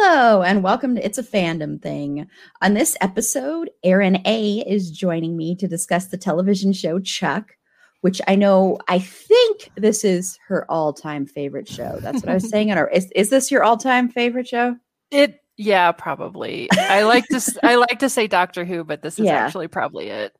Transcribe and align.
Hello, 0.00 0.42
and 0.42 0.62
welcome 0.62 0.94
to 0.94 1.04
It's 1.04 1.18
a 1.18 1.24
Fandom 1.24 1.82
Thing. 1.82 2.28
On 2.62 2.72
this 2.74 2.96
episode, 3.00 3.68
Erin 3.82 4.22
A 4.26 4.58
is 4.60 4.92
joining 4.92 5.36
me 5.36 5.56
to 5.56 5.66
discuss 5.66 6.06
the 6.06 6.16
television 6.16 6.72
show 6.72 7.00
Chuck, 7.00 7.56
which 8.02 8.20
I 8.28 8.36
know 8.36 8.78
I 8.86 9.00
think 9.00 9.70
this 9.74 10.04
is 10.04 10.38
her 10.46 10.70
all-time 10.70 11.26
favorite 11.26 11.66
show. 11.68 11.98
That's 12.00 12.22
what 12.22 12.28
I 12.28 12.34
was 12.34 12.48
saying. 12.48 12.70
Or 12.70 12.86
is 12.86 13.10
is 13.10 13.30
this 13.30 13.50
your 13.50 13.64
all-time 13.64 14.08
favorite 14.08 14.46
show? 14.46 14.76
It 15.10 15.40
yeah, 15.56 15.90
probably. 15.90 16.68
I 16.78 17.02
like 17.02 17.26
to 17.26 17.58
I 17.64 17.74
like 17.74 17.98
to 17.98 18.08
say 18.08 18.28
Doctor 18.28 18.64
Who, 18.64 18.84
but 18.84 19.02
this 19.02 19.18
is 19.18 19.26
Yeah. 19.26 19.32
actually 19.32 19.66
probably 19.66 20.10
it. 20.10 20.32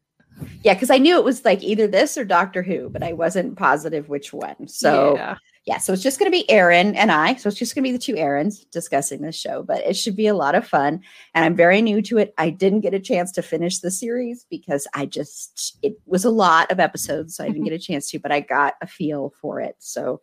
Yeah, 0.62 0.74
because 0.74 0.90
I 0.90 0.98
knew 0.98 1.16
it 1.18 1.24
was 1.24 1.44
like 1.44 1.64
either 1.64 1.88
this 1.88 2.16
or 2.16 2.24
Doctor 2.24 2.62
Who, 2.62 2.90
but 2.90 3.02
I 3.02 3.12
wasn't 3.12 3.58
positive 3.58 4.08
which 4.08 4.32
one. 4.32 4.68
So 4.68 5.16
yeah. 5.16 5.36
Yeah, 5.68 5.76
so 5.76 5.92
it's 5.92 6.02
just 6.02 6.18
going 6.18 6.32
to 6.32 6.36
be 6.36 6.48
Aaron 6.50 6.96
and 6.96 7.12
I. 7.12 7.34
So 7.34 7.46
it's 7.46 7.58
just 7.58 7.74
going 7.74 7.84
to 7.84 7.88
be 7.90 7.92
the 7.92 8.02
two 8.02 8.16
Aarons 8.16 8.64
discussing 8.64 9.20
this 9.20 9.36
show, 9.36 9.62
but 9.62 9.84
it 9.84 9.98
should 9.98 10.16
be 10.16 10.26
a 10.26 10.32
lot 10.34 10.54
of 10.54 10.66
fun. 10.66 11.02
And 11.34 11.44
I'm 11.44 11.54
very 11.54 11.82
new 11.82 12.00
to 12.00 12.16
it. 12.16 12.32
I 12.38 12.48
didn't 12.48 12.80
get 12.80 12.94
a 12.94 12.98
chance 12.98 13.32
to 13.32 13.42
finish 13.42 13.80
the 13.80 13.90
series 13.90 14.46
because 14.48 14.86
I 14.94 15.04
just, 15.04 15.76
it 15.82 16.00
was 16.06 16.24
a 16.24 16.30
lot 16.30 16.72
of 16.72 16.80
episodes. 16.80 17.36
So 17.36 17.44
I 17.44 17.48
didn't 17.48 17.64
get 17.64 17.74
a 17.74 17.78
chance 17.78 18.10
to, 18.10 18.18
but 18.18 18.32
I 18.32 18.40
got 18.40 18.76
a 18.80 18.86
feel 18.86 19.34
for 19.42 19.60
it. 19.60 19.76
So 19.78 20.22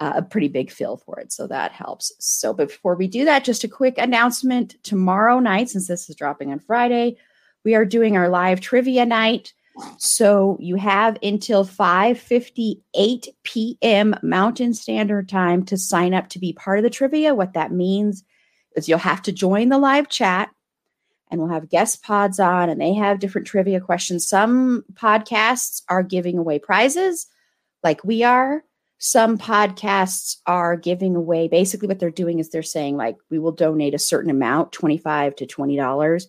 uh, 0.00 0.14
a 0.16 0.22
pretty 0.22 0.48
big 0.48 0.72
feel 0.72 0.96
for 0.96 1.20
it. 1.20 1.30
So 1.30 1.46
that 1.46 1.70
helps. 1.70 2.10
So 2.18 2.52
before 2.52 2.96
we 2.96 3.06
do 3.06 3.24
that, 3.26 3.44
just 3.44 3.62
a 3.62 3.68
quick 3.68 3.96
announcement 3.96 4.74
tomorrow 4.82 5.38
night, 5.38 5.70
since 5.70 5.86
this 5.86 6.10
is 6.10 6.16
dropping 6.16 6.50
on 6.50 6.58
Friday, 6.58 7.16
we 7.64 7.76
are 7.76 7.84
doing 7.84 8.16
our 8.16 8.28
live 8.28 8.60
trivia 8.60 9.06
night. 9.06 9.52
So 9.98 10.56
you 10.60 10.76
have 10.76 11.18
until 11.22 11.64
5:58 11.64 13.28
p.m. 13.42 14.14
Mountain 14.22 14.74
Standard 14.74 15.28
Time 15.28 15.64
to 15.66 15.76
sign 15.76 16.14
up 16.14 16.28
to 16.30 16.38
be 16.38 16.52
part 16.52 16.78
of 16.78 16.84
the 16.84 16.90
trivia. 16.90 17.34
What 17.34 17.54
that 17.54 17.72
means 17.72 18.24
is 18.76 18.88
you'll 18.88 18.98
have 18.98 19.22
to 19.22 19.32
join 19.32 19.68
the 19.68 19.78
live 19.78 20.08
chat 20.08 20.50
and 21.30 21.40
we'll 21.40 21.50
have 21.50 21.68
guest 21.68 22.02
pods 22.02 22.38
on 22.38 22.68
and 22.68 22.80
they 22.80 22.94
have 22.94 23.18
different 23.18 23.46
trivia 23.46 23.80
questions. 23.80 24.28
Some 24.28 24.84
podcasts 24.94 25.82
are 25.88 26.02
giving 26.02 26.38
away 26.38 26.58
prizes 26.58 27.26
like 27.82 28.04
we 28.04 28.22
are. 28.22 28.62
Some 28.98 29.36
podcasts 29.36 30.36
are 30.46 30.76
giving 30.76 31.16
away 31.16 31.48
basically 31.48 31.88
what 31.88 31.98
they're 31.98 32.10
doing 32.10 32.38
is 32.38 32.50
they're 32.50 32.62
saying 32.62 32.96
like 32.96 33.16
we 33.30 33.38
will 33.38 33.52
donate 33.52 33.94
a 33.94 33.98
certain 33.98 34.30
amount, 34.30 34.72
25 34.72 35.36
to 35.36 35.46
20 35.46 35.76
dollars 35.76 36.28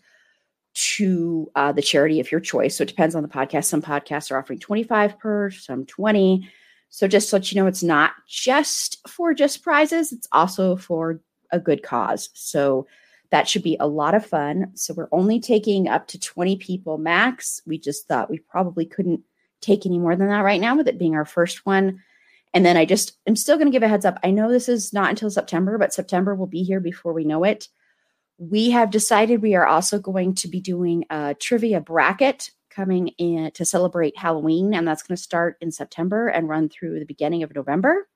to 0.76 1.50
uh, 1.56 1.72
the 1.72 1.82
charity 1.82 2.20
of 2.20 2.32
your 2.32 2.42
choice. 2.42 2.76
So 2.76 2.84
it 2.84 2.90
depends 2.90 3.16
on 3.16 3.24
the 3.24 3.30
podcast. 3.30 3.66
Some 3.66 3.82
podcasts 3.82 4.30
are 4.30 4.38
offering 4.38 4.60
25 4.60 5.18
per, 5.18 5.50
some 5.50 5.86
20. 5.86 6.48
So 6.90 7.08
just 7.08 7.30
to 7.30 7.38
let 7.38 7.52
you 7.52 7.60
know, 7.60 7.68
it's 7.68 7.84
not 7.84 8.12
just 8.28 9.08
for 9.08 9.34
just 9.34 9.64
prizes, 9.64 10.12
it's 10.12 10.28
also 10.32 10.76
for 10.76 11.22
a 11.52 11.60
good 11.60 11.82
cause. 11.82 12.30
So 12.34 12.88
that 13.32 13.48
should 13.48 13.64
be 13.64 13.78
a 13.80 13.88
lot 13.88 14.16
of 14.16 14.26
fun. 14.26 14.72
So 14.76 14.94
we're 14.94 15.08
only 15.12 15.40
taking 15.40 15.88
up 15.88 16.08
to 16.10 16.20
20 16.20 16.58
people 16.58 16.98
max. 16.98 17.62
We 17.66 17.78
just 17.78 18.08
thought 18.08 18.30
we 18.30 18.40
probably 18.40 18.86
couldn't 18.86 19.22
take 19.62 19.86
any 19.86 19.98
more 19.98 20.16
than 20.16 20.28
that 20.28 20.44
right 20.44 20.62
now 20.62 20.76
with 20.76 20.88
it 20.88 21.00
being 21.00 21.16
our 21.16 21.26
first 21.26 21.66
one. 21.66 22.04
And 22.54 22.66
then 22.66 22.78
I 22.78 22.86
just, 22.86 23.18
I'm 23.28 23.36
still 23.36 23.56
going 23.56 23.68
to 23.68 23.72
give 23.72 23.84
a 23.84 23.88
heads 23.88 24.06
up. 24.06 24.20
I 24.24 24.32
know 24.32 24.50
this 24.50 24.70
is 24.70 24.94
not 24.94 25.10
until 25.10 25.30
September, 25.30 25.78
but 25.78 25.94
September 25.94 26.36
will 26.36 26.48
be 26.48 26.64
here 26.64 26.80
before 26.80 27.14
we 27.14 27.26
know 27.26 27.44
it 27.44 27.68
we 28.38 28.72
have 28.72 28.92
decided 28.92 29.42
we 29.42 29.56
are 29.56 29.66
also 29.66 30.00
going 30.00 30.36
to 30.36 30.48
be 30.48 30.60
doing 30.60 31.06
a 31.10 31.36
trivia 31.36 31.80
bracket 31.80 32.52
coming 32.70 33.08
in 33.18 33.52
to 33.52 33.64
celebrate 33.64 34.18
Halloween, 34.18 34.74
and 34.74 34.88
that's 34.88 35.04
going 35.04 35.16
to 35.16 35.22
start 35.22 35.58
in 35.62 35.72
September 35.72 36.28
and 36.28 36.50
run 36.50 36.68
through 36.68 37.00
the 37.00 37.06
beginning 37.06 37.44
of 37.44 37.56
November. 37.56 38.08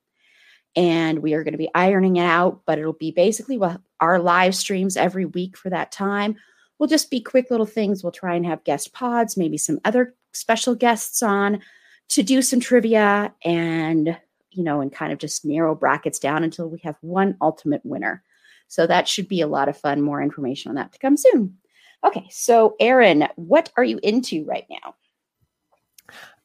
And 0.75 1.19
we 1.19 1.34
are 1.34 1.44
going 1.44 1.53
to 1.53 1.57
be 1.57 1.72
ironing 1.74 2.18
it 2.18 2.25
out, 2.25 2.62
but 2.66 2.78
it'll 2.78 2.94
be 2.94 3.12
basically 3.12 3.57
what 3.57 3.81
our 4.00 4.19
live 4.19 4.53
streams 4.56 4.97
every 4.97 5.25
week 5.25 5.57
for 5.57 5.69
that 5.69 5.91
time 5.91 6.36
will 6.78 6.88
just 6.88 7.09
be 7.09 7.22
quick 7.22 7.50
little 7.50 7.66
things. 7.66 8.03
We'll 8.03 8.12
try 8.12 8.36
and 8.36 8.46
have 8.46 8.63
guest 8.63 8.94
pods, 8.94 9.38
maybe 9.38 9.57
some 9.57 9.80
other 9.86 10.13
special 10.34 10.75
guests 10.75 11.24
on 11.24 11.62
to 12.09 12.24
do 12.24 12.41
some 12.41 12.59
trivia 12.59 13.34
and, 13.44 14.18
you 14.51 14.63
know, 14.63 14.81
and 14.81 14.91
kind 14.91 15.12
of 15.12 15.19
just 15.19 15.46
narrow 15.46 15.75
brackets 15.75 16.19
down 16.19 16.44
until 16.44 16.69
we 16.69 16.80
have 16.84 16.96
one 17.01 17.38
ultimate 17.41 17.81
winner. 17.84 18.24
So 18.69 18.88
that 18.88 19.07
should 19.07 19.28
be 19.28 19.41
a 19.41 19.47
lot 19.47 19.68
of 19.68 19.78
fun. 19.78 20.02
More 20.02 20.22
information 20.22 20.69
on 20.69 20.75
that 20.75 20.94
to 20.94 21.00
come 21.00 21.18
soon. 21.18 21.57
Okay, 22.06 22.28
so 22.30 22.75
Aaron, 22.80 23.28
what 23.35 23.72
are 23.75 23.84
you 23.84 24.00
into 24.02 24.46
right 24.46 24.66
now? 24.69 24.96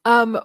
Um 0.05 0.41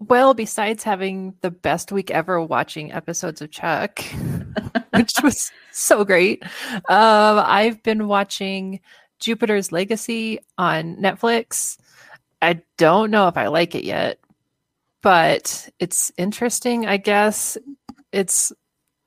well, 0.00 0.34
besides 0.34 0.82
having 0.82 1.34
the 1.40 1.50
best 1.50 1.92
week 1.92 2.10
ever 2.10 2.40
watching 2.40 2.92
episodes 2.92 3.40
of 3.40 3.50
Chuck, 3.50 4.02
which 4.94 5.14
was 5.22 5.52
so 5.70 6.04
great, 6.04 6.42
um, 6.88 7.42
I've 7.44 7.82
been 7.82 8.08
watching 8.08 8.80
Jupiter's 9.20 9.72
Legacy 9.72 10.40
on 10.58 10.96
Netflix. 10.96 11.78
I 12.42 12.60
don't 12.76 13.10
know 13.10 13.28
if 13.28 13.36
I 13.36 13.46
like 13.46 13.74
it 13.74 13.84
yet, 13.84 14.18
but 15.00 15.68
it's 15.78 16.12
interesting, 16.18 16.86
I 16.86 16.96
guess. 16.96 17.56
It's 18.12 18.52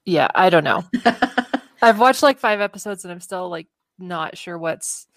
yeah, 0.05 0.29
I 0.33 0.49
don't 0.49 0.63
know. 0.63 0.83
I've 1.81 1.99
watched 1.99 2.23
like 2.23 2.39
five 2.39 2.61
episodes 2.61 3.05
and 3.05 3.11
I'm 3.11 3.19
still 3.19 3.49
like 3.49 3.67
not 3.99 4.37
sure 4.37 4.57
what's 4.57 5.07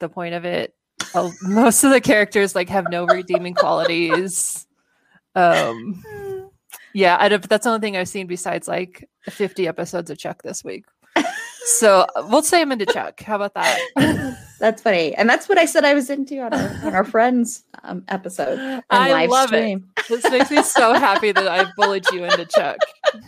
the 0.00 0.08
point 0.08 0.34
of 0.34 0.44
it. 0.44 0.74
Oh, 1.14 1.32
most 1.42 1.84
of 1.84 1.90
the 1.90 2.00
characters 2.00 2.54
like 2.54 2.68
have 2.68 2.90
no 2.90 3.06
redeeming 3.06 3.54
qualities. 3.54 4.66
Um, 5.34 6.04
yeah, 6.94 7.16
I 7.18 7.28
don't, 7.28 7.48
that's 7.48 7.64
the 7.64 7.70
only 7.70 7.80
thing 7.80 7.96
I've 7.96 8.08
seen 8.08 8.26
besides 8.26 8.68
like 8.68 9.08
50 9.28 9.66
episodes 9.66 10.10
of 10.10 10.18
Chuck 10.18 10.42
this 10.42 10.62
week. 10.62 10.84
So 11.64 12.06
we'll 12.28 12.42
say 12.42 12.60
I'm 12.60 12.72
into 12.72 12.86
Chuck. 12.86 13.20
How 13.20 13.36
about 13.36 13.54
that? 13.54 14.36
that's 14.60 14.82
funny, 14.82 15.14
and 15.14 15.28
that's 15.28 15.48
what 15.48 15.58
I 15.58 15.64
said 15.64 15.84
I 15.84 15.94
was 15.94 16.10
into 16.10 16.40
on 16.40 16.52
our, 16.52 16.86
on 16.86 16.94
our 16.94 17.04
friends 17.04 17.64
um, 17.84 18.04
episode. 18.08 18.58
and 18.58 18.82
I 18.90 19.22
live 19.22 19.30
love 19.30 19.48
stream. 19.48 19.88
it. 19.96 20.08
This 20.08 20.30
makes 20.30 20.50
me 20.50 20.62
so 20.62 20.92
happy 20.94 21.30
that 21.32 21.46
I 21.46 21.70
bullied 21.76 22.06
you 22.12 22.24
into 22.24 22.46
Chuck. 22.46 22.78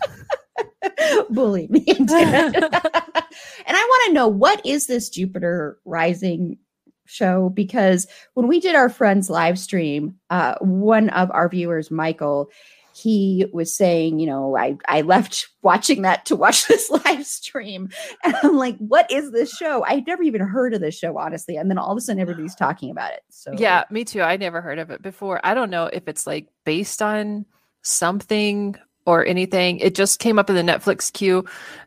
Bully 1.30 1.66
me 1.68 1.84
into 1.86 2.14
it. 2.14 2.54
and 2.54 3.76
I 3.76 3.88
want 3.88 4.08
to 4.08 4.12
know 4.12 4.28
what 4.28 4.64
is 4.64 4.86
this 4.86 5.08
Jupiter 5.08 5.78
Rising 5.84 6.58
show? 7.06 7.50
Because 7.50 8.06
when 8.34 8.46
we 8.46 8.60
did 8.60 8.74
our 8.74 8.88
friends 8.88 9.30
live 9.30 9.58
stream, 9.58 10.16
uh, 10.30 10.54
one 10.60 11.10
of 11.10 11.30
our 11.30 11.48
viewers, 11.48 11.90
Michael, 11.90 12.50
he 12.94 13.46
was 13.52 13.74
saying, 13.74 14.20
you 14.20 14.26
know, 14.26 14.56
I, 14.56 14.76
I 14.86 15.00
left 15.00 15.48
watching 15.62 16.02
that 16.02 16.26
to 16.26 16.36
watch 16.36 16.68
this 16.68 16.88
live 16.90 17.26
stream. 17.26 17.88
And 18.22 18.36
I'm 18.42 18.56
like, 18.56 18.76
what 18.78 19.10
is 19.10 19.32
this 19.32 19.50
show? 19.50 19.84
I'd 19.84 20.06
never 20.06 20.22
even 20.22 20.40
heard 20.40 20.74
of 20.74 20.80
this 20.80 20.96
show, 20.96 21.18
honestly. 21.18 21.56
And 21.56 21.68
then 21.68 21.78
all 21.78 21.90
of 21.90 21.98
a 21.98 22.00
sudden 22.00 22.20
everybody's 22.20 22.54
talking 22.54 22.90
about 22.90 23.12
it. 23.12 23.22
So 23.30 23.52
Yeah, 23.56 23.84
me 23.90 24.04
too. 24.04 24.22
I 24.22 24.36
never 24.36 24.60
heard 24.60 24.78
of 24.78 24.90
it 24.90 25.02
before. 25.02 25.40
I 25.42 25.54
don't 25.54 25.70
know 25.70 25.86
if 25.86 26.06
it's 26.06 26.26
like 26.26 26.48
based 26.64 27.02
on 27.02 27.46
something 27.82 28.76
or 29.06 29.24
anything. 29.24 29.78
It 29.78 29.94
just 29.94 30.18
came 30.18 30.38
up 30.38 30.48
in 30.50 30.56
the 30.56 30.62
Netflix 30.72 31.12
queue 31.12 31.44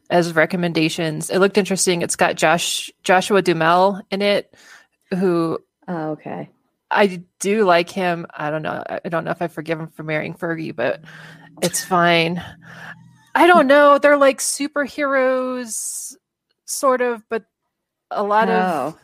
as 0.10 0.34
recommendations. 0.34 1.30
It 1.30 1.40
looked 1.40 1.58
interesting. 1.58 2.02
It's 2.02 2.16
got 2.16 2.36
Josh 2.36 2.92
Joshua 3.04 3.42
Duhamel 3.42 4.02
in 4.12 4.22
it, 4.22 4.54
who 5.14 5.60
Oh, 5.88 6.12
okay. 6.12 6.50
I 6.92 7.22
do 7.40 7.64
like 7.66 7.90
him. 7.90 8.26
I 8.34 8.50
don't 8.50 8.62
know. 8.62 8.84
I 8.88 9.10
don't 9.10 9.24
know 9.26 9.32
if 9.32 9.42
I 9.42 9.48
forgive 9.48 9.80
him 9.80 9.88
for 9.88 10.04
marrying 10.04 10.34
Fergie, 10.34 10.76
but 10.76 11.02
it's 11.62 11.84
fine. 11.84 12.44
I 13.36 13.48
don't 13.48 13.68
know. 13.68 13.98
They're 13.98 14.18
like 14.18 14.40
superheroes, 14.40 16.16
sort 16.66 17.02
of, 17.02 17.28
but 17.30 17.46
a 18.12 18.24
lot 18.24 18.50
Oh. 18.50 18.54
of 18.54 18.98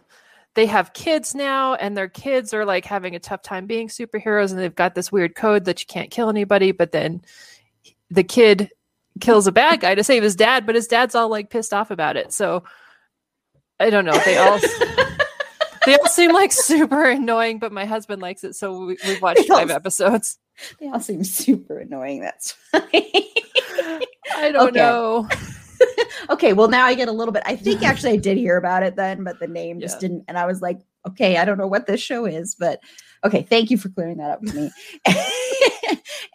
they 0.55 0.65
have 0.67 0.93
kids 0.93 1.33
now, 1.33 1.73
and 1.73 1.97
their 1.97 2.07
kids 2.07 2.53
are 2.53 2.63
like 2.65 2.85
having 2.85 3.15
a 3.15 3.19
tough 3.19 3.41
time 3.41 3.65
being 3.65 3.87
superheroes, 3.87 4.51
and 4.51 4.59
they've 4.59 4.73
got 4.75 4.93
this 4.95 5.11
weird 5.11 5.35
code 5.35 5.65
that 5.65 5.79
you 5.81 5.87
can't 5.87 6.11
kill 6.11 6.29
anybody. 6.29 6.71
But 6.71 6.91
then 6.91 7.21
the 8.13 8.23
kid 8.23 8.69
kills 9.19 9.47
a 9.47 9.51
bad 9.51 9.79
guy 9.79 9.95
to 9.95 10.03
save 10.03 10.23
his 10.23 10.35
dad, 10.35 10.65
but 10.65 10.75
his 10.75 10.87
dad's 10.87 11.15
all 11.15 11.29
like 11.29 11.49
pissed 11.49 11.73
off 11.73 11.91
about 11.91 12.17
it. 12.17 12.31
So 12.33 12.63
I 13.79 13.89
don't 13.89 14.05
know. 14.05 14.13
They 14.25 14.37
all 14.37 14.59
they 15.85 15.95
all 15.97 16.07
seem 16.07 16.31
like 16.31 16.51
super 16.51 17.09
annoying, 17.09 17.59
but 17.59 17.71
my 17.71 17.85
husband 17.85 18.21
likes 18.21 18.43
it, 18.43 18.55
so 18.55 18.85
we, 18.85 18.97
we've 19.05 19.21
watched 19.21 19.49
all 19.49 19.57
five 19.57 19.71
episodes. 19.71 20.37
They 20.79 20.87
all 20.87 20.99
seem 20.99 21.23
super 21.23 21.79
annoying. 21.79 22.21
That's 22.21 22.51
funny. 22.71 23.33
I 24.35 24.51
don't 24.51 24.69
Okay. 24.69 24.79
know. 24.79 25.27
okay, 26.29 26.53
well 26.53 26.67
now 26.69 26.85
I 26.85 26.93
get 26.93 27.07
a 27.07 27.11
little 27.11 27.31
bit. 27.33 27.43
I 27.45 27.55
think 27.55 27.83
actually 27.83 28.11
I 28.13 28.17
did 28.17 28.37
hear 28.37 28.57
about 28.57 28.83
it 28.83 28.95
then, 28.95 29.23
but 29.23 29.39
the 29.39 29.47
name 29.47 29.79
just 29.79 29.95
Yeah. 29.97 30.07
didn't. 30.07 30.25
And 30.27 30.37
I 30.37 30.45
was 30.45 30.61
like, 30.61 30.79
okay, 31.07 31.37
I 31.37 31.45
don't 31.45 31.57
know 31.57 31.67
what 31.67 31.87
this 31.87 32.01
show 32.01 32.25
is, 32.25 32.55
but 32.55 32.79
okay, 33.25 33.41
thank 33.43 33.71
you 33.71 33.77
for 33.77 33.89
clearing 33.89 34.17
that 34.17 34.31
up 34.31 34.45
for 34.45 34.55
me. 34.55 34.71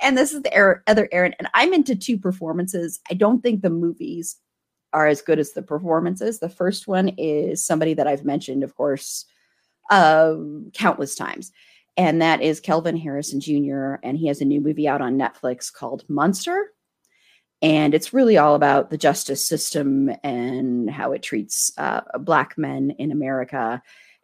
And 0.00 0.16
this 0.16 0.32
is 0.32 0.42
the 0.42 0.56
er- 0.56 0.82
other 0.86 1.08
Aaron, 1.12 1.34
and 1.38 1.48
I'm 1.54 1.72
into 1.72 1.96
two 1.96 2.18
performances. 2.18 3.00
I 3.10 3.14
don't 3.14 3.42
think 3.42 3.62
the 3.62 3.70
movies 3.70 4.36
are 4.92 5.06
as 5.06 5.22
good 5.22 5.38
as 5.38 5.52
the 5.52 5.62
performances. 5.62 6.38
The 6.38 6.48
first 6.48 6.88
one 6.88 7.08
is 7.18 7.64
somebody 7.64 7.94
that 7.94 8.06
I've 8.06 8.24
mentioned, 8.24 8.62
of 8.62 8.74
course, 8.74 9.26
um, 9.90 10.70
countless 10.72 11.14
times. 11.14 11.52
And 11.96 12.22
that 12.22 12.40
is 12.42 12.60
Kelvin 12.60 12.96
Harrison 12.96 13.40
Jr. 13.40 13.94
And 14.02 14.16
he 14.16 14.28
has 14.28 14.40
a 14.40 14.46
new 14.46 14.60
movie 14.60 14.88
out 14.88 15.00
on 15.00 15.18
Netflix 15.18 15.72
called 15.72 16.04
Monster 16.08 16.72
and 17.60 17.94
it's 17.94 18.12
really 18.12 18.38
all 18.38 18.54
about 18.54 18.90
the 18.90 18.98
justice 18.98 19.46
system 19.46 20.10
and 20.22 20.88
how 20.88 21.12
it 21.12 21.22
treats 21.22 21.72
uh, 21.78 22.00
black 22.20 22.56
men 22.56 22.90
in 22.98 23.12
america 23.12 23.82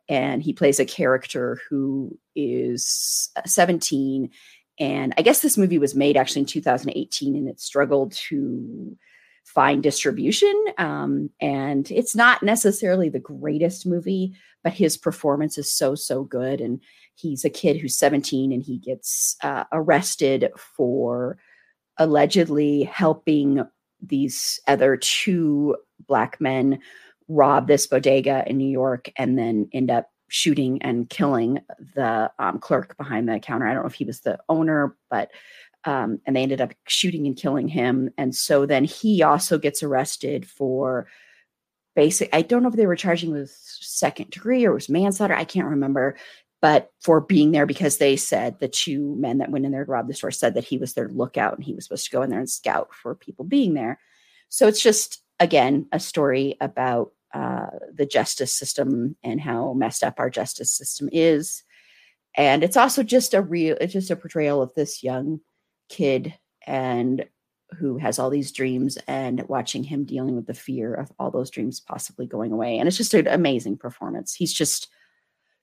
and 0.09 0.43
he 0.43 0.53
plays 0.53 0.79
a 0.79 0.85
character 0.85 1.61
who 1.69 2.19
is 2.37 3.31
uh, 3.37 3.43
17 3.47 4.31
and 4.79 5.15
i 5.17 5.23
guess 5.23 5.41
this 5.41 5.59
movie 5.59 5.79
was 5.79 5.94
made 5.94 6.17
actually 6.17 6.41
in 6.41 6.47
2018 6.47 7.37
and 7.37 7.49
it 7.49 7.61
struggled 7.61 8.12
to 8.12 8.97
find 9.44 9.82
distribution 9.82 10.55
um, 10.79 11.29
and 11.41 11.91
it's 11.91 12.17
not 12.17 12.43
necessarily 12.43 13.09
the 13.09 13.19
greatest 13.19 13.87
movie 13.87 14.35
but 14.65 14.73
his 14.73 14.97
performance 14.97 15.56
is 15.59 15.71
so 15.71 15.94
so 15.94 16.25
good. 16.25 16.61
And 16.61 16.81
he's 17.15 17.44
a 17.44 17.50
kid 17.50 17.76
who's 17.76 17.97
17 17.97 18.50
and 18.50 18.62
he 18.62 18.79
gets 18.79 19.37
uh, 19.44 19.65
arrested 19.71 20.50
for 20.56 21.38
allegedly 21.99 22.82
helping 22.85 23.62
these 24.03 24.59
other 24.67 24.97
two 24.97 25.77
black 26.09 26.41
men 26.41 26.81
rob 27.29 27.69
this 27.69 27.87
bodega 27.87 28.43
in 28.47 28.56
New 28.56 28.69
York 28.69 29.11
and 29.17 29.38
then 29.38 29.69
end 29.73 29.91
up 29.91 30.09
shooting 30.35 30.83
and 30.83 31.09
killing 31.09 31.61
the 31.95 32.29
um, 32.41 32.59
clerk 32.59 32.97
behind 32.97 33.29
the 33.29 33.39
counter. 33.39 33.69
I 33.69 33.73
don't 33.73 33.85
know 33.85 33.89
if 33.89 33.95
he 33.95 34.05
was 34.05 34.21
the 34.21 34.37
owner, 34.49 34.97
but 35.09 35.31
um, 35.85 36.21
and 36.27 36.35
they 36.35 36.43
ended 36.43 36.61
up 36.61 36.75
shooting 36.89 37.29
and 37.29 37.37
killing 37.37 37.69
him. 37.69 38.11
And 38.19 38.35
so 38.35 38.67
then 38.67 38.83
he 38.83 39.23
also 39.23 39.59
gets 39.59 39.83
arrested 39.83 40.45
for 40.45 41.07
basic. 41.95 42.31
I 42.33 42.43
don't 42.43 42.65
know 42.65 42.69
if 42.69 42.75
they 42.75 42.87
were 42.87 42.97
charging 42.97 43.31
with 43.31 43.51
second 43.51 44.31
degree 44.31 44.65
or 44.65 44.73
was 44.73 44.89
manslaughter. 44.89 45.35
I 45.35 45.45
can't 45.45 45.69
remember 45.69 46.17
but 46.61 46.91
for 47.03 47.21
being 47.21 47.53
there 47.53 47.67
because 47.67 47.99
they 47.99 48.17
said 48.17 48.59
the 48.59 48.69
two 48.69 49.15
men 49.17 49.37
that 49.37 49.51
went 49.51 49.67
in 49.67 49.71
there 49.71 49.85
to 49.85 49.91
rob 49.91 50.09
the 50.09 50.15
store 50.15 50.31
said 50.31 50.55
that 50.55 50.65
he 50.65 50.79
was 50.79 50.95
their 50.95 51.11
lookout 51.11 51.55
and 51.55 51.63
he 51.63 51.75
was 51.75 51.85
supposed 51.85 52.07
to 52.07 52.11
go 52.11 52.23
in 52.23 52.31
there 52.31 52.39
and 52.39 52.49
scout 52.49 52.89
for 52.95 53.15
people 53.15 53.45
being 53.45 53.75
there. 53.75 54.01
So 54.49 54.67
it's 54.67 54.83
just 54.83 55.23
again 55.39 55.87
a 55.93 56.01
story 56.01 56.57
about 56.63 57.13
uh, 57.35 57.67
the 57.93 58.07
justice 58.07 58.55
system 58.55 59.17
and 59.23 59.41
how 59.41 59.75
messed 59.75 60.03
up 60.03 60.15
our 60.19 60.31
justice 60.31 60.73
system 60.73 61.09
is, 61.13 61.63
and 62.37 62.65
it's 62.65 62.77
also 62.77 63.03
just 63.03 63.35
a 63.35 63.43
real 63.43 63.77
it's 63.81 63.93
just 63.93 64.11
a 64.11 64.17
portrayal 64.17 64.63
of 64.63 64.73
this 64.75 65.03
young 65.03 65.41
kid 65.89 66.35
and 66.67 67.27
who 67.79 67.99
has 67.99 68.19
all 68.19 68.31
these 68.31 68.53
dreams 68.53 68.97
and 69.09 69.43
watching 69.49 69.83
him 69.83 70.05
dealing 70.05 70.37
with 70.37 70.47
the 70.47 70.55
fear 70.55 70.95
of 70.95 71.11
all 71.19 71.31
those 71.31 71.51
dreams 71.51 71.81
possibly 71.81 72.27
going 72.27 72.53
away 72.53 72.79
and 72.79 72.87
it's 72.87 72.97
just 72.97 73.15
an 73.15 73.27
amazing 73.27 73.77
performance 73.77 74.33
he's 74.33 74.53
just 74.53 74.89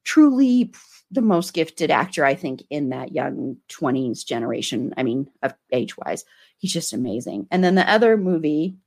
truly 0.04 0.74
the 1.12 1.22
most 1.22 1.54
gifted 1.54 1.92
actor 1.92 2.26
I 2.26 2.36
think 2.36 2.64
in 2.70 2.90
that 2.90 3.12
young 3.12 3.58
20s 3.70 4.26
generation. 4.26 4.94
I 4.98 5.04
mean, 5.04 5.28
age 5.72 5.98
wise, 5.98 6.24
he's 6.58 6.74
just 6.74 6.94
amazing. 6.94 7.48
And 7.52 7.64
then 7.64 7.76
the 7.76 7.90
other 7.90 8.18
movie, 8.18 8.78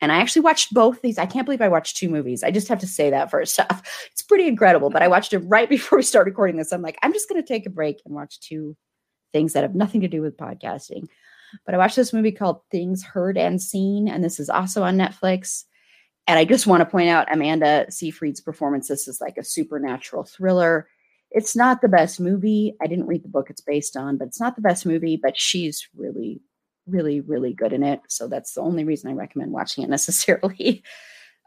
and 0.00 0.12
I 0.12 0.18
actually 0.18 0.42
watched 0.42 0.72
both 0.72 1.02
these. 1.02 1.18
I 1.18 1.26
can't 1.26 1.44
believe 1.44 1.60
I 1.60 1.68
watched 1.68 1.96
two 1.96 2.08
movies. 2.08 2.42
I 2.42 2.50
just 2.50 2.68
have 2.68 2.78
to 2.80 2.86
say 2.86 3.10
that 3.10 3.30
first 3.30 3.58
off. 3.70 4.08
It's 4.12 4.22
pretty 4.22 4.46
incredible, 4.46 4.90
but 4.90 5.02
I 5.02 5.08
watched 5.08 5.32
it 5.32 5.38
right 5.40 5.68
before 5.70 5.98
we 5.98 6.02
started 6.02 6.30
recording 6.30 6.56
this. 6.56 6.72
I'm 6.72 6.82
like, 6.82 6.98
I'm 7.02 7.12
just 7.12 7.28
going 7.28 7.42
to 7.42 7.46
take 7.46 7.66
a 7.66 7.70
break 7.70 8.00
and 8.04 8.14
watch 8.14 8.40
two 8.40 8.76
things 9.32 9.52
that 9.52 9.62
have 9.62 9.74
nothing 9.74 10.00
to 10.00 10.08
do 10.08 10.22
with 10.22 10.36
podcasting. 10.36 11.06
But 11.64 11.74
I 11.74 11.78
watched 11.78 11.96
this 11.96 12.12
movie 12.12 12.32
called 12.32 12.60
Things 12.70 13.02
Heard 13.02 13.38
and 13.38 13.60
Seen, 13.60 14.08
and 14.08 14.22
this 14.22 14.38
is 14.38 14.50
also 14.50 14.82
on 14.82 14.98
Netflix. 14.98 15.64
And 16.26 16.38
I 16.38 16.44
just 16.44 16.66
want 16.66 16.82
to 16.82 16.86
point 16.86 17.08
out 17.08 17.32
Amanda 17.32 17.86
Seyfried's 17.90 18.40
performance. 18.40 18.88
This 18.88 19.08
is 19.08 19.20
like 19.20 19.38
a 19.38 19.44
supernatural 19.44 20.24
thriller. 20.24 20.88
It's 21.30 21.56
not 21.56 21.80
the 21.80 21.88
best 21.88 22.20
movie. 22.20 22.74
I 22.82 22.86
didn't 22.86 23.06
read 23.06 23.22
the 23.22 23.28
book 23.28 23.48
it's 23.48 23.62
based 23.62 23.96
on, 23.96 24.18
but 24.18 24.28
it's 24.28 24.40
not 24.40 24.56
the 24.56 24.62
best 24.62 24.84
movie, 24.84 25.18
but 25.20 25.38
she's 25.38 25.88
really, 25.96 26.42
really, 26.88 27.20
really 27.20 27.52
good 27.52 27.72
in 27.72 27.82
it. 27.82 28.00
So 28.08 28.28
that's 28.28 28.54
the 28.54 28.60
only 28.60 28.84
reason 28.84 29.10
I 29.10 29.14
recommend 29.14 29.52
watching 29.52 29.84
it 29.84 29.90
necessarily. 29.90 30.82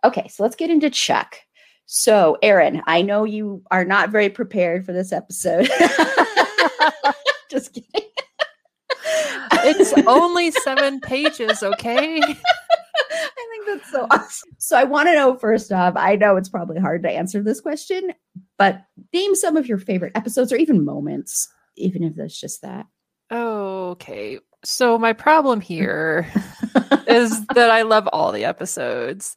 okay, 0.03 0.27
so 0.27 0.43
let's 0.43 0.55
get 0.55 0.69
into 0.69 0.89
Chuck. 0.89 1.37
So, 1.85 2.37
Aaron, 2.41 2.81
I 2.87 3.01
know 3.01 3.25
you 3.25 3.63
are 3.69 3.83
not 3.83 4.11
very 4.11 4.29
prepared 4.29 4.85
for 4.85 4.93
this 4.93 5.11
episode. 5.11 5.67
just 7.49 7.73
kidding. 7.73 8.07
It's 9.63 9.93
only 10.07 10.49
seven 10.49 10.99
pages, 11.01 11.61
okay? 11.61 12.19
I 12.19 13.47
think 13.51 13.65
that's 13.67 13.91
so 13.91 14.07
awesome. 14.09 14.49
So 14.57 14.75
I 14.75 14.85
want 14.85 15.07
to 15.07 15.13
know 15.13 15.35
first 15.35 15.71
off, 15.71 15.93
I 15.95 16.15
know 16.15 16.35
it's 16.35 16.49
probably 16.49 16.79
hard 16.79 17.03
to 17.03 17.11
answer 17.11 17.43
this 17.43 17.61
question, 17.61 18.11
but 18.57 18.81
name 19.13 19.35
some 19.35 19.57
of 19.57 19.67
your 19.67 19.77
favorite 19.77 20.13
episodes 20.15 20.51
or 20.51 20.55
even 20.55 20.83
moments, 20.83 21.47
even 21.75 22.03
if 22.03 22.15
that's 22.15 22.39
just 22.39 22.63
that. 22.63 22.87
Okay. 23.31 24.39
So 24.63 24.97
my 24.97 25.13
problem 25.13 25.61
here 25.61 26.31
is 27.07 27.45
that 27.55 27.71
I 27.71 27.81
love 27.81 28.07
all 28.07 28.31
the 28.31 28.45
episodes. 28.45 29.35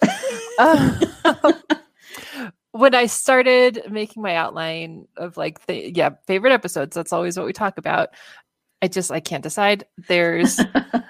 Um, 0.59 1.01
when 2.73 2.95
I 2.95 3.07
started 3.07 3.83
making 3.91 4.23
my 4.23 4.37
outline 4.37 5.07
of 5.17 5.37
like 5.37 5.65
the 5.67 5.93
yeah, 5.95 6.11
favorite 6.27 6.53
episodes, 6.53 6.95
that's 6.95 7.13
always 7.13 7.37
what 7.37 7.47
we 7.47 7.53
talk 7.53 7.79
about. 7.79 8.11
I 8.83 8.89
just 8.89 9.11
I 9.11 9.21
can't 9.21 9.43
decide. 9.43 9.87
There's 10.09 10.61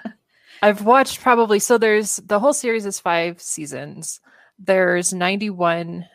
I've 0.61 0.85
watched 0.85 1.21
probably 1.21 1.59
so 1.59 1.77
there's 1.77 2.17
the 2.17 2.39
whole 2.39 2.53
series 2.53 2.85
is 2.85 2.99
5 2.99 3.41
seasons. 3.41 4.21
There's 4.57 5.13
91 5.13 6.05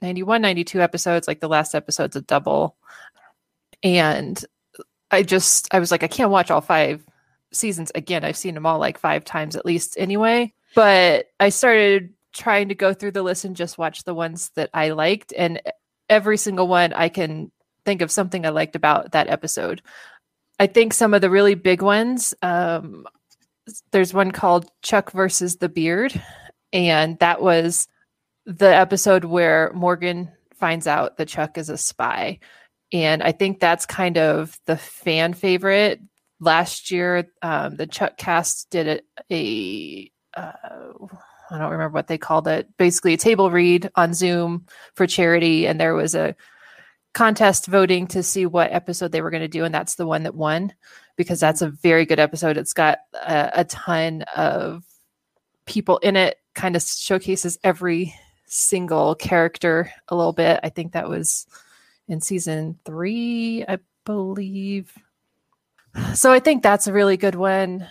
91 0.00 0.42
92 0.42 0.80
episodes 0.80 1.28
like 1.28 1.40
the 1.40 1.48
last 1.48 1.74
episode's 1.74 2.16
a 2.16 2.22
double. 2.22 2.76
And 3.82 4.42
I 5.10 5.22
just 5.22 5.68
I 5.74 5.80
was 5.80 5.90
like 5.90 6.02
I 6.02 6.08
can't 6.08 6.30
watch 6.30 6.50
all 6.50 6.62
5 6.62 7.04
seasons 7.52 7.92
again. 7.94 8.24
I've 8.24 8.36
seen 8.36 8.54
them 8.54 8.66
all 8.66 8.78
like 8.78 8.98
5 8.98 9.24
times 9.24 9.56
at 9.56 9.66
least 9.66 9.96
anyway. 9.98 10.52
But 10.74 11.26
I 11.38 11.50
started 11.50 12.14
trying 12.32 12.68
to 12.68 12.74
go 12.74 12.94
through 12.94 13.12
the 13.12 13.22
list 13.22 13.44
and 13.44 13.56
just 13.56 13.78
watch 13.78 14.04
the 14.04 14.14
ones 14.14 14.50
that 14.54 14.70
I 14.72 14.90
liked 14.90 15.32
and 15.36 15.60
every 16.08 16.38
single 16.38 16.66
one 16.66 16.92
I 16.92 17.08
can 17.08 17.52
think 17.84 18.00
of 18.00 18.10
something 18.10 18.46
I 18.46 18.50
liked 18.50 18.76
about 18.76 19.12
that 19.12 19.28
episode. 19.28 19.82
I 20.58 20.66
think 20.66 20.94
some 20.94 21.14
of 21.14 21.20
the 21.20 21.30
really 21.30 21.54
big 21.54 21.82
ones 21.82 22.34
um 22.42 23.06
there's 23.92 24.14
one 24.14 24.32
called 24.32 24.70
Chuck 24.82 25.12
versus 25.12 25.56
the 25.56 25.68
Beard, 25.68 26.20
and 26.72 27.18
that 27.20 27.42
was 27.42 27.86
the 28.44 28.74
episode 28.74 29.24
where 29.24 29.72
Morgan 29.74 30.30
finds 30.54 30.86
out 30.86 31.16
that 31.16 31.28
Chuck 31.28 31.58
is 31.58 31.68
a 31.68 31.76
spy. 31.76 32.40
And 32.92 33.22
I 33.22 33.32
think 33.32 33.60
that's 33.60 33.86
kind 33.86 34.18
of 34.18 34.58
the 34.66 34.76
fan 34.76 35.32
favorite. 35.32 36.00
Last 36.42 36.90
year, 36.90 37.28
um, 37.42 37.76
the 37.76 37.86
Chuck 37.86 38.16
cast 38.16 38.68
did 38.70 39.02
a, 39.30 39.32
a 39.32 40.10
uh, 40.36 41.06
I 41.50 41.58
don't 41.58 41.70
remember 41.70 41.94
what 41.94 42.08
they 42.08 42.18
called 42.18 42.48
it, 42.48 42.76
basically 42.78 43.14
a 43.14 43.18
table 43.18 43.50
read 43.50 43.90
on 43.94 44.12
Zoom 44.12 44.66
for 44.94 45.06
charity, 45.06 45.66
and 45.66 45.78
there 45.78 45.94
was 45.94 46.16
a 46.16 46.34
contest 47.14 47.66
voting 47.66 48.06
to 48.08 48.22
see 48.22 48.46
what 48.46 48.72
episode 48.72 49.12
they 49.12 49.22
were 49.22 49.30
going 49.30 49.42
to 49.42 49.48
do, 49.48 49.64
and 49.64 49.72
that's 49.72 49.94
the 49.94 50.06
one 50.06 50.24
that 50.24 50.34
won 50.34 50.72
because 51.16 51.38
that's 51.38 51.62
a 51.62 51.68
very 51.70 52.06
good 52.06 52.18
episode. 52.18 52.56
It's 52.56 52.72
got 52.72 52.98
a, 53.14 53.50
a 53.60 53.64
ton 53.64 54.22
of 54.34 54.82
people 55.66 55.98
in 55.98 56.16
it, 56.16 56.38
kind 56.54 56.74
of 56.74 56.82
showcases 56.82 57.58
every 57.62 58.14
single 58.46 59.14
character 59.14 59.92
a 60.08 60.16
little 60.16 60.32
bit. 60.32 60.58
I 60.64 60.70
think 60.70 60.92
that 60.92 61.08
was 61.08 61.46
in 62.08 62.20
season 62.20 62.78
three, 62.84 63.64
I 63.68 63.78
believe. 64.04 64.92
So 66.14 66.32
I 66.32 66.40
think 66.40 66.62
that's 66.62 66.86
a 66.86 66.92
really 66.92 67.16
good 67.16 67.34
one. 67.34 67.86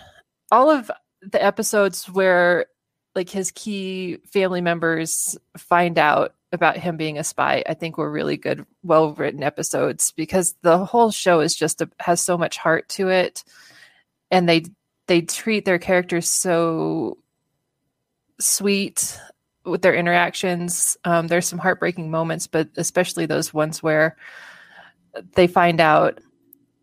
All 0.50 0.70
of 0.70 0.90
the 1.22 1.42
episodes 1.42 2.06
where 2.08 2.66
like 3.14 3.28
his 3.28 3.50
key 3.50 4.18
family 4.32 4.60
members 4.60 5.36
find 5.56 5.98
out 5.98 6.34
about 6.50 6.76
him 6.76 6.96
being 6.96 7.18
a 7.18 7.24
spy 7.24 7.62
i 7.66 7.74
think 7.74 7.96
were 7.96 8.10
really 8.10 8.36
good 8.36 8.66
well 8.82 9.12
written 9.14 9.42
episodes 9.42 10.12
because 10.12 10.54
the 10.62 10.84
whole 10.84 11.10
show 11.10 11.40
is 11.40 11.54
just 11.54 11.80
a, 11.80 11.88
has 11.98 12.20
so 12.20 12.36
much 12.36 12.58
heart 12.58 12.88
to 12.88 13.08
it 13.08 13.44
and 14.30 14.48
they 14.48 14.64
they 15.06 15.20
treat 15.20 15.64
their 15.64 15.78
characters 15.78 16.28
so 16.28 17.16
sweet 18.40 19.18
with 19.64 19.82
their 19.82 19.94
interactions 19.94 20.96
um, 21.04 21.28
there's 21.28 21.46
some 21.46 21.58
heartbreaking 21.58 22.10
moments 22.10 22.46
but 22.46 22.68
especially 22.76 23.26
those 23.26 23.54
ones 23.54 23.82
where 23.82 24.16
they 25.34 25.46
find 25.46 25.80
out 25.80 26.18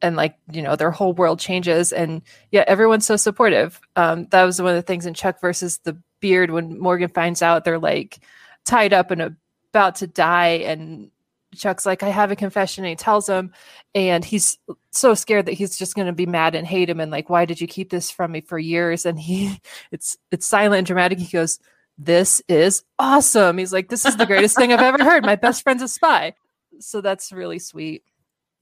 and 0.01 0.15
like 0.15 0.35
you 0.51 0.61
know 0.61 0.75
their 0.75 0.91
whole 0.91 1.13
world 1.13 1.39
changes 1.39 1.91
and 1.91 2.21
yeah 2.51 2.63
everyone's 2.67 3.05
so 3.05 3.15
supportive. 3.15 3.79
Um, 3.95 4.27
that 4.31 4.43
was 4.43 4.61
one 4.61 4.71
of 4.71 4.75
the 4.75 4.81
things 4.81 5.05
in 5.05 5.13
chuck 5.13 5.41
versus 5.41 5.79
the 5.79 5.97
beard 6.21 6.51
when 6.51 6.77
morgan 6.77 7.07
finds 7.07 7.41
out 7.41 7.63
they're 7.63 7.79
like 7.79 8.19
tied 8.65 8.91
up 8.91 9.09
and 9.09 9.37
about 9.71 9.95
to 9.95 10.05
die 10.05 10.59
and 10.65 11.11
chuck's 11.55 11.85
like 11.85 12.03
i 12.03 12.09
have 12.09 12.29
a 12.29 12.35
confession 12.35 12.83
and 12.83 12.89
he 12.89 12.95
tells 12.97 13.27
him 13.27 13.53
and 13.95 14.23
he's 14.23 14.57
so 14.91 15.13
scared 15.13 15.45
that 15.45 15.53
he's 15.53 15.77
just 15.77 15.95
going 15.95 16.07
to 16.07 16.13
be 16.13 16.25
mad 16.25 16.55
and 16.55 16.67
hate 16.67 16.89
him 16.89 16.99
and 16.99 17.11
like 17.11 17.29
why 17.29 17.45
did 17.45 17.59
you 17.61 17.67
keep 17.67 17.89
this 17.89 18.11
from 18.11 18.31
me 18.31 18.41
for 18.41 18.59
years? 18.59 19.05
And 19.05 19.19
he 19.19 19.59
it's 19.91 20.17
it's 20.31 20.47
silent 20.47 20.79
and 20.79 20.87
dramatic. 20.87 21.19
He 21.19 21.31
goes 21.31 21.59
this 22.01 22.41
is 22.47 22.83
awesome. 22.97 23.57
He's 23.57 23.73
like 23.73 23.89
this 23.89 24.05
is 24.05 24.15
the 24.15 24.25
greatest 24.25 24.55
thing 24.55 24.71
i've 24.71 24.79
ever 24.81 25.03
heard. 25.03 25.25
My 25.25 25.35
best 25.35 25.63
friend's 25.63 25.83
a 25.83 25.87
spy. 25.87 26.33
So 26.79 27.01
that's 27.01 27.31
really 27.31 27.59
sweet 27.59 28.03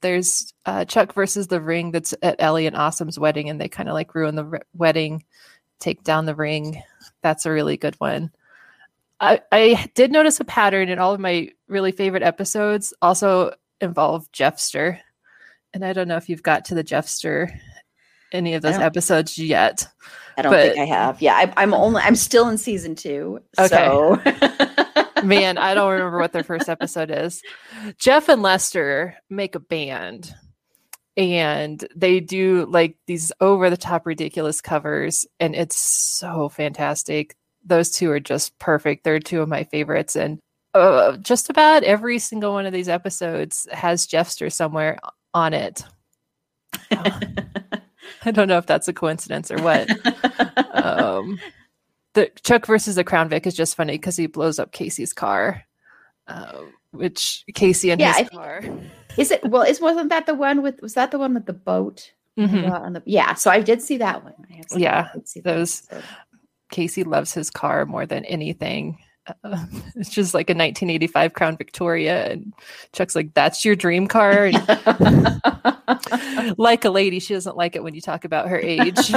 there's 0.02 0.54
uh, 0.66 0.86
Chuck 0.86 1.14
versus 1.14 1.48
the 1.48 1.62
ring 1.62 1.92
that's 1.92 2.14
at 2.22 2.36
Ellie 2.40 2.68
and 2.68 2.76
Awesome's 2.76 3.20
wedding, 3.20 3.50
and 3.50 3.60
they 3.60 3.70
kind 3.70 3.90
of 3.90 3.94
like 3.94 4.14
ruin 4.14 4.36
the 4.36 4.46
re- 4.46 4.60
wedding, 4.74 5.24
take 5.80 6.04
down 6.04 6.26
the 6.26 6.36
ring. 6.36 6.82
That's 7.22 7.46
a 7.46 7.52
really 7.52 7.78
good 7.78 7.96
one. 7.96 8.32
I, 9.20 9.42
I 9.52 9.90
did 9.96 10.12
notice 10.12 10.40
a 10.40 10.46
pattern 10.46 10.90
in 10.90 11.00
all 11.00 11.14
of 11.14 11.20
my 11.20 11.50
really 11.68 11.92
favorite 11.92 12.24
episodes 12.24 12.94
also 13.02 13.54
involve 13.82 14.32
Jeffster. 14.32 15.00
And 15.74 15.84
I 15.84 15.94
don't 15.94 16.08
know 16.08 16.18
if 16.18 16.30
you've 16.30 16.44
got 16.44 16.66
to 16.66 16.76
the 16.76 16.84
Jeffster 16.84 17.52
any 18.32 18.54
of 18.54 18.62
those 18.62 18.76
episodes 18.76 19.38
yet. 19.38 19.88
I 20.38 20.44
don't 20.44 20.52
but, 20.52 20.74
think 20.74 20.80
I 20.80 20.86
have. 20.86 21.22
Yeah, 21.22 21.52
I, 21.56 21.64
am 21.64 21.74
only 21.74 22.02
I'm 22.02 22.16
still 22.16 22.48
in 22.50 22.58
season 22.58 22.96
two. 22.96 23.42
Okay. 23.58 23.68
So 23.68 24.22
Man, 25.28 25.58
I 25.58 25.74
don't 25.74 25.92
remember 25.92 26.20
what 26.20 26.32
their 26.32 26.44
first 26.44 26.70
episode 26.70 27.12
is. 27.12 27.42
Jeff 27.98 28.30
and 28.30 28.42
Lester 28.42 29.16
make 29.30 29.56
a 29.56 29.60
band 29.60 30.34
and 31.18 31.86
they 31.96 32.22
do 32.22 32.66
like 32.70 32.96
these 33.08 33.32
over 33.42 33.70
the 33.70 33.76
top 33.76 34.06
ridiculous 34.06 34.62
covers 34.62 35.26
and 35.40 35.54
it's 35.54 35.76
so 35.76 36.48
fantastic. 36.48 37.36
Those 37.66 37.92
two 37.92 38.10
are 38.12 38.22
just 38.22 38.58
perfect. 38.58 39.04
They're 39.04 39.20
two 39.20 39.42
of 39.42 39.50
my 39.50 39.66
favorites 39.66 40.16
and 40.16 40.40
uh, 40.74 41.18
just 41.18 41.50
about 41.50 41.84
every 41.84 42.20
single 42.20 42.54
one 42.54 42.66
of 42.66 42.72
these 42.72 42.88
episodes 42.88 43.68
has 43.74 44.08
Jeffster 44.08 44.50
somewhere 44.52 44.98
on 45.34 45.54
it. 45.54 45.84
I 46.92 48.32
don't 48.32 48.48
know 48.48 48.60
if 48.60 48.66
that's 48.66 48.88
a 48.88 48.94
coincidence 48.94 49.52
or 49.52 49.62
what. 49.62 49.90
Um, 50.78 51.40
the 52.18 52.32
Chuck 52.44 52.66
versus 52.66 52.96
the 52.96 53.04
Crown 53.04 53.30
Vic 53.30 53.46
is 53.46 53.54
just 53.54 53.76
funny 53.76 53.94
because 53.94 54.18
he 54.18 54.26
blows 54.26 54.58
up 54.58 54.72
Casey's 54.72 55.14
car, 55.14 55.64
uh, 56.28 56.62
which 56.92 57.46
Casey 57.54 57.92
and 57.92 58.02
yeah, 58.02 58.18
his 58.18 58.30
car. 58.30 58.64
Is 59.18 59.30
it 59.30 59.46
well? 59.46 59.62
Is 59.62 59.80
wasn't 59.80 60.10
that 60.10 60.26
the 60.26 60.34
one 60.34 60.64
with? 60.64 60.82
Was 60.82 60.96
that 60.96 61.12
the 61.12 61.20
one 61.20 61.36
with 61.36 61.46
the 61.46 61.54
boat? 61.54 62.12
Mm-hmm. 62.38 62.72
On 62.72 62.94
the, 62.94 63.04
yeah, 63.06 63.36
so 63.36 63.52
I 63.52 63.62
did 63.62 63.82
see 63.82 63.98
that 63.98 64.24
one. 64.24 64.34
yeah, 64.76 65.10
that. 65.14 65.44
those. 65.44 65.88
Casey 66.70 67.04
loves 67.04 67.34
his 67.34 67.50
car 67.50 67.86
more 67.86 68.06
than 68.06 68.26
anything. 68.26 68.98
Uh, 69.44 69.66
it's 69.96 70.10
just 70.10 70.34
like 70.34 70.50
a 70.50 70.54
1985 70.54 71.34
Crown 71.34 71.56
Victoria, 71.56 72.32
and 72.32 72.52
Chuck's 72.94 73.16
like, 73.16 73.36
"That's 73.36 73.64
your 73.64 73.76
dream 73.76 74.08
car." 74.08 74.50
like 76.58 76.84
a 76.84 76.90
lady, 76.90 77.20
she 77.20 77.36
doesn't 77.36 77.58
like 77.58 77.76
it 77.76 77.84
when 77.84 77.94
you 77.94 78.02
talk 78.02 78.26
about 78.26 78.50
her 78.50 78.60
age. 78.60 79.12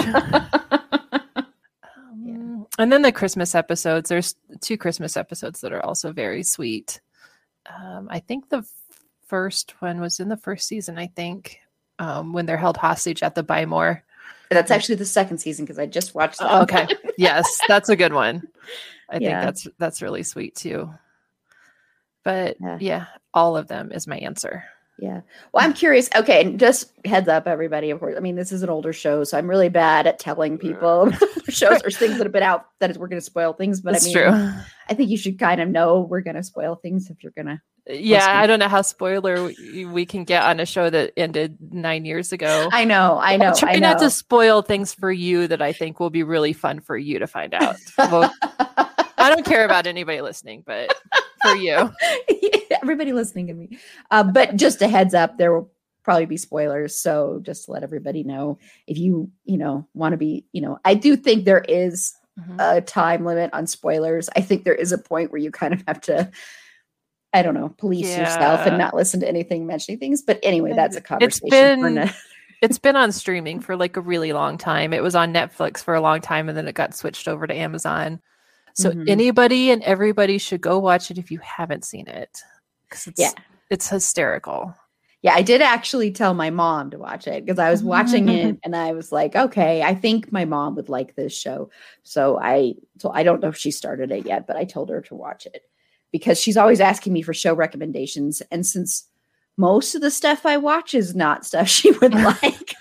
And 2.81 2.91
then 2.91 3.03
the 3.03 3.13
Christmas 3.13 3.55
episodes. 3.55 4.09
There's 4.09 4.35
two 4.63 4.79
Christmas 4.79 5.15
episodes 5.19 5.61
that 5.61 5.73
are 5.73 5.85
also 5.85 6.13
very 6.13 6.43
sweet. 6.43 7.03
Um, 7.67 8.09
I 8.11 8.21
think 8.21 8.49
the 8.49 8.67
first 9.27 9.75
one 9.81 10.01
was 10.01 10.19
in 10.19 10.31
the 10.31 10.39
first 10.39 10.67
season. 10.67 10.99
I 10.99 11.09
think 11.09 11.59
um, 11.99 12.33
when 12.33 12.47
they're 12.47 12.57
held 12.57 12.79
hostage 12.79 13.23
at 13.23 13.35
the 13.35 13.43
Buy 13.43 13.67
More. 13.67 14.03
That's 14.51 14.71
actually 14.71 14.95
the 14.95 15.05
second 15.05 15.39
season 15.39 15.67
because 15.67 15.79
I 15.79 15.85
just 15.85 16.15
watched 16.15 16.39
that. 16.39 16.63
okay, 16.63 16.89
yes, 17.19 17.61
that's 17.69 17.91
a 17.91 17.97
good 17.97 18.15
one. 18.15 18.49
I 19.11 19.19
yeah. 19.19 19.43
think 19.43 19.43
that's 19.43 19.69
that's 19.79 20.03
really 20.03 20.23
sweet 20.23 20.57
too. 20.57 20.93
But 22.25 22.57
yeah. 22.61 22.79
yeah, 22.81 23.07
all 23.35 23.59
of 23.59 23.69
them 23.69 23.93
is 23.93 24.07
my 24.07 24.17
answer. 24.17 24.65
Yeah. 25.01 25.23
Well, 25.53 25.65
I'm 25.65 25.73
curious. 25.73 26.11
Okay, 26.15 26.43
and 26.43 26.61
just 26.61 26.93
heads 27.07 27.27
up, 27.27 27.47
everybody. 27.47 27.91
Of 27.91 28.01
course, 28.01 28.17
I 28.17 28.21
mean 28.21 28.37
this 28.37 28.53
is 28.53 28.63
an 28.63 28.69
older 28.69 28.93
show, 28.93 29.25
so 29.25 29.39
I'm 29.39 29.49
really 29.49 29.71
bad 29.71 30.07
at 30.07 30.19
telling 30.19 30.59
people 30.59 31.11
shows 31.49 31.81
or 31.83 31.91
things 31.91 32.19
that 32.19 32.25
have 32.25 32.33
been 32.33 32.43
out 32.43 32.67
that 32.81 32.91
is, 32.91 32.99
we're 32.99 33.09
going 33.09 33.21
to 33.21 33.25
spoil 33.25 33.55
things. 33.55 33.81
But 33.81 33.95
That's 33.95 34.05
I 34.05 34.09
mean, 34.09 34.15
true. 34.15 34.53
I 34.89 34.95
think 34.95 35.09
you 35.09 35.17
should 35.17 35.39
kind 35.39 35.61
of 35.61 35.71
know 35.71 36.01
we're 36.01 36.21
going 36.21 36.37
to 36.37 36.43
spoil 36.43 36.75
things 36.77 37.09
if 37.09 37.23
you're 37.23 37.33
going 37.33 37.47
to. 37.47 37.61
Uh, 37.89 37.95
yeah, 37.95 38.39
I 38.39 38.47
don't 38.47 38.59
know 38.59 38.69
how 38.69 38.83
spoiler 38.83 39.45
we, 39.45 39.87
we 39.87 40.05
can 40.05 40.25
get 40.25 40.43
on 40.43 40.61
a 40.61 40.67
show 40.67 40.91
that 40.91 41.15
ended 41.17 41.57
nine 41.73 42.05
years 42.05 42.31
ago. 42.31 42.69
I 42.71 42.85
know, 42.85 43.19
I 43.23 43.39
know. 43.39 43.55
Try 43.55 43.73
I 43.73 43.75
know. 43.77 43.93
not 43.93 44.01
to 44.01 44.11
spoil 44.11 44.61
things 44.61 44.93
for 44.93 45.11
you 45.11 45.49
that 45.49 45.63
I 45.63 45.73
think 45.73 45.99
will 45.99 46.11
be 46.11 46.23
really 46.23 46.53
fun 46.53 46.81
for 46.81 46.99
you 46.99 47.19
to 47.19 47.27
find 47.27 47.55
out. 47.55 47.77
Well, 47.99 48.33
I 49.19 49.29
don't 49.29 49.45
care 49.45 49.65
about 49.65 49.87
anybody 49.87 50.21
listening, 50.21 50.63
but 50.67 50.95
for 51.43 51.57
you. 51.57 51.93
Everybody 52.83 53.13
listening 53.13 53.49
to 53.49 53.55
me. 53.55 53.79
Uh, 54.11 54.25
but 54.25 54.57
just 54.57 54.83
a 54.83 54.89
heads 54.89 55.15
up, 55.15 55.39
there 55.39 55.53
will 55.53 55.71
probably 56.03 56.27
be 56.27 56.37
spoilers. 56.37 56.95
So 56.99 57.41
just 57.43 57.67
to 57.67 57.73
let 57.73 57.83
everybody 57.83 58.23
know 58.25 58.59
if 58.87 58.99
you, 58.99 59.31
you 59.45 59.59
know, 59.59 59.87
want 59.95 60.13
to 60.13 60.17
be, 60.17 60.47
you 60.53 60.61
know, 60.61 60.79
I 60.85 60.95
do 60.95 61.17
think 61.17 61.45
there 61.45 61.65
is 61.69 62.15
mm-hmm. 62.39 62.59
a 62.59 62.81
time 62.81 63.25
limit 63.25 63.51
on 63.53 63.67
spoilers. 63.67 64.29
I 64.35 64.41
think 64.41 64.65
there 64.65 64.75
is 64.75 64.93
a 64.93 64.99
point 64.99 65.31
where 65.31 65.41
you 65.41 65.51
kind 65.51 65.75
of 65.75 65.85
have 65.87 66.01
to, 66.03 66.31
I 67.33 67.43
don't 67.43 67.55
know, 67.55 67.69
police 67.69 68.09
yeah. 68.09 68.21
yourself 68.21 68.67
and 68.67 68.79
not 68.79 68.95
listen 68.95 69.21
to 69.21 69.29
anything 69.29 69.67
mentioning 69.67 69.99
things. 69.99 70.23
But 70.23 70.41
anyway, 70.43 70.73
that's 70.75 70.97
a 70.97 71.01
conversation. 71.01 71.49
It's 71.49 71.51
been, 71.51 72.11
it's 72.63 72.79
been 72.79 72.97
on 72.97 73.13
streaming 73.13 73.61
for 73.61 73.77
like 73.77 73.97
a 73.97 74.01
really 74.01 74.33
long 74.33 74.59
time. 74.59 74.93
It 74.93 75.03
was 75.03 75.15
on 75.15 75.33
Netflix 75.33 75.85
for 75.85 75.95
a 75.95 76.01
long 76.01 76.21
time 76.21 76.49
and 76.49 76.57
then 76.57 76.67
it 76.67 76.75
got 76.75 76.95
switched 76.95 77.29
over 77.29 77.47
to 77.47 77.55
Amazon. 77.55 78.21
So 78.75 78.91
mm-hmm. 78.91 79.05
anybody 79.09 79.71
and 79.71 79.83
everybody 79.83 80.39
should 80.39 80.61
go 80.61 80.79
watch 80.79 81.11
it 81.11 81.19
if 81.19 81.31
you 81.31 81.39
haven't 81.39 81.85
seen 81.85 82.07
it 82.09 82.43
because 82.89 83.07
it's 83.07 83.21
yeah. 83.21 83.33
it's 83.71 83.89
hysterical. 83.89 84.75
Yeah, 85.23 85.35
I 85.35 85.43
did 85.43 85.61
actually 85.61 86.13
tell 86.13 86.33
my 86.33 86.49
mom 86.49 86.91
to 86.91 86.99
watch 86.99 87.27
it 87.27 87.45
because 87.45 87.59
I 87.59 87.71
was 87.71 87.83
watching 87.83 88.29
it 88.31 88.59
and 88.65 88.75
I 88.75 88.93
was 88.93 89.13
like, 89.13 89.37
okay, 89.37 89.83
I 89.83 89.95
think 89.95 90.33
my 90.33 90.47
mom 90.47 90.77
would 90.77 90.89
like 90.89 91.15
this 91.15 91.37
show. 91.37 91.71
So 92.03 92.39
I 92.41 92.75
so 92.99 93.11
I 93.13 93.23
don't 93.23 93.43
know 93.43 93.49
if 93.49 93.57
she 93.57 93.71
started 93.71 94.13
it 94.13 94.27
yet, 94.27 94.47
but 94.47 94.57
I 94.57 94.65
told 94.65 94.89
her 94.89 95.03
to 95.03 95.15
watch 95.15 95.47
it 95.47 95.63
because 96.11 96.41
she's 96.41 96.57
always 96.57 96.81
asking 96.81 97.13
me 97.13 97.23
for 97.23 97.35
show 97.35 97.55
recommendations 97.55 98.41
and 98.51 98.67
since 98.67 99.07
most 99.57 99.95
of 99.95 100.01
the 100.01 100.11
stuff 100.11 100.47
I 100.47 100.57
watch 100.57 100.95
is 100.95 101.15
not 101.15 101.45
stuff 101.45 101.69
she 101.69 101.91
would 101.93 102.15
like. 102.15 102.75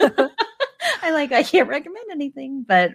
I 1.02 1.12
like 1.12 1.32
I 1.32 1.44
can't 1.44 1.68
recommend 1.68 2.06
anything, 2.12 2.64
but 2.68 2.92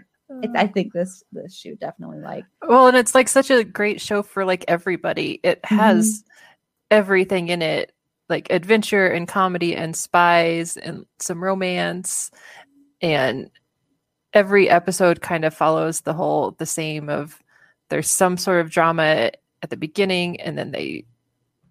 I 0.57 0.67
think 0.67 0.93
this 0.93 1.23
this 1.33 1.55
shoe 1.55 1.77
definitely 1.77 2.21
like. 2.21 2.45
Well, 2.67 2.87
and 2.87 2.97
it's 2.97 3.15
like 3.15 3.29
such 3.29 3.51
a 3.51 3.65
great 3.65 4.01
show 4.01 4.23
for 4.23 4.45
like 4.45 4.65
everybody. 4.69 5.41
It 5.43 5.61
has 5.65 6.21
mm-hmm. 6.21 6.29
everything 6.91 7.49
in 7.49 7.63
it, 7.63 7.93
like 8.29 8.51
adventure 8.51 9.07
and 9.07 9.29
comedy 9.29 9.77
and 9.77 9.95
spies 9.95 10.77
and 10.77 11.07
some 11.19 11.43
romance, 11.43 12.31
and 13.01 13.51
every 14.33 14.69
episode 14.69 15.21
kind 15.21 15.45
of 15.45 15.55
follows 15.55 16.01
the 16.01 16.15
whole 16.15 16.53
the 16.53 16.67
same 16.67 17.09
of 17.09 17.43
there's 17.91 18.11
some 18.11 18.37
sort 18.37 18.61
of 18.61 18.71
drama 18.71 19.31
at 19.63 19.71
the 19.71 19.77
beginning, 19.77 20.41
and 20.41 20.57
then 20.57 20.71
they 20.71 21.05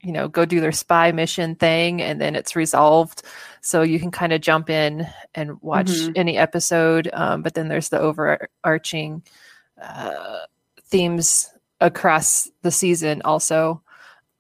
you 0.04 0.12
know 0.12 0.28
go 0.28 0.46
do 0.46 0.60
their 0.60 0.72
spy 0.72 1.12
mission 1.12 1.56
thing 1.56 2.02
and 2.02 2.20
then 2.20 2.36
it's 2.36 2.56
resolved. 2.56 3.24
So 3.62 3.82
you 3.82 4.00
can 4.00 4.12
kind 4.12 4.34
of 4.34 4.42
jump 4.42 4.70
in 4.70 5.08
and 5.34 5.62
watch 5.62 5.88
mm-hmm. 5.88 6.12
any 6.16 6.38
episode 6.38 7.10
um, 7.14 7.42
but 7.42 7.54
then 7.54 7.70
there's 7.70 7.90
the 7.90 8.00
overarching 8.00 9.24
uh, 9.82 10.40
themes 10.86 11.50
across 11.80 12.50
the 12.62 12.72
season 12.72 13.22
also. 13.24 13.82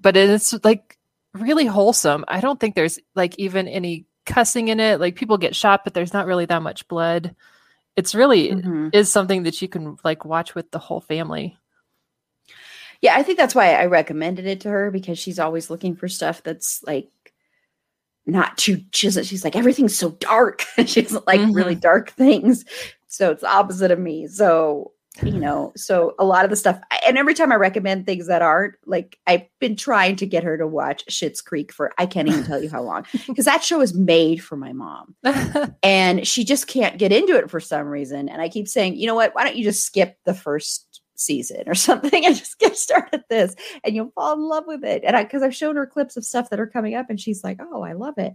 But 0.02 0.18
it's 0.18 0.54
like 0.64 0.98
really 1.34 1.66
wholesome. 1.66 2.26
I 2.28 2.42
don't 2.42 2.60
think 2.60 2.76
there's 2.76 3.00
like 3.16 3.40
even 3.40 3.68
any 3.68 4.06
cussing 4.26 4.68
in 4.68 4.80
it. 4.80 5.00
Like 5.00 5.16
people 5.16 5.38
get 5.38 5.56
shot 5.56 5.84
but 5.84 5.94
there's 5.94 6.14
not 6.14 6.28
really 6.28 6.46
that 6.46 6.62
much 6.62 6.88
blood. 6.88 7.36
It's 7.96 8.16
really 8.16 8.50
mm-hmm. 8.50 8.90
is 8.92 9.10
something 9.10 9.44
that 9.44 9.62
you 9.62 9.70
can 9.70 9.98
like 10.04 10.26
watch 10.26 10.56
with 10.56 10.72
the 10.72 10.80
whole 10.80 11.02
family 11.02 11.58
yeah, 13.04 13.16
I 13.18 13.22
think 13.22 13.38
that's 13.38 13.54
why 13.54 13.74
I 13.76 13.86
recommended 13.86 14.46
it 14.48 14.62
to 14.62 14.70
her 14.70 14.90
because 14.90 15.20
she's 15.20 15.38
always 15.38 15.70
looking 15.70 15.94
for 15.96 16.08
stuff 16.08 16.42
that's 16.42 16.82
like 16.88 17.10
not 18.26 18.58
too 18.58 18.82
she's, 18.94 19.20
she's 19.28 19.44
like 19.44 19.56
everything's 19.58 19.96
so 19.96 20.12
dark. 20.12 20.64
She 20.88 21.02
doesn't 21.02 21.28
like 21.28 21.42
Mhm. 21.42 21.54
really 21.54 21.76
dark 21.76 22.12
things. 22.12 22.64
So 23.08 23.32
it's 23.32 23.42
the 23.42 23.50
opposite 23.52 23.92
of 23.92 24.00
me. 24.00 24.28
So 24.28 24.94
you 25.22 25.40
know 25.40 25.72
so 25.76 26.16
a 26.18 26.26
lot 26.26 26.44
of 26.44 26.50
the 26.50 26.56
stuff 26.56 26.80
and 27.06 27.20
every 27.20 27.36
time 27.36 27.52
i 27.52 27.56
recommend 27.56 28.04
things 28.04 28.26
that 28.26 28.42
aren't 28.42 28.74
like 28.88 29.20
i've 29.28 29.44
been 29.60 29.76
trying 29.76 30.16
to 30.16 30.26
get 30.26 30.44
her 30.44 30.58
to 30.58 30.66
watch 30.66 31.06
Schitt's 31.06 31.40
creek 31.40 31.72
for 31.72 31.92
i 32.00 32.08
can't 32.08 32.28
even 32.28 32.44
tell 32.44 32.64
you 32.64 32.68
how 32.68 32.82
long 32.82 33.06
because 33.28 33.46
that 33.46 33.64
show 33.64 33.80
is 33.80 33.94
made 33.94 34.44
for 34.44 34.56
my 34.58 34.74
mom. 34.74 35.14
And 35.84 36.26
she 36.28 36.44
just 36.44 36.66
can't 36.66 36.98
get 36.98 37.12
into 37.12 37.38
it 37.38 37.52
for 37.52 37.60
some 37.60 37.86
reason. 37.90 38.28
And 38.28 38.42
i 38.42 38.50
keep 38.50 38.68
saying 38.68 38.96
you 38.96 39.06
know 39.06 39.14
what? 39.14 39.36
Why 39.36 39.44
don't 39.44 39.56
you 39.56 39.64
just 39.64 39.86
skip 39.86 40.18
the 40.26 40.34
first 40.34 40.93
season 41.16 41.64
or 41.68 41.76
something 41.90 42.26
and 42.26 42.36
just 42.36 42.60
get 42.60 42.78
started 42.78 43.24
this 43.30 43.56
and 43.84 43.96
you'll 43.96 44.12
fall 44.12 44.34
in 44.34 44.42
love 44.42 44.66
with 44.68 44.84
it. 44.84 45.04
And 45.06 45.16
i 45.16 45.24
because 45.24 45.44
i've 45.44 45.56
shown 45.56 45.76
her 45.76 45.86
clips 45.86 46.18
of 46.18 46.26
stuff 46.26 46.50
that 46.50 46.60
are 46.60 46.68
coming 46.68 46.96
up 46.96 47.10
and 47.10 47.20
she's 47.20 47.44
like 47.44 47.60
oh 47.62 47.82
i 47.84 47.94
love 47.94 48.18
it. 48.18 48.34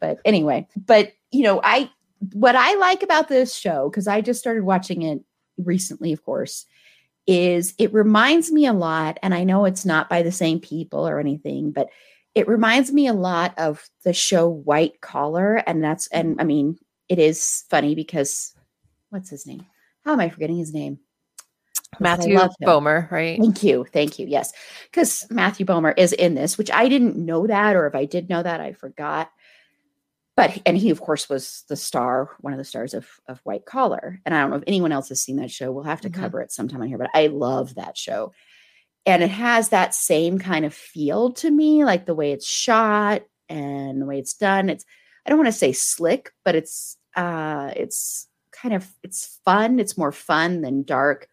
But 0.00 0.18
anyway 0.24 0.66
but 0.76 1.12
you 1.30 1.42
know 1.42 1.60
i 1.62 1.90
what 2.32 2.56
i 2.56 2.74
like 2.76 3.02
about 3.02 3.28
this 3.28 3.54
show 3.54 3.88
because 3.90 4.06
i 4.06 4.20
just 4.20 4.40
started 4.40 4.64
watching 4.64 5.02
it 5.02 5.20
recently 5.58 6.12
of 6.12 6.24
course 6.24 6.64
is 7.26 7.74
it 7.78 7.92
reminds 7.92 8.50
me 8.50 8.66
a 8.66 8.72
lot 8.72 9.18
and 9.22 9.34
i 9.34 9.44
know 9.44 9.64
it's 9.64 9.84
not 9.84 10.08
by 10.08 10.22
the 10.22 10.32
same 10.32 10.58
people 10.58 11.06
or 11.06 11.18
anything 11.20 11.70
but 11.70 11.88
it 12.34 12.48
reminds 12.48 12.92
me 12.92 13.06
a 13.06 13.12
lot 13.12 13.52
of 13.58 13.88
the 14.04 14.12
show 14.12 14.48
white 14.48 15.00
collar 15.00 15.56
and 15.66 15.82
that's 15.82 16.06
and 16.08 16.40
i 16.40 16.44
mean 16.44 16.78
it 17.10 17.18
is 17.18 17.64
funny 17.68 17.96
because 17.96 18.54
what's 19.10 19.30
his 19.30 19.46
name? 19.46 19.66
How 20.04 20.12
am 20.12 20.20
i 20.20 20.30
forgetting 20.30 20.56
his 20.56 20.72
name 20.72 21.00
Matthew. 21.98 22.36
Bomer, 22.62 23.10
right? 23.10 23.38
Thank 23.38 23.62
you. 23.62 23.84
Thank 23.92 24.18
you. 24.18 24.26
Yes. 24.26 24.52
Because 24.90 25.26
Matthew 25.30 25.66
Bomer 25.66 25.92
is 25.96 26.12
in 26.12 26.34
this, 26.34 26.56
which 26.56 26.70
I 26.70 26.88
didn't 26.88 27.16
know 27.16 27.46
that, 27.46 27.76
or 27.76 27.86
if 27.86 27.94
I 27.94 28.04
did 28.04 28.28
know 28.28 28.42
that, 28.42 28.60
I 28.60 28.72
forgot. 28.72 29.30
But 30.36 30.62
and 30.64 30.76
he, 30.78 30.90
of 30.90 31.00
course, 31.00 31.28
was 31.28 31.64
the 31.68 31.76
star, 31.76 32.30
one 32.40 32.52
of 32.52 32.58
the 32.58 32.64
stars 32.64 32.94
of, 32.94 33.08
of 33.26 33.40
White 33.44 33.66
Collar. 33.66 34.20
And 34.24 34.34
I 34.34 34.40
don't 34.40 34.50
know 34.50 34.56
if 34.56 34.64
anyone 34.66 34.92
else 34.92 35.08
has 35.08 35.20
seen 35.20 35.36
that 35.36 35.50
show. 35.50 35.72
We'll 35.72 35.84
have 35.84 36.00
to 36.02 36.10
Mhm. 36.10 36.14
cover 36.14 36.40
it 36.40 36.52
sometime 36.52 36.80
on 36.80 36.88
here, 36.88 36.96
but 36.98 37.10
I 37.12 37.26
love 37.26 37.74
that 37.74 37.98
show. 37.98 38.32
And 39.04 39.22
it 39.22 39.30
has 39.30 39.70
that 39.70 39.94
same 39.94 40.38
kind 40.38 40.64
of 40.64 40.72
feel 40.72 41.32
to 41.32 41.50
me, 41.50 41.84
like 41.84 42.06
the 42.06 42.14
way 42.14 42.32
it's 42.32 42.46
shot 42.46 43.22
and 43.48 44.00
the 44.00 44.06
way 44.06 44.18
it's 44.18 44.34
done. 44.34 44.70
It's 44.70 44.84
I 45.26 45.30
don't 45.30 45.38
want 45.38 45.48
to 45.48 45.52
say 45.52 45.72
slick, 45.72 46.32
but 46.44 46.54
it's 46.54 46.96
uh 47.16 47.72
it's 47.76 48.28
kind 48.52 48.74
of 48.74 48.88
it's 49.02 49.40
fun. 49.44 49.78
It's 49.80 49.98
more 49.98 50.12
fun 50.12 50.60
than 50.62 50.84
dark 50.84 51.28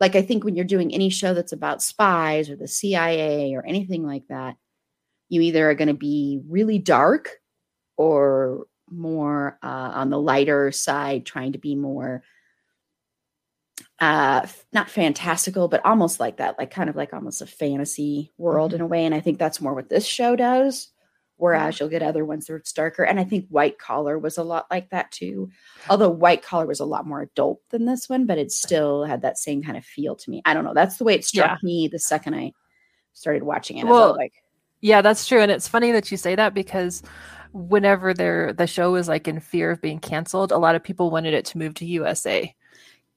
like 0.00 0.16
i 0.16 0.22
think 0.22 0.44
when 0.44 0.56
you're 0.56 0.64
doing 0.64 0.92
any 0.92 1.10
show 1.10 1.34
that's 1.34 1.52
about 1.52 1.82
spies 1.82 2.50
or 2.50 2.56
the 2.56 2.68
cia 2.68 3.54
or 3.54 3.64
anything 3.66 4.06
like 4.06 4.26
that 4.28 4.56
you 5.28 5.40
either 5.40 5.68
are 5.68 5.74
going 5.74 5.88
to 5.88 5.94
be 5.94 6.40
really 6.48 6.78
dark 6.78 7.30
or 7.96 8.66
more 8.90 9.58
uh, 9.62 9.66
on 9.94 10.10
the 10.10 10.20
lighter 10.20 10.72
side 10.72 11.26
trying 11.26 11.52
to 11.52 11.58
be 11.58 11.74
more 11.74 12.22
uh 14.00 14.46
not 14.72 14.88
fantastical 14.88 15.68
but 15.68 15.84
almost 15.84 16.20
like 16.20 16.38
that 16.38 16.58
like 16.58 16.70
kind 16.70 16.88
of 16.88 16.96
like 16.96 17.12
almost 17.12 17.42
a 17.42 17.46
fantasy 17.46 18.32
world 18.38 18.72
in 18.72 18.80
a 18.80 18.86
way 18.86 19.04
and 19.04 19.14
i 19.14 19.20
think 19.20 19.38
that's 19.38 19.60
more 19.60 19.74
what 19.74 19.88
this 19.88 20.06
show 20.06 20.36
does 20.36 20.88
whereas 21.38 21.74
mm-hmm. 21.74 21.84
you'll 21.84 21.90
get 21.90 22.02
other 22.02 22.24
ones 22.24 22.48
where 22.48 22.58
it's 22.58 22.72
darker. 22.72 23.02
And 23.04 23.18
i 23.18 23.24
think 23.24 23.46
white 23.48 23.78
collar 23.78 24.18
was 24.18 24.36
a 24.38 24.42
lot 24.44 24.66
like 24.70 24.90
that 24.90 25.10
too. 25.10 25.50
Although 25.88 26.10
white 26.10 26.42
collar 26.42 26.66
was 26.66 26.80
a 26.80 26.84
lot 26.84 27.06
more 27.06 27.22
adult 27.22 27.60
than 27.70 27.86
this 27.86 28.08
one 28.08 28.26
but 28.26 28.38
it 28.38 28.52
still 28.52 29.04
had 29.04 29.22
that 29.22 29.38
same 29.38 29.62
kind 29.62 29.76
of 29.78 29.84
feel 29.84 30.14
to 30.16 30.30
me. 30.30 30.42
I 30.44 30.52
don't 30.54 30.64
know. 30.64 30.74
That's 30.74 30.98
the 30.98 31.04
way 31.04 31.14
it 31.14 31.24
struck 31.24 31.58
Yeah. 31.62 31.66
me 31.66 31.88
the 31.88 31.98
second 31.98 32.34
i 32.34 32.52
started 33.14 33.42
watching 33.42 33.78
it 33.78 33.86
Well, 33.86 34.14
like 34.16 34.34
Yeah, 34.80 35.00
that's 35.02 35.26
true. 35.26 35.40
And 35.40 35.50
it's 35.50 35.66
funny 35.66 35.90
that 35.92 36.10
you 36.10 36.16
say 36.16 36.34
that 36.36 36.54
because 36.54 37.02
whenever 37.52 38.12
they're 38.14 38.52
the 38.52 38.66
show 38.66 38.92
was 38.92 39.08
like 39.08 39.26
in 39.26 39.40
fear 39.40 39.70
of 39.70 39.80
being 39.80 39.98
canceled, 39.98 40.52
a 40.52 40.58
lot 40.58 40.74
of 40.74 40.84
people 40.84 41.10
wanted 41.10 41.32
it 41.34 41.46
to 41.46 41.58
move 41.58 41.74
to 41.74 41.86
USA. 41.86 42.54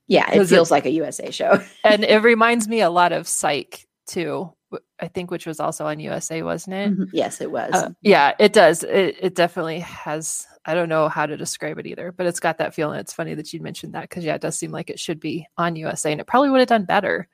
yeah 0.08 0.26
it 0.28 0.32
because 0.34 0.52
it- 0.52 0.56
feels 0.56 0.72
like 0.72 0.86
a 0.86 0.90
usa 0.92 1.30
show. 1.32 1.60
And 1.84 2.04
it 2.04 2.24
reminds 2.24 2.68
me 2.68 2.82
a 2.82 2.90
lot 2.90 3.12
of 3.12 3.28
Psych 3.28 3.86
too, 4.08 4.52
I 5.00 5.08
think, 5.08 5.32
which 5.32 5.46
was 5.46 5.60
also 5.60 5.86
on 5.86 6.00
USA, 6.00 6.42
wasn't 6.44 6.76
it? 6.76 6.92
Mhm. 6.98 7.10
yes 7.12 7.42
it 7.42 7.52
was 7.52 7.74
Uh, 7.74 7.90
yeah, 8.02 8.34
it 8.40 8.54
does. 8.54 8.84
It, 8.84 9.18
it 9.20 9.36
definitely 9.36 9.80
has. 9.80 10.48
I 10.66 10.74
don't 10.76 10.90
know 10.90 11.10
how 11.10 11.26
to 11.26 11.36
describe 11.38 11.80
it 11.80 11.88
either, 11.88 12.12
but 12.12 12.28
it's 12.28 12.40
got 12.40 12.60
that 12.60 12.74
feeling. 12.74 13.00
It's 13.00 13.14
funny 13.14 13.34
that 13.34 13.52
you 13.52 13.62
mentioned 13.62 13.94
that 13.94 14.04
because 14.10 14.24
yeah, 14.24 14.36
it 14.36 14.42
does 14.42 14.58
seem 14.58 14.72
like 14.72 14.90
it 14.90 15.00
should 15.00 15.20
be 15.20 15.48
on 15.58 15.76
USA, 15.76 16.12
and 16.12 16.22
it 16.22 16.28
probably 16.28 16.50
would 16.50 16.60
have 16.60 16.70
done 16.70 16.86
better. 16.86 17.28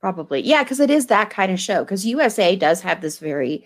Probably. 0.00 0.40
Yeah, 0.40 0.64
because 0.64 0.80
it 0.80 0.90
is 0.90 1.06
that 1.06 1.30
kind 1.30 1.52
of 1.52 1.60
show. 1.60 1.84
Because 1.84 2.04
USA 2.04 2.56
does 2.56 2.80
have 2.80 3.00
this 3.00 3.18
very 3.18 3.64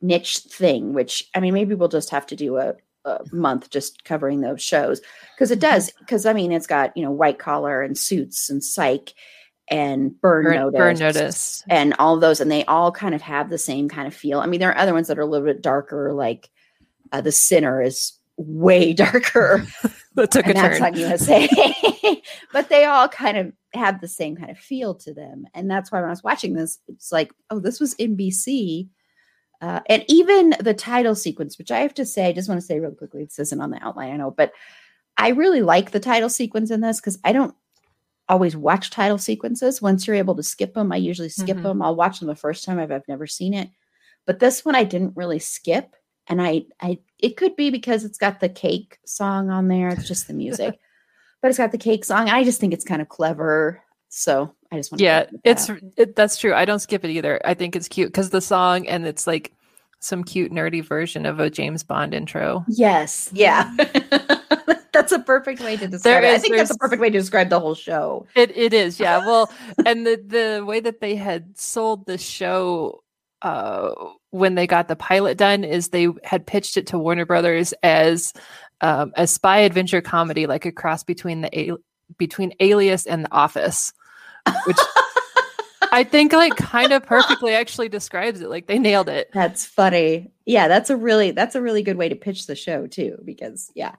niche 0.00 0.38
thing, 0.38 0.94
which 0.94 1.28
I 1.34 1.40
mean, 1.40 1.54
maybe 1.54 1.74
we'll 1.74 1.88
just 1.88 2.10
have 2.10 2.26
to 2.26 2.36
do 2.36 2.56
a, 2.56 2.74
a 3.04 3.20
month 3.32 3.70
just 3.70 4.04
covering 4.04 4.40
those 4.40 4.60
shows. 4.60 5.00
Because 5.34 5.50
it 5.52 5.60
does, 5.60 5.92
because 6.00 6.26
I 6.26 6.32
mean, 6.32 6.50
it's 6.50 6.66
got, 6.66 6.96
you 6.96 7.04
know, 7.04 7.12
white 7.12 7.38
collar 7.38 7.82
and 7.82 7.96
suits 7.96 8.50
and 8.50 8.64
psych 8.64 9.14
and 9.68 10.20
burn, 10.20 10.44
Burn, 10.44 10.54
notice. 10.54 10.78
burn 10.78 10.98
notice. 10.98 11.64
And 11.68 11.94
all 11.98 12.18
those, 12.18 12.40
and 12.40 12.50
they 12.50 12.64
all 12.66 12.92
kind 12.92 13.14
of 13.14 13.22
have 13.22 13.50
the 13.50 13.58
same 13.58 13.88
kind 13.88 14.06
of 14.06 14.14
feel. 14.14 14.40
I 14.40 14.46
mean, 14.46 14.60
there 14.60 14.70
are 14.70 14.78
other 14.78 14.94
ones 14.94 15.08
that 15.08 15.18
are 15.18 15.22
a 15.22 15.26
little 15.26 15.46
bit 15.46 15.62
darker, 15.62 16.12
like 16.12 16.50
uh, 17.12 17.20
The 17.20 17.32
Sinner 17.32 17.82
is 17.82 18.12
way 18.36 18.92
darker 18.94 19.66
That 20.14 20.30
took 20.30 20.46
a 20.46 20.54
turn. 20.54 20.82
on 20.82 20.96
USA. 20.96 21.48
but 22.52 22.68
they 22.68 22.84
all 22.84 23.08
kind 23.08 23.36
of 23.36 23.52
have 23.74 24.00
the 24.00 24.08
same 24.08 24.36
kind 24.36 24.50
of 24.50 24.58
feel 24.58 24.94
to 24.94 25.12
them. 25.12 25.46
And 25.52 25.70
that's 25.70 25.92
why 25.92 26.00
when 26.00 26.08
I 26.08 26.12
was 26.12 26.24
watching 26.24 26.54
this, 26.54 26.78
it's 26.88 27.12
like, 27.12 27.32
oh, 27.50 27.58
this 27.58 27.80
was 27.80 27.94
NBC. 27.96 28.88
Uh, 29.60 29.80
and 29.88 30.04
even 30.08 30.54
the 30.60 30.74
title 30.74 31.14
sequence, 31.14 31.58
which 31.58 31.70
I 31.70 31.80
have 31.80 31.94
to 31.94 32.06
say, 32.06 32.26
I 32.26 32.32
just 32.32 32.48
want 32.48 32.60
to 32.60 32.66
say 32.66 32.78
real 32.80 32.92
quickly, 32.92 33.24
this 33.24 33.38
isn't 33.38 33.60
on 33.60 33.70
the 33.70 33.82
outline, 33.84 34.12
I 34.12 34.16
know, 34.16 34.30
but 34.30 34.52
I 35.18 35.28
really 35.30 35.62
like 35.62 35.90
the 35.90 36.00
title 36.00 36.28
sequence 36.28 36.70
in 36.70 36.80
this 36.82 37.00
because 37.00 37.18
I 37.24 37.32
don't 37.32 37.54
always 38.28 38.56
watch 38.56 38.90
title 38.90 39.18
sequences. 39.18 39.80
Once 39.80 40.06
you're 40.06 40.16
able 40.16 40.34
to 40.36 40.42
skip 40.42 40.74
them, 40.74 40.92
I 40.92 40.96
usually 40.96 41.28
skip 41.28 41.58
Mhm. 41.58 41.62
them. 41.62 41.82
I'll 41.82 41.94
watch 41.96 42.18
them 42.18 42.28
the 42.28 42.34
first 42.34 42.64
time 42.64 42.78
if 42.78 42.90
I've 42.90 43.06
never 43.08 43.26
seen 43.26 43.54
it. 43.54 43.70
But 44.26 44.40
this 44.40 44.64
one 44.64 44.74
I 44.74 44.84
didn't 44.84 45.16
really 45.16 45.38
skip. 45.38 45.94
And 46.28 46.42
I 46.42 46.64
I 46.80 46.98
it 47.18 47.36
could 47.36 47.54
be 47.54 47.70
because 47.70 48.04
it's 48.04 48.18
got 48.18 48.40
the 48.40 48.48
cake 48.48 48.98
song 49.06 49.48
on 49.50 49.68
there. 49.68 49.88
It's 49.90 50.08
just 50.08 50.26
the 50.26 50.34
music. 50.34 50.78
but 51.42 51.48
it's 51.48 51.58
got 51.58 51.70
the 51.70 51.78
cake 51.78 52.04
song. 52.04 52.28
I 52.28 52.42
just 52.42 52.60
think 52.60 52.72
it's 52.72 52.84
kind 52.84 53.00
of 53.00 53.08
clever. 53.08 53.82
So 54.08 54.52
I 54.72 54.76
just 54.76 54.90
want 54.90 55.00
yeah, 55.00 55.26
it's 55.44 55.70
it, 55.96 56.16
that's 56.16 56.36
true. 56.38 56.52
I 56.54 56.64
don't 56.64 56.80
skip 56.80 57.04
it 57.04 57.10
either. 57.10 57.40
I 57.44 57.54
think 57.54 57.76
it's 57.76 57.86
cute 57.88 58.08
because 58.08 58.30
the 58.30 58.40
song 58.40 58.88
and 58.88 59.06
it's 59.06 59.26
like 59.26 59.52
some 60.00 60.24
cute 60.24 60.52
nerdy 60.52 60.84
version 60.84 61.26
of 61.26 61.38
a 61.38 61.48
James 61.48 61.82
Bond 61.84 62.12
intro. 62.12 62.64
Yes. 62.68 63.30
Yeah. 63.32 63.72
that's 64.96 65.12
a 65.12 65.18
perfect 65.18 65.60
way 65.60 65.76
to 65.76 65.86
describe 65.88 66.24
it. 66.24 66.34
I 66.34 66.38
think 66.38 66.56
that's 66.56 66.70
a 66.70 66.78
perfect 66.78 67.00
way 67.02 67.10
to 67.10 67.18
describe 67.18 67.50
the 67.50 67.60
whole 67.60 67.74
show. 67.74 68.26
It 68.34 68.56
it 68.56 68.72
is, 68.72 68.98
yeah. 68.98 69.18
Well, 69.26 69.50
and 69.84 70.06
the 70.06 70.16
the 70.16 70.64
way 70.64 70.80
that 70.80 71.00
they 71.00 71.16
had 71.16 71.58
sold 71.58 72.06
the 72.06 72.18
show 72.18 73.02
uh 73.42 73.92
when 74.30 74.54
they 74.54 74.66
got 74.66 74.88
the 74.88 74.96
pilot 74.96 75.36
done 75.36 75.62
is 75.62 75.88
they 75.88 76.08
had 76.24 76.46
pitched 76.46 76.78
it 76.78 76.86
to 76.88 76.98
Warner 76.98 77.26
Brothers 77.26 77.74
as 77.82 78.32
um 78.80 79.12
a 79.16 79.26
spy 79.26 79.58
adventure 79.58 80.00
comedy 80.00 80.46
like 80.46 80.64
a 80.64 80.72
cross 80.72 81.04
between 81.04 81.42
the 81.42 81.58
a- 81.58 81.76
between 82.18 82.52
Alias 82.60 83.04
and 83.06 83.24
The 83.24 83.32
Office, 83.32 83.92
which 84.66 84.78
I 85.92 86.04
think 86.04 86.32
like 86.32 86.56
kind 86.56 86.92
of 86.92 87.04
perfectly 87.04 87.54
actually 87.54 87.88
describes 87.88 88.40
it. 88.40 88.48
Like 88.48 88.66
they 88.66 88.78
nailed 88.78 89.08
it. 89.08 89.30
That's 89.32 89.64
funny. 89.66 90.30
Yeah, 90.44 90.68
that's 90.68 90.90
a 90.90 90.96
really 90.96 91.32
that's 91.32 91.54
a 91.54 91.62
really 91.62 91.82
good 91.82 91.96
way 91.96 92.08
to 92.08 92.14
pitch 92.16 92.46
the 92.46 92.56
show 92.56 92.86
too, 92.86 93.18
because 93.24 93.70
yeah. 93.74 93.96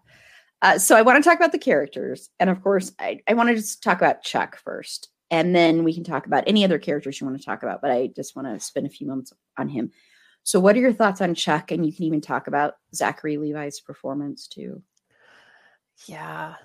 Uh, 0.62 0.80
so 0.80 0.96
I 0.96 1.02
want 1.04 1.24
to 1.24 1.30
talk 1.30 1.38
about 1.38 1.52
the 1.52 1.60
characters, 1.60 2.30
and 2.40 2.50
of 2.50 2.64
course, 2.64 2.92
I 3.00 3.20
I 3.28 3.34
want 3.34 3.50
to 3.50 3.56
just 3.56 3.84
talk 3.84 3.98
about 3.98 4.24
Chuck 4.24 4.58
first, 4.58 5.10
and 5.30 5.56
then 5.56 5.84
we 5.84 5.94
can 5.94 6.04
talk 6.04 6.26
about 6.26 6.46
any 6.48 6.64
other 6.64 6.80
characters 6.80 7.20
you 7.20 7.28
want 7.28 7.40
to 7.40 7.46
talk 7.46 7.64
about. 7.64 7.82
But 7.82 7.92
I 7.92 8.08
just 8.08 8.36
want 8.36 8.48
to 8.48 8.60
spend 8.60 8.88
a 8.88 8.90
few 8.90 9.08
moments 9.08 9.34
on 9.58 9.70
him. 9.70 9.92
So, 10.44 10.60
what 10.60 10.76
are 10.76 10.80
your 10.80 10.94
thoughts 10.94 11.22
on 11.22 11.36
Chuck? 11.36 11.72
And 11.72 11.86
you 11.86 11.92
can 11.92 12.06
even 12.06 12.22
talk 12.22 12.48
about 12.48 12.76
Zachary 12.96 13.38
Levi's 13.38 13.82
performance 13.82 14.48
too. 14.48 14.82
Yeah. 16.06 16.56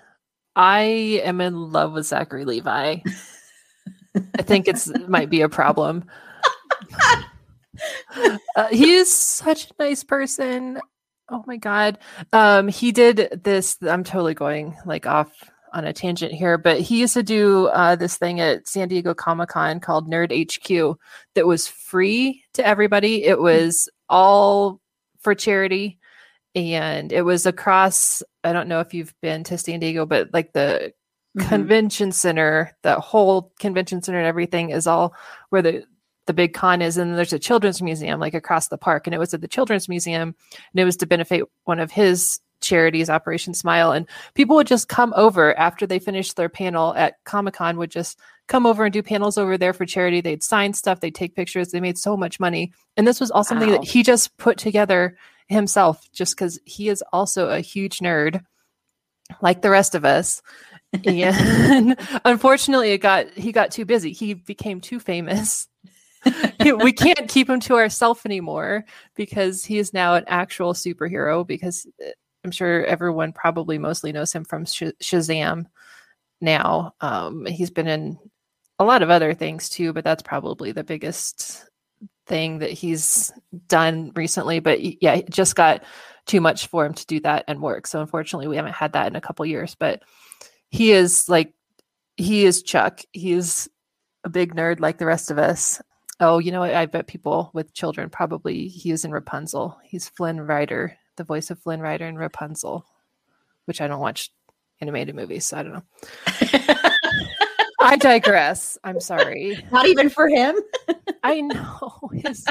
I 0.55 0.81
am 1.23 1.41
in 1.41 1.71
love 1.71 1.93
with 1.93 2.05
Zachary 2.05 2.45
Levi. 2.45 2.97
I 4.15 4.41
think 4.41 4.67
it's 4.67 4.87
it 4.87 5.09
might 5.09 5.29
be 5.29 5.41
a 5.41 5.49
problem. 5.49 6.05
uh, 8.55 8.67
he 8.69 8.93
is 8.93 9.11
such 9.11 9.71
a 9.71 9.73
nice 9.79 10.03
person. 10.03 10.79
Oh 11.29 11.43
my 11.47 11.57
god. 11.57 11.99
Um 12.31 12.67
he 12.67 12.91
did 12.91 13.41
this 13.43 13.77
I'm 13.81 14.03
totally 14.03 14.33
going 14.33 14.75
like 14.85 15.05
off 15.05 15.31
on 15.73 15.85
a 15.85 15.93
tangent 15.93 16.31
here, 16.31 16.57
but 16.57 16.79
he 16.81 16.99
used 16.99 17.15
to 17.15 17.23
do 17.23 17.65
uh, 17.67 17.95
this 17.95 18.15
thing 18.17 18.39
at 18.39 18.67
San 18.67 18.89
Diego 18.89 19.15
Comic 19.15 19.49
Con 19.49 19.79
called 19.79 20.07
Nerd 20.07 20.29
HQ 20.31 20.99
that 21.33 21.47
was 21.47 21.67
free 21.67 22.43
to 22.53 22.63
everybody. 22.65 23.23
It 23.23 23.39
was 23.39 23.89
all 24.07 24.79
for 25.21 25.33
charity 25.33 25.97
and 26.53 27.11
it 27.11 27.23
was 27.23 27.45
across 27.47 28.21
I 28.43 28.53
don't 28.53 28.67
know 28.67 28.81
if 28.81 28.93
you've 28.93 29.15
been 29.21 29.43
to 29.45 29.57
San 29.57 29.79
Diego, 29.79 30.05
but 30.05 30.29
like 30.33 30.53
the 30.53 30.93
Mhm. 31.35 31.47
convention 31.49 32.11
center, 32.11 32.77
the 32.83 32.99
whole 32.99 33.51
convention 33.59 34.03
center 34.03 34.19
and 34.19 34.27
everything 34.27 34.69
is 34.69 34.85
all 34.85 35.15
where 35.49 35.63
the 35.63 35.83
the 36.25 36.33
big 36.33 36.53
con 36.53 36.81
is. 36.81 36.97
And 36.97 37.17
there's 37.17 37.33
a 37.33 37.39
children's 37.39 37.81
museum 37.81 38.19
like 38.19 38.33
across 38.33 38.67
the 38.67 38.77
park. 38.77 39.07
And 39.07 39.13
it 39.13 39.19
was 39.19 39.33
at 39.33 39.41
the 39.41 39.47
children's 39.47 39.89
museum 39.89 40.35
and 40.53 40.79
it 40.79 40.85
was 40.85 40.97
to 40.97 41.05
benefit 41.05 41.43
one 41.65 41.79
of 41.79 41.91
his 41.91 42.39
charities, 42.61 43.09
Operation 43.09 43.53
Smile. 43.53 43.91
And 43.91 44.07
people 44.33 44.55
would 44.55 44.67
just 44.67 44.87
come 44.87 45.13
over 45.15 45.57
after 45.57 45.85
they 45.85 45.99
finished 45.99 46.35
their 46.35 46.49
panel 46.49 46.95
at 46.95 47.23
Comic 47.25 47.55
Con, 47.55 47.77
would 47.77 47.91
just 47.91 48.17
come 48.47 48.65
over 48.65 48.85
and 48.85 48.93
do 48.93 49.03
panels 49.03 49.37
over 49.37 49.57
there 49.57 49.73
for 49.73 49.85
charity. 49.85 50.21
They'd 50.21 50.43
sign 50.43 50.73
stuff, 50.73 50.99
they'd 50.99 51.15
take 51.15 51.35
pictures. 51.35 51.69
They 51.69 51.81
made 51.81 51.97
so 51.97 52.17
much 52.17 52.39
money. 52.39 52.71
And 52.97 53.05
this 53.05 53.19
was 53.19 53.31
all 53.31 53.43
something 53.43 53.69
wow. 53.69 53.77
that 53.77 53.85
he 53.85 54.03
just 54.03 54.35
put 54.37 54.57
together 54.57 55.17
himself 55.47 56.09
just 56.11 56.35
because 56.35 56.59
he 56.65 56.89
is 56.89 57.03
also 57.11 57.49
a 57.49 57.59
huge 57.59 57.99
nerd 57.99 58.41
like 59.41 59.61
the 59.61 59.69
rest 59.69 59.95
of 59.95 60.05
us 60.05 60.41
and 61.05 61.97
unfortunately 62.25 62.91
it 62.91 62.99
got 62.99 63.29
he 63.31 63.51
got 63.51 63.71
too 63.71 63.85
busy 63.85 64.11
he 64.11 64.33
became 64.33 64.79
too 64.79 64.99
famous 64.99 65.67
we 66.81 66.93
can't 66.93 67.27
keep 67.27 67.49
him 67.49 67.59
to 67.59 67.75
ourselves 67.75 68.21
anymore 68.25 68.85
because 69.15 69.63
he 69.63 69.77
is 69.77 69.93
now 69.93 70.15
an 70.15 70.23
actual 70.27 70.73
superhero 70.73 71.45
because 71.45 71.87
uh, 72.05 72.09
i'm 72.43 72.51
sure 72.51 72.85
everyone 72.85 73.33
probably 73.33 73.77
mostly 73.77 74.11
knows 74.11 74.31
him 74.31 74.43
from 74.43 74.65
Sh- 74.65 74.95
shazam 75.01 75.65
now 76.41 76.93
um, 77.01 77.45
he's 77.45 77.71
been 77.71 77.87
in 77.87 78.17
a 78.79 78.83
lot 78.83 79.01
of 79.01 79.09
other 79.09 79.33
things 79.33 79.69
too 79.69 79.93
but 79.93 80.03
that's 80.03 80.23
probably 80.23 80.71
the 80.71 80.83
biggest 80.83 81.69
thing 82.25 82.59
that 82.59 82.71
he's 82.71 83.31
done 83.67 84.11
recently 84.15 84.59
but 84.59 84.79
yeah 85.01 85.21
just 85.29 85.55
got 85.55 85.83
too 86.25 86.39
much 86.39 86.67
for 86.67 86.85
him 86.85 86.93
to 86.93 87.05
do 87.05 87.19
that 87.19 87.43
and 87.47 87.61
work 87.61 87.85
so 87.85 87.99
unfortunately 87.99 88.47
we 88.47 88.55
haven't 88.55 88.73
had 88.73 88.93
that 88.93 89.07
in 89.07 89.15
a 89.15 89.21
couple 89.21 89.45
years 89.45 89.75
but 89.75 90.01
he 90.69 90.91
is 90.91 91.27
like 91.29 91.53
he 92.17 92.45
is 92.45 92.63
Chuck. 92.63 93.01
He's 93.11 93.67
a 94.23 94.29
big 94.29 94.55
nerd 94.55 94.79
like 94.79 94.97
the 94.97 95.05
rest 95.05 95.31
of 95.31 95.37
us. 95.37 95.81
Oh, 96.19 96.37
you 96.39 96.51
know 96.51 96.59
what? 96.59 96.73
I 96.73 96.85
bet 96.85 97.07
people 97.07 97.49
with 97.53 97.73
children 97.73 98.09
probably 98.09 98.67
he 98.67 98.91
is 98.91 99.03
in 99.03 99.11
Rapunzel. 99.11 99.77
He's 99.83 100.09
Flynn 100.09 100.39
Rider, 100.41 100.95
the 101.17 101.23
voice 101.23 101.49
of 101.49 101.59
Flynn 101.59 101.81
Rider 101.81 102.05
in 102.05 102.17
Rapunzel, 102.17 102.85
which 103.65 103.81
I 103.81 103.87
don't 103.87 103.99
watch 103.99 104.31
animated 104.79 105.15
movies, 105.15 105.45
so 105.45 105.57
I 105.57 105.63
don't 105.63 105.73
know. 105.73 106.83
I 107.79 107.97
digress. 107.97 108.77
I'm 108.83 108.99
sorry. 108.99 109.57
Not 109.71 109.87
even 109.87 110.09
for 110.09 110.29
him. 110.29 110.55
I 111.23 111.41
know 111.41 112.09
his 112.13 112.45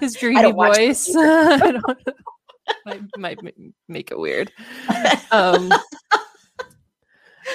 his 0.00 0.14
dreamy 0.14 0.52
voice. 0.52 1.14
I 1.14 1.72
don't 1.72 1.98
might, 3.18 3.42
might 3.42 3.54
make 3.88 4.10
it 4.10 4.18
weird. 4.18 4.52
Um, 5.30 5.72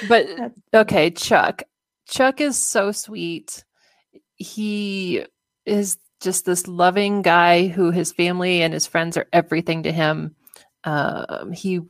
but 0.08 0.28
okay, 0.74 1.12
Chuck. 1.12 1.64
Chuck 2.08 2.40
is 2.40 2.58
so 2.58 2.92
sweet. 2.92 3.64
He 4.36 5.26
is 5.68 5.98
just 6.22 6.46
this 6.46 6.68
loving 6.68 7.22
guy 7.22 7.68
who 7.68 7.92
his 7.92 8.12
family 8.12 8.62
and 8.62 8.74
his 8.74 8.88
friends 8.88 9.18
are 9.18 9.28
everything 9.32 9.84
to 9.84 9.92
him. 9.92 10.36
Um, 10.84 11.52
he 11.52 11.82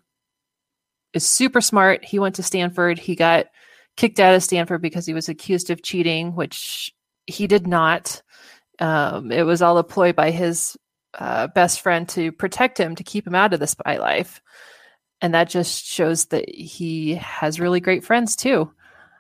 is 1.14 1.26
super 1.26 1.62
smart. 1.62 2.04
He 2.04 2.20
went 2.20 2.36
to 2.36 2.44
Stanford. 2.44 3.00
He 3.00 3.16
got 3.16 3.48
kicked 3.96 4.20
out 4.20 4.36
of 4.36 4.44
Stanford 4.44 4.82
because 4.82 5.06
he 5.06 5.14
was 5.14 5.30
accused 5.30 5.70
of 5.70 5.82
cheating, 5.82 6.36
which 6.36 6.94
he 7.26 7.48
did 7.48 7.68
not. 7.68 8.22
Um, 8.80 9.32
it 9.32 9.44
was 9.44 9.62
all 9.62 9.78
a 9.78 9.84
ploy 9.84 10.14
by 10.14 10.32
his 10.32 10.78
uh, 11.18 11.48
best 11.48 11.82
friend 11.82 12.08
to 12.10 12.32
protect 12.32 12.80
him, 12.80 12.96
to 12.96 13.04
keep 13.04 13.26
him 13.26 13.36
out 13.36 13.54
of 13.54 13.60
the 13.60 13.68
spy 13.68 13.98
life 13.98 14.42
and 15.22 15.34
that 15.34 15.50
just 15.50 15.86
shows 15.86 16.26
that 16.26 16.50
he 16.50 17.16
has 17.16 17.60
really 17.60 17.80
great 17.80 18.04
friends 18.04 18.36
too. 18.36 18.72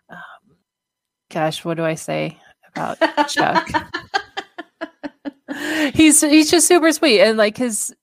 Um, 0.09 0.57
gosh, 1.31 1.65
what 1.65 1.77
do 1.77 1.83
I 1.83 1.95
say 1.95 2.37
about 2.75 2.97
Chuck? 3.29 3.69
He's 5.97 6.21
he's 6.21 6.51
just 6.51 6.67
super 6.67 6.91
sweet, 6.91 7.21
and 7.21 7.37
like 7.37 7.57
his 7.57 7.93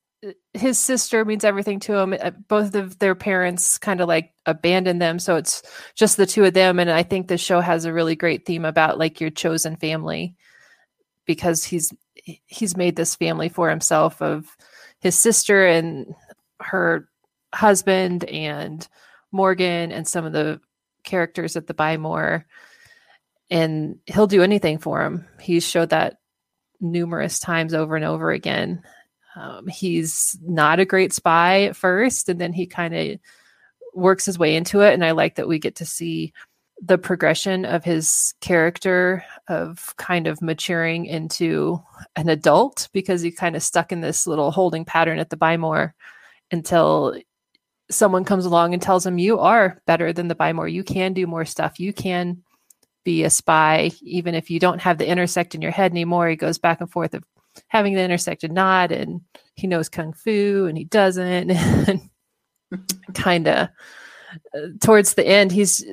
his 0.52 0.78
sister 0.78 1.24
means 1.24 1.44
everything 1.44 1.80
to 1.80 1.96
him. 1.96 2.14
Uh, 2.20 2.30
both 2.48 2.74
of 2.74 2.98
their 2.98 3.14
parents 3.14 3.78
kind 3.78 4.00
of 4.00 4.08
like 4.08 4.32
abandon 4.46 4.98
them, 4.98 5.18
so 5.18 5.36
it's 5.36 5.62
just 5.94 6.16
the 6.16 6.26
two 6.26 6.44
of 6.44 6.54
them. 6.54 6.78
And 6.78 6.90
I 6.90 7.02
think 7.02 7.28
the 7.28 7.38
show 7.38 7.60
has 7.60 7.84
a 7.84 7.92
really 7.92 8.16
great 8.16 8.44
theme 8.44 8.64
about 8.64 8.98
like 8.98 9.20
your 9.20 9.30
chosen 9.30 9.76
family, 9.76 10.36
because 11.26 11.64
he's 11.64 11.92
he's 12.46 12.76
made 12.76 12.96
this 12.96 13.16
family 13.16 13.48
for 13.48 13.70
himself 13.70 14.20
of 14.20 14.46
his 15.00 15.16
sister 15.16 15.66
and 15.66 16.14
her 16.60 17.08
husband 17.54 18.24
and 18.24 18.88
Morgan 19.30 19.92
and 19.92 20.08
some 20.08 20.24
of 20.24 20.32
the 20.32 20.60
characters 21.04 21.56
at 21.56 21.66
the 21.66 21.74
Buy 21.74 21.96
More. 21.96 22.46
And 23.50 23.98
he'll 24.06 24.26
do 24.26 24.42
anything 24.42 24.78
for 24.78 25.02
him. 25.02 25.26
He's 25.38 25.68
showed 25.68 25.90
that 25.90 26.16
numerous 26.80 27.38
times 27.38 27.74
over 27.74 27.96
and 27.96 28.04
over 28.04 28.30
again. 28.30 28.82
Um, 29.36 29.66
he's 29.66 30.38
not 30.42 30.80
a 30.80 30.84
great 30.84 31.12
spy 31.12 31.64
at 31.64 31.76
first, 31.76 32.28
and 32.28 32.40
then 32.40 32.52
he 32.52 32.66
kind 32.66 32.94
of 32.94 33.18
works 33.94 34.24
his 34.24 34.38
way 34.38 34.56
into 34.56 34.80
it. 34.80 34.94
And 34.94 35.04
I 35.04 35.12
like 35.12 35.36
that 35.36 35.48
we 35.48 35.58
get 35.58 35.76
to 35.76 35.86
see 35.86 36.32
the 36.82 36.98
progression 36.98 37.64
of 37.64 37.84
his 37.84 38.34
character 38.40 39.24
of 39.48 39.94
kind 39.96 40.26
of 40.26 40.42
maturing 40.42 41.06
into 41.06 41.80
an 42.16 42.28
adult 42.28 42.88
because 42.92 43.22
he 43.22 43.30
kind 43.30 43.56
of 43.56 43.62
stuck 43.62 43.92
in 43.92 44.00
this 44.00 44.26
little 44.26 44.50
holding 44.50 44.84
pattern 44.84 45.18
at 45.18 45.30
the 45.30 45.36
Buy 45.36 45.56
More 45.56 45.94
until 46.50 47.14
someone 47.90 48.24
comes 48.24 48.44
along 48.44 48.72
and 48.72 48.82
tells 48.82 49.04
him 49.04 49.18
you 49.18 49.38
are 49.38 49.80
better 49.86 50.12
than 50.12 50.28
the 50.28 50.34
buy 50.34 50.52
more 50.52 50.68
you 50.68 50.82
can 50.82 51.12
do 51.12 51.26
more 51.26 51.44
stuff 51.44 51.78
you 51.78 51.92
can 51.92 52.42
be 53.04 53.24
a 53.24 53.30
spy 53.30 53.90
even 54.02 54.34
if 54.34 54.50
you 54.50 54.58
don't 54.58 54.80
have 54.80 54.98
the 54.98 55.08
intersect 55.08 55.54
in 55.54 55.62
your 55.62 55.70
head 55.70 55.92
anymore. 55.92 56.28
He 56.28 56.36
goes 56.36 56.58
back 56.58 56.80
and 56.80 56.90
forth 56.90 57.14
of 57.14 57.22
having 57.68 57.94
the 57.94 58.02
intersected 58.02 58.50
not 58.50 58.90
and 58.90 59.20
he 59.54 59.66
knows 59.66 59.88
kung 59.88 60.12
fu 60.12 60.66
and 60.68 60.76
he 60.76 60.84
doesn't. 60.84 61.50
And 62.74 63.14
kind 63.14 63.46
of 63.46 63.68
uh, 64.52 64.60
towards 64.80 65.14
the 65.14 65.24
end 65.24 65.52
he's 65.52 65.84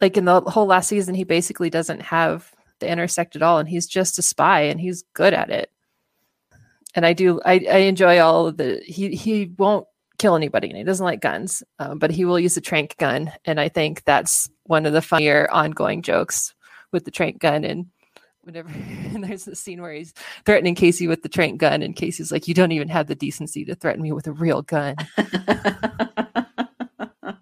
like 0.00 0.16
in 0.16 0.26
the 0.26 0.42
whole 0.42 0.66
last 0.66 0.86
season 0.86 1.12
he 1.12 1.24
basically 1.24 1.70
doesn't 1.70 2.02
have 2.02 2.54
the 2.78 2.88
intersect 2.88 3.34
at 3.34 3.42
all 3.42 3.58
and 3.58 3.68
he's 3.68 3.86
just 3.88 4.18
a 4.18 4.22
spy 4.22 4.60
and 4.60 4.80
he's 4.80 5.02
good 5.14 5.34
at 5.34 5.50
it. 5.50 5.72
And 6.94 7.04
i 7.04 7.12
do 7.14 7.40
i, 7.44 7.54
I 7.68 7.78
enjoy 7.78 8.20
all 8.20 8.46
of 8.46 8.58
the 8.58 8.80
he 8.84 9.16
he 9.16 9.52
won't 9.58 9.86
kill 10.18 10.36
anybody 10.36 10.68
and 10.68 10.76
he 10.76 10.84
doesn't 10.84 11.04
like 11.04 11.20
guns, 11.20 11.62
uh, 11.78 11.94
but 11.94 12.10
he 12.10 12.24
will 12.24 12.38
use 12.38 12.56
a 12.56 12.60
trank 12.60 12.96
gun. 12.98 13.32
And 13.44 13.60
I 13.60 13.68
think 13.68 14.04
that's 14.04 14.50
one 14.64 14.84
of 14.84 14.92
the 14.92 15.02
funnier 15.02 15.48
ongoing 15.50 16.02
jokes 16.02 16.54
with 16.92 17.04
the 17.04 17.10
trank 17.10 17.38
gun. 17.38 17.64
And 17.64 17.86
whenever 18.42 18.68
and 19.14 19.24
there's 19.24 19.48
a 19.48 19.54
scene 19.54 19.80
where 19.80 19.92
he's 19.92 20.12
threatening 20.44 20.74
Casey 20.74 21.06
with 21.06 21.22
the 21.22 21.28
trank 21.28 21.60
gun, 21.60 21.82
and 21.82 21.96
Casey's 21.96 22.32
like, 22.32 22.48
You 22.48 22.54
don't 22.54 22.72
even 22.72 22.88
have 22.88 23.06
the 23.06 23.14
decency 23.14 23.64
to 23.64 23.74
threaten 23.74 24.02
me 24.02 24.12
with 24.12 24.26
a 24.26 24.32
real 24.32 24.62
gun. 24.62 24.96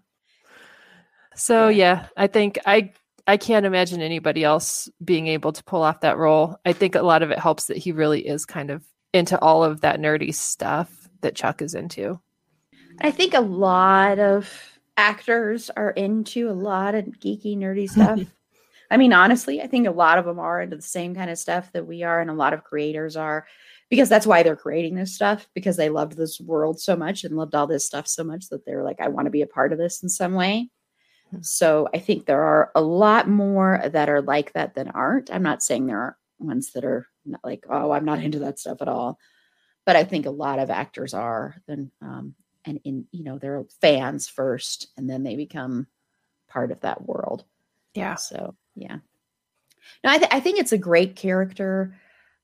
so, 1.35 1.69
yeah, 1.69 2.07
I 2.17 2.27
think 2.27 2.59
I. 2.67 2.93
I 3.29 3.39
can't 3.39 3.67
imagine 3.67 4.03
anybody 4.03 4.45
else 4.45 4.89
being 5.05 5.27
able 5.27 5.53
to 5.53 5.65
pull 5.65 5.83
off 5.83 6.03
that 6.03 6.17
role. 6.17 6.61
I 6.65 6.73
think 6.73 6.95
a 6.95 7.03
lot 7.03 7.25
of 7.25 7.33
it 7.33 7.41
helps 7.41 7.67
that 7.67 7.77
he 7.77 7.91
really 7.91 8.25
is 8.25 8.47
kind 8.47 8.71
of 8.71 8.85
into 9.13 9.37
all 9.41 9.65
of 9.65 9.81
that 9.81 9.99
nerdy 9.99 10.33
stuff 10.33 11.09
that 11.23 11.35
Chuck 11.35 11.61
is 11.61 11.75
into. 11.75 12.21
I 13.01 13.11
think 13.11 13.35
a 13.35 13.41
lot 13.41 14.19
of 14.19 14.79
actors 14.97 15.71
are 15.71 15.91
into 15.91 16.49
a 16.49 16.53
lot 16.53 16.95
of 16.95 17.05
geeky, 17.05 17.57
nerdy 17.57 17.89
stuff. 17.91 18.21
I 18.91 18.97
mean, 18.97 19.13
honestly, 19.13 19.61
I 19.61 19.67
think 19.67 19.87
a 19.87 19.93
lot 19.93 20.19
of 20.19 20.25
them 20.25 20.39
are 20.39 20.61
into 20.61 20.77
the 20.77 20.83
same 20.83 21.15
kind 21.15 21.31
of 21.31 21.39
stuff 21.39 21.73
that 21.73 21.87
we 21.87 22.03
are, 22.03 22.21
and 22.21 22.31
a 22.31 22.35
lot 22.35 22.53
of 22.53 22.65
creators 22.65 23.17
are 23.17 23.47
because 23.91 24.09
that's 24.09 24.27
why 24.27 24.43
they're 24.43 24.57
creating 24.57 24.95
this 24.95 25.15
stuff 25.15 25.49
because 25.55 25.77
they 25.77 25.89
loved 25.89 26.17
this 26.17 26.41
world 26.41 26.81
so 26.81 26.97
much 26.97 27.25
and 27.25 27.37
loved 27.37 27.55
all 27.55 27.67
this 27.67 27.87
stuff 27.87 28.09
so 28.09 28.25
much 28.25 28.49
that 28.49 28.65
they're 28.65 28.83
like, 28.83 29.01
I 29.01 29.09
want 29.09 29.27
to 29.27 29.31
be 29.31 29.43
a 29.43 29.47
part 29.47 29.73
of 29.73 29.79
this 29.79 30.03
in 30.03 30.09
some 30.09 30.35
way. 30.35 30.71
Hmm. 31.31 31.39
So 31.43 31.89
I 31.95 31.99
think 31.99 32.27
there 32.27 32.43
are 32.43 32.71
a 32.75 32.81
lot 32.81 33.29
more 33.29 33.81
that 33.85 34.09
are 34.09 34.23
like 34.23 34.53
that 34.55 34.75
than 34.75 34.89
aren't. 34.89 35.33
I'm 35.33 35.43
not 35.43 35.63
saying 35.63 35.87
there 35.87 35.99
are 35.99 36.19
ones 36.39 36.73
that 36.73 36.85
are 36.85 37.07
not 37.25 37.41
like, 37.45 37.65
oh, 37.69 37.93
I'm 37.93 38.05
not 38.05 38.23
into 38.23 38.41
that 38.41 38.59
stuff 38.59 38.79
at 38.83 38.89
all. 38.89 39.19
But 39.85 39.97
I 39.97 40.05
think 40.05 40.27
a 40.27 40.31
lot 40.31 40.59
of 40.59 40.71
actors 40.71 41.15
are. 41.15 41.55
Then 41.69 41.93
um, 42.03 42.35
and 42.67 42.81
in 42.85 43.07
you 43.13 43.25
know 43.25 43.39
they're 43.39 43.65
fans 43.81 44.29
first 44.29 44.89
and 44.97 45.09
then 45.09 45.23
they 45.23 45.37
become 45.37 45.87
part 46.49 46.73
of 46.73 46.81
that 46.81 47.07
world. 47.07 47.45
Yeah. 47.95 48.17
So 48.17 48.55
yeah. 48.75 48.99
No 50.05 50.11
i, 50.11 50.19
th- 50.19 50.31
I 50.33 50.41
think 50.41 50.59
it's 50.59 50.73
a 50.73 50.79
great 50.79 51.17
character. 51.17 51.97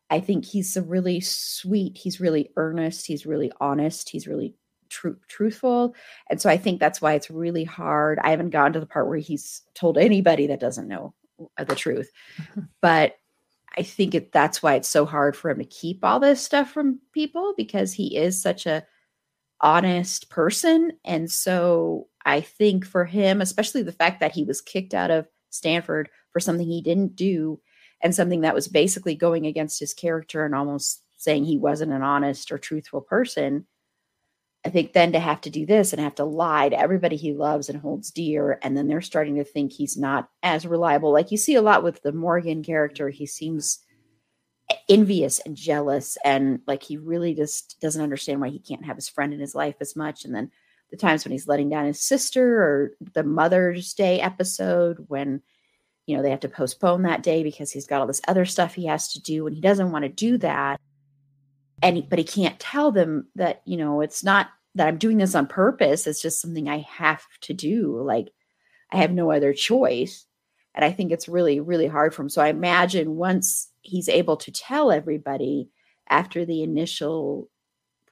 I 0.08 0.20
think 0.20 0.44
he's 0.44 0.76
a 0.76 0.82
really 0.82 1.20
sweet 1.20 1.98
he's 1.98 2.20
really 2.20 2.50
earnest 2.56 3.06
he's 3.06 3.26
really 3.26 3.52
honest 3.60 4.08
he's 4.08 4.26
really 4.26 4.54
tr- 4.88 5.20
truthful. 5.28 5.94
And 6.30 6.40
so 6.40 6.48
i 6.48 6.56
think 6.56 6.80
that's 6.80 7.02
why 7.02 7.14
it's 7.14 7.30
really 7.30 7.64
hard. 7.64 8.18
I 8.22 8.30
haven't 8.30 8.50
gotten 8.50 8.74
to 8.74 8.80
the 8.80 8.86
part 8.86 9.08
where 9.08 9.18
he's 9.18 9.62
told 9.74 9.98
anybody 9.98 10.46
that 10.46 10.60
doesn't 10.60 10.88
know 10.88 11.14
the 11.58 11.74
truth. 11.74 12.10
But 12.80 13.16
i 13.76 13.82
think 13.82 14.14
it, 14.14 14.32
that's 14.32 14.62
why 14.62 14.74
it's 14.74 14.88
so 14.88 15.06
hard 15.06 15.34
for 15.34 15.50
him 15.50 15.58
to 15.58 15.64
keep 15.64 16.04
all 16.04 16.20
this 16.20 16.42
stuff 16.42 16.70
from 16.70 17.00
people 17.12 17.54
because 17.56 17.90
he 17.90 18.18
is 18.18 18.40
such 18.40 18.66
a 18.66 18.84
honest 19.62 20.28
person. 20.28 20.92
And 21.04 21.30
so 21.30 22.08
I 22.24 22.40
think 22.40 22.84
for 22.84 23.04
him, 23.04 23.40
especially 23.40 23.82
the 23.82 23.92
fact 23.92 24.20
that 24.20 24.32
he 24.32 24.44
was 24.44 24.60
kicked 24.60 24.94
out 24.94 25.10
of 25.10 25.28
Stanford 25.50 26.08
for 26.32 26.40
something 26.40 26.66
he 26.66 26.82
didn't 26.82 27.16
do, 27.16 27.60
and 28.02 28.14
something 28.14 28.40
that 28.40 28.54
was 28.54 28.66
basically 28.66 29.14
going 29.14 29.46
against 29.46 29.78
his 29.78 29.94
character 29.94 30.44
and 30.44 30.54
almost 30.54 31.02
saying 31.18 31.44
he 31.44 31.56
wasn't 31.56 31.92
an 31.92 32.02
honest 32.02 32.50
or 32.50 32.58
truthful 32.58 33.00
person. 33.00 33.64
I 34.64 34.70
think 34.70 34.92
then 34.92 35.12
to 35.12 35.20
have 35.20 35.40
to 35.42 35.50
do 35.50 35.66
this 35.66 35.92
and 35.92 36.00
have 36.00 36.16
to 36.16 36.24
lie 36.24 36.68
to 36.68 36.78
everybody 36.78 37.16
he 37.16 37.32
loves 37.32 37.68
and 37.68 37.80
holds 37.80 38.10
dear, 38.10 38.58
and 38.62 38.76
then 38.76 38.88
they're 38.88 39.00
starting 39.00 39.36
to 39.36 39.44
think 39.44 39.72
he's 39.72 39.96
not 39.96 40.28
as 40.42 40.66
reliable. 40.66 41.12
Like 41.12 41.30
you 41.30 41.36
see 41.36 41.54
a 41.54 41.62
lot 41.62 41.82
with 41.82 42.02
the 42.02 42.12
Morgan 42.12 42.62
character, 42.62 43.08
he 43.08 43.26
seems 43.26 43.80
envious 44.88 45.38
and 45.40 45.56
jealous, 45.56 46.16
and 46.24 46.60
like 46.66 46.82
he 46.82 46.96
really 46.96 47.34
just 47.34 47.80
doesn't 47.80 48.02
understand 48.02 48.40
why 48.40 48.48
he 48.48 48.58
can't 48.58 48.84
have 48.84 48.96
his 48.96 49.08
friend 49.08 49.32
in 49.32 49.40
his 49.40 49.54
life 49.54 49.76
as 49.80 49.96
much. 49.96 50.24
And 50.24 50.34
then 50.34 50.50
the 50.90 50.96
times 50.96 51.24
when 51.24 51.32
he's 51.32 51.48
letting 51.48 51.70
down 51.70 51.86
his 51.86 52.00
sister 52.00 52.62
or 52.62 52.92
the 53.14 53.24
Mother's 53.24 53.94
Day 53.94 54.20
episode 54.20 55.04
when 55.08 55.42
you 56.06 56.16
know 56.16 56.22
they 56.22 56.30
have 56.30 56.40
to 56.40 56.48
postpone 56.48 57.02
that 57.02 57.22
day 57.22 57.42
because 57.42 57.72
he's 57.72 57.86
got 57.86 58.00
all 58.00 58.06
this 58.06 58.20
other 58.28 58.44
stuff 58.44 58.74
he 58.74 58.86
has 58.86 59.12
to 59.14 59.20
do 59.20 59.46
and 59.46 59.56
he 59.56 59.62
doesn't 59.62 59.90
want 59.90 60.04
to 60.04 60.08
do 60.08 60.38
that. 60.38 60.78
And 61.82 62.08
but 62.08 62.18
he 62.18 62.24
can't 62.24 62.60
tell 62.60 62.92
them 62.92 63.26
that 63.34 63.62
you 63.64 63.76
know 63.76 64.02
it's 64.02 64.22
not 64.22 64.48
that 64.74 64.88
i'm 64.88 64.96
doing 64.96 65.18
this 65.18 65.34
on 65.34 65.46
purpose 65.46 66.06
it's 66.06 66.22
just 66.22 66.40
something 66.40 66.68
i 66.68 66.78
have 66.80 67.24
to 67.42 67.54
do. 67.54 68.00
Like 68.02 68.28
i 68.92 68.98
have 68.98 69.12
no 69.12 69.32
other 69.32 69.54
choice. 69.54 70.26
And 70.74 70.84
i 70.84 70.92
think 70.92 71.10
it's 71.10 71.28
really 71.28 71.60
really 71.60 71.86
hard 71.86 72.14
for 72.14 72.22
him. 72.22 72.28
So 72.28 72.42
i 72.42 72.48
imagine 72.48 73.16
once 73.16 73.68
he's 73.82 74.08
able 74.08 74.36
to 74.36 74.50
tell 74.50 74.90
everybody 74.90 75.68
after 76.08 76.44
the 76.44 76.62
initial 76.62 77.48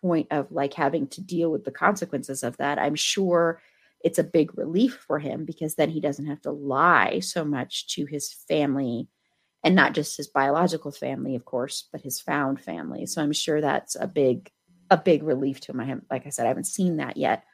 point 0.00 0.28
of 0.30 0.50
like 0.50 0.74
having 0.74 1.06
to 1.06 1.20
deal 1.20 1.50
with 1.50 1.64
the 1.64 1.70
consequences 1.70 2.42
of 2.42 2.56
that 2.58 2.78
i'm 2.78 2.94
sure 2.94 3.60
it's 4.02 4.18
a 4.18 4.24
big 4.24 4.56
relief 4.56 5.04
for 5.06 5.18
him 5.18 5.44
because 5.44 5.74
then 5.74 5.90
he 5.90 6.00
doesn't 6.00 6.26
have 6.26 6.40
to 6.42 6.50
lie 6.50 7.20
so 7.20 7.44
much 7.44 7.86
to 7.88 8.06
his 8.06 8.32
family 8.48 9.08
and 9.62 9.74
not 9.74 9.92
just 9.92 10.16
his 10.16 10.28
biological 10.28 10.90
family 10.90 11.34
of 11.34 11.44
course 11.44 11.88
but 11.92 12.00
his 12.00 12.20
found 12.20 12.60
family. 12.60 13.06
So 13.06 13.22
i'm 13.22 13.32
sure 13.32 13.60
that's 13.60 13.96
a 13.96 14.06
big 14.06 14.50
a 14.92 14.96
big 14.96 15.22
relief 15.22 15.60
to 15.60 15.72
him. 15.72 16.02
Like 16.10 16.26
i 16.26 16.30
said 16.30 16.46
i 16.46 16.48
haven't 16.48 16.64
seen 16.64 16.96
that 16.96 17.16
yet 17.16 17.44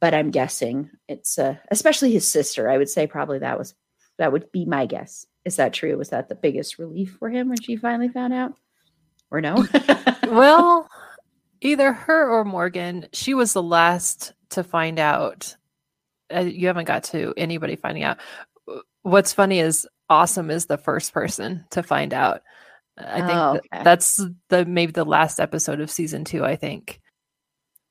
but 0.00 0.14
i'm 0.14 0.30
guessing 0.30 0.90
it's 1.08 1.38
uh, 1.38 1.56
especially 1.70 2.12
his 2.12 2.26
sister 2.26 2.68
i 2.70 2.76
would 2.76 2.88
say 2.88 3.06
probably 3.06 3.40
that 3.40 3.58
was 3.58 3.74
that 4.18 4.32
would 4.32 4.50
be 4.52 4.64
my 4.64 4.86
guess 4.86 5.26
is 5.44 5.56
that 5.56 5.72
true 5.72 5.96
was 5.96 6.10
that 6.10 6.28
the 6.28 6.34
biggest 6.34 6.78
relief 6.78 7.16
for 7.18 7.28
him 7.28 7.48
when 7.48 7.60
she 7.60 7.76
finally 7.76 8.08
found 8.08 8.32
out 8.32 8.54
or 9.30 9.40
no 9.40 9.66
well 10.28 10.88
either 11.60 11.92
her 11.92 12.30
or 12.30 12.44
morgan 12.44 13.06
she 13.12 13.34
was 13.34 13.52
the 13.52 13.62
last 13.62 14.34
to 14.52 14.62
find 14.62 14.98
out. 14.98 15.56
Uh, 16.34 16.40
you 16.40 16.68
haven't 16.68 16.86
got 16.86 17.04
to 17.04 17.34
anybody 17.36 17.76
finding 17.76 18.04
out. 18.04 18.18
What's 19.02 19.32
funny 19.32 19.58
is 19.58 19.86
Awesome 20.08 20.50
is 20.50 20.66
the 20.66 20.76
first 20.76 21.14
person 21.14 21.64
to 21.70 21.82
find 21.82 22.12
out. 22.12 22.42
I 22.98 23.20
think 23.20 23.32
oh, 23.32 23.56
okay. 23.56 23.82
that's 23.82 24.20
the 24.50 24.66
maybe 24.66 24.92
the 24.92 25.04
last 25.04 25.40
episode 25.40 25.80
of 25.80 25.90
season 25.90 26.24
two. 26.24 26.44
I 26.44 26.56
think. 26.56 27.00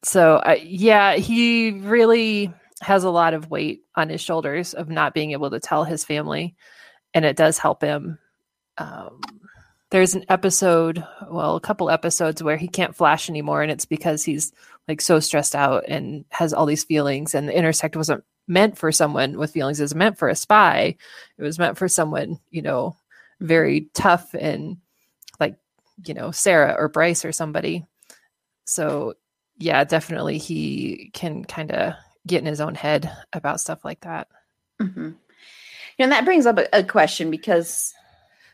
So 0.04 0.36
uh, 0.36 0.58
yeah, 0.62 1.16
he 1.16 1.72
really 1.72 2.54
has 2.82 3.04
a 3.04 3.10
lot 3.10 3.34
of 3.34 3.50
weight 3.50 3.82
on 3.96 4.10
his 4.10 4.22
shoulders 4.22 4.74
of 4.76 4.90
not 4.90 5.16
being 5.16 5.32
able 5.32 5.50
to 5.50 5.60
tell 5.60 5.84
his 5.84 6.04
family, 6.04 6.56
and 7.14 7.26
it 7.26 7.36
does 7.36 7.58
help 7.58 7.82
him. 7.82 8.18
Um, 8.78 9.22
there's 9.90 10.16
an 10.16 10.26
episode, 10.30 11.04
well, 11.30 11.58
a 11.58 11.62
couple 11.62 11.90
episodes 11.90 12.42
where 12.42 12.58
he 12.58 12.68
can't 12.68 12.96
flash 12.96 13.30
anymore, 13.30 13.62
and 13.62 13.72
it's 13.72 13.86
because 13.86 14.24
he's 14.24 14.54
like 14.88 15.02
so 15.02 15.20
stressed 15.20 15.56
out 15.56 15.86
and 15.88 16.26
has 16.30 16.54
all 16.54 16.66
these 16.66 16.84
feelings 16.84 17.36
and 17.36 17.48
the 17.48 17.58
intersect 17.58 17.96
wasn't 17.96 18.24
meant 18.48 18.78
for 18.78 18.92
someone 18.92 19.38
with 19.38 19.52
feelings 19.52 19.80
it 19.80 19.84
was 19.84 19.96
meant 19.96 20.18
for 20.18 20.28
a 20.28 20.36
spy 20.36 20.96
it 21.38 21.44
was 21.44 21.60
meant 21.60 21.78
for 21.78 21.88
someone 21.88 22.40
you 22.50 22.62
know 22.62 22.96
very 23.40 23.90
tough 23.94 24.34
and 24.34 24.78
like 25.40 25.56
you 26.06 26.14
know 26.14 26.32
sarah 26.32 26.76
or 26.78 26.90
bryce 26.90 27.24
or 27.24 27.32
somebody 27.32 27.86
so 28.66 29.14
yeah 29.58 29.84
definitely 29.84 30.38
he 30.38 31.12
can 31.14 31.46
kind 31.46 31.72
of 31.72 31.94
get 32.28 32.40
in 32.40 32.46
his 32.46 32.62
own 32.62 32.76
head 32.76 33.12
about 33.34 33.60
stuff 33.60 33.86
like 33.86 34.02
that 34.02 34.28
mm-hmm. 34.82 35.12
And 36.02 36.12
that 36.12 36.26
brings 36.26 36.46
up 36.46 36.58
a, 36.58 36.68
a 36.74 36.84
question 36.84 37.32
because 37.32 37.94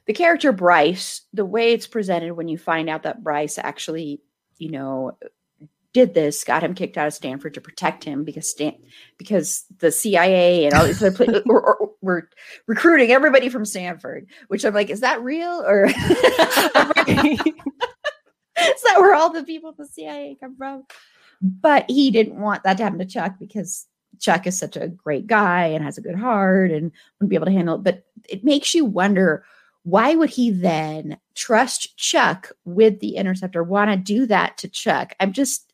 the 0.06 0.14
character 0.14 0.52
bryce 0.52 1.22
the 1.34 1.46
way 1.46 1.74
it's 1.74 1.88
presented 1.88 2.34
when 2.34 2.48
you 2.48 2.58
find 2.58 2.90
out 2.90 3.04
that 3.04 3.24
bryce 3.24 3.58
actually 3.58 4.22
you 4.58 4.72
know 4.72 5.18
did 5.98 6.14
this 6.14 6.44
got 6.44 6.64
him 6.64 6.76
kicked 6.76 6.96
out 6.96 7.08
of 7.08 7.14
Stanford 7.14 7.56
to 7.56 7.62
protect 7.62 8.04
him 8.04 8.24
because 8.24 8.48
Stan 8.48 8.76
because 9.18 9.66
the 9.80 9.92
CIA 9.92 10.66
and 10.66 10.76
all 10.76 10.86
these 10.86 11.02
other 11.02 11.16
places 11.16 11.42
were, 11.48 11.90
were, 12.02 12.30
recruiting 12.68 13.12
everybody 13.12 13.50
from 13.50 13.66
Stanford, 13.66 14.28
which 14.48 14.64
I'm 14.64 14.76
like, 14.76 14.92
is 14.92 15.00
that 15.00 15.24
real 15.24 15.64
or 15.66 15.86
is 15.86 15.94
that 18.84 19.00
where 19.00 19.16
all 19.16 19.32
the 19.32 19.44
people 19.44 19.72
at 19.72 19.78
the 19.78 19.88
CIA 19.88 20.38
come 20.40 20.56
from? 20.56 20.84
But 21.42 21.86
he 21.90 22.12
didn't 22.12 22.40
want 22.40 22.62
that 22.62 22.78
to 22.78 22.84
happen 22.84 23.00
to 23.00 23.06
Chuck 23.06 23.36
because 23.40 23.88
Chuck 24.20 24.48
is 24.48 24.58
such 24.58 24.76
a 24.76 24.88
great 24.88 25.28
guy 25.28 25.66
and 25.68 25.84
has 25.84 25.98
a 25.98 26.02
good 26.02 26.16
heart 26.16 26.72
and 26.72 26.92
would 27.20 27.30
be 27.30 27.36
able 27.36 27.46
to 27.46 27.52
handle 27.52 27.76
it. 27.76 27.84
But 27.84 28.06
it 28.28 28.44
makes 28.44 28.74
you 28.74 28.86
wonder 28.86 29.44
why 29.84 30.16
would 30.16 30.30
he 30.30 30.52
then 30.52 31.18
trust 31.34 31.96
Chuck 31.98 32.52
with 32.66 33.00
the 33.00 33.16
interceptor, 33.16 33.64
want 33.64 33.90
to 33.90 33.98
do 33.98 34.26
that 34.26 34.58
to 34.58 34.68
Chuck? 34.68 35.14
I'm 35.20 35.32
just 35.32 35.68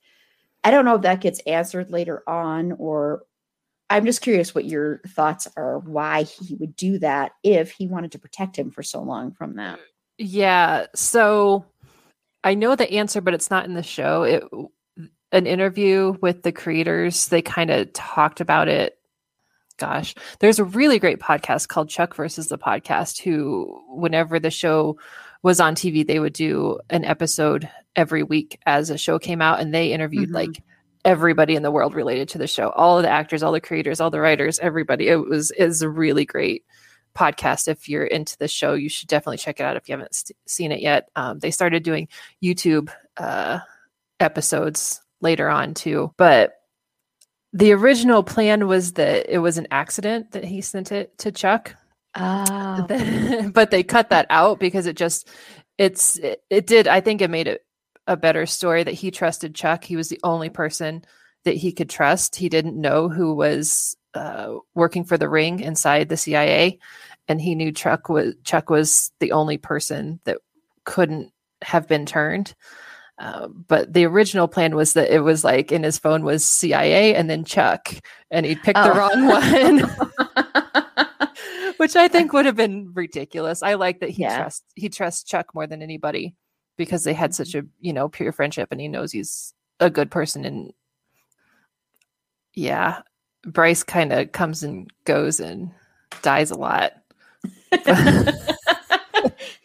I 0.63 0.71
don't 0.71 0.85
know 0.85 0.95
if 0.95 1.01
that 1.01 1.21
gets 1.21 1.39
answered 1.41 1.91
later 1.91 2.23
on, 2.27 2.73
or 2.73 3.23
I'm 3.89 4.05
just 4.05 4.21
curious 4.21 4.55
what 4.55 4.65
your 4.65 5.01
thoughts 5.07 5.47
are 5.57 5.79
why 5.79 6.23
he 6.23 6.55
would 6.55 6.75
do 6.75 6.99
that 6.99 7.33
if 7.43 7.71
he 7.71 7.87
wanted 7.87 8.13
to 8.13 8.19
protect 8.19 8.57
him 8.57 8.71
for 8.71 8.81
so 8.81 9.01
long 9.01 9.31
from 9.33 9.55
that. 9.57 9.79
Yeah. 10.17 10.87
So 10.95 11.65
I 12.43 12.55
know 12.55 12.75
the 12.75 12.91
answer, 12.91 13.19
but 13.19 13.33
it's 13.33 13.51
not 13.51 13.65
in 13.65 13.73
the 13.73 13.83
show. 13.83 14.23
It 14.23 14.43
an 15.33 15.47
interview 15.47 16.15
with 16.21 16.43
the 16.43 16.51
creators, 16.51 17.27
they 17.27 17.41
kind 17.41 17.71
of 17.71 17.91
talked 17.91 18.39
about 18.39 18.69
it. 18.69 18.97
Gosh, 19.77 20.13
there's 20.39 20.59
a 20.59 20.63
really 20.63 20.99
great 20.99 21.19
podcast 21.19 21.67
called 21.67 21.89
Chuck 21.89 22.15
versus 22.15 22.47
the 22.47 22.59
podcast, 22.59 23.21
who, 23.21 23.81
whenever 23.89 24.39
the 24.39 24.51
show 24.51 24.97
was 25.41 25.59
on 25.59 25.75
TV, 25.75 26.05
they 26.05 26.19
would 26.19 26.33
do 26.33 26.79
an 26.91 27.03
episode 27.03 27.67
every 27.95 28.21
week 28.21 28.59
as 28.65 28.91
a 28.91 28.97
show 28.97 29.17
came 29.17 29.41
out, 29.41 29.59
and 29.59 29.73
they 29.73 29.91
interviewed 29.91 30.29
mm-hmm. 30.29 30.35
like 30.35 30.63
everybody 31.03 31.55
in 31.55 31.63
the 31.63 31.71
world 31.71 31.95
related 31.95 32.29
to 32.29 32.37
the 32.37 32.47
show, 32.47 32.69
all 32.69 32.97
of 32.97 33.03
the 33.03 33.09
actors, 33.09 33.41
all 33.41 33.51
the 33.51 33.59
creators, 33.59 33.99
all 33.99 34.11
the 34.11 34.21
writers, 34.21 34.59
everybody. 34.59 35.07
It 35.07 35.17
was 35.17 35.49
is 35.51 35.81
a 35.81 35.89
really 35.89 36.25
great 36.25 36.63
podcast. 37.15 37.67
If 37.67 37.89
you're 37.89 38.05
into 38.05 38.37
the 38.37 38.47
show, 38.47 38.73
you 38.75 38.89
should 38.89 39.09
definitely 39.09 39.37
check 39.37 39.59
it 39.59 39.63
out 39.63 39.75
if 39.75 39.89
you 39.89 39.93
haven't 39.93 40.13
st- 40.13 40.37
seen 40.45 40.71
it 40.71 40.81
yet. 40.81 41.09
Um, 41.15 41.39
they 41.39 41.51
started 41.51 41.81
doing 41.83 42.07
YouTube 42.41 42.89
uh, 43.17 43.59
episodes 44.19 45.01
later 45.23 45.49
on 45.49 45.73
too, 45.73 46.13
but 46.17 46.53
the 47.51 47.71
original 47.71 48.23
plan 48.23 48.67
was 48.67 48.93
that 48.93 49.33
it 49.33 49.39
was 49.39 49.57
an 49.57 49.67
accident 49.71 50.31
that 50.31 50.43
he 50.43 50.61
sent 50.61 50.91
it 50.91 51.17
to 51.19 51.31
Chuck 51.31 51.75
Oh. 52.15 53.49
but 53.53 53.71
they 53.71 53.83
cut 53.83 54.09
that 54.09 54.27
out 54.29 54.59
because 54.59 54.85
it 54.85 54.95
just 54.95 55.29
it's 55.77 56.17
it, 56.17 56.43
it 56.49 56.67
did 56.67 56.87
I 56.87 57.01
think 57.01 57.21
it 57.21 57.29
made 57.29 57.47
it 57.47 57.65
a 58.05 58.17
better 58.17 58.45
story 58.45 58.83
that 58.83 58.93
he 58.93 59.11
trusted 59.11 59.55
Chuck. 59.55 59.83
He 59.83 59.95
was 59.95 60.09
the 60.09 60.19
only 60.23 60.49
person 60.49 61.03
that 61.45 61.55
he 61.55 61.71
could 61.71 61.89
trust. 61.89 62.35
He 62.35 62.49
didn't 62.49 62.79
know 62.79 63.09
who 63.09 63.33
was 63.33 63.97
uh, 64.13 64.55
working 64.75 65.05
for 65.05 65.17
the 65.17 65.29
ring 65.29 65.59
inside 65.61 66.09
the 66.09 66.17
CIA, 66.17 66.79
and 67.27 67.41
he 67.41 67.55
knew 67.55 67.71
Chuck 67.71 68.09
was 68.09 68.35
Chuck 68.43 68.69
was 68.69 69.11
the 69.19 69.31
only 69.31 69.57
person 69.57 70.19
that 70.25 70.37
couldn't 70.83 71.31
have 71.63 71.87
been 71.87 72.05
turned. 72.05 72.53
Uh, 73.23 73.47
but 73.47 73.93
the 73.93 74.05
original 74.05 74.49
plan 74.49 74.75
was 74.75 74.93
that 74.93 75.09
it 75.09 75.21
was 75.21 75.45
like 75.45 75.71
in 75.71 75.83
his 75.83 75.97
phone 75.97 76.25
was 76.25 76.43
CIA 76.43 77.15
and 77.15 77.29
then 77.29 77.45
Chuck, 77.45 77.87
and 78.29 78.45
he 78.45 78.55
picked 78.55 78.77
oh. 78.77 78.83
the 78.83 78.99
wrong 78.99 79.27
one. 79.27 79.89
which 81.77 81.95
I 81.95 82.09
think 82.09 82.33
would 82.33 82.45
have 82.45 82.57
been 82.57 82.91
ridiculous. 82.93 83.63
I 83.63 83.75
like 83.75 84.01
that 84.01 84.09
he 84.09 84.23
yeah. 84.23 84.39
trusts 84.39 84.65
he 84.75 84.89
trusts 84.89 85.23
Chuck 85.23 85.55
more 85.55 85.65
than 85.67 85.81
anybody 85.81 86.35
because 86.75 87.05
they 87.05 87.13
had 87.13 87.33
such 87.33 87.51
mm-hmm. 87.51 87.67
a 87.67 87.69
you 87.79 87.93
know 87.93 88.09
pure 88.09 88.33
friendship, 88.33 88.69
and 88.71 88.81
he 88.81 88.89
knows 88.89 89.13
he's 89.13 89.53
a 89.79 89.89
good 89.89 90.11
person. 90.11 90.43
And 90.43 90.73
yeah, 92.53 93.03
Bryce 93.45 93.83
kind 93.83 94.11
of 94.11 94.33
comes 94.33 94.63
and 94.63 94.91
goes 95.05 95.39
and 95.39 95.71
dies 96.21 96.51
a 96.51 96.55
lot. 96.55 96.91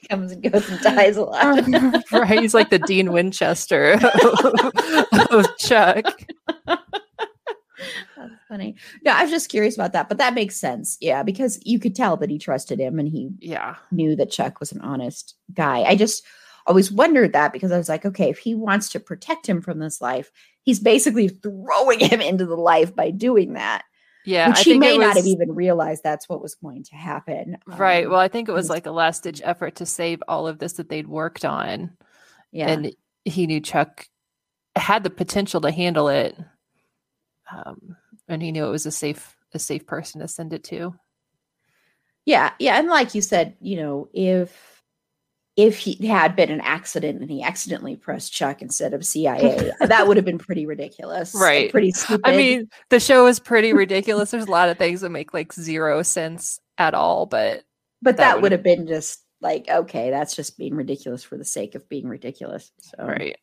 comes 0.09 0.33
and 0.33 0.42
goes 0.42 0.68
and 0.71 0.81
dies 0.81 1.16
a 1.16 1.23
lot. 1.23 1.66
right, 2.12 2.40
he's 2.40 2.55
like 2.55 2.71
the 2.71 2.79
Dean 2.79 3.12
Winchester 3.12 3.99
of, 5.31 5.57
Chuck 5.59 6.05
funny. 8.49 8.77
No, 9.05 9.12
I 9.12 9.23
was 9.23 9.31
just 9.31 9.51
curious 9.51 9.75
about 9.75 9.92
that, 9.92 10.09
but 10.09 10.18
that 10.18 10.35
makes 10.35 10.57
sense. 10.57 10.97
Yeah, 11.01 11.23
because 11.23 11.61
you 11.64 11.79
could 11.79 11.94
tell 11.94 12.16
that 12.16 12.31
he 12.31 12.38
trusted 12.38 12.81
him 12.81 12.99
and 12.99 13.09
he 13.09 13.31
yeah 13.40 13.77
knew 13.90 14.16
that 14.16 14.31
Chuck 14.31 14.61
was 14.61 14.73
an 14.73 14.81
honest 14.81 15.35
guy. 15.53 15.83
I 15.83 15.94
just 15.94 16.25
always 16.66 16.90
wondered 16.90 17.33
that 17.33 17.53
because 17.53 17.73
I 17.73 17.79
was 17.79 17.88
like, 17.88 18.05
okay, 18.05 18.31
if 18.31 18.38
he 18.38 18.55
wants 18.55 18.90
to 18.90 19.01
protect 19.01 19.47
him 19.47 19.61
from 19.61 19.79
this 19.79 20.01
life, 20.01 20.31
he's 20.62 20.81
basically 20.81 21.29
throwing 21.29 22.01
him 22.01 22.21
into 22.21 22.47
the 22.47 22.57
life 22.57 22.94
by 22.94 23.11
doing 23.11 23.55
that. 23.55 23.85
Yeah, 24.24 24.48
which 24.48 24.59
I 24.59 24.62
she 24.62 24.70
think 24.72 24.81
may 24.81 24.98
not 24.98 25.16
have 25.16 25.26
even 25.26 25.54
realized 25.54 26.02
that's 26.02 26.28
what 26.28 26.42
was 26.42 26.54
going 26.57 26.85
to 26.85 26.96
happen. 26.96 27.57
Right. 27.66 28.04
Um, 28.04 28.11
Well, 28.12 28.20
I 28.20 28.28
think 28.28 28.48
it 28.48 28.52
was 28.52 28.64
was- 28.64 28.70
like 28.70 28.87
a 28.87 28.90
last 28.90 29.22
ditch 29.22 29.40
effort 29.44 29.76
to 29.76 29.87
save 29.87 30.22
all 30.28 30.46
of 30.46 30.59
this 30.59 30.74
that 30.74 30.88
they'd 30.88 31.07
worked 31.09 31.44
on. 31.44 31.96
yeah, 32.52 32.68
And 32.68 32.94
he 33.24 33.46
knew 33.46 33.61
Chuck 33.61 34.07
had 34.76 35.02
the 35.04 35.11
potential 35.11 35.61
to 35.62 35.70
handle 35.70 36.09
it. 36.09 36.37
Um, 37.50 37.96
and 38.28 38.42
he 38.42 38.52
knew 38.52 38.66
it 38.66 38.70
was 38.70 38.87
a 38.87 38.90
safe 38.90 39.35
a 39.54 39.59
safe 39.59 39.87
person 39.87 40.20
to 40.20 40.28
send 40.28 40.52
it 40.52 40.62
to. 40.64 40.94
yeah, 42.26 42.52
yeah, 42.59 42.78
and 42.78 42.88
like 42.88 43.14
you 43.14 43.22
said, 43.22 43.57
you 43.61 43.78
know, 43.78 44.09
if 44.12 44.77
if 45.59 45.77
he 45.77 46.07
had 46.07 46.37
been 46.37 46.53
an 46.53 46.61
accident 46.61 47.21
and 47.21 47.29
he 47.29 47.42
accidentally 47.42 47.97
pressed 47.97 48.33
Chuck 48.33 48.62
instead 48.62 48.94
of 48.94 49.05
CIA, 49.05 49.73
that 49.81 50.07
would 50.07 50.16
have 50.16 50.25
been 50.25 50.38
pretty 50.38 50.66
ridiculous, 50.66 51.35
Right. 51.35 51.68
Pretty 51.73 51.90
stupid. 51.90 52.23
I 52.25 52.37
mean, 52.37 52.71
the 52.90 53.01
show 53.01 53.27
is 53.27 53.40
pretty 53.40 53.73
ridiculous. 53.73 54.31
There's 54.31 54.47
a 54.47 54.51
lot 54.53 54.68
of 54.68 54.79
things 54.79 55.01
that 55.01 55.11
make 55.11 55.35
like 55.35 55.53
zero 55.53 56.03
sense 56.05 56.61
at 56.79 56.94
all, 56.94 57.27
but 57.27 57.64
but 58.01 58.18
that 58.18 58.35
that, 58.35 58.40
would 58.40 58.53
have 58.53 58.62
been 58.62 58.87
just 58.87 59.25
like 59.40 59.68
okay, 59.68 60.11
that's 60.11 60.37
just 60.37 60.57
being 60.57 60.77
ridiculous 60.77 61.25
for 61.25 61.37
the 61.37 61.44
sake 61.44 61.75
of 61.75 61.88
being 61.88 62.07
ridiculous. 62.07 62.71
So 62.79 63.05
right. 63.05 63.37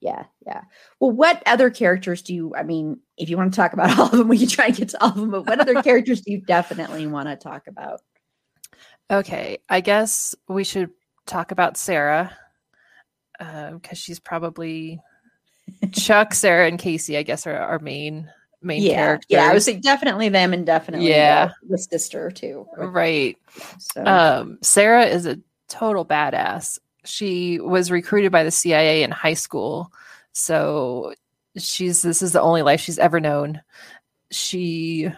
Yeah, 0.00 0.26
yeah. 0.46 0.62
Well, 1.00 1.10
what 1.10 1.42
other 1.44 1.70
characters 1.70 2.22
do 2.22 2.34
you? 2.34 2.54
I 2.56 2.62
mean, 2.62 3.00
if 3.16 3.28
you 3.28 3.36
want 3.36 3.52
to 3.52 3.56
talk 3.56 3.72
about 3.72 3.98
all 3.98 4.06
of 4.06 4.12
them, 4.12 4.28
we 4.28 4.38
can 4.38 4.48
try 4.48 4.66
and 4.66 4.76
get 4.76 4.90
to 4.90 5.02
all 5.02 5.08
of 5.08 5.16
them. 5.16 5.30
But 5.32 5.46
what 5.48 5.58
other 5.58 5.82
characters 5.82 6.20
do 6.20 6.30
you 6.30 6.40
definitely 6.40 7.08
want 7.08 7.28
to 7.28 7.34
talk 7.34 7.66
about? 7.66 8.00
Okay, 9.10 9.58
I 9.68 9.80
guess 9.80 10.36
we 10.48 10.62
should 10.62 10.90
talk 11.26 11.52
about 11.52 11.76
Sarah 11.76 12.36
because 13.38 13.98
she's 13.98 14.20
probably 14.20 15.00
Chuck, 15.92 16.34
Sarah, 16.34 16.66
and 16.68 16.78
Casey. 16.78 17.16
I 17.16 17.22
guess 17.22 17.46
are 17.46 17.56
our 17.56 17.78
main 17.78 18.30
main 18.62 18.82
yeah, 18.82 18.94
characters. 18.94 19.26
yeah. 19.28 19.48
I 19.50 19.52
would 19.52 19.62
say 19.62 19.78
definitely 19.78 20.28
them, 20.28 20.52
and 20.52 20.64
definitely 20.64 21.08
Yeah. 21.08 21.48
the, 21.62 21.70
the 21.70 21.78
sister 21.78 22.30
too. 22.30 22.66
right. 22.76 23.36
So, 23.78 24.04
Um, 24.04 24.58
Sarah 24.62 25.06
is 25.06 25.26
a 25.26 25.38
total 25.68 26.04
badass. 26.04 26.78
She 27.04 27.58
was 27.58 27.90
recruited 27.90 28.30
by 28.30 28.44
the 28.44 28.50
CIA 28.52 29.02
in 29.02 29.10
high 29.10 29.34
school, 29.34 29.92
so 30.32 31.14
she's 31.56 32.02
this 32.02 32.22
is 32.22 32.32
the 32.32 32.40
only 32.40 32.62
life 32.62 32.80
she's 32.80 32.98
ever 33.00 33.18
known. 33.18 33.60
She 34.30 35.08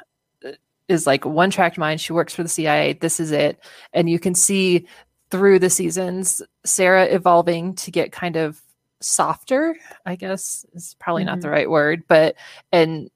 uh, 0.45 0.53
is 0.89 1.07
like 1.07 1.27
one 1.27 1.51
track 1.51 1.77
mind. 1.77 2.01
She 2.01 2.15
works 2.15 2.35
for 2.35 2.43
the 2.43 2.49
CIA. 2.49 2.95
This 2.95 3.21
is 3.21 3.31
it, 3.33 3.59
and 3.93 4.09
you 4.09 4.19
can 4.19 4.35
see 4.35 4.87
through 5.35 5.59
the 5.59 5.69
seasons 5.69 6.41
Sarah 6.65 7.07
evolving 7.07 7.75
to 7.75 7.91
get 7.91 8.13
kind 8.13 8.37
of 8.37 8.63
softer. 9.01 9.75
I 10.07 10.15
guess 10.15 10.65
is 10.75 10.95
probably 11.01 11.25
not 11.25 11.41
the 11.41 11.51
right 11.51 11.69
word, 11.69 12.05
but 12.07 12.37
and 12.71 13.11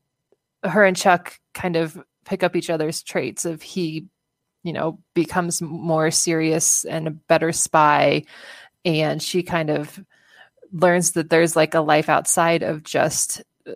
her 0.65 0.85
and 0.85 0.97
Chuck 0.97 1.39
kind 1.55 1.77
of 1.77 1.97
pick 2.25 2.43
up 2.43 2.57
each 2.57 2.71
other's 2.71 3.05
traits 3.05 3.45
of 3.45 3.63
he 3.63 4.07
you 4.65 4.73
know 4.73 4.99
becomes 5.15 5.63
more 5.63 6.11
serious 6.11 6.85
and 6.85 7.07
a 7.07 7.13
better 7.13 7.53
spy 7.53 8.25
and 8.85 9.23
she 9.23 9.45
kind 9.45 9.71
of 9.71 10.05
learns 10.73 11.13
that 11.13 11.31
there's 11.31 11.55
like 11.55 11.75
a 11.75 11.81
life 11.81 12.09
outside 12.09 12.65
of 12.65 12.83
just 12.83 13.43
uh, 13.65 13.75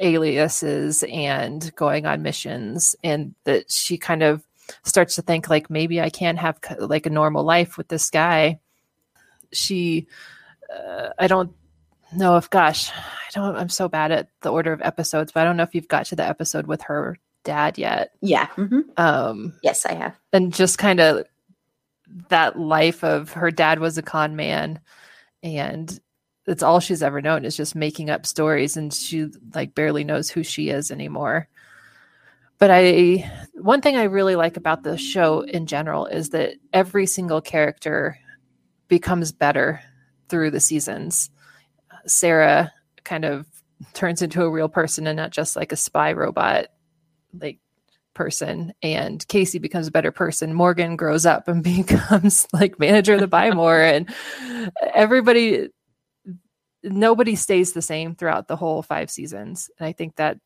aliases 0.00 1.04
and 1.04 1.72
going 1.76 2.06
on 2.06 2.22
missions 2.22 2.96
and 3.04 3.36
that 3.44 3.70
she 3.70 3.96
kind 3.96 4.24
of 4.24 4.42
starts 4.84 5.14
to 5.14 5.22
think 5.22 5.48
like 5.48 5.70
maybe 5.70 6.00
i 6.00 6.10
can't 6.10 6.38
have 6.38 6.58
like 6.78 7.06
a 7.06 7.10
normal 7.10 7.44
life 7.44 7.76
with 7.76 7.88
this 7.88 8.10
guy 8.10 8.58
she 9.52 10.06
uh, 10.74 11.08
i 11.18 11.26
don't 11.26 11.52
know 12.16 12.36
if 12.36 12.48
gosh 12.50 12.90
i 12.90 13.30
don't 13.34 13.56
i'm 13.56 13.68
so 13.68 13.88
bad 13.88 14.10
at 14.10 14.28
the 14.42 14.50
order 14.50 14.72
of 14.72 14.80
episodes 14.82 15.32
but 15.32 15.40
i 15.40 15.44
don't 15.44 15.56
know 15.56 15.62
if 15.62 15.74
you've 15.74 15.88
got 15.88 16.06
to 16.06 16.16
the 16.16 16.26
episode 16.26 16.66
with 16.66 16.82
her 16.82 17.16
dad 17.44 17.78
yet 17.78 18.10
yeah. 18.20 18.46
mhm. 18.56 18.82
um 18.98 19.54
Yes, 19.62 19.86
I 19.86 19.94
have. 19.94 20.14
and 20.32 20.52
just 20.52 20.76
kind 20.78 21.00
of 21.00 21.24
that 22.28 22.58
life 22.58 23.04
of 23.04 23.32
her 23.32 23.50
dad 23.50 23.78
was 23.78 23.96
a 23.98 24.02
con 24.02 24.36
man 24.36 24.80
and 25.42 26.00
that's 26.46 26.62
all 26.62 26.80
she's 26.80 27.02
ever 27.02 27.20
known 27.20 27.44
is 27.44 27.56
just 27.56 27.74
making 27.74 28.08
up 28.08 28.24
stories 28.26 28.76
and 28.76 28.92
she 28.92 29.26
like 29.54 29.74
barely 29.74 30.04
knows 30.04 30.30
who 30.30 30.42
she 30.42 30.70
is 30.70 30.90
anymore 30.90 31.46
but 32.58 32.70
i 32.70 33.30
one 33.54 33.80
thing 33.80 33.96
i 33.96 34.04
really 34.04 34.36
like 34.36 34.56
about 34.56 34.82
the 34.82 34.96
show 34.96 35.40
in 35.40 35.66
general 35.66 36.06
is 36.06 36.30
that 36.30 36.54
every 36.72 37.06
single 37.06 37.40
character 37.40 38.18
becomes 38.88 39.32
better 39.32 39.80
through 40.28 40.50
the 40.50 40.60
seasons 40.60 41.30
sarah 42.06 42.72
kind 43.04 43.24
of 43.24 43.46
turns 43.94 44.22
into 44.22 44.42
a 44.42 44.50
real 44.50 44.68
person 44.68 45.06
and 45.06 45.16
not 45.16 45.30
just 45.30 45.56
like 45.56 45.72
a 45.72 45.76
spy 45.76 46.12
robot 46.12 46.66
like 47.38 47.58
person 48.18 48.72
and 48.82 49.26
Casey 49.28 49.60
becomes 49.60 49.86
a 49.86 49.92
better 49.92 50.10
person. 50.10 50.52
Morgan 50.52 50.96
grows 50.96 51.24
up 51.24 51.46
and 51.46 51.62
becomes 51.86 52.48
like 52.52 52.78
manager 52.78 53.14
of 53.14 53.20
the 53.20 53.28
Buy 53.28 53.52
More 53.52 53.80
and 53.80 54.12
everybody 54.92 55.68
nobody 56.82 57.36
stays 57.36 57.72
the 57.72 57.82
same 57.82 58.14
throughout 58.14 58.48
the 58.48 58.56
whole 58.56 58.82
five 58.82 59.08
seasons. 59.10 59.70
And 59.78 59.86
I 59.86 59.92
think 59.92 60.16
that 60.16 60.38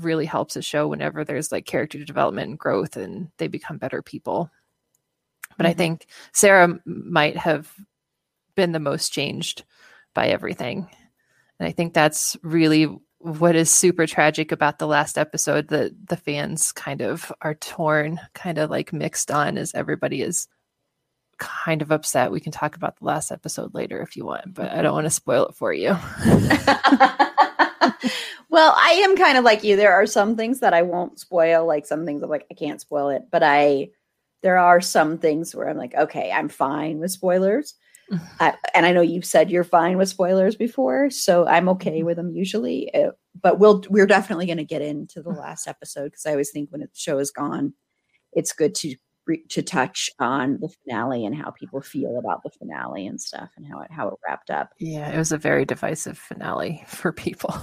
really 0.00 0.26
helps 0.26 0.56
a 0.56 0.62
show 0.62 0.88
whenever 0.88 1.24
there's 1.24 1.52
like 1.52 1.66
character 1.66 2.02
development 2.04 2.50
and 2.50 2.58
growth 2.58 2.96
and 2.96 3.30
they 3.38 3.48
become 3.48 3.78
better 3.78 4.02
people. 4.02 4.50
But 5.56 5.66
I 5.66 5.74
Mhm. 5.74 5.78
think 5.78 6.06
Sarah 6.32 6.78
might 6.84 7.36
have 7.36 7.72
been 8.54 8.72
the 8.72 8.80
most 8.80 9.12
changed 9.12 9.64
by 10.14 10.28
everything. 10.28 10.88
And 11.58 11.68
I 11.68 11.72
think 11.72 11.92
that's 11.94 12.36
really 12.42 12.88
what 13.18 13.54
is 13.54 13.70
super 13.70 14.06
tragic 14.06 14.50
about 14.50 14.78
the 14.78 14.86
last 14.86 15.18
episode 15.18 15.68
that 15.68 15.92
the 16.08 16.16
fans 16.16 16.72
kind 16.72 17.02
of 17.02 17.30
are 17.42 17.54
torn, 17.54 18.18
kind 18.34 18.56
of 18.58 18.70
like 18.70 18.92
mixed 18.94 19.30
on 19.30 19.58
as 19.58 19.74
everybody 19.74 20.22
is 20.22 20.48
kind 21.36 21.82
of 21.82 21.90
upset. 21.90 22.30
We 22.32 22.40
can 22.40 22.52
talk 22.52 22.76
about 22.76 22.96
the 22.98 23.04
last 23.04 23.30
episode 23.30 23.74
later 23.74 24.00
if 24.00 24.16
you 24.16 24.24
want, 24.24 24.54
but 24.54 24.70
I 24.70 24.80
don't 24.82 24.94
want 24.94 25.04
to 25.06 25.10
spoil 25.10 25.46
it 25.48 25.54
for 25.54 25.72
you. 25.72 25.96
well, 28.50 28.74
I 28.76 28.90
am 29.04 29.16
kind 29.16 29.38
of 29.38 29.44
like 29.44 29.62
you. 29.62 29.76
There 29.76 29.92
are 29.92 30.06
some 30.06 30.36
things 30.36 30.60
that 30.60 30.74
I 30.74 30.82
won't 30.82 31.20
spoil, 31.20 31.66
like 31.66 31.86
some 31.86 32.04
things 32.04 32.22
I'm 32.22 32.30
like, 32.30 32.46
I 32.50 32.54
can't 32.54 32.80
spoil 32.80 33.08
it, 33.08 33.22
but 33.30 33.42
I, 33.44 33.90
there 34.42 34.58
are 34.58 34.80
some 34.80 35.18
things 35.18 35.54
where 35.54 35.68
I'm 35.68 35.76
like, 35.76 35.94
okay, 35.94 36.32
I'm 36.32 36.48
fine 36.48 36.98
with 36.98 37.12
spoilers. 37.12 37.74
I, 38.40 38.54
and 38.74 38.84
I 38.84 38.92
know 38.92 39.02
you've 39.02 39.24
said 39.24 39.50
you're 39.50 39.62
fine 39.62 39.96
with 39.98 40.08
spoilers 40.08 40.56
before, 40.56 41.10
so 41.10 41.46
I'm 41.46 41.68
okay 41.70 42.02
with 42.02 42.16
them 42.16 42.32
usually. 42.32 42.92
Uh, 42.92 43.12
but 43.40 43.60
we'll 43.60 43.84
we're 43.88 44.06
definitely 44.06 44.46
going 44.46 44.58
to 44.58 44.64
get 44.64 44.82
into 44.82 45.22
the 45.22 45.30
last 45.30 45.68
episode 45.68 46.06
because 46.06 46.26
I 46.26 46.32
always 46.32 46.50
think 46.50 46.70
when 46.70 46.80
the 46.80 46.88
show 46.92 47.18
is 47.18 47.30
gone, 47.30 47.72
it's 48.32 48.52
good 48.52 48.74
to 48.76 48.96
to 49.48 49.62
touch 49.62 50.10
on 50.18 50.58
the 50.60 50.68
finale 50.68 51.24
and 51.24 51.36
how 51.36 51.50
people 51.50 51.80
feel 51.80 52.18
about 52.18 52.42
the 52.42 52.50
finale 52.50 53.06
and 53.06 53.20
stuff 53.20 53.50
and 53.56 53.64
how 53.64 53.80
it 53.80 53.92
how 53.92 54.08
it 54.08 54.14
wrapped 54.26 54.50
up. 54.50 54.70
yeah, 54.80 55.08
it 55.08 55.18
was 55.18 55.30
a 55.30 55.38
very 55.38 55.64
divisive 55.64 56.18
finale 56.18 56.82
for 56.88 57.12
people. 57.12 57.54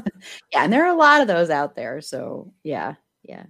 yeah 0.52 0.64
and 0.64 0.72
there 0.72 0.84
are 0.84 0.94
a 0.94 0.98
lot 0.98 1.20
of 1.20 1.28
those 1.28 1.50
out 1.50 1.74
there 1.76 2.00
so 2.00 2.52
yeah 2.62 2.94
yeah. 3.22 3.44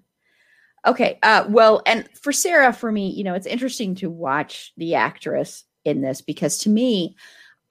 Okay 0.87 1.19
uh 1.23 1.45
well 1.49 1.83
and 1.87 2.09
for 2.23 2.33
sarah 2.33 2.73
for 2.73 2.93
me 2.93 3.11
you 3.11 3.25
know 3.25 3.35
it's 3.35 3.47
interesting 3.47 3.95
to 3.97 4.11
watch 4.11 4.73
the 4.77 4.95
actress 4.95 5.65
in 5.85 6.01
this 6.01 6.21
because 6.21 6.59
to 6.59 6.71
me 6.71 7.17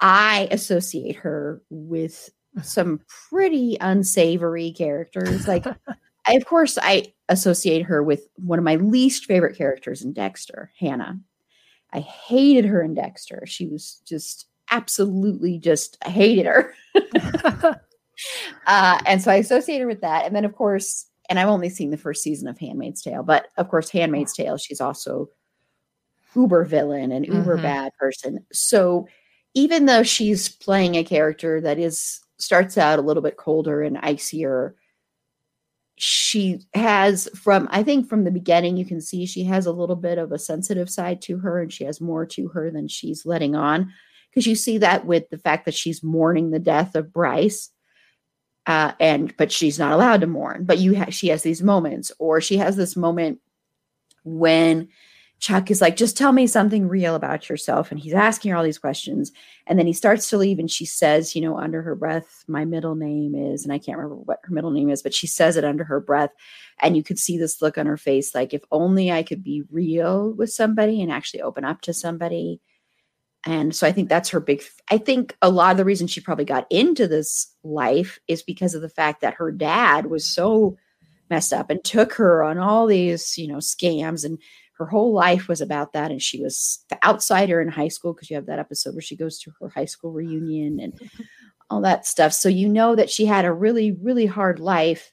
i 0.01 0.47
associate 0.51 1.15
her 1.15 1.61
with 1.69 2.29
some 2.63 2.99
pretty 3.29 3.77
unsavory 3.81 4.71
characters 4.71 5.47
like 5.47 5.65
I, 6.27 6.33
of 6.33 6.45
course 6.45 6.77
i 6.81 7.13
associate 7.29 7.83
her 7.83 8.03
with 8.03 8.27
one 8.37 8.59
of 8.59 8.65
my 8.65 8.75
least 8.75 9.25
favorite 9.25 9.57
characters 9.57 10.03
in 10.03 10.13
dexter 10.13 10.71
hannah. 10.79 11.19
I 11.93 11.99
hated 12.01 12.65
her 12.65 12.81
in 12.81 12.93
dexter. 12.93 13.43
She 13.45 13.67
was 13.67 14.01
just 14.05 14.47
absolutely 14.71 15.59
just 15.59 15.97
I 16.05 16.09
hated 16.09 16.45
her 16.47 16.73
uh, 18.67 18.99
and 19.05 19.21
so 19.21 19.31
I 19.31 19.35
associated 19.35 19.87
with 19.87 20.01
that. 20.01 20.25
And 20.25 20.35
then, 20.35 20.45
of 20.45 20.55
course, 20.55 21.07
and 21.29 21.39
I've 21.39 21.47
only 21.49 21.69
seen 21.69 21.89
the 21.91 21.97
first 21.97 22.21
season 22.23 22.47
of 22.47 22.57
Handmaid's 22.59 23.01
Tale, 23.01 23.23
but 23.23 23.47
of 23.57 23.69
course, 23.69 23.89
Handmaid's 23.89 24.33
Tale, 24.33 24.57
she's 24.57 24.81
also 24.81 25.29
uber 26.35 26.65
villain 26.65 27.11
and 27.11 27.25
uber 27.25 27.57
Mhm. 27.57 27.61
bad 27.61 27.91
person. 27.97 28.45
So 28.51 29.07
even 29.53 29.85
though 29.85 30.03
she's 30.03 30.49
playing 30.49 30.95
a 30.95 31.03
character 31.03 31.61
that 31.61 31.79
is 31.79 32.19
starts 32.37 32.77
out 32.77 32.99
a 32.99 33.01
little 33.01 33.23
bit 33.23 33.37
colder 33.37 33.81
and 33.81 33.97
icier, 33.99 34.75
she 35.97 36.59
has 36.73 37.29
from 37.35 37.69
I 37.71 37.81
think 37.81 38.09
from 38.09 38.25
the 38.25 38.31
beginning 38.31 38.75
you 38.75 38.83
can 38.85 38.99
see 38.99 39.25
she 39.25 39.45
has 39.45 39.65
a 39.65 39.71
little 39.71 39.95
bit 39.95 40.17
of 40.17 40.33
a 40.33 40.39
sensitive 40.39 40.89
side 40.89 41.21
to 41.23 41.37
her 41.37 41.61
and 41.61 41.71
she 41.71 41.85
has 41.85 42.01
more 42.01 42.25
to 42.27 42.49
her 42.49 42.69
than 42.69 42.89
she's 42.89 43.25
letting 43.25 43.55
on 43.55 43.93
because 44.29 44.45
you 44.45 44.55
see 44.55 44.77
that 44.79 45.05
with 45.05 45.29
the 45.29 45.37
fact 45.37 45.63
that 45.65 45.73
she's 45.73 46.03
mourning 46.03 46.51
the 46.51 46.59
death 46.59 46.95
of 46.95 47.13
Bryce 47.13 47.69
uh, 48.67 48.93
and 48.99 49.35
but 49.37 49.51
she's 49.51 49.79
not 49.79 49.91
allowed 49.91 50.21
to 50.21 50.27
mourn. 50.27 50.65
But 50.65 50.79
you 50.79 50.95
ha- 50.95 51.09
she 51.09 51.27
has 51.29 51.43
these 51.43 51.61
moments, 51.61 52.11
or 52.19 52.41
she 52.41 52.57
has 52.57 52.75
this 52.75 52.95
moment 52.95 53.39
when 54.23 54.89
Chuck 55.39 55.69
is 55.69 55.81
like, 55.81 55.97
just 55.97 56.17
tell 56.17 56.31
me 56.31 56.47
something 56.47 56.87
real 56.87 57.13
about 57.13 57.49
yourself. 57.49 57.91
And 57.91 57.99
he's 57.99 58.13
asking 58.13 58.51
her 58.51 58.57
all 58.57 58.63
these 58.63 58.77
questions. 58.77 59.31
And 59.67 59.77
then 59.77 59.85
he 59.85 59.93
starts 59.93 60.29
to 60.29 60.37
leave 60.37 60.59
and 60.59 60.71
she 60.71 60.85
says, 60.85 61.35
you 61.35 61.41
know, 61.41 61.57
under 61.57 61.81
her 61.81 61.93
breath, 61.93 62.43
my 62.47 62.63
middle 62.65 62.95
name 62.95 63.35
is, 63.35 63.63
and 63.63 63.73
I 63.73 63.77
can't 63.77 63.97
remember 63.97 64.15
what 64.15 64.39
her 64.43 64.53
middle 64.53 64.71
name 64.71 64.89
is, 64.89 65.03
but 65.03 65.13
she 65.13 65.27
says 65.27 65.57
it 65.57 65.65
under 65.65 65.83
her 65.83 65.99
breath. 65.99 66.31
And 66.81 66.95
you 66.95 67.03
could 67.03 67.19
see 67.19 67.37
this 67.37 67.61
look 67.61 67.77
on 67.77 67.85
her 67.85 67.97
face 67.97 68.33
like, 68.33 68.53
if 68.53 68.63
only 68.71 69.11
I 69.11 69.23
could 69.23 69.43
be 69.43 69.63
real 69.69 70.31
with 70.31 70.51
somebody 70.51 71.01
and 71.01 71.11
actually 71.11 71.41
open 71.41 71.65
up 71.65 71.81
to 71.81 71.93
somebody. 71.93 72.61
And 73.45 73.75
so 73.75 73.85
I 73.85 73.91
think 73.91 74.09
that's 74.09 74.29
her 74.29 74.39
big, 74.39 74.63
I 74.89 74.97
think 74.97 75.37
a 75.41 75.49
lot 75.49 75.71
of 75.71 75.77
the 75.77 75.85
reason 75.85 76.07
she 76.07 76.19
probably 76.19 76.45
got 76.45 76.65
into 76.71 77.07
this 77.07 77.53
life 77.63 78.19
is 78.27 78.41
because 78.41 78.73
of 78.73 78.81
the 78.81 78.89
fact 78.89 79.21
that 79.21 79.35
her 79.35 79.51
dad 79.51 80.07
was 80.07 80.25
so 80.25 80.77
messed 81.29 81.53
up 81.53 81.69
and 81.69 81.83
took 81.83 82.13
her 82.13 82.43
on 82.43 82.57
all 82.57 82.87
these, 82.87 83.37
you 83.37 83.47
know, 83.47 83.57
scams 83.57 84.25
and 84.25 84.39
her 84.77 84.85
whole 84.85 85.13
life 85.13 85.47
was 85.47 85.61
about 85.61 85.93
that 85.93 86.11
and 86.11 86.21
she 86.21 86.41
was 86.41 86.83
the 86.89 87.03
outsider 87.05 87.61
in 87.61 87.67
high 87.67 87.87
school 87.87 88.13
because 88.13 88.29
you 88.29 88.35
have 88.35 88.47
that 88.47 88.59
episode 88.59 88.93
where 88.93 89.01
she 89.01 89.15
goes 89.15 89.39
to 89.39 89.51
her 89.61 89.69
high 89.69 89.85
school 89.85 90.11
reunion 90.11 90.79
and 90.79 90.99
all 91.69 91.81
that 91.81 92.05
stuff. 92.05 92.33
So 92.33 92.49
you 92.49 92.67
know 92.67 92.95
that 92.95 93.09
she 93.09 93.25
had 93.25 93.45
a 93.45 93.53
really 93.53 93.91
really 93.91 94.25
hard 94.25 94.59
life 94.59 95.11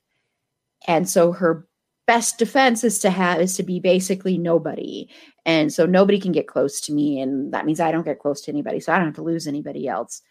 and 0.86 1.08
so 1.08 1.32
her 1.32 1.66
best 2.06 2.38
defense 2.38 2.84
is 2.84 2.98
to 3.00 3.10
have 3.10 3.40
is 3.40 3.56
to 3.56 3.62
be 3.62 3.80
basically 3.80 4.38
nobody. 4.38 5.08
And 5.44 5.72
so 5.72 5.86
nobody 5.86 6.18
can 6.18 6.32
get 6.32 6.48
close 6.48 6.80
to 6.82 6.92
me 6.92 7.20
and 7.20 7.52
that 7.52 7.66
means 7.66 7.80
i 7.80 7.92
don't 7.92 8.04
get 8.04 8.20
close 8.20 8.40
to 8.42 8.50
anybody 8.50 8.80
so 8.80 8.92
i 8.92 8.96
don't 8.96 9.06
have 9.06 9.14
to 9.16 9.22
lose 9.22 9.46
anybody 9.46 9.88
else. 9.88 10.22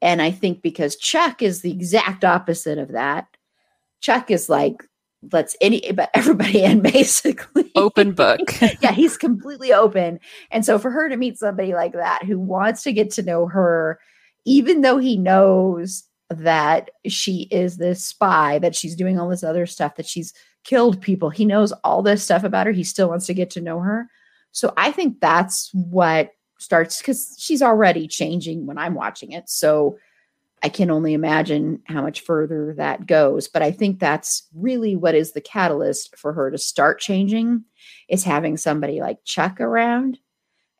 And 0.00 0.22
i 0.22 0.30
think 0.30 0.62
because 0.62 0.96
chuck 0.96 1.42
is 1.42 1.62
the 1.62 1.72
exact 1.72 2.24
opposite 2.24 2.78
of 2.78 2.92
that 2.92 3.26
chuck 4.00 4.30
is 4.30 4.48
like 4.48 4.84
let's 5.32 5.56
any 5.60 5.92
but 5.92 6.10
everybody 6.14 6.62
in 6.62 6.80
basically. 6.80 7.70
Open 7.74 8.12
book. 8.14 8.40
Yeah 8.80 8.92
he's 8.92 9.16
completely 9.16 9.72
open. 9.72 10.20
And 10.50 10.64
so 10.64 10.78
for 10.78 10.90
her 10.90 11.08
to 11.08 11.16
meet 11.16 11.38
somebody 11.38 11.74
like 11.74 11.92
that 11.92 12.24
who 12.24 12.38
wants 12.38 12.82
to 12.84 12.92
get 12.92 13.10
to 13.12 13.22
know 13.22 13.46
her 13.46 13.98
even 14.44 14.80
though 14.80 14.98
he 14.98 15.16
knows 15.16 16.04
that 16.30 16.90
she 17.06 17.48
is 17.50 17.76
this 17.76 18.04
spy 18.04 18.58
that 18.58 18.74
she's 18.74 18.94
doing 18.94 19.18
all 19.18 19.28
this 19.28 19.42
other 19.42 19.66
stuff 19.66 19.96
that 19.96 20.06
she's 20.06 20.32
killed 20.68 21.00
people 21.00 21.30
he 21.30 21.44
knows 21.44 21.72
all 21.84 22.02
this 22.02 22.22
stuff 22.22 22.44
about 22.44 22.66
her 22.66 22.72
he 22.72 22.84
still 22.84 23.08
wants 23.08 23.26
to 23.26 23.34
get 23.34 23.50
to 23.50 23.60
know 23.60 23.80
her 23.80 24.08
so 24.52 24.72
i 24.76 24.92
think 24.92 25.20
that's 25.20 25.70
what 25.72 26.32
starts 26.58 26.98
because 26.98 27.36
she's 27.38 27.62
already 27.62 28.06
changing 28.06 28.66
when 28.66 28.76
i'm 28.76 28.94
watching 28.94 29.32
it 29.32 29.48
so 29.48 29.96
I 30.62 30.68
can 30.68 30.90
only 30.90 31.14
imagine 31.14 31.82
how 31.84 32.02
much 32.02 32.22
further 32.22 32.74
that 32.74 33.06
goes. 33.06 33.48
But 33.48 33.62
I 33.62 33.70
think 33.70 33.98
that's 33.98 34.48
really 34.54 34.96
what 34.96 35.14
is 35.14 35.32
the 35.32 35.40
catalyst 35.40 36.16
for 36.16 36.32
her 36.32 36.50
to 36.50 36.58
start 36.58 37.00
changing 37.00 37.64
is 38.08 38.24
having 38.24 38.56
somebody 38.56 39.00
like 39.00 39.24
Chuck 39.24 39.60
around. 39.60 40.18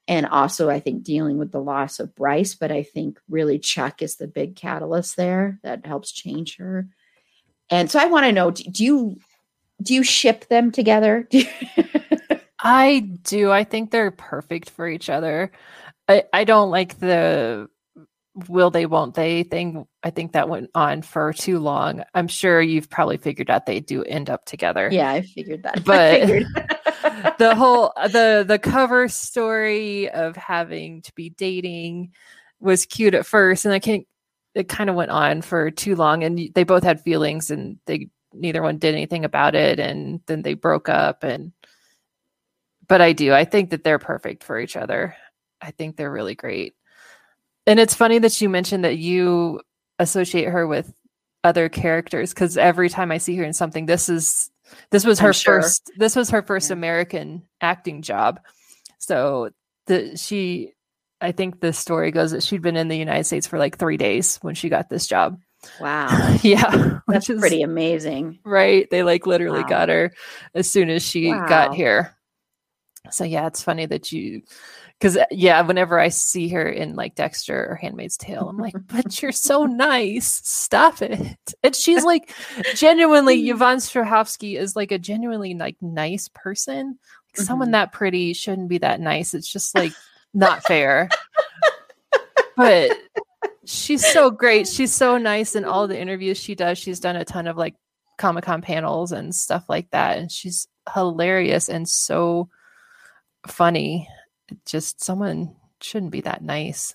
And 0.08 0.26
also, 0.26 0.70
I 0.70 0.80
think 0.80 1.04
dealing 1.04 1.38
with 1.38 1.52
the 1.52 1.60
loss 1.60 2.00
of 2.00 2.14
Bryce. 2.14 2.54
But 2.54 2.72
I 2.72 2.82
think 2.82 3.20
really 3.28 3.58
Chuck 3.58 4.02
is 4.02 4.16
the 4.16 4.26
big 4.26 4.56
catalyst 4.56 5.16
there 5.16 5.60
that 5.62 5.86
helps 5.86 6.10
change 6.10 6.56
her. 6.56 6.88
And 7.70 7.90
so 7.90 7.98
I 7.98 8.06
want 8.06 8.24
to 8.24 8.32
know 8.32 8.50
do 8.50 8.84
you 8.84 9.20
do 9.82 9.94
you 9.94 10.02
ship 10.02 10.48
them 10.48 10.70
together? 10.70 11.28
I 12.60 13.00
do. 13.22 13.50
I 13.52 13.64
think 13.64 13.90
they're 13.90 14.10
perfect 14.10 14.70
for 14.70 14.88
each 14.88 15.08
other. 15.08 15.52
I, 16.08 16.24
I 16.32 16.44
don't 16.44 16.70
like 16.70 16.98
the 16.98 17.68
will 18.46 18.70
they 18.70 18.86
won't 18.86 19.14
they 19.14 19.42
thing 19.42 19.84
i 20.04 20.10
think 20.10 20.32
that 20.32 20.48
went 20.48 20.70
on 20.74 21.02
for 21.02 21.32
too 21.32 21.58
long 21.58 22.04
i'm 22.14 22.28
sure 22.28 22.60
you've 22.60 22.88
probably 22.88 23.16
figured 23.16 23.50
out 23.50 23.66
they 23.66 23.80
do 23.80 24.04
end 24.04 24.30
up 24.30 24.44
together 24.44 24.88
yeah 24.92 25.10
i 25.10 25.22
figured 25.22 25.62
that 25.64 25.82
but 25.84 26.20
figured. 26.20 26.46
the 27.38 27.54
whole 27.56 27.92
the 28.12 28.44
the 28.46 28.58
cover 28.58 29.08
story 29.08 30.08
of 30.10 30.36
having 30.36 31.02
to 31.02 31.12
be 31.14 31.30
dating 31.30 32.12
was 32.60 32.86
cute 32.86 33.14
at 33.14 33.26
first 33.26 33.64
and 33.64 33.74
i 33.74 33.80
can't 33.80 34.06
it 34.54 34.68
kind 34.68 34.88
of 34.88 34.96
went 34.96 35.10
on 35.10 35.42
for 35.42 35.70
too 35.70 35.96
long 35.96 36.22
and 36.22 36.38
they 36.54 36.64
both 36.64 36.84
had 36.84 37.00
feelings 37.00 37.50
and 37.50 37.78
they 37.86 38.08
neither 38.32 38.62
one 38.62 38.78
did 38.78 38.94
anything 38.94 39.24
about 39.24 39.54
it 39.54 39.78
and 39.78 40.20
then 40.26 40.42
they 40.42 40.54
broke 40.54 40.88
up 40.88 41.24
and 41.24 41.52
but 42.86 43.00
i 43.00 43.12
do 43.12 43.32
i 43.32 43.44
think 43.44 43.70
that 43.70 43.84
they're 43.84 43.98
perfect 43.98 44.44
for 44.44 44.58
each 44.58 44.76
other 44.76 45.16
i 45.60 45.70
think 45.70 45.96
they're 45.96 46.12
really 46.12 46.34
great 46.34 46.74
and 47.66 47.78
it's 47.78 47.94
funny 47.94 48.18
that 48.18 48.40
you 48.40 48.48
mentioned 48.48 48.84
that 48.84 48.96
you 48.96 49.60
associate 49.98 50.48
her 50.48 50.66
with 50.66 50.92
other 51.44 51.68
characters 51.68 52.32
because 52.32 52.56
every 52.56 52.88
time 52.88 53.12
I 53.12 53.18
see 53.18 53.36
her 53.36 53.44
in 53.44 53.52
something, 53.52 53.86
this 53.86 54.08
is 54.08 54.50
this 54.90 55.04
was 55.04 55.18
her 55.20 55.32
sure. 55.32 55.62
first 55.62 55.90
this 55.96 56.16
was 56.16 56.30
her 56.30 56.42
first 56.42 56.70
yeah. 56.70 56.74
American 56.74 57.42
acting 57.60 58.02
job. 58.02 58.40
So 58.98 59.50
the 59.86 60.16
she 60.16 60.72
I 61.20 61.32
think 61.32 61.60
the 61.60 61.72
story 61.72 62.10
goes 62.10 62.30
that 62.30 62.42
she'd 62.42 62.62
been 62.62 62.76
in 62.76 62.88
the 62.88 62.96
United 62.96 63.24
States 63.24 63.46
for 63.46 63.58
like 63.58 63.76
three 63.76 63.96
days 63.96 64.38
when 64.40 64.54
she 64.54 64.68
got 64.68 64.88
this 64.88 65.06
job. 65.06 65.38
Wow. 65.80 66.36
yeah. 66.42 67.00
That's 67.08 67.30
is, 67.30 67.40
pretty 67.40 67.62
amazing. 67.62 68.38
Right. 68.44 68.88
They 68.90 69.02
like 69.02 69.26
literally 69.26 69.62
wow. 69.62 69.68
got 69.68 69.88
her 69.88 70.12
as 70.54 70.70
soon 70.70 70.90
as 70.90 71.02
she 71.02 71.28
wow. 71.28 71.46
got 71.46 71.74
here. 71.74 72.14
So 73.10 73.24
yeah, 73.24 73.46
it's 73.46 73.62
funny 73.62 73.86
that 73.86 74.12
you 74.12 74.42
because 74.98 75.16
uh, 75.16 75.24
yeah, 75.30 75.60
whenever 75.62 75.98
I 75.98 76.08
see 76.08 76.48
her 76.48 76.68
in 76.68 76.96
like 76.96 77.14
Dexter 77.14 77.66
or 77.70 77.76
Handmaid's 77.76 78.16
Tale, 78.16 78.48
I'm 78.48 78.58
like, 78.58 78.74
but 78.86 79.22
you're 79.22 79.32
so 79.32 79.64
nice. 79.64 80.26
Stop 80.44 81.02
it. 81.02 81.54
And 81.62 81.74
she's 81.74 82.04
like 82.04 82.32
genuinely 82.74 83.48
Yvonne 83.48 83.78
Strahovski 83.78 84.58
is 84.58 84.76
like 84.76 84.92
a 84.92 84.98
genuinely 84.98 85.54
like 85.54 85.76
nice 85.80 86.28
person. 86.34 86.86
Like 86.88 86.96
mm-hmm. 87.36 87.42
someone 87.44 87.70
that 87.72 87.92
pretty 87.92 88.32
shouldn't 88.32 88.68
be 88.68 88.78
that 88.78 89.00
nice. 89.00 89.34
It's 89.34 89.50
just 89.50 89.74
like 89.74 89.92
not 90.34 90.64
fair. 90.64 91.08
but 92.56 92.90
she's 93.68 94.04
so 94.12 94.30
great. 94.30 94.66
She's 94.66 94.94
so 94.94 95.18
nice 95.18 95.54
in 95.54 95.64
all 95.64 95.86
the 95.86 96.00
interviews 96.00 96.38
she 96.38 96.54
does. 96.54 96.78
She's 96.78 97.00
done 97.00 97.16
a 97.16 97.24
ton 97.24 97.46
of 97.46 97.56
like 97.56 97.74
Comic 98.16 98.44
Con 98.44 98.62
panels 98.62 99.12
and 99.12 99.34
stuff 99.34 99.68
like 99.68 99.90
that. 99.90 100.18
And 100.18 100.32
she's 100.32 100.66
hilarious 100.94 101.68
and 101.68 101.88
so 101.88 102.48
funny 103.46 104.08
just 104.64 105.02
someone 105.02 105.54
shouldn't 105.80 106.12
be 106.12 106.22
that 106.22 106.42
nice. 106.42 106.94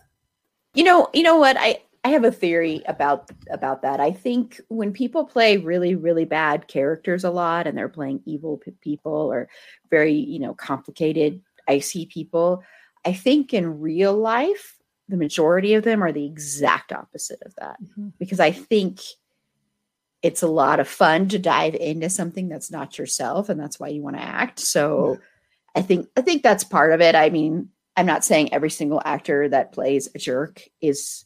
You 0.74 0.84
know, 0.84 1.10
you 1.14 1.24
know 1.24 1.38
what? 1.38 1.56
I 1.60 1.82
I 2.04 2.10
have 2.10 2.24
a 2.24 2.32
theory 2.32 2.82
about 2.88 3.30
about 3.52 3.84
that. 3.84 4.00
I 4.00 4.12
think 4.12 4.60
when 4.70 4.92
people 4.92 5.26
play 5.26 5.58
really 5.58 5.94
really 5.94 6.26
bad 6.26 6.68
characters 6.68 7.24
a 7.24 7.30
lot 7.30 7.68
and 7.68 7.78
they're 7.78 7.90
playing 7.90 8.22
evil 8.26 8.60
people 8.82 9.32
or 9.32 9.48
very, 9.92 10.14
you 10.14 10.40
know, 10.40 10.56
complicated 10.56 11.42
icy 11.68 12.08
people, 12.08 12.64
I 13.06 13.14
think 13.14 13.54
in 13.54 13.80
real 13.80 14.18
life 14.18 14.80
the 15.10 15.18
majority 15.18 15.74
of 15.74 15.84
them 15.84 16.04
are 16.04 16.12
the 16.12 16.26
exact 16.26 16.92
opposite 16.92 17.42
of 17.46 17.54
that. 17.56 17.82
Mm-hmm. 17.82 18.10
Because 18.20 18.40
I 18.40 18.52
think 18.52 19.02
it's 20.22 20.42
a 20.42 20.48
lot 20.48 20.80
of 20.80 20.88
fun 20.88 21.28
to 21.30 21.38
dive 21.38 21.76
into 21.76 22.10
something 22.10 22.48
that's 22.48 22.72
not 22.72 22.98
yourself 22.98 23.50
and 23.50 23.60
that's 23.60 23.80
why 23.80 23.90
you 23.90 24.02
want 24.02 24.16
to 24.16 24.22
act. 24.24 24.60
So 24.60 25.18
I 25.76 25.82
think 25.82 26.08
I 26.16 26.22
think 26.22 26.44
that's 26.44 26.64
part 26.64 26.94
of 26.94 27.02
it. 27.02 27.16
I 27.16 27.30
mean, 27.30 27.70
I'm 27.98 28.06
not 28.06 28.24
saying 28.24 28.54
every 28.54 28.70
single 28.70 29.02
actor 29.04 29.50
that 29.50 29.74
plays 29.74 30.08
a 30.16 30.20
jerk 30.20 30.64
is 30.82 31.26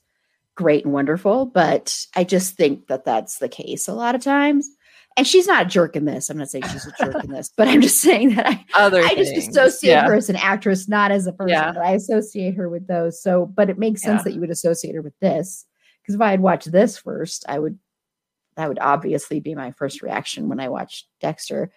great 0.55 0.84
and 0.84 0.93
wonderful, 0.93 1.45
but 1.45 2.05
I 2.15 2.23
just 2.23 2.55
think 2.55 2.88
that 2.88 3.05
that's 3.05 3.38
the 3.38 3.49
case 3.49 3.88
a 3.88 3.93
lot 3.93 4.15
of 4.15 4.23
times. 4.23 4.67
And 5.18 5.28
she's 5.28 5.47
not 5.47 5.65
a 5.65 5.70
jerk 5.70 5.95
in 5.95 6.05
this. 6.05 6.30
I'm 6.30 6.38
not 6.38 6.49
saying 6.49 6.65
she's 6.72 6.86
a 6.86 6.93
jerk 7.03 7.24
in 7.24 7.32
this, 7.32 7.51
but 7.57 7.68
I'm 7.68 7.82
just 7.82 7.99
saying 7.99 8.36
that 8.36 8.47
I 8.47 8.65
Other 8.76 9.01
I 9.03 9.15
just 9.15 9.36
associate 9.36 9.91
yeah. 9.91 10.05
her 10.05 10.13
as 10.13 10.30
an 10.30 10.36
actress, 10.36 10.88
not 10.88 11.11
as 11.11 11.28
a 11.28 11.34
person. 11.34 11.49
Yeah. 11.49 11.74
I 11.84 11.93
associate 11.93 12.55
her 12.55 12.70
with 12.70 12.88
those. 12.88 13.22
So, 13.22 13.47
but 13.47 13.70
it 13.70 13.80
makes 13.80 14.03
sense 14.03 14.20
yeah. 14.20 14.24
that 14.26 14.34
you 14.34 14.39
would 14.41 14.51
associate 14.51 14.95
her 14.95 15.01
with 15.01 15.18
this 15.20 15.65
because 16.01 16.15
if 16.15 16.22
I 16.22 16.30
had 16.30 16.39
watched 16.39 16.72
this 16.72 16.97
first, 16.97 17.45
I 17.49 17.59
would 17.59 17.80
that 18.55 18.70
would 18.70 18.80
obviously 18.80 19.39
be 19.39 19.53
my 19.55 19.72
first 19.72 20.01
reaction 20.01 20.49
when 20.49 20.59
I 20.59 20.70
watched 20.70 21.07
Dexter 21.20 21.72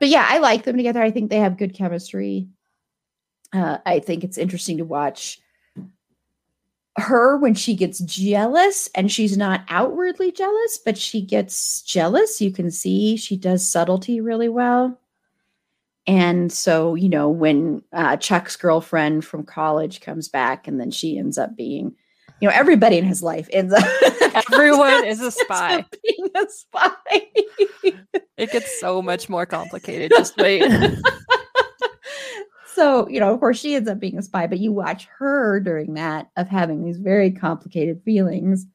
but 0.00 0.08
yeah, 0.08 0.26
I 0.28 0.38
like 0.38 0.64
them 0.64 0.76
together. 0.76 1.02
I 1.02 1.10
think 1.10 1.30
they 1.30 1.38
have 1.38 1.56
good 1.56 1.74
chemistry. 1.74 2.48
Uh, 3.52 3.78
I 3.86 4.00
think 4.00 4.24
it's 4.24 4.38
interesting 4.38 4.78
to 4.78 4.84
watch 4.84 5.38
her 7.00 7.36
when 7.36 7.54
she 7.54 7.74
gets 7.74 7.98
jealous 8.00 8.88
and 8.94 9.10
she's 9.10 9.36
not 9.36 9.64
outwardly 9.68 10.32
jealous, 10.32 10.78
but 10.84 10.98
she 10.98 11.20
gets 11.20 11.82
jealous. 11.82 12.40
You 12.40 12.52
can 12.52 12.70
see 12.70 13.16
she 13.16 13.36
does 13.36 13.70
subtlety 13.70 14.20
really 14.20 14.48
well. 14.48 14.98
And 16.06 16.50
so, 16.50 16.94
you 16.94 17.08
know, 17.08 17.28
when 17.28 17.82
uh, 17.92 18.16
Chuck's 18.16 18.56
girlfriend 18.56 19.24
from 19.24 19.44
college 19.44 20.00
comes 20.00 20.28
back 20.28 20.66
and 20.66 20.80
then 20.80 20.90
she 20.90 21.18
ends 21.18 21.36
up 21.36 21.54
being, 21.54 21.94
you 22.40 22.48
know, 22.48 22.54
everybody 22.54 22.96
in 22.96 23.04
his 23.04 23.22
life 23.22 23.48
ends 23.52 23.74
up. 23.74 23.84
Everyone 24.52 25.04
is 25.04 25.20
a 25.20 25.30
spy. 25.30 25.84
Being 26.02 26.28
a 26.34 26.46
spy. 26.48 26.90
It 28.38 28.52
gets 28.52 28.80
so 28.80 29.02
much 29.02 29.28
more 29.28 29.44
complicated. 29.44 30.12
Just 30.16 30.36
wait. 30.38 30.62
so, 32.78 33.08
you 33.08 33.18
know, 33.18 33.34
of 33.34 33.40
course, 33.40 33.58
she 33.58 33.74
ends 33.74 33.88
up 33.88 33.98
being 33.98 34.18
a 34.18 34.22
spy, 34.22 34.46
but 34.46 34.60
you 34.60 34.70
watch 34.70 35.08
her 35.18 35.58
during 35.58 35.94
that 35.94 36.30
of 36.36 36.46
having 36.46 36.84
these 36.84 36.98
very 36.98 37.32
complicated 37.32 38.00
feelings. 38.04 38.66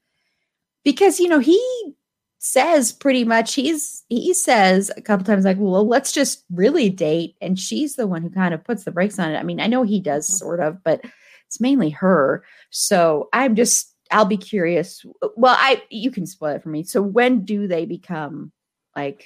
Because, 0.84 1.22
you 1.22 1.30
know, 1.30 1.40
he 1.40 1.96
says 2.40 2.92
pretty 2.92 3.24
much 3.24 3.54
he's 3.54 4.04
he 4.10 4.34
says 4.34 4.92
a 4.98 5.02
couple 5.02 5.26
times 5.26 5.46
like 5.46 5.56
well 5.58 5.88
let's 5.88 6.12
just 6.12 6.44
really 6.52 6.90
date 6.90 7.38
and 7.40 7.58
she's 7.58 7.96
the 7.96 8.06
one 8.06 8.22
who 8.22 8.30
kind 8.30 8.54
of 8.54 8.62
puts 8.66 8.84
the 8.84 8.92
brakes 8.92 9.18
on 9.18 9.32
it. 9.32 9.38
I 9.38 9.44
mean 9.44 9.62
i 9.62 9.68
know 9.68 9.84
he 9.84 10.02
does 10.02 10.28
Mhm. 10.30 10.34
sort 10.40 10.60
of 10.60 10.84
but 10.84 11.00
it's 11.48 11.62
mainly 11.62 11.90
her. 11.92 12.44
So 12.70 13.30
i'm 13.32 13.56
just 13.56 13.96
i'll 14.12 14.26
be 14.26 14.36
curious 14.36 15.06
well 15.38 15.56
i 15.58 15.82
you 15.90 16.12
can 16.12 16.26
spoil 16.26 16.56
it 16.56 16.64
for 16.64 16.68
me. 16.68 16.84
So 16.84 17.02
when 17.02 17.46
do 17.46 17.66
they 17.66 17.86
become 17.86 18.52
like 18.94 19.26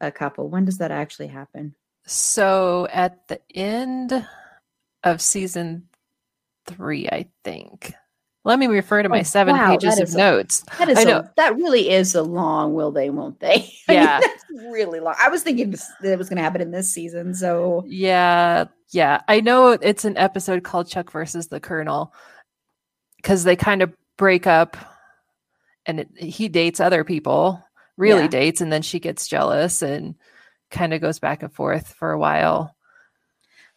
a 0.00 0.10
couple? 0.10 0.48
When 0.48 0.64
does 0.64 0.78
that 0.78 0.90
actually 0.90 1.28
happen 1.28 1.76
So 2.08 2.88
at 2.90 3.28
the 3.28 3.40
end 3.54 4.26
of 5.04 5.20
season 5.20 5.88
three, 6.66 7.06
I 7.08 7.26
think. 7.44 7.92
Let 8.44 8.58
me 8.58 8.66
refer 8.66 9.02
to 9.02 9.08
my 9.10 9.20
Oh, 9.20 9.24
seven 9.24 9.56
wow, 9.56 9.68
pages 9.76 9.98
of 10.00 10.14
a- 10.14 10.16
notes. 10.16 10.64
that 10.78 10.88
is 10.88 10.96
I 10.98 11.02
a- 11.02 11.04
know. 11.04 11.28
that 11.36 11.56
really 11.56 11.90
is 11.90 12.14
a 12.14 12.22
long 12.22 12.72
will 12.72 12.90
they 12.90 13.10
won't 13.10 13.38
they 13.40 13.54
I 13.88 13.92
mean, 13.92 14.02
Yeah. 14.02 14.20
that's 14.20 14.44
really 14.70 15.00
long 15.00 15.14
i 15.18 15.28
was 15.28 15.42
thinking 15.42 15.70
that 15.72 16.12
it 16.12 16.16
was 16.18 16.28
going 16.30 16.38
to 16.38 16.42
happen 16.42 16.62
in 16.62 16.70
this 16.70 16.90
season 16.90 17.34
so 17.34 17.84
Yeah, 17.86 18.64
yeah. 18.90 19.20
I 19.28 19.40
know 19.40 19.72
it's 19.72 20.06
an 20.06 20.16
episode 20.16 20.62
called 20.62 20.88
Chuck 20.88 21.12
versus 21.12 21.48
the 21.48 21.60
Colonel 21.60 22.14
because 23.16 23.44
they 23.44 23.56
kind 23.56 23.82
of 23.82 23.92
break 24.16 24.46
up 24.46 24.78
and 25.84 26.00
it, 26.00 26.08
he 26.16 26.48
dates 26.48 26.80
other 26.80 27.04
people, 27.04 27.62
really 27.98 28.22
Yeah. 28.22 28.28
dates, 28.28 28.60
and 28.62 28.72
then 28.72 28.82
she 28.82 28.98
gets 28.98 29.28
jealous 29.28 29.82
and 29.82 30.14
kind 30.70 30.92
of 30.94 31.00
goes 31.00 31.18
back 31.18 31.42
and 31.42 31.52
forth 31.52 31.88
for 31.94 32.10
a 32.12 32.18
while. 32.18 32.74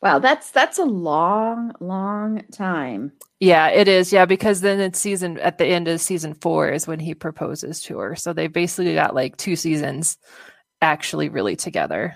wow 0.02 0.20
that's 0.20 0.52
that's 0.52 0.80
a 0.80 0.84
long 0.84 1.72
long 1.80 2.42
time 2.52 3.12
Yeah, 3.40 3.70
it 3.70 3.88
is. 3.88 4.14
Yeah, 4.14 4.26
because 4.26 4.62
then 4.62 4.80
it's 4.80 5.00
season 5.00 5.40
at 5.40 5.58
the 5.58 5.66
end 5.66 5.88
of 5.88 6.00
season 6.00 6.34
four 6.36 6.70
is 6.70 6.86
when 6.88 7.00
he 7.00 7.16
proposes 7.16 7.82
to 7.84 7.98
her. 7.98 8.16
So 8.16 8.34
they 8.34 8.48
basically 8.48 8.94
got 8.94 9.16
like 9.16 9.36
two 9.38 9.56
seasons 9.56 10.18
actually 10.82 11.30
really 11.30 11.56
together. 11.56 12.16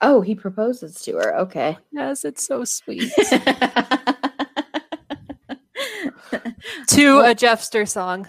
Oh, 0.00 0.20
he 0.22 0.34
proposes 0.34 1.00
to 1.02 1.12
her. 1.16 1.36
Okay. 1.40 1.76
Yes, 1.92 2.24
it's 2.24 2.46
so 2.46 2.64
sweet. 2.64 3.12
to 6.88 7.20
a 7.20 7.34
Jeffster 7.34 7.86
song. 7.88 8.26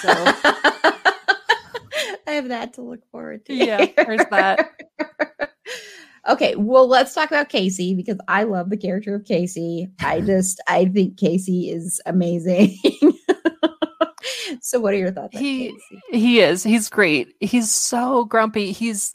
So 0.00 0.12
have 2.38 2.48
that 2.48 2.74
to 2.74 2.82
look 2.82 3.00
forward 3.10 3.44
to. 3.46 3.54
Yeah, 3.54 3.86
there's 3.96 4.24
that. 4.30 4.70
okay, 6.28 6.54
well, 6.56 6.86
let's 6.86 7.14
talk 7.14 7.30
about 7.30 7.48
Casey 7.48 7.94
because 7.94 8.18
I 8.28 8.44
love 8.44 8.70
the 8.70 8.76
character 8.76 9.14
of 9.14 9.24
Casey. 9.24 9.88
I 10.00 10.20
just, 10.32 10.60
I 10.68 10.86
think 10.86 11.18
Casey 11.18 11.70
is 11.70 12.00
amazing. 12.06 12.76
so, 14.60 14.80
what 14.80 14.94
are 14.94 14.98
your 14.98 15.10
thoughts? 15.10 15.36
He- 15.36 15.72
Casey? 15.72 16.02
he 16.10 16.40
is. 16.40 16.62
He's 16.62 16.88
great. 16.88 17.34
He's 17.40 17.70
so 17.70 18.24
grumpy. 18.24 18.72
He's 18.72 19.14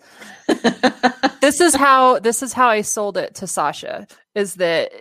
this 1.42 1.62
is 1.62 1.76
how 1.76 2.20
this 2.20 2.44
is 2.44 2.54
how 2.54 2.68
I 2.68 2.82
sold 2.82 3.18
it 3.18 3.36
to 3.36 3.48
Sasha 3.48 4.08
is 4.36 4.56
that 4.56 4.92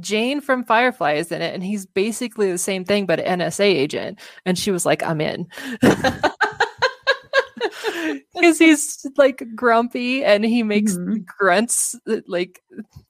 Jayne 0.00 0.40
from 0.40 0.64
Firefly 0.64 1.12
is 1.14 1.30
in 1.30 1.42
it 1.42 1.54
and 1.54 1.62
he's 1.62 1.86
basically 1.86 2.50
the 2.50 2.58
same 2.58 2.84
thing 2.84 3.06
but 3.06 3.20
an 3.20 3.40
NSA 3.40 3.64
agent 3.64 4.18
and 4.46 4.58
she 4.58 4.70
was 4.70 4.84
like 4.86 5.02
I'm 5.02 5.20
in. 5.20 5.46
Cuz 8.40 8.58
he's 8.58 9.06
like 9.16 9.42
grumpy 9.54 10.24
and 10.24 10.44
he 10.44 10.62
makes 10.62 10.96
Mhm. 10.96 11.24
grunts 11.24 11.96
like 12.26 12.62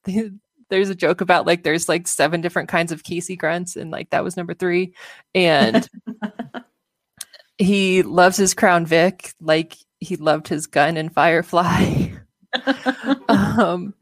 there's 0.69 0.89
a 0.89 0.95
joke 0.95 1.21
about 1.21 1.45
like 1.45 1.63
there's 1.63 1.87
like 1.89 2.07
seven 2.07 2.41
different 2.41 2.69
kinds 2.69 2.91
of 2.91 3.03
Casey 3.03 3.35
grunts 3.35 3.75
and 3.75 3.91
like 3.91 4.09
that 4.09 4.23
was 4.23 4.35
number 4.37 4.53
3 4.53 4.93
and 5.35 5.87
he 7.57 8.03
loves 8.03 8.37
his 8.37 8.53
Crown 8.53 8.85
Vic 8.85 9.33
like 9.39 9.75
he 9.99 10.15
loved 10.17 10.47
his 10.47 10.67
gun 10.67 10.97
and 10.97 11.13
Firefly. 11.13 12.09
um, 13.29 13.93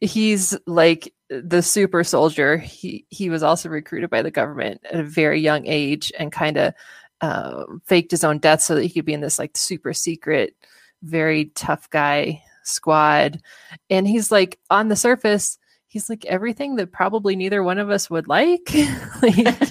he's 0.00 0.56
like 0.66 1.12
the 1.28 1.62
super 1.62 2.04
soldier. 2.04 2.56
He 2.58 3.06
he 3.08 3.30
was 3.30 3.42
also 3.42 3.68
recruited 3.68 4.10
by 4.10 4.22
the 4.22 4.30
government 4.30 4.80
at 4.90 5.00
a 5.00 5.04
very 5.04 5.40
young 5.40 5.66
age 5.66 6.12
and 6.18 6.30
kind 6.32 6.56
of 6.58 6.74
uh, 7.22 7.64
faked 7.86 8.10
his 8.10 8.24
own 8.24 8.38
death 8.38 8.60
so 8.60 8.74
that 8.74 8.82
he 8.82 8.90
could 8.90 9.04
be 9.06 9.14
in 9.14 9.20
this 9.22 9.38
like 9.38 9.56
super 9.56 9.92
secret, 9.94 10.54
very 11.02 11.46
tough 11.54 11.88
guy 11.90 12.42
squad. 12.64 13.40
And 13.88 14.06
he's 14.06 14.30
like 14.30 14.58
on 14.70 14.88
the 14.88 14.96
surface, 14.96 15.56
he's 15.86 16.10
like 16.10 16.24
everything 16.26 16.76
that 16.76 16.92
probably 16.92 17.36
neither 17.36 17.62
one 17.62 17.78
of 17.78 17.88
us 17.90 18.10
would 18.10 18.28
like. 18.28 18.68
Like, 19.22 19.62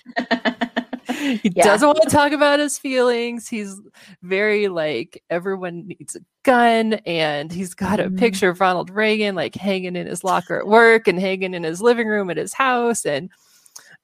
he 1.41 1.51
Yeah. 1.55 1.65
doesn't 1.65 1.87
want 1.87 2.01
to 2.03 2.09
talk 2.09 2.31
about 2.31 2.59
his 2.59 2.77
feelings. 2.79 3.47
He's 3.47 3.79
very 4.23 4.69
like 4.69 5.21
everyone 5.29 5.87
needs 5.87 6.15
a 6.15 6.21
gun, 6.43 6.93
and 7.05 7.51
he's 7.51 7.73
got 7.73 7.99
a 7.99 8.05
Mhm. 8.09 8.17
picture 8.17 8.49
of 8.49 8.59
Ronald 8.61 8.89
Reagan 8.89 9.35
like 9.35 9.55
hanging 9.55 9.95
in 9.95 10.07
his 10.07 10.23
locker 10.23 10.57
at 10.59 10.67
work 10.67 11.07
and 11.07 11.19
hanging 11.19 11.53
in 11.53 11.63
his 11.63 11.81
living 11.81 12.07
room 12.07 12.29
at 12.29 12.37
his 12.37 12.53
house, 12.53 13.05
and 13.05 13.29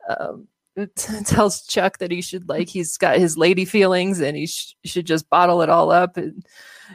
um, 0.09 0.47
t- 0.85 1.23
tells 1.25 1.65
Chuck 1.65 1.97
that 1.97 2.11
he 2.11 2.21
should 2.21 2.47
like 2.47 2.69
he's 2.69 2.97
got 2.97 3.17
his 3.17 3.37
lady 3.37 3.65
feelings 3.65 4.19
and 4.19 4.37
he 4.37 4.47
sh- 4.47 4.75
should 4.85 5.05
just 5.05 5.29
bottle 5.29 5.61
it 5.61 5.69
all 5.69 5.91
up. 5.91 6.17
And 6.17 6.45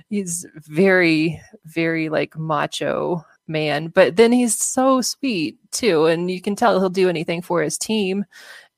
he's 0.09 0.47
very, 0.55 1.41
very 1.65 2.09
like 2.09 2.37
macho 2.39 3.25
man, 3.49 3.89
but 3.89 4.17
then 4.17 4.33
he's 4.33 4.57
so 4.57 5.01
sweet 5.01 5.59
too, 5.73 6.07
and 6.07 6.31
you 6.31 6.41
can 6.41 6.55
tell 6.57 6.79
he'll 6.79 6.89
do 6.89 7.09
anything 7.09 7.43
for 7.43 7.63
his 7.63 7.77
team 7.77 8.25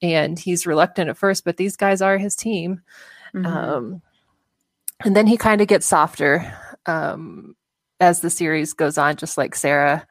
and 0.03 0.39
he's 0.39 0.67
reluctant 0.67 1.11
at 1.11 1.17
first, 1.17 1.45
but 1.45 1.57
these 1.57 1.77
guys 1.77 2.03
are 2.03 2.19
his 2.19 2.35
team. 2.37 2.81
Mhm. 3.35 3.47
Um, 3.47 4.03
and 5.05 5.15
then 5.15 5.27
he 5.27 5.37
kind 5.37 5.61
of 5.61 5.67
gets 5.69 5.87
softer 5.87 6.57
um, 6.87 7.57
as 8.01 8.21
the 8.21 8.31
series 8.31 8.73
goes 8.73 8.99
on, 8.99 9.17
just 9.17 9.37
like 9.39 9.55
Sarah. 9.55 10.07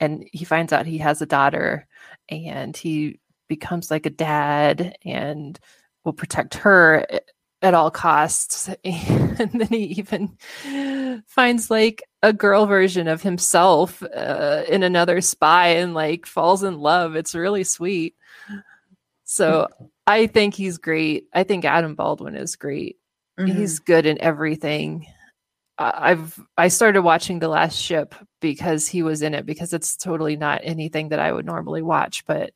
And 0.00 0.28
he 0.32 0.44
finds 0.44 0.72
out 0.72 0.86
he 0.86 0.98
has 0.98 1.22
a 1.22 1.26
daughter, 1.26 1.86
and 2.28 2.76
he 2.76 3.20
becomes 3.56 3.90
like 3.90 4.06
a 4.06 4.10
dad 4.10 4.96
and 5.04 5.58
will 6.04 6.12
protect 6.12 6.54
her 6.54 7.06
at 7.62 7.74
all 7.74 7.90
costs. 7.90 8.68
And 9.36 9.50
then 9.60 9.66
he 9.66 9.86
even 9.98 10.36
finds 11.26 11.68
like 11.68 12.04
a 12.22 12.32
girl 12.32 12.66
version 12.66 13.08
of 13.08 13.20
himself 13.20 14.00
uh, 14.00 14.62
in 14.68 14.84
another 14.84 15.20
spy 15.20 15.68
and 15.80 15.92
like 15.92 16.24
falls 16.24 16.62
in 16.62 16.78
love. 16.78 17.16
It's 17.16 17.34
really 17.34 17.64
sweet. 17.64 18.14
So 19.24 19.66
I 20.06 20.28
think 20.28 20.54
he's 20.54 20.78
great. 20.78 21.26
I 21.32 21.42
think 21.42 21.64
Adam 21.64 21.96
Baldwin 21.96 22.36
is 22.36 22.54
great. 22.54 22.96
Mhm. 23.38 23.56
He's 23.56 23.80
good 23.80 24.06
in 24.06 24.20
everything. 24.20 25.06
I've 25.78 26.38
I 26.56 26.68
started 26.68 27.02
watching 27.02 27.40
The 27.40 27.48
Last 27.48 27.76
Ship 27.76 28.14
because 28.40 28.86
he 28.86 29.02
was 29.02 29.22
in 29.22 29.34
it 29.34 29.44
because 29.46 29.72
it's 29.72 29.96
totally 29.96 30.36
not 30.36 30.60
anything 30.62 31.08
that 31.08 31.18
I 31.18 31.32
would 31.32 31.46
normally 31.46 31.82
watch, 31.82 32.24
but 32.24 32.52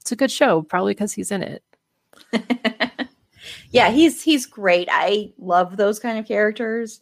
it's 0.00 0.12
a 0.12 0.16
good 0.16 0.30
show 0.30 0.62
probably 0.62 0.94
because 0.94 1.12
he's 1.12 1.30
in 1.30 1.42
it. 1.42 1.62
yeah, 3.70 3.90
he's 3.90 4.22
he's 4.22 4.46
great. 4.46 4.88
I 4.90 5.32
love 5.38 5.76
those 5.76 5.98
kind 5.98 6.18
of 6.18 6.26
characters. 6.26 7.00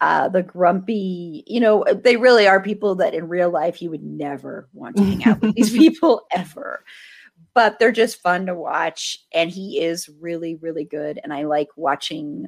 Uh, 0.00 0.28
the 0.28 0.42
grumpy, 0.42 1.44
you 1.46 1.60
know, 1.60 1.84
they 2.02 2.16
really 2.16 2.46
are 2.48 2.60
people 2.60 2.96
that 2.96 3.14
in 3.14 3.28
real 3.28 3.50
life 3.50 3.80
you 3.80 3.88
would 3.88 4.02
never 4.02 4.68
want 4.72 4.96
to 4.96 5.04
hang 5.04 5.24
out 5.24 5.40
with 5.40 5.54
these 5.54 5.70
people 5.78 6.22
ever. 6.32 6.84
But 7.54 7.78
they're 7.78 7.92
just 7.92 8.20
fun 8.20 8.46
to 8.46 8.54
watch, 8.54 9.18
and 9.32 9.50
he 9.50 9.80
is 9.80 10.08
really, 10.20 10.56
really 10.56 10.84
good. 10.84 11.20
And 11.22 11.32
I 11.32 11.44
like 11.44 11.68
watching, 11.76 12.46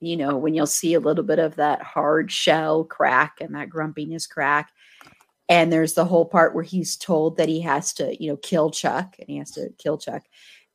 you 0.00 0.16
know, 0.16 0.36
when 0.36 0.54
you'll 0.54 0.66
see 0.66 0.94
a 0.94 1.00
little 1.00 1.24
bit 1.24 1.40
of 1.40 1.56
that 1.56 1.82
hard 1.82 2.30
shell 2.30 2.84
crack 2.84 3.38
and 3.40 3.54
that 3.54 3.68
grumpiness 3.68 4.26
crack. 4.26 4.70
And 5.48 5.72
there's 5.72 5.94
the 5.94 6.04
whole 6.04 6.26
part 6.26 6.54
where 6.54 6.64
he's 6.64 6.96
told 6.96 7.38
that 7.38 7.48
he 7.48 7.60
has 7.62 7.92
to, 7.94 8.14
you 8.22 8.30
know, 8.30 8.36
kill 8.36 8.70
Chuck, 8.70 9.16
and 9.18 9.28
he 9.28 9.38
has 9.38 9.50
to 9.52 9.70
kill 9.78 9.98
Chuck 9.98 10.24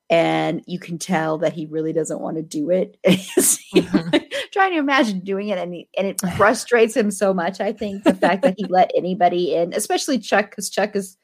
and 0.09 0.61
you 0.67 0.77
can 0.77 0.99
tell 0.99 1.37
that 1.39 1.53
he 1.53 1.65
really 1.65 1.93
doesn't 1.93 2.19
want 2.19 2.35
to 2.35 2.43
do 2.43 2.69
it. 2.69 2.97
He's, 3.07 3.59
you 3.73 3.83
know, 3.83 3.87
Mhm. 3.89 4.31
trying 4.51 4.73
to 4.73 4.77
imagine 4.77 5.21
doing 5.21 5.47
it, 5.47 5.57
and 5.57 5.73
he, 5.73 5.87
and 5.97 6.05
it 6.05 6.19
frustrates 6.37 6.95
him 6.95 7.09
so 7.09 7.33
much. 7.33 7.61
I 7.61 7.71
think 7.71 8.03
the 8.03 8.13
fact 8.13 8.41
that 8.43 8.55
he 8.57 8.65
let 8.65 8.91
anybody 8.95 9.55
in, 9.55 9.73
especially 9.73 10.19
Chuck, 10.19 10.49
because 10.51 10.69
Chuck 10.69 10.95
is 10.97 11.17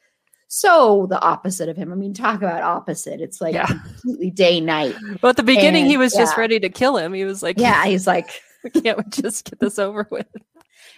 so 0.48 1.06
the 1.10 1.20
opposite 1.20 1.68
of 1.68 1.76
him. 1.76 1.92
I 1.92 1.94
mean, 1.94 2.14
talk 2.14 2.38
about 2.38 2.62
opposite. 2.62 3.20
It's 3.20 3.40
like 3.40 3.54
Yeah. 3.54 3.66
completely 3.66 4.30
day 4.30 4.60
night. 4.60 4.96
But 5.20 5.28
at 5.28 5.36
the 5.36 5.42
beginning, 5.44 5.84
he 5.84 5.94
And, 5.94 6.00
was 6.00 6.14
just 6.14 6.36
ready 6.38 6.58
to 6.58 6.70
kill 6.70 6.96
him. 6.96 7.12
He 7.12 7.24
was 7.24 7.42
like, 7.42 7.58
Yeah, 7.60 7.84
he's 7.84 8.06
like, 8.06 8.30
can't 8.82 8.98
we 8.98 9.04
just 9.10 9.44
get 9.44 9.60
this 9.60 9.78
over 9.78 10.06
with?" 10.10 10.28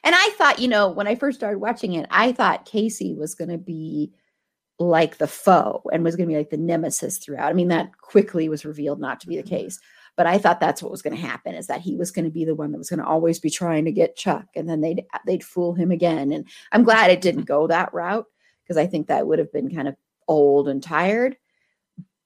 and 0.05 0.15
I 0.15 0.31
thought, 0.37 0.59
you 0.59 0.69
know, 0.69 0.89
when 0.89 1.07
I 1.07 1.15
first 1.15 1.39
started 1.39 1.59
watching 1.59 1.95
it, 1.95 2.07
I 2.11 2.33
thought 2.33 2.67
Casey 2.67 3.15
was 3.15 3.35
going 3.35 3.51
to 3.51 3.59
be 3.59 4.13
like 4.79 5.19
the 5.19 5.27
foe 5.27 5.83
and 5.93 6.05
was 6.05 6.17
going 6.17 6.29
to 6.29 6.33
be 6.33 6.39
like 6.39 6.51
the 6.51 6.57
nemesis 6.57 7.19
throughout. 7.19 7.51
I 7.51 7.53
mean, 7.53 7.69
that 7.69 7.97
quickly 7.99 8.49
was 8.49 8.65
revealed 8.65 9.01
not 9.01 9.21
to 9.21 9.27
be 9.27 9.37
the 9.37 9.43
mm-hmm. 9.43 9.57
case. 9.57 9.79
But 10.15 10.27
I 10.27 10.37
thought 10.37 10.61
that's 10.61 10.83
what 10.83 10.91
was 10.91 11.01
going 11.01 11.17
to 11.17 11.23
happen 11.23 11.55
is 11.55 11.69
that 11.69 11.81
he 11.81 11.97
was 11.97 12.11
going 12.11 12.27
to 12.27 12.31
be 12.31 12.45
the 12.45 12.55
one 12.55 12.71
that 12.73 12.79
was 12.79 12.91
going 12.91 13.01
to 13.01 13.07
always 13.07 13.41
be 13.41 13.49
trying 13.49 13.87
to 13.87 13.93
get 13.93 14.17
Chuck 14.17 14.47
and 14.55 14.69
then 14.69 14.83
they'd 14.83 15.07
they'd 15.27 15.43
fool 15.43 15.73
him 15.73 15.91
again. 15.91 16.33
And 16.33 16.47
I'm 16.71 16.85
glad 16.85 17.11
it 17.11 17.23
didn't 17.23 17.45
go 17.45 17.67
that 17.67 17.95
route 17.95 18.27
because 18.63 18.77
I 18.77 18.87
think 18.87 19.07
that 19.07 19.27
would 19.27 19.39
have 19.39 19.51
been 19.53 19.75
kind 19.75 19.89
of 19.89 19.97
old 20.29 20.69
and 20.69 20.83
tired. 20.83 21.39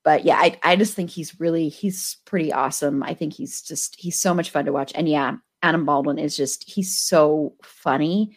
But 0.06 0.24
yeah, 0.24 0.36
I, 0.36 0.56
I 0.62 0.76
just 0.76 0.94
think 0.94 1.10
he's 1.10 1.40
really 1.40 1.68
he's 1.68 2.18
pretty 2.26 2.52
awesome. 2.52 3.02
I 3.02 3.12
think 3.12 3.32
he's 3.32 3.60
just 3.60 3.96
he's 3.98 4.20
so 4.20 4.32
much 4.32 4.50
fun 4.50 4.64
to 4.66 4.72
watch. 4.72 4.92
And 4.94 5.08
yeah, 5.08 5.38
Adam 5.64 5.84
Baldwin 5.84 6.16
is 6.16 6.36
just 6.36 6.62
he's 6.70 6.96
so 6.96 7.54
funny 7.64 8.36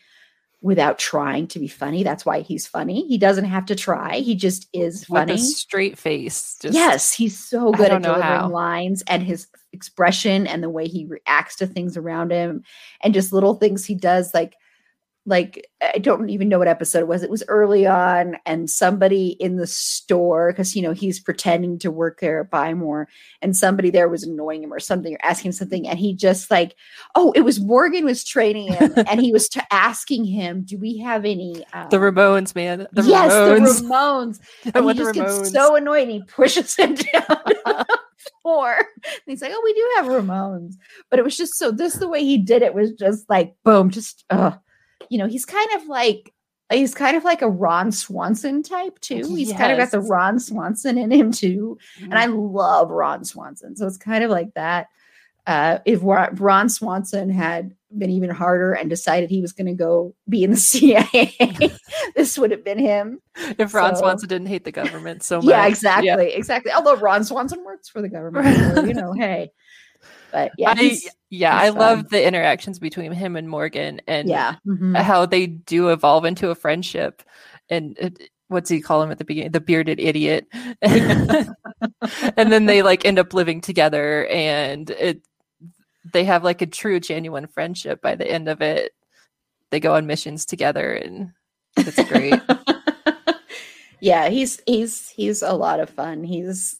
without 0.61 0.97
trying 0.97 1.45
to 1.49 1.59
be 1.59 1.67
funny. 1.67 2.01
That's 2.01 2.25
why 2.25 2.39
he's 2.39 2.65
funny. 2.65 3.07
He 3.07 3.19
doesn't 3.19 3.45
have 3.45 3.67
to 3.67 3.75
try. 3.75 4.15
He 4.15 4.33
just 4.33 4.67
is 4.73 5.05
funny. 5.05 5.33
With 5.33 5.41
a 5.41 5.45
straight 5.45 5.95
face. 5.99 6.57
Just, 6.59 6.73
yes, 6.73 7.13
he's 7.13 7.37
so 7.37 7.71
good 7.71 7.91
at 7.91 8.01
delivering 8.01 8.23
how. 8.23 8.49
lines 8.49 9.03
and 9.05 9.21
his 9.21 9.45
expression 9.71 10.47
and 10.47 10.63
the 10.63 10.71
way 10.71 10.87
he 10.87 11.05
reacts 11.05 11.57
to 11.57 11.67
things 11.67 11.95
around 11.97 12.31
him 12.31 12.63
and 13.03 13.13
just 13.13 13.31
little 13.31 13.53
things 13.53 13.85
he 13.85 13.93
does 13.93 14.33
like 14.33 14.55
like 15.29 15.69
I 15.81 15.99
don't 15.99 16.29
even 16.29 16.49
know 16.49 16.57
what 16.59 16.67
episode 16.67 16.99
it 16.99 17.07
was. 17.07 17.21
It 17.23 17.29
was 17.29 17.43
early 17.47 17.85
on, 17.85 18.37
and 18.45 18.69
somebody 18.69 19.29
in 19.39 19.55
the 19.57 19.67
store, 19.67 20.51
because 20.51 20.75
you 20.75 20.81
know 20.81 20.91
he's 20.91 21.19
pretending 21.19 21.77
to 21.79 21.91
work 21.91 22.19
there 22.19 22.41
at 22.41 22.49
Buy 22.49 22.73
More, 22.73 23.07
and 23.41 23.55
somebody 23.55 23.91
there 23.91 24.09
was 24.09 24.23
annoying 24.23 24.63
him 24.63 24.73
or 24.73 24.79
something 24.79 25.13
or 25.13 25.19
asking 25.23 25.49
him 25.49 25.53
something, 25.53 25.87
and 25.87 25.99
he 25.99 26.15
just 26.15 26.49
like, 26.49 26.75
oh, 27.15 27.31
it 27.33 27.41
was 27.41 27.59
Morgan 27.59 28.05
was 28.05 28.23
training 28.23 28.73
him, 28.73 28.91
and 29.07 29.21
he 29.21 29.31
was 29.31 29.47
t- 29.47 29.61
asking 29.71 30.25
him, 30.25 30.63
"Do 30.63 30.77
we 30.77 30.97
have 30.97 31.23
any?" 31.25 31.63
Um, 31.73 31.87
the 31.89 31.97
Ramones, 31.97 32.55
man. 32.55 32.87
The 32.91 33.03
yes, 33.03 33.31
Ramones. 33.31 33.81
the 33.81 33.83
Ramones. 33.85 34.39
And 34.75 34.85
he 34.89 34.93
just 34.95 35.13
gets 35.13 35.51
so 35.51 35.75
annoyed, 35.75 36.03
and 36.03 36.11
he 36.11 36.23
pushes 36.23 36.75
him 36.75 36.95
down. 37.13 37.85
floor. 38.41 38.75
And 38.77 39.21
he's 39.27 39.41
like, 39.41 39.51
"Oh, 39.53 39.61
we 39.63 39.73
do 39.73 39.89
have 39.97 40.05
Ramones," 40.07 40.75
but 41.11 41.19
it 41.19 41.23
was 41.23 41.37
just 41.37 41.55
so. 41.55 41.69
This 41.71 41.93
the 41.93 42.07
way 42.07 42.23
he 42.23 42.37
did 42.37 42.63
it 42.63 42.73
was 42.73 42.93
just 42.93 43.29
like 43.29 43.55
boom, 43.63 43.91
just 43.91 44.25
uh 44.31 44.53
you 45.09 45.17
know, 45.17 45.27
he's 45.27 45.45
kind 45.45 45.69
of 45.75 45.87
like 45.87 46.33
he's 46.71 46.93
kind 46.93 47.17
of 47.17 47.23
like 47.23 47.41
a 47.41 47.49
Ron 47.49 47.91
Swanson 47.91 48.63
type 48.63 48.99
too. 48.99 49.23
He's 49.35 49.49
yes. 49.49 49.57
kind 49.57 49.71
of 49.71 49.77
got 49.77 49.91
the 49.91 50.01
Ron 50.01 50.39
Swanson 50.39 50.97
in 50.97 51.11
him 51.11 51.31
too. 51.31 51.77
Mm-hmm. 51.97 52.05
And 52.05 52.19
I 52.19 52.27
mm-hmm. 52.27 52.55
love 52.55 52.89
Ron 52.89 53.25
Swanson. 53.25 53.75
So 53.75 53.87
it's 53.87 53.97
kind 53.97 54.23
of 54.23 54.29
like 54.29 54.53
that. 54.53 54.87
Uh, 55.47 55.79
if 55.85 56.01
Ron 56.03 56.69
Swanson 56.69 57.31
had 57.31 57.73
been 57.97 58.11
even 58.11 58.29
harder 58.29 58.73
and 58.73 58.87
decided 58.87 59.31
he 59.31 59.41
was 59.41 59.51
going 59.51 59.65
to 59.65 59.73
go 59.73 60.13
be 60.27 60.43
in 60.43 60.51
the 60.51 60.57
CIA, 60.57 61.71
this 62.15 62.37
would 62.37 62.51
have 62.51 62.63
been 62.63 62.77
him. 62.77 63.19
If 63.57 63.73
Ron 63.73 63.95
so, 63.95 64.01
Swanson 64.01 64.29
didn't 64.29 64.47
hate 64.47 64.63
the 64.63 64.71
government 64.71 65.23
so 65.23 65.37
much. 65.37 65.45
Yeah, 65.45 65.65
exactly. 65.65 66.07
Yeah. 66.07 66.17
Exactly. 66.17 66.71
Although 66.71 66.97
Ron 66.97 67.23
Swanson 67.23 67.63
works 67.63 67.89
for 67.89 68.01
the 68.01 68.09
government. 68.09 68.75
So, 68.75 68.83
you 68.83 68.93
know, 68.93 69.13
hey. 69.13 69.51
But 70.31 70.51
yeah, 70.57 70.75
I, 70.77 70.99
yeah, 71.29 71.55
I 71.55 71.69
love 71.69 72.09
the 72.09 72.25
interactions 72.25 72.79
between 72.79 73.11
him 73.11 73.35
and 73.35 73.47
Morgan, 73.47 74.01
and 74.07 74.27
yeah, 74.27 74.55
mm-hmm. 74.65 74.95
how 74.95 75.25
they 75.25 75.47
do 75.47 75.89
evolve 75.89 76.25
into 76.25 76.49
a 76.49 76.55
friendship. 76.55 77.21
And 77.69 77.97
it, 77.99 78.29
what's 78.47 78.69
he 78.69 78.81
call 78.81 79.03
him 79.03 79.11
at 79.11 79.19
the 79.19 79.25
beginning? 79.25 79.51
The 79.51 79.61
bearded 79.61 79.99
idiot. 79.99 80.47
and 80.81 81.55
then 82.35 82.65
they 82.65 82.81
like 82.81 83.05
end 83.05 83.19
up 83.19 83.33
living 83.33 83.61
together, 83.61 84.25
and 84.27 84.89
it 84.89 85.21
they 86.13 86.23
have 86.23 86.43
like 86.43 86.61
a 86.61 86.67
true, 86.67 86.99
genuine 86.99 87.47
friendship 87.47 88.01
by 88.01 88.15
the 88.15 88.29
end 88.29 88.49
of 88.49 88.61
it. 88.61 88.93
They 89.69 89.79
go 89.79 89.95
on 89.95 90.07
missions 90.07 90.45
together, 90.45 90.93
and 90.93 91.31
it's 91.77 92.03
great. 92.09 92.41
yeah, 94.01 94.29
he's 94.29 94.61
he's 94.65 95.09
he's 95.09 95.43
a 95.43 95.53
lot 95.53 95.79
of 95.79 95.91
fun. 95.91 96.23
He's 96.23 96.79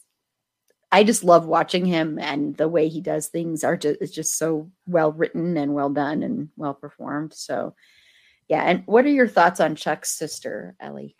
I 0.92 1.04
just 1.04 1.22
love 1.22 1.46
watching 1.46 1.84
him 1.84 2.18
and 2.18 2.56
the 2.56 2.68
way 2.68 2.88
he 2.88 3.00
does 3.00 3.28
things 3.28 3.62
are 3.62 3.76
just 3.76 4.00
is 4.00 4.10
just 4.10 4.36
so 4.36 4.70
well 4.86 5.12
written 5.12 5.56
and 5.56 5.74
well 5.74 5.90
done 5.90 6.22
and 6.22 6.48
well 6.56 6.74
performed. 6.74 7.32
So 7.32 7.74
yeah. 8.48 8.64
And 8.64 8.82
what 8.86 9.04
are 9.04 9.10
your 9.10 9.28
thoughts 9.28 9.60
on 9.60 9.76
Chuck's 9.76 10.10
sister, 10.10 10.74
Ellie? 10.80 11.14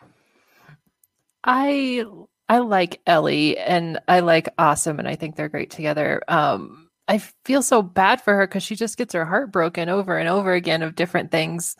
I 1.43 2.03
I 2.49 2.57
like 2.59 3.01
Ellie 3.07 3.57
and 3.57 3.99
I 4.09 4.19
like 4.19 4.49
Awesome 4.57 4.99
and 4.99 5.07
I 5.07 5.15
think 5.15 5.35
they're 5.35 5.49
great 5.49 5.71
together. 5.71 6.21
Um 6.27 6.89
I 7.07 7.19
feel 7.45 7.61
so 7.61 7.81
bad 7.81 8.21
for 8.21 8.35
her 8.35 8.47
because 8.47 8.63
she 8.63 8.75
just 8.75 8.97
gets 8.97 9.13
her 9.13 9.25
heart 9.25 9.51
broken 9.51 9.89
over 9.89 10.17
and 10.17 10.29
over 10.29 10.53
again 10.53 10.81
of 10.81 10.95
different 10.95 11.31
things. 11.31 11.75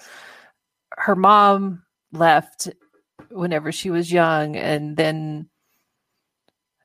Her 0.98 1.16
mom 1.16 1.84
left 2.14 2.70
whenever 3.30 3.72
she 3.72 3.90
was 3.90 4.12
young 4.12 4.56
and 4.56 4.98
then 4.98 5.50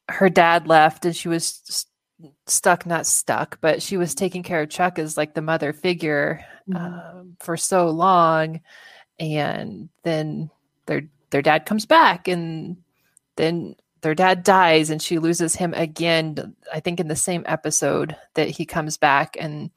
her 0.08 0.28
dad 0.28 0.66
left 0.66 1.04
and 1.04 1.16
she 1.16 1.28
was 1.28 1.60
st- 1.64 1.92
stuck 2.46 2.86
not 2.86 3.06
stuck 3.06 3.60
but 3.60 3.82
she 3.82 3.96
was 3.96 4.14
taking 4.14 4.42
care 4.42 4.62
of 4.62 4.70
chuck 4.70 4.98
as 4.98 5.16
like 5.16 5.34
the 5.34 5.42
mother 5.42 5.72
figure 5.72 6.44
mm-hmm. 6.68 6.76
um, 6.76 7.36
for 7.40 7.56
so 7.56 7.88
long. 7.88 8.60
And 9.18 9.88
then 10.02 10.50
their 10.86 11.02
their 11.30 11.42
dad 11.42 11.66
comes 11.66 11.86
back 11.86 12.28
and 12.28 12.76
then 13.36 13.76
their 14.02 14.14
dad 14.14 14.44
dies 14.44 14.90
and 14.90 15.02
she 15.02 15.18
loses 15.18 15.56
him 15.56 15.74
again 15.74 16.54
i 16.72 16.78
think 16.80 17.00
in 17.00 17.08
the 17.08 17.16
same 17.16 17.42
episode 17.46 18.16
that 18.34 18.48
he 18.48 18.64
comes 18.64 18.96
back. 18.96 19.36
And 19.38 19.70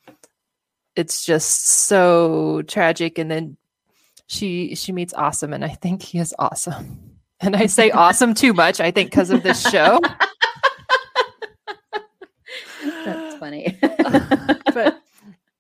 it's 0.96 1.26
just 1.26 1.68
so 1.68 2.62
tragic. 2.64 3.18
And 3.18 3.32
then 3.32 3.58
she 4.28 4.76
she 4.76 4.92
meets 4.92 5.14
awesome 5.16 5.54
and 5.54 5.66
i 5.66 5.70
think 5.70 6.04
he 6.04 6.20
is 6.20 6.36
awesome 6.38 7.19
and 7.42 7.56
I 7.56 7.66
say 7.68 7.92
awesome 7.92 8.34
too 8.34 8.54
much, 8.54 8.80
I 8.80 8.92
think, 8.92 9.10
because 9.12 9.30
of 9.30 9.44
this 9.44 9.68
show. 9.70 10.00
That's 13.06 13.38
funny. 13.38 13.78
but 13.82 15.02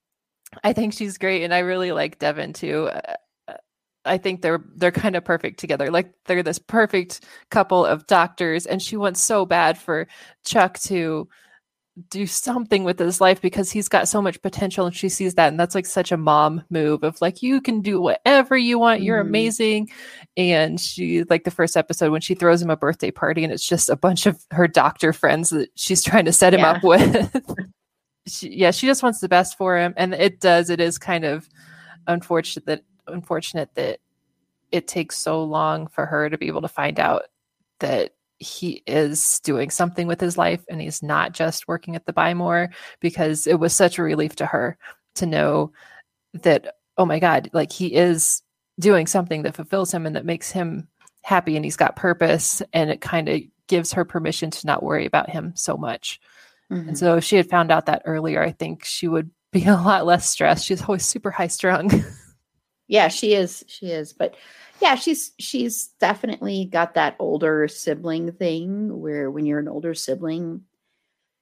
I 0.63 0.73
think 0.73 0.93
she's 0.93 1.17
great, 1.17 1.43
and 1.43 1.53
I 1.53 1.59
really 1.59 1.91
like 1.91 2.19
Devin 2.19 2.53
too. 2.53 2.89
Uh, 2.91 3.15
I 4.05 4.17
think 4.17 4.41
they're 4.41 4.63
they're 4.75 4.91
kind 4.91 5.15
of 5.15 5.25
perfect 5.25 5.59
together. 5.59 5.91
Like 5.91 6.13
they're 6.25 6.43
this 6.43 6.59
perfect 6.59 7.23
couple 7.51 7.85
of 7.85 8.07
doctors, 8.07 8.65
and 8.65 8.81
she 8.81 8.97
wants 8.97 9.21
so 9.21 9.45
bad 9.45 9.77
for 9.77 10.07
Chuck 10.45 10.79
to 10.79 11.27
do 12.09 12.25
something 12.27 12.83
with 12.83 12.99
his 12.99 13.19
life 13.19 13.41
because 13.41 13.71
he's 13.71 13.89
got 13.89 14.07
so 14.07 14.21
much 14.21 14.41
potential 14.41 14.85
and 14.85 14.95
she 14.95 15.09
sees 15.09 15.35
that 15.35 15.49
and 15.49 15.59
that's 15.59 15.75
like 15.75 15.85
such 15.85 16.11
a 16.11 16.17
mom 16.17 16.63
move 16.69 17.03
of 17.03 17.19
like 17.21 17.41
you 17.41 17.59
can 17.59 17.81
do 17.81 17.99
whatever 17.99 18.57
you 18.57 18.79
want 18.79 19.01
you're 19.01 19.21
mm. 19.23 19.27
amazing 19.27 19.89
and 20.37 20.79
she 20.79 21.23
like 21.23 21.43
the 21.43 21.51
first 21.51 21.75
episode 21.75 22.11
when 22.11 22.21
she 22.21 22.35
throws 22.35 22.61
him 22.61 22.69
a 22.69 22.77
birthday 22.77 23.11
party 23.11 23.43
and 23.43 23.51
it's 23.51 23.67
just 23.67 23.89
a 23.89 23.95
bunch 23.95 24.25
of 24.25 24.45
her 24.51 24.67
doctor 24.67 25.11
friends 25.11 25.49
that 25.49 25.69
she's 25.75 26.03
trying 26.03 26.25
to 26.25 26.31
set 26.31 26.53
him 26.53 26.61
yeah. 26.61 26.71
up 26.71 26.83
with 26.83 27.35
she, 28.27 28.49
yeah 28.49 28.71
she 28.71 28.87
just 28.87 29.03
wants 29.03 29.19
the 29.19 29.29
best 29.29 29.57
for 29.57 29.77
him 29.77 29.93
and 29.97 30.13
it 30.13 30.39
does 30.39 30.69
it 30.69 30.79
is 30.79 30.97
kind 30.97 31.25
of 31.25 31.49
unfortunate 32.07 32.65
that 32.65 32.83
unfortunate 33.07 33.69
that 33.75 33.99
it 34.71 34.87
takes 34.87 35.17
so 35.17 35.43
long 35.43 35.87
for 35.87 36.05
her 36.05 36.29
to 36.29 36.37
be 36.37 36.47
able 36.47 36.61
to 36.61 36.67
find 36.67 36.99
out 36.99 37.23
that 37.79 38.13
he 38.39 38.83
is 38.87 39.39
doing 39.43 39.69
something 39.69 40.07
with 40.07 40.19
his 40.19 40.37
life 40.37 40.63
and 40.69 40.81
he's 40.81 41.03
not 41.03 41.33
just 41.33 41.67
working 41.67 41.95
at 41.95 42.05
the 42.05 42.13
Buy 42.13 42.33
More 42.33 42.69
because 42.99 43.45
it 43.45 43.59
was 43.59 43.73
such 43.73 43.97
a 43.97 44.03
relief 44.03 44.35
to 44.37 44.45
her 44.45 44.77
to 45.15 45.25
know 45.25 45.71
that, 46.33 46.75
oh 46.97 47.05
my 47.05 47.19
God, 47.19 47.49
like 47.53 47.71
he 47.71 47.93
is 47.93 48.41
doing 48.79 49.07
something 49.07 49.43
that 49.43 49.55
fulfills 49.55 49.93
him 49.93 50.05
and 50.05 50.15
that 50.15 50.25
makes 50.25 50.51
him 50.51 50.87
happy 51.23 51.55
and 51.55 51.65
he's 51.65 51.75
got 51.75 51.95
purpose. 51.95 52.61
And 52.71 52.89
it 52.89 53.01
kind 53.01 53.27
of 53.27 53.41
gives 53.67 53.93
her 53.93 54.05
permission 54.05 54.51
to 54.51 54.67
not 54.67 54.83
worry 54.83 55.05
about 55.05 55.29
him 55.29 55.53
so 55.55 55.75
much. 55.75 56.19
Mm-hmm. 56.71 56.89
And 56.89 56.97
so 56.97 57.17
if 57.17 57.23
she 57.23 57.35
had 57.35 57.49
found 57.49 57.71
out 57.71 57.87
that 57.87 58.03
earlier, 58.05 58.41
I 58.41 58.51
think 58.51 58.85
she 58.85 59.07
would 59.07 59.29
be 59.51 59.63
a 59.65 59.75
lot 59.75 60.05
less 60.05 60.29
stressed. 60.29 60.65
She's 60.65 60.81
always 60.81 61.05
super 61.05 61.31
high 61.31 61.47
strung. 61.47 61.89
yeah, 62.89 63.07
she 63.07 63.33
is. 63.33 63.63
She 63.67 63.87
is. 63.87 64.11
But 64.11 64.35
yeah 64.81 64.95
she's 64.95 65.31
she's 65.39 65.87
definitely 65.99 66.65
got 66.65 66.93
that 66.93 67.15
older 67.19 67.67
sibling 67.67 68.31
thing 68.31 68.99
where 68.99 69.29
when 69.29 69.45
you're 69.45 69.59
an 69.59 69.67
older 69.67 69.93
sibling 69.93 70.61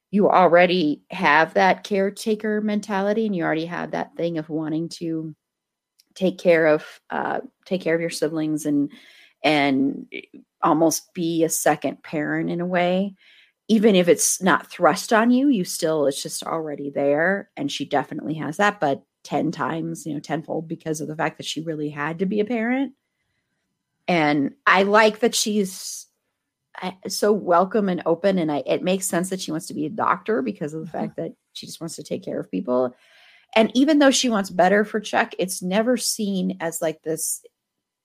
you 0.10 0.30
already 0.30 1.04
have 1.12 1.54
that 1.54 1.84
caretaker 1.84 2.62
mentality 2.62 3.26
and 3.26 3.36
you 3.36 3.44
already 3.44 3.66
have 3.66 3.92
that 3.92 4.16
thing 4.16 4.38
of 4.38 4.50
wanting 4.50 4.88
to 4.88 5.36
take 6.16 6.38
care 6.38 6.68
of 6.68 6.84
uh, 7.10 7.40
take 7.66 7.82
care 7.82 7.94
of 7.96 8.02
your 8.02 8.10
siblings 8.10 8.66
and 8.66 8.92
and 9.44 10.12
almost 10.64 11.14
be 11.14 11.44
a 11.44 11.50
second 11.50 12.02
parent 12.02 12.50
in 12.50 12.62
a 12.62 12.66
way 12.66 13.14
even 13.68 13.96
if 13.96 14.08
it's 14.08 14.42
not 14.42 14.72
thrust 14.72 15.14
on 15.14 15.30
you 15.30 15.50
you 15.50 15.64
still 15.64 16.08
it's 16.08 16.24
just 16.24 16.44
already 16.44 16.90
there 16.90 17.50
and 17.56 17.72
she 17.72 17.86
definitely 17.86 18.34
has 18.34 18.58
that 18.58 18.80
but 18.80 19.04
10 19.28 19.52
times 19.52 20.06
you 20.06 20.14
know 20.14 20.22
tenfold 20.22 20.70
because 20.70 21.02
of 21.02 21.10
the 21.10 21.16
fact 21.16 21.38
that 21.38 21.46
she 21.46 21.60
really 21.60 21.90
had 21.90 22.20
to 22.20 22.26
be 22.26 22.40
a 22.40 22.46
parent 22.46 22.94
and 24.08 24.54
I 24.66 24.84
like 24.84 25.20
that 25.20 25.36
she's 25.36 26.08
uh, 26.82 26.92
so 27.10 27.34
welcome 27.34 27.90
and 27.90 28.02
open 28.06 28.40
and 28.40 28.50
I 28.50 28.64
it 28.66 28.84
makes 28.84 29.06
sense 29.06 29.30
that 29.30 29.42
she 29.42 29.52
wants 29.52 29.68
to 29.68 29.74
be 29.74 29.86
a 29.86 29.90
doctor 29.90 30.42
because 30.42 30.74
of 30.74 30.80
the 30.82 30.88
mm-hmm. 30.88 30.98
fact 30.98 31.18
that 31.18 31.34
she 31.52 31.66
just 31.66 31.82
wants 31.82 31.96
to 31.98 32.04
take 32.04 32.24
care 32.24 32.40
of 32.40 32.50
people. 32.50 32.96
And 33.56 33.72
even 33.76 34.00
though 34.00 34.12
she 34.12 34.30
wants 34.30 34.50
better 34.50 34.86
for 34.86 35.00
Chuck, 35.00 35.34
it's 35.40 35.62
never 35.62 35.98
seen 35.98 36.58
as 36.60 36.82
like 36.82 37.02
this 37.02 37.42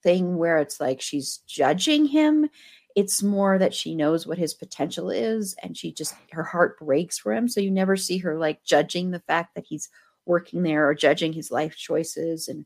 thing 0.02 0.36
where 0.36 0.58
it's 0.58 0.80
like 0.80 1.00
she's 1.00 1.38
judging 1.46 2.06
him. 2.06 2.48
It's 2.96 3.22
more 3.22 3.58
that 3.58 3.74
she 3.74 3.94
knows 3.94 4.26
what 4.26 4.38
his 4.38 4.54
potential 4.54 5.10
is 5.10 5.54
and 5.62 5.76
she 5.76 5.92
just 5.92 6.14
her 6.32 6.42
heart 6.42 6.78
breaks 6.78 7.18
for 7.18 7.32
him. 7.32 7.48
So 7.48 7.60
you 7.60 7.70
never 7.70 7.96
see 7.96 8.18
her 8.18 8.38
like 8.38 8.64
judging 8.64 9.10
the 9.10 9.20
fact 9.20 9.54
that 9.54 9.66
he's 9.68 9.88
working 10.26 10.62
there 10.62 10.88
or 10.88 10.94
judging 10.94 11.32
his 11.32 11.50
life 11.50 11.76
choices 11.76 12.48
and 12.48 12.64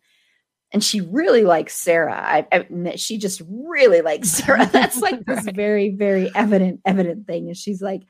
and 0.73 0.83
she 0.83 1.01
really 1.01 1.43
likes 1.43 1.75
Sarah. 1.75 2.13
I, 2.13 2.47
I 2.53 2.97
she 2.97 3.19
just 3.19 3.41
really 3.49 4.01
likes 4.01 4.29
Sarah. 4.33 4.67
That's 4.67 5.01
like 5.01 5.25
this 5.25 5.45
right. 5.47 5.55
very, 5.55 5.91
very 5.91 6.31
evident, 6.35 6.81
evident 6.85 7.27
thing. 7.27 7.47
And 7.47 7.57
she's 7.57 7.81
like, 7.81 8.03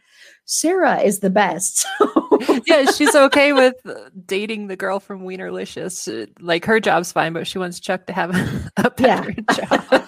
Sarah 0.47 1.01
is 1.01 1.21
the 1.21 1.31
best. 1.31 1.87
yeah, 2.67 2.91
she's 2.91 3.15
okay 3.15 3.53
with 3.53 3.75
dating 4.25 4.69
the 4.69 4.77
girl 4.77 5.01
from 5.01 5.23
Wienerlicious. 5.23 6.09
Uh, 6.09 6.27
like 6.41 6.65
her 6.65 6.81
job's 6.81 7.13
fine, 7.13 7.33
but 7.33 7.47
she 7.47 7.59
wants 7.59 7.79
Chuck 7.79 8.07
to 8.07 8.13
have 8.13 8.31
a 8.77 8.91
better 8.91 9.35
yeah. 9.37 9.55
job. 9.55 10.05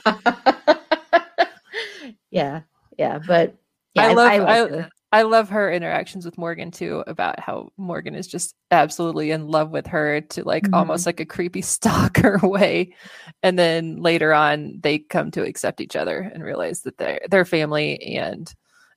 yeah, 2.30 2.60
yeah, 2.96 3.18
but 3.26 3.54
yeah, 3.94 4.02
I 4.02 4.12
love 4.14 4.26
I, 4.26 4.62
I, 4.62 4.88
I, 5.12 5.22
love 5.22 5.48
her 5.50 5.70
interactions 5.70 6.24
with 6.24 6.38
Morgan 6.38 6.70
too 6.70 7.02
about 7.06 7.40
how 7.40 7.70
Morgan 7.76 8.14
is 8.14 8.26
just 8.26 8.54
absolutely 8.70 9.30
in 9.30 9.48
love 9.48 9.70
with 9.70 9.86
her 9.86 10.20
to 10.20 10.44
like 10.44 10.64
mm-hmm. 10.64 10.74
almost 10.74 11.06
like 11.06 11.20
a 11.20 11.26
creepy 11.26 11.62
stalker 11.62 12.38
way. 12.42 12.94
And 13.42 13.58
then 13.58 13.96
later 13.96 14.32
on 14.32 14.78
they 14.80 14.98
come 14.98 15.30
to 15.32 15.44
accept 15.44 15.80
each 15.80 15.96
other 15.96 16.18
and 16.18 16.42
realize 16.42 16.82
that 16.82 16.98
they're 16.98 17.20
their 17.30 17.44
family 17.44 18.00
and 18.16 18.52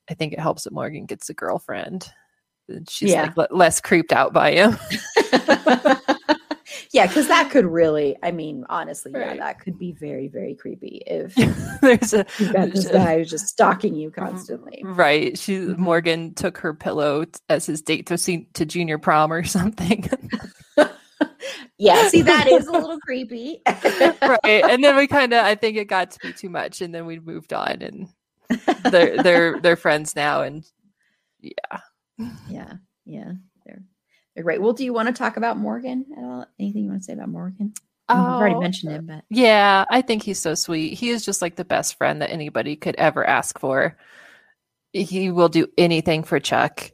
I 0.10 0.14
think 0.14 0.34
it 0.34 0.40
helps 0.40 0.64
that 0.64 0.74
Morgan 0.74 1.06
gets 1.06 1.30
a 1.30 1.34
girlfriend. 1.34 2.12
She's 2.90 3.12
yeah. 3.12 3.32
like 3.36 3.52
less 3.52 3.80
creeped 3.80 4.12
out 4.12 4.34
by 4.34 4.52
him. 4.52 4.78
yeah, 6.92 7.08
because 7.08 7.30
that 7.30 7.50
could 7.50 7.66
really, 7.66 8.18
I 8.22 8.32
mean, 8.32 8.66
honestly, 8.68 9.14
right. 9.14 9.38
yeah, 9.38 9.46
that 9.46 9.60
could 9.60 9.80
be 9.80 9.94
very, 9.94 10.28
very 10.28 10.56
creepy 10.56 11.02
if 11.08 11.34
there's 11.82 12.14
a 12.14 12.26
this 12.38 12.88
guy 12.90 13.18
who's 13.18 13.30
just 13.30 13.48
stalking 13.48 13.96
you 13.96 14.12
constantly. 14.12 14.82
Right. 14.84 15.38
She 15.38 15.56
mm-hmm. 15.56 15.82
Morgan 15.82 16.34
took 16.34 16.58
her 16.58 16.74
pillow 16.74 17.26
as 17.48 17.66
his 17.66 17.82
date 17.82 18.08
to 18.08 18.18
see 18.18 18.48
to 18.56 18.66
junior 18.66 18.98
prom 18.98 19.32
or 19.32 19.44
something. 19.46 20.10
yeah, 21.78 22.10
see, 22.10 22.24
that 22.24 22.48
is 22.48 22.68
a 22.68 22.72
little 22.74 23.00
creepy. 23.00 23.62
right. 23.66 24.40
And 24.44 24.84
then 24.84 24.98
we 24.98 25.08
kind 25.08 25.32
of 25.32 25.46
I 25.46 25.56
think 25.56 25.78
it 25.78 25.86
got 25.86 26.12
to 26.12 26.20
be 26.20 26.34
too 26.34 26.50
much 26.50 26.82
and 26.82 26.94
then 26.94 27.06
we 27.06 27.20
moved 27.20 27.54
on 27.54 27.82
and 27.82 28.10
they're 28.92 29.24
they're 29.24 29.62
they're 29.62 29.76
friends 29.78 30.14
now 30.14 30.42
and 30.42 30.66
yeah. 31.40 31.80
Yeah. 32.50 32.74
Yeah 33.06 33.32
they're 34.34 34.44
great. 34.44 34.62
Well, 34.62 34.74
do 34.74 34.84
you 34.84 34.94
want 34.94 35.08
to 35.08 35.14
talk 35.14 35.38
about 35.38 35.58
Morgan 35.58 36.06
at 36.18 36.24
all? 36.24 36.46
Anything 36.60 36.84
you 36.84 36.90
want 36.90 37.02
to 37.02 37.06
say 37.06 37.14
about 37.14 37.30
Morgan? 37.30 37.74
Oh, 38.10 38.16
I've 38.16 38.42
already 38.42 38.56
mentioned 38.56 38.92
him, 38.92 39.06
but 39.06 39.24
yeah, 39.30 39.86
I 39.90 40.02
think 40.02 40.24
he's 40.24 40.40
so 40.40 40.54
sweet. 40.54 40.94
He 40.94 41.10
is 41.10 41.24
just 41.24 41.42
like 41.42 41.56
the 41.56 41.66
best 41.66 41.96
friend 41.96 42.22
that 42.22 42.32
anybody 42.32 42.76
could 42.76 42.96
ever 42.98 43.26
ask 43.26 43.58
for. 43.60 43.98
He 44.92 45.32
will 45.32 45.48
do 45.48 45.68
anything 45.78 46.24
for 46.24 46.40
Chuck. 46.40 46.92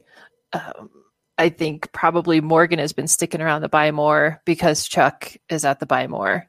Um, 0.52 0.90
I 1.36 1.48
think 1.48 1.92
probably 1.92 2.40
Morgan 2.40 2.78
has 2.78 2.92
been 2.92 3.08
sticking 3.08 3.40
around 3.40 3.62
the 3.62 3.68
buy 3.68 3.90
more 3.90 4.40
because 4.44 4.86
Chuck 4.86 5.36
is 5.48 5.64
at 5.64 5.80
the 5.80 5.86
buy 5.86 6.06
more, 6.06 6.48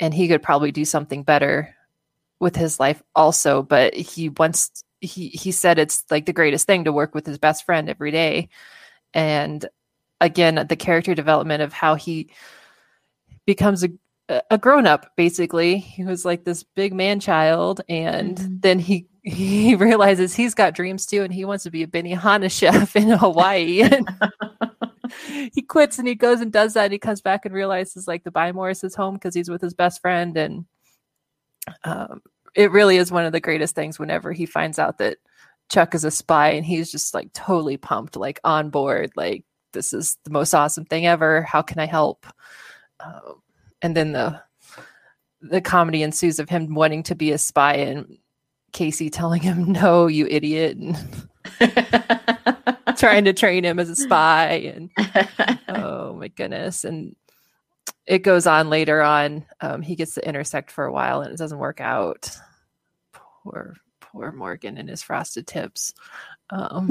and 0.00 0.14
he 0.14 0.28
could 0.28 0.42
probably 0.42 0.72
do 0.72 0.84
something 0.84 1.22
better 1.22 1.74
with 2.40 2.56
his 2.56 2.78
life 2.80 3.02
also. 3.14 3.62
But 3.62 3.94
he 3.94 4.30
wants 4.30 4.84
he 5.00 5.28
he 5.28 5.52
said 5.52 5.78
it's 5.78 6.04
like 6.10 6.26
the 6.26 6.32
greatest 6.32 6.66
thing 6.66 6.84
to 6.84 6.92
work 6.92 7.14
with 7.14 7.26
his 7.26 7.38
best 7.38 7.64
friend 7.64 7.90
every 7.90 8.10
day, 8.10 8.48
and 9.12 9.66
again 10.20 10.66
the 10.68 10.76
character 10.76 11.14
development 11.14 11.62
of 11.62 11.72
how 11.72 11.94
he 11.94 12.28
becomes 13.46 13.84
a 13.84 13.88
a 14.50 14.58
grown 14.58 14.86
up 14.86 15.16
basically 15.16 15.78
he 15.78 16.04
was 16.04 16.24
like 16.24 16.44
this 16.44 16.62
big 16.62 16.92
man 16.92 17.18
child 17.18 17.80
and 17.88 18.36
mm-hmm. 18.36 18.56
then 18.60 18.78
he 18.78 19.06
he 19.22 19.74
realizes 19.74 20.34
he's 20.34 20.54
got 20.54 20.74
dreams 20.74 21.06
too 21.06 21.22
and 21.22 21.32
he 21.32 21.44
wants 21.44 21.64
to 21.64 21.70
be 21.70 21.82
a 21.82 21.86
benihana 21.86 22.50
chef 22.58 22.94
in 22.94 23.08
hawaii 23.08 23.80
and 23.80 24.08
he 25.54 25.62
quits 25.62 25.98
and 25.98 26.06
he 26.06 26.14
goes 26.14 26.40
and 26.40 26.52
does 26.52 26.74
that 26.74 26.84
and 26.84 26.92
he 26.92 26.98
comes 26.98 27.22
back 27.22 27.46
and 27.46 27.54
realizes 27.54 28.06
like 28.06 28.22
the 28.24 28.30
buy 28.30 28.52
more 28.52 28.68
is 28.70 28.94
home 28.94 29.14
because 29.14 29.34
he's 29.34 29.50
with 29.50 29.62
his 29.62 29.74
best 29.74 30.00
friend 30.00 30.36
and 30.36 30.66
um, 31.84 32.22
it 32.54 32.70
really 32.70 32.96
is 32.96 33.12
one 33.12 33.24
of 33.24 33.32
the 33.32 33.40
greatest 33.40 33.74
things 33.74 33.98
whenever 33.98 34.32
he 34.32 34.46
finds 34.46 34.78
out 34.78 34.98
that 34.98 35.18
chuck 35.70 35.94
is 35.94 36.04
a 36.04 36.10
spy 36.10 36.50
and 36.50 36.64
he's 36.64 36.90
just 36.90 37.14
like 37.14 37.32
totally 37.32 37.76
pumped 37.76 38.16
like 38.16 38.40
on 38.44 38.70
board 38.70 39.10
like 39.16 39.44
this 39.72 39.92
is 39.92 40.16
the 40.24 40.30
most 40.30 40.54
awesome 40.54 40.84
thing 40.84 41.06
ever. 41.06 41.42
How 41.42 41.62
can 41.62 41.78
I 41.78 41.86
help? 41.86 42.26
Um, 43.00 43.42
and 43.82 43.96
then 43.96 44.12
the 44.12 44.40
the 45.40 45.60
comedy 45.60 46.02
ensues 46.02 46.38
of 46.38 46.48
him 46.48 46.74
wanting 46.74 47.04
to 47.04 47.14
be 47.14 47.30
a 47.30 47.38
spy 47.38 47.74
and 47.74 48.18
Casey 48.72 49.10
telling 49.10 49.42
him, 49.42 49.72
"No, 49.72 50.06
you 50.06 50.26
idiot," 50.26 50.76
and 50.76 50.96
trying 52.96 53.24
to 53.24 53.32
train 53.32 53.64
him 53.64 53.78
as 53.78 53.88
a 53.90 53.96
spy. 53.96 54.72
And 54.74 54.90
oh 55.68 56.14
my 56.14 56.28
goodness! 56.28 56.84
And 56.84 57.16
it 58.06 58.20
goes 58.20 58.46
on 58.46 58.70
later 58.70 59.02
on. 59.02 59.44
Um, 59.60 59.82
he 59.82 59.96
gets 59.96 60.14
to 60.14 60.26
intersect 60.26 60.70
for 60.70 60.84
a 60.84 60.92
while, 60.92 61.22
and 61.22 61.32
it 61.32 61.38
doesn't 61.38 61.58
work 61.58 61.80
out. 61.80 62.36
Poor, 63.12 63.76
poor 64.00 64.32
Morgan 64.32 64.76
and 64.76 64.88
his 64.88 65.02
frosted 65.02 65.46
tips. 65.46 65.94
Um, 66.50 66.90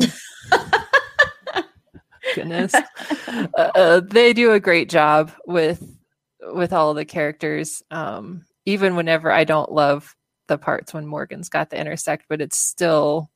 goodness. 2.35 2.73
uh, 3.27 3.47
uh, 3.55 4.01
they 4.01 4.33
do 4.33 4.51
a 4.51 4.59
great 4.59 4.89
job 4.89 5.31
with 5.45 5.83
with 6.41 6.73
all 6.73 6.93
the 6.93 7.05
characters. 7.05 7.83
Um, 7.91 8.45
even 8.65 8.95
whenever 8.95 9.31
I 9.31 9.43
don't 9.43 9.71
love 9.71 10.15
the 10.47 10.57
parts 10.57 10.93
when 10.93 11.05
Morgan's 11.05 11.49
got 11.49 11.69
the 11.69 11.79
intersect, 11.79 12.25
but 12.29 12.41
it's 12.41 12.57
still 12.57 13.29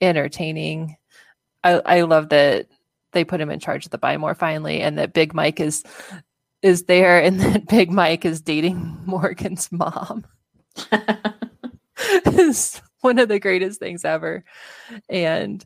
entertaining. 0.00 0.96
I, 1.64 1.80
I 1.84 2.00
love 2.02 2.30
that 2.30 2.66
they 3.12 3.24
put 3.24 3.40
him 3.40 3.50
in 3.50 3.60
charge 3.60 3.84
of 3.84 3.90
the 3.90 3.98
buy 3.98 4.16
more 4.16 4.34
finally, 4.34 4.80
and 4.80 4.98
that 4.98 5.12
Big 5.12 5.34
Mike 5.34 5.60
is 5.60 5.84
is 6.62 6.84
there, 6.84 7.22
and 7.22 7.40
that 7.40 7.68
Big 7.68 7.90
Mike 7.90 8.24
is 8.24 8.40
dating 8.40 8.98
Morgan's 9.06 9.70
mom. 9.70 10.24
is 12.26 12.80
one 13.00 13.18
of 13.18 13.28
the 13.28 13.38
greatest 13.38 13.78
things 13.78 14.04
ever, 14.04 14.44
and 15.08 15.64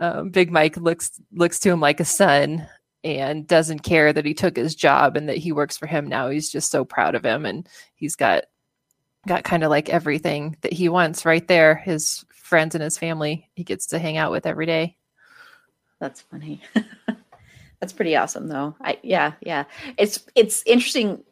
um, 0.00 0.30
Big 0.30 0.50
Mike 0.50 0.76
looks 0.76 1.20
looks 1.32 1.58
to 1.60 1.70
him 1.70 1.80
like 1.80 2.00
a 2.00 2.04
son 2.04 2.68
and 3.04 3.46
doesn't 3.46 3.80
care 3.80 4.12
that 4.12 4.24
he 4.24 4.34
took 4.34 4.56
his 4.56 4.74
job 4.74 5.16
and 5.16 5.28
that 5.28 5.36
he 5.36 5.52
works 5.52 5.76
for 5.76 5.86
him 5.86 6.06
now. 6.06 6.28
He's 6.28 6.50
just 6.50 6.70
so 6.70 6.84
proud 6.84 7.14
of 7.14 7.24
him, 7.24 7.46
and 7.46 7.68
he's 7.94 8.16
got 8.16 8.44
got 9.26 9.44
kind 9.44 9.64
of 9.64 9.70
like 9.70 9.88
everything 9.88 10.56
that 10.60 10.72
he 10.72 10.88
wants 10.88 11.24
right 11.24 11.46
there. 11.46 11.76
His 11.76 12.24
friends 12.30 12.74
and 12.74 12.84
his 12.84 12.98
family 12.98 13.48
he 13.54 13.64
gets 13.64 13.86
to 13.88 13.98
hang 13.98 14.16
out 14.16 14.32
with 14.32 14.46
every 14.46 14.66
day. 14.66 14.96
That's 15.98 16.20
funny. 16.20 16.60
That's 17.80 17.92
pretty 17.92 18.16
awesome, 18.16 18.48
though. 18.48 18.74
I 18.80 18.98
yeah 19.02 19.32
yeah. 19.40 19.64
It's 19.96 20.24
it's 20.34 20.62
interesting 20.66 21.22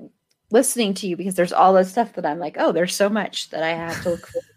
listening 0.51 0.95
to 0.95 1.07
you 1.07 1.17
because 1.17 1.35
there's 1.35 1.53
all 1.53 1.75
this 1.75 1.91
stuff 1.91 2.15
that 2.15 2.25
I'm 2.25 2.39
like, 2.39 2.57
oh, 2.59 2.73
there's 2.73 2.95
so 2.95 3.09
much 3.09 3.51
that 3.51 3.63
I 3.63 3.71
have 3.71 4.03
to 4.05 4.11
look 4.11 4.27
forward 4.27 4.54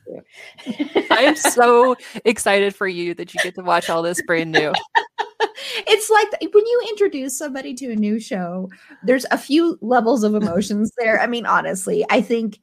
I 1.12 1.22
am 1.22 1.36
so 1.36 1.96
excited 2.26 2.76
for 2.76 2.88
you 2.88 3.14
that 3.16 3.34
you 3.34 3.40
get 3.44 3.56
to 3.56 3.64
watch 3.64 3.90
all 3.90 4.02
this 4.02 4.22
brand 4.24 4.52
new. 4.52 4.74
it's 5.88 6.10
like 6.10 6.32
when 6.42 6.66
you 6.66 6.86
introduce 6.90 7.38
somebody 7.38 7.74
to 7.76 7.92
a 7.92 7.96
new 7.96 8.20
show, 8.20 8.70
there's 9.04 9.26
a 9.32 9.38
few 9.38 9.78
levels 9.82 10.24
of 10.24 10.36
emotions 10.36 10.92
there. 10.98 11.20
I 11.20 11.28
mean, 11.28 11.46
honestly, 11.46 12.06
I 12.10 12.22
think 12.22 12.60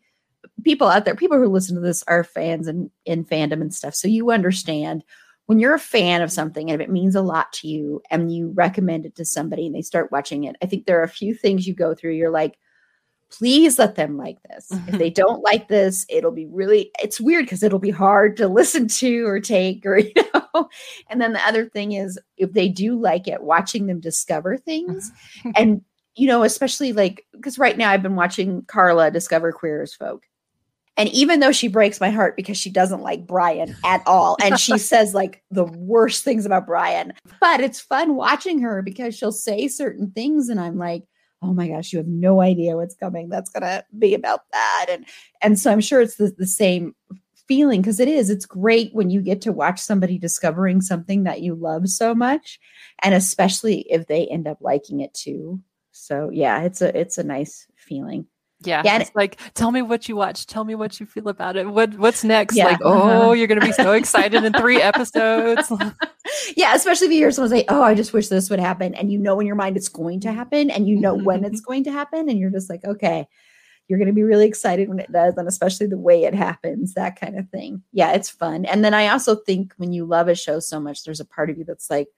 people 0.62 0.88
out 0.88 1.05
there, 1.05 1.14
people 1.14 1.38
who 1.38 1.49
listen 1.49 1.74
to 1.74 1.80
this 1.80 2.03
are 2.07 2.24
fans 2.24 2.66
and 2.68 2.90
in 3.05 3.24
fandom 3.24 3.61
and 3.61 3.74
stuff. 3.74 3.95
So 3.95 4.09
you 4.09 4.30
understand 4.30 5.05
when 5.47 5.59
you're 5.59 5.74
a 5.74 5.78
fan 5.78 6.22
of 6.22 6.32
something 6.32 6.70
and 6.70 6.80
if 6.80 6.88
it 6.88 6.92
means 6.92 7.14
a 7.14 7.22
lot 7.22 7.53
to 7.53 7.68
you 7.68 8.01
and 8.11 8.34
you 8.34 8.51
recommend 8.55 9.05
it 9.05 9.14
to 9.16 9.24
somebody 9.24 9.66
and 9.66 9.74
they 9.74 9.82
start 9.82 10.12
watching 10.12 10.45
it, 10.45 10.57
I 10.62 10.66
think 10.66 10.86
there 10.86 11.01
are 11.01 11.05
a 11.05 11.09
few 11.09 11.34
things 11.34 11.66
you 11.66 11.74
go 11.74 11.95
through. 11.95 12.12
You're 12.12 12.30
like, 12.30 12.59
please 13.39 13.78
let 13.78 13.97
them 13.97 14.16
like 14.16 14.39
this. 14.49 14.70
If 14.70 14.99
they 14.99 15.11
mm-hmm. 15.11 15.14
don't 15.14 15.43
like 15.43 15.68
this, 15.68 16.07
it'll 16.09 16.32
be 16.32 16.47
really 16.47 16.91
it's 17.03 17.20
weird 17.20 17.45
because 17.45 17.62
it'll 17.62 17.78
be 17.78 17.91
hard 17.91 18.37
to 18.37 18.49
listen 18.61 18.89
to 18.89 19.26
or 19.26 19.41
take 19.41 19.85
or 19.85 19.99
you 19.99 20.12
know. 20.35 20.68
And 21.09 21.20
then 21.20 21.32
the 21.32 21.47
other 21.47 21.66
thing 21.66 21.93
is 21.93 22.18
if 22.37 22.53
they 22.53 22.68
do 22.68 22.99
like 22.99 23.28
it, 23.28 23.43
watching 23.43 23.87
them 23.87 24.01
discover 24.01 24.57
things 24.57 25.11
mm-hmm. 25.39 25.51
and 25.57 25.82
you 26.16 26.28
know, 26.28 26.45
especially 26.45 26.93
like 26.93 27.26
because 27.32 27.59
right 27.59 27.76
now 27.76 27.91
I've 27.91 28.03
been 28.03 28.16
watching 28.16 28.62
Carla 28.62 29.11
discover 29.11 29.53
queer 29.53 29.82
as 29.82 29.95
folk. 29.95 30.24
And 30.97 31.09
even 31.09 31.41
though 31.41 31.51
she 31.51 31.66
breaks 31.66 32.01
my 32.01 32.11
heart 32.11 32.37
because 32.37 32.57
she 32.57 32.70
doesn't 32.70 33.03
like 33.03 33.26
Brian 33.26 33.74
at 33.85 34.01
all, 34.07 34.37
and 34.41 34.61
she 34.61 34.78
says 34.78 35.12
like 35.12 35.43
the 35.51 35.64
worst 35.64 36.22
things 36.22 36.47
about 36.47 36.66
Brian, 36.66 37.12
but 37.41 37.61
it's 37.61 37.80
fun 37.80 38.14
watching 38.14 38.61
her 38.61 38.80
because 38.80 39.16
she'll 39.16 39.32
say 39.32 39.66
certain 39.66 40.12
things, 40.12 40.49
and 40.49 40.61
I'm 40.61 40.78
like, 40.78 41.03
oh 41.45 41.53
my 41.53 41.68
gosh, 41.68 41.92
you 41.92 41.99
have 41.99 42.09
no 42.09 42.40
idea 42.40 42.76
what's 42.76 42.95
coming. 42.95 43.28
That's 43.28 43.51
going 43.51 43.62
to 43.62 43.84
be 43.99 44.14
about 44.14 44.40
that. 44.53 44.86
And, 44.88 45.07
and 45.42 45.59
so 45.59 45.70
I'm 45.70 45.80
sure 45.80 46.01
it's 46.01 46.16
the, 46.16 46.34
the 46.36 46.47
same 46.47 46.95
feeling 47.47 47.82
because 47.82 48.01
it 48.01 48.09
is. 48.09 48.30
It's 48.30 48.47
great 48.47 48.95
when 48.95 49.11
you 49.11 49.20
get 49.20 49.42
to 49.42 49.53
watch 49.53 49.78
somebody 49.78 50.18
discovering 50.18 50.80
something 50.80 51.24
that 51.24 51.42
you 51.42 51.55
love 51.55 51.88
so 51.88 52.14
much. 52.14 52.59
And 53.03 53.14
especially 53.14 53.80
if 53.90 54.07
they 54.07 54.26
end 54.26 54.47
up 54.47 54.59
liking 54.61 55.01
it 55.01 55.12
too. 55.12 55.61
So 55.92 56.30
yeah, 56.32 56.62
it's 56.62 56.80
a, 56.80 56.99
it's 56.99 57.18
a 57.18 57.24
nice 57.24 57.66
feling. 57.76 58.26
Yeah, 58.66 58.82
yeah 58.84 58.98
it's 58.98 59.10
like 59.14 59.38
tell 59.54 59.70
me 59.70 59.82
what 59.82 60.08
you 60.08 60.16
watch. 60.16 60.46
Tell 60.46 60.64
me 60.64 60.74
what 60.74 60.98
you 61.00 61.06
feel 61.06 61.28
about 61.28 61.56
it. 61.56 61.68
What 61.68 61.98
what's 61.98 62.24
next? 62.24 62.56
Yeah, 62.56 62.66
like, 62.66 62.80
oh, 62.82 62.92
uh-huh. 62.92 63.32
you're 63.32 63.46
gonna 63.46 63.60
be 63.60 63.72
so 63.72 63.92
excited 64.00 64.44
in 64.44 64.52
three 64.52 64.80
episodes. 64.80 65.70
yeah, 66.56 66.74
especially 66.74 67.08
if 67.08 67.12
you 67.12 67.18
hear 67.18 67.30
someone 67.30 67.50
say, 67.50 67.64
"Oh, 67.68 67.82
I 67.82 67.94
just 67.94 68.12
wish 68.12 68.28
this 68.28 68.50
would 68.50 68.60
happen," 68.60 68.94
and 68.94 69.10
you 69.12 69.18
know 69.18 69.40
in 69.40 69.46
your 69.46 69.56
mind 69.56 69.76
it's 69.76 69.88
going 69.88 70.20
to 70.20 70.32
happen, 70.32 70.70
and 70.70 70.88
you 70.88 70.96
know 70.96 71.14
when 71.14 71.44
it's 71.44 71.60
going 71.60 71.84
to 71.84 71.92
happen, 71.92 72.28
and 72.28 72.38
you're 72.38 72.50
just 72.50 72.70
like, 72.70 72.84
okay, 72.84 73.26
you're 73.88 73.98
going 73.98 74.08
to 74.08 74.14
be 74.14 74.22
really 74.22 74.46
excited 74.46 74.88
when 74.88 74.98
it 74.98 75.12
does 75.12 75.36
and 75.36 75.48
especially 75.48 75.86
the 75.86 75.98
way 75.98 76.24
it 76.24 76.34
happens 76.34 76.94
that 76.94 77.18
kind 77.20 77.38
of 77.38 77.48
thing 77.50 77.82
yeah 77.92 78.12
it's 78.12 78.30
fun 78.30 78.64
and 78.64 78.84
then 78.84 78.94
i 78.94 79.08
also 79.08 79.34
think 79.34 79.74
when 79.76 79.92
you 79.92 80.04
love 80.04 80.28
a 80.28 80.34
show 80.34 80.58
so 80.60 80.80
much 80.80 81.04
there's 81.04 81.20
a 81.20 81.24
part 81.24 81.50
of 81.50 81.58
you 81.58 81.64
that's 81.64 81.90
like 81.90 82.08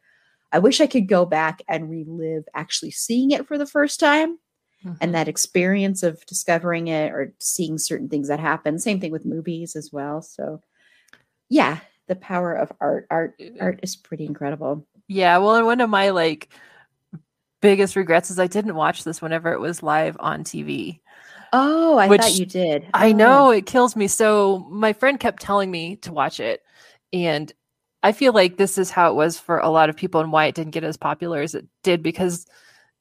i 0.52 0.58
wish 0.58 0.80
i 0.80 0.86
could 0.86 1.08
go 1.08 1.24
back 1.24 1.62
and 1.68 1.90
relive 1.90 2.44
actually 2.54 2.90
seeing 2.90 3.30
it 3.30 3.46
for 3.46 3.58
the 3.58 3.66
first 3.66 3.98
time 4.00 4.38
mm-hmm. 4.86 4.96
and 5.00 5.14
that 5.14 5.28
experience 5.28 6.02
of 6.02 6.24
discovering 6.26 6.88
it 6.88 7.12
or 7.12 7.34
seeing 7.38 7.78
certain 7.78 8.08
things 8.08 8.28
that 8.28 8.40
happen 8.40 8.78
same 8.78 9.00
thing 9.00 9.12
with 9.12 9.24
movies 9.24 9.76
as 9.76 9.92
well 9.92 10.22
so 10.22 10.60
yeah 11.48 11.78
the 12.06 12.16
power 12.16 12.54
of 12.54 12.72
art 12.80 13.06
art 13.10 13.40
art 13.60 13.80
is 13.82 13.96
pretty 13.96 14.24
incredible 14.24 14.86
yeah 15.08 15.38
well 15.38 15.56
and 15.56 15.66
one 15.66 15.80
of 15.80 15.90
my 15.90 16.10
like 16.10 16.48
biggest 17.60 17.96
regrets 17.96 18.30
is 18.30 18.38
i 18.38 18.46
didn't 18.46 18.74
watch 18.74 19.04
this 19.04 19.20
whenever 19.20 19.52
it 19.52 19.60
was 19.60 19.82
live 19.82 20.16
on 20.20 20.44
tv 20.44 21.00
Oh, 21.52 21.96
I 21.96 22.08
thought 22.08 22.38
you 22.38 22.46
did. 22.46 22.84
Oh. 22.86 22.90
I 22.92 23.12
know 23.12 23.50
it 23.50 23.66
kills 23.66 23.96
me. 23.96 24.08
So 24.08 24.66
my 24.70 24.92
friend 24.92 25.18
kept 25.18 25.42
telling 25.42 25.70
me 25.70 25.96
to 25.96 26.12
watch 26.12 26.40
it, 26.40 26.62
and 27.12 27.52
I 28.02 28.12
feel 28.12 28.32
like 28.32 28.56
this 28.56 28.78
is 28.78 28.90
how 28.90 29.10
it 29.10 29.14
was 29.14 29.38
for 29.38 29.58
a 29.58 29.70
lot 29.70 29.88
of 29.88 29.96
people, 29.96 30.20
and 30.20 30.32
why 30.32 30.46
it 30.46 30.54
didn't 30.54 30.72
get 30.72 30.84
as 30.84 30.96
popular 30.96 31.40
as 31.40 31.54
it 31.54 31.66
did 31.82 32.02
because 32.02 32.46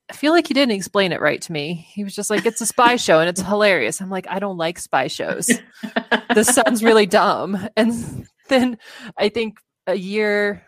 I 0.10 0.14
feel 0.14 0.34
like 0.34 0.48
he 0.48 0.54
didn't 0.54 0.76
explain 0.76 1.12
it 1.12 1.22
right 1.22 1.42
to 1.42 1.52
me. 1.52 1.88
He 1.90 2.04
was 2.04 2.16
just 2.16 2.30
like, 2.30 2.46
"It's 2.46 2.62
a 2.62 2.66
spy 2.66 2.96
show 2.96 3.20
and 3.20 3.30
it's 3.30 3.42
hilarious." 3.42 4.02
I'm 4.02 4.10
like, 4.10 4.28
"I 4.30 4.40
don't 4.40 4.58
like 4.58 4.78
spy 4.80 5.08
shows. 5.08 5.50
this 6.34 6.48
sounds 6.48 6.84
really 6.84 7.06
dumb." 7.06 7.58
And 7.76 8.28
then 8.50 8.78
I 9.18 9.30
think 9.30 9.58
a 9.88 9.96
year 9.96 10.64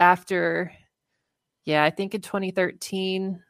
after, 0.00 0.72
yeah, 1.66 1.84
I 1.84 1.90
think 1.90 2.14
in 2.14 2.20
2013, 2.20 3.40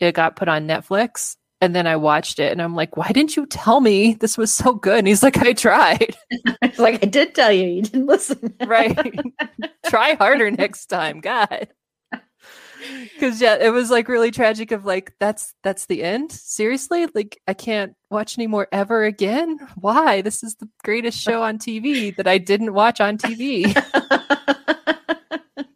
it 0.00 0.14
got 0.14 0.36
put 0.36 0.48
on 0.48 0.68
Netflix 0.68 1.36
and 1.64 1.74
then 1.74 1.86
I 1.86 1.96
watched 1.96 2.40
it 2.40 2.52
and 2.52 2.60
I'm 2.60 2.74
like, 2.74 2.96
why 2.98 3.08
didn't 3.08 3.36
you 3.36 3.46
tell 3.46 3.80
me 3.80 4.14
this 4.14 4.36
was 4.36 4.52
so 4.52 4.74
good? 4.74 4.98
And 4.98 5.08
he's 5.08 5.22
like, 5.22 5.38
I 5.38 5.54
tried. 5.54 6.14
It's 6.62 6.78
like, 6.78 7.02
I 7.02 7.06
did 7.06 7.34
tell 7.34 7.52
you, 7.52 7.66
you 7.68 7.82
didn't 7.82 8.06
listen. 8.06 8.54
right. 8.66 9.14
Try 9.86 10.14
harder 10.14 10.50
next 10.50 10.86
time. 10.86 11.20
God. 11.20 11.68
Cause 13.20 13.40
yeah, 13.40 13.56
it 13.60 13.70
was 13.70 13.90
like 13.90 14.08
really 14.08 14.30
tragic 14.30 14.72
of 14.72 14.84
like, 14.84 15.14
that's 15.18 15.54
that's 15.62 15.86
the 15.86 16.02
end. 16.02 16.32
Seriously? 16.32 17.06
Like 17.14 17.40
I 17.46 17.54
can't 17.54 17.94
watch 18.10 18.38
anymore 18.38 18.68
ever 18.72 19.04
again. 19.04 19.58
Why? 19.76 20.20
This 20.22 20.42
is 20.42 20.54
the 20.56 20.68
greatest 20.82 21.20
show 21.20 21.42
on 21.42 21.58
TV 21.58 22.14
that 22.16 22.26
I 22.26 22.38
didn't 22.38 22.74
watch 22.74 23.00
on 23.00 23.18
TV. 23.18 23.74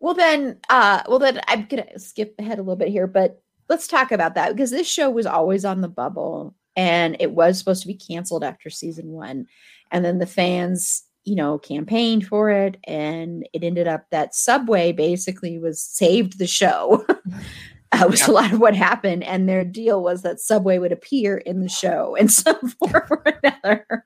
well 0.00 0.14
then 0.14 0.58
uh 0.68 1.02
well 1.08 1.18
then 1.18 1.40
I'm 1.48 1.66
gonna 1.66 1.98
skip 1.98 2.34
ahead 2.38 2.58
a 2.58 2.62
little 2.62 2.76
bit 2.76 2.88
here, 2.88 3.06
but 3.06 3.42
let's 3.68 3.88
talk 3.88 4.12
about 4.12 4.34
that 4.34 4.54
because 4.54 4.70
this 4.70 4.86
show 4.86 5.10
was 5.10 5.26
always 5.26 5.64
on 5.64 5.80
the 5.80 5.88
bubble 5.88 6.54
and 6.76 7.16
it 7.20 7.32
was 7.32 7.58
supposed 7.58 7.82
to 7.82 7.88
be 7.88 7.94
canceled 7.94 8.44
after 8.44 8.70
season 8.70 9.08
one. 9.08 9.46
And 9.90 10.04
then 10.04 10.18
the 10.18 10.26
fans, 10.26 11.04
you 11.26 11.34
know, 11.34 11.58
campaigned 11.58 12.26
for 12.26 12.50
it. 12.50 12.78
And 12.84 13.46
it 13.52 13.62
ended 13.62 13.88
up 13.88 14.06
that 14.10 14.34
Subway 14.34 14.92
basically 14.92 15.58
was 15.58 15.82
saved 15.82 16.38
the 16.38 16.46
show. 16.46 17.04
that 17.92 18.08
was 18.08 18.20
yeah. 18.20 18.30
a 18.30 18.32
lot 18.32 18.52
of 18.52 18.60
what 18.60 18.76
happened. 18.76 19.24
And 19.24 19.48
their 19.48 19.64
deal 19.64 20.02
was 20.02 20.22
that 20.22 20.40
Subway 20.40 20.78
would 20.78 20.92
appear 20.92 21.36
in 21.36 21.60
the 21.60 21.68
show 21.68 22.14
in 22.14 22.28
some 22.28 22.56
form 22.78 23.02
or 23.10 23.24
another. 23.42 24.04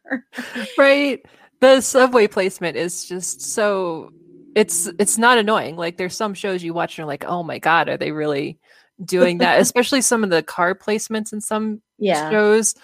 right. 0.79 1.21
The 1.61 1.83
Subway 1.83 2.27
placement 2.27 2.79
is 2.79 3.05
just 3.05 3.43
so 3.43 4.11
it's 4.55 4.87
it's 4.99 5.19
not 5.19 5.37
annoying. 5.37 5.77
Like 5.77 5.99
there's 5.99 6.17
some 6.17 6.33
shows 6.33 6.63
you 6.63 6.73
watch 6.73 6.95
and 6.95 6.99
you're 6.99 7.07
like, 7.07 7.25
oh 7.27 7.43
my 7.43 7.59
God, 7.59 7.91
are 7.91 7.99
they 7.99 8.13
really 8.13 8.59
doing 9.05 9.39
that, 9.39 9.61
especially 9.61 10.01
some 10.01 10.25
of 10.25 10.31
the 10.31 10.43
car 10.43 10.75
placements 10.75 11.35
in 11.35 11.43
some 11.43 11.83
yeah. 11.99 12.31
shows. 12.31 12.75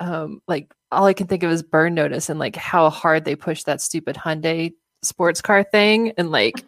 Um, 0.00 0.40
like 0.48 0.72
all 0.92 1.06
I 1.06 1.14
can 1.14 1.26
think 1.26 1.42
of 1.42 1.50
is 1.50 1.62
Burn 1.62 1.94
Notice 1.94 2.28
and 2.28 2.38
like 2.38 2.56
how 2.56 2.90
hard 2.90 3.24
they 3.24 3.34
push 3.34 3.64
that 3.64 3.80
stupid 3.80 4.16
Hyundai 4.16 4.74
sports 5.02 5.40
car 5.40 5.64
thing 5.64 6.12
and 6.18 6.30
like 6.30 6.64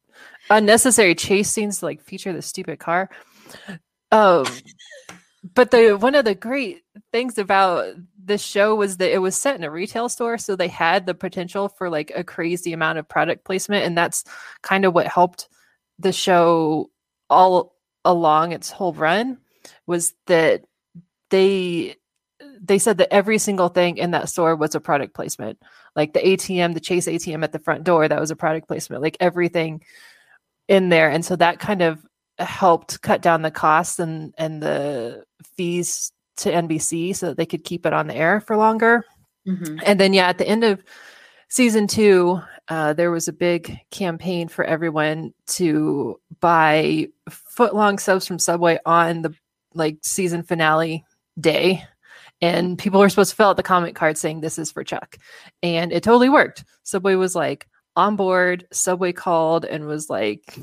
unnecessary 0.50 1.14
chase 1.14 1.50
scenes 1.50 1.78
to 1.78 1.86
like 1.86 2.02
feature 2.02 2.32
the 2.32 2.42
stupid 2.42 2.78
car. 2.78 3.08
Um, 4.10 4.46
but 5.54 5.70
the 5.70 5.92
one 5.92 6.14
of 6.14 6.24
the 6.24 6.34
great 6.34 6.82
things 7.12 7.38
about 7.38 7.94
this 8.22 8.42
show 8.42 8.74
was 8.74 8.98
that 8.98 9.12
it 9.12 9.18
was 9.18 9.36
set 9.36 9.56
in 9.56 9.64
a 9.64 9.70
retail 9.70 10.08
store, 10.08 10.38
so 10.38 10.56
they 10.56 10.68
had 10.68 11.06
the 11.06 11.14
potential 11.14 11.68
for 11.68 11.88
like 11.88 12.12
a 12.14 12.24
crazy 12.24 12.72
amount 12.72 12.98
of 12.98 13.08
product 13.08 13.44
placement, 13.44 13.84
and 13.84 13.96
that's 13.96 14.24
kind 14.62 14.84
of 14.84 14.94
what 14.94 15.06
helped 15.06 15.48
the 15.98 16.12
show 16.12 16.90
all 17.30 17.74
along 18.04 18.52
its 18.52 18.70
whole 18.70 18.92
run 18.92 19.38
was 19.86 20.14
that 20.26 20.64
they 21.30 21.96
they 22.62 22.78
said 22.78 22.98
that 22.98 23.12
every 23.12 23.38
single 23.38 23.68
thing 23.68 23.96
in 23.96 24.10
that 24.12 24.28
store 24.28 24.56
was 24.56 24.74
a 24.74 24.80
product 24.80 25.14
placement 25.14 25.58
like 25.96 26.12
the 26.12 26.20
atm 26.20 26.74
the 26.74 26.80
chase 26.80 27.06
atm 27.06 27.42
at 27.42 27.52
the 27.52 27.58
front 27.58 27.84
door 27.84 28.08
that 28.08 28.20
was 28.20 28.30
a 28.30 28.36
product 28.36 28.66
placement 28.66 29.02
like 29.02 29.16
everything 29.20 29.82
in 30.68 30.88
there 30.88 31.10
and 31.10 31.24
so 31.24 31.36
that 31.36 31.58
kind 31.58 31.82
of 31.82 32.04
helped 32.38 33.00
cut 33.02 33.22
down 33.22 33.42
the 33.42 33.50
costs 33.50 33.98
and 33.98 34.34
and 34.38 34.62
the 34.62 35.24
fees 35.56 36.12
to 36.36 36.50
nbc 36.52 37.14
so 37.16 37.26
that 37.26 37.36
they 37.36 37.46
could 37.46 37.64
keep 37.64 37.84
it 37.84 37.92
on 37.92 38.06
the 38.06 38.14
air 38.14 38.40
for 38.40 38.56
longer 38.56 39.04
mm-hmm. 39.46 39.78
and 39.84 39.98
then 39.98 40.12
yeah 40.12 40.28
at 40.28 40.38
the 40.38 40.46
end 40.46 40.64
of 40.64 40.82
season 41.48 41.86
two 41.86 42.40
uh, 42.68 42.92
there 42.92 43.10
was 43.10 43.28
a 43.28 43.32
big 43.32 43.78
campaign 43.90 44.46
for 44.48 44.64
everyone 44.64 45.32
to 45.46 46.20
buy 46.40 47.08
foot 47.30 47.74
long 47.74 47.98
subs 47.98 48.26
from 48.26 48.38
Subway 48.38 48.78
on 48.84 49.22
the 49.22 49.34
like 49.74 49.98
season 50.02 50.42
finale 50.42 51.04
day. 51.40 51.82
And 52.40 52.78
people 52.78 53.00
were 53.00 53.08
supposed 53.08 53.30
to 53.30 53.36
fill 53.36 53.48
out 53.48 53.56
the 53.56 53.62
comment 53.62 53.96
card 53.96 54.16
saying 54.16 54.40
this 54.40 54.58
is 54.58 54.70
for 54.70 54.84
Chuck. 54.84 55.18
And 55.62 55.92
it 55.92 56.02
totally 56.02 56.28
worked. 56.28 56.64
Subway 56.84 57.14
was 57.14 57.34
like 57.34 57.66
on 57.96 58.16
board. 58.16 58.66
Subway 58.72 59.12
called 59.12 59.64
and 59.64 59.86
was 59.86 60.08
like, 60.08 60.56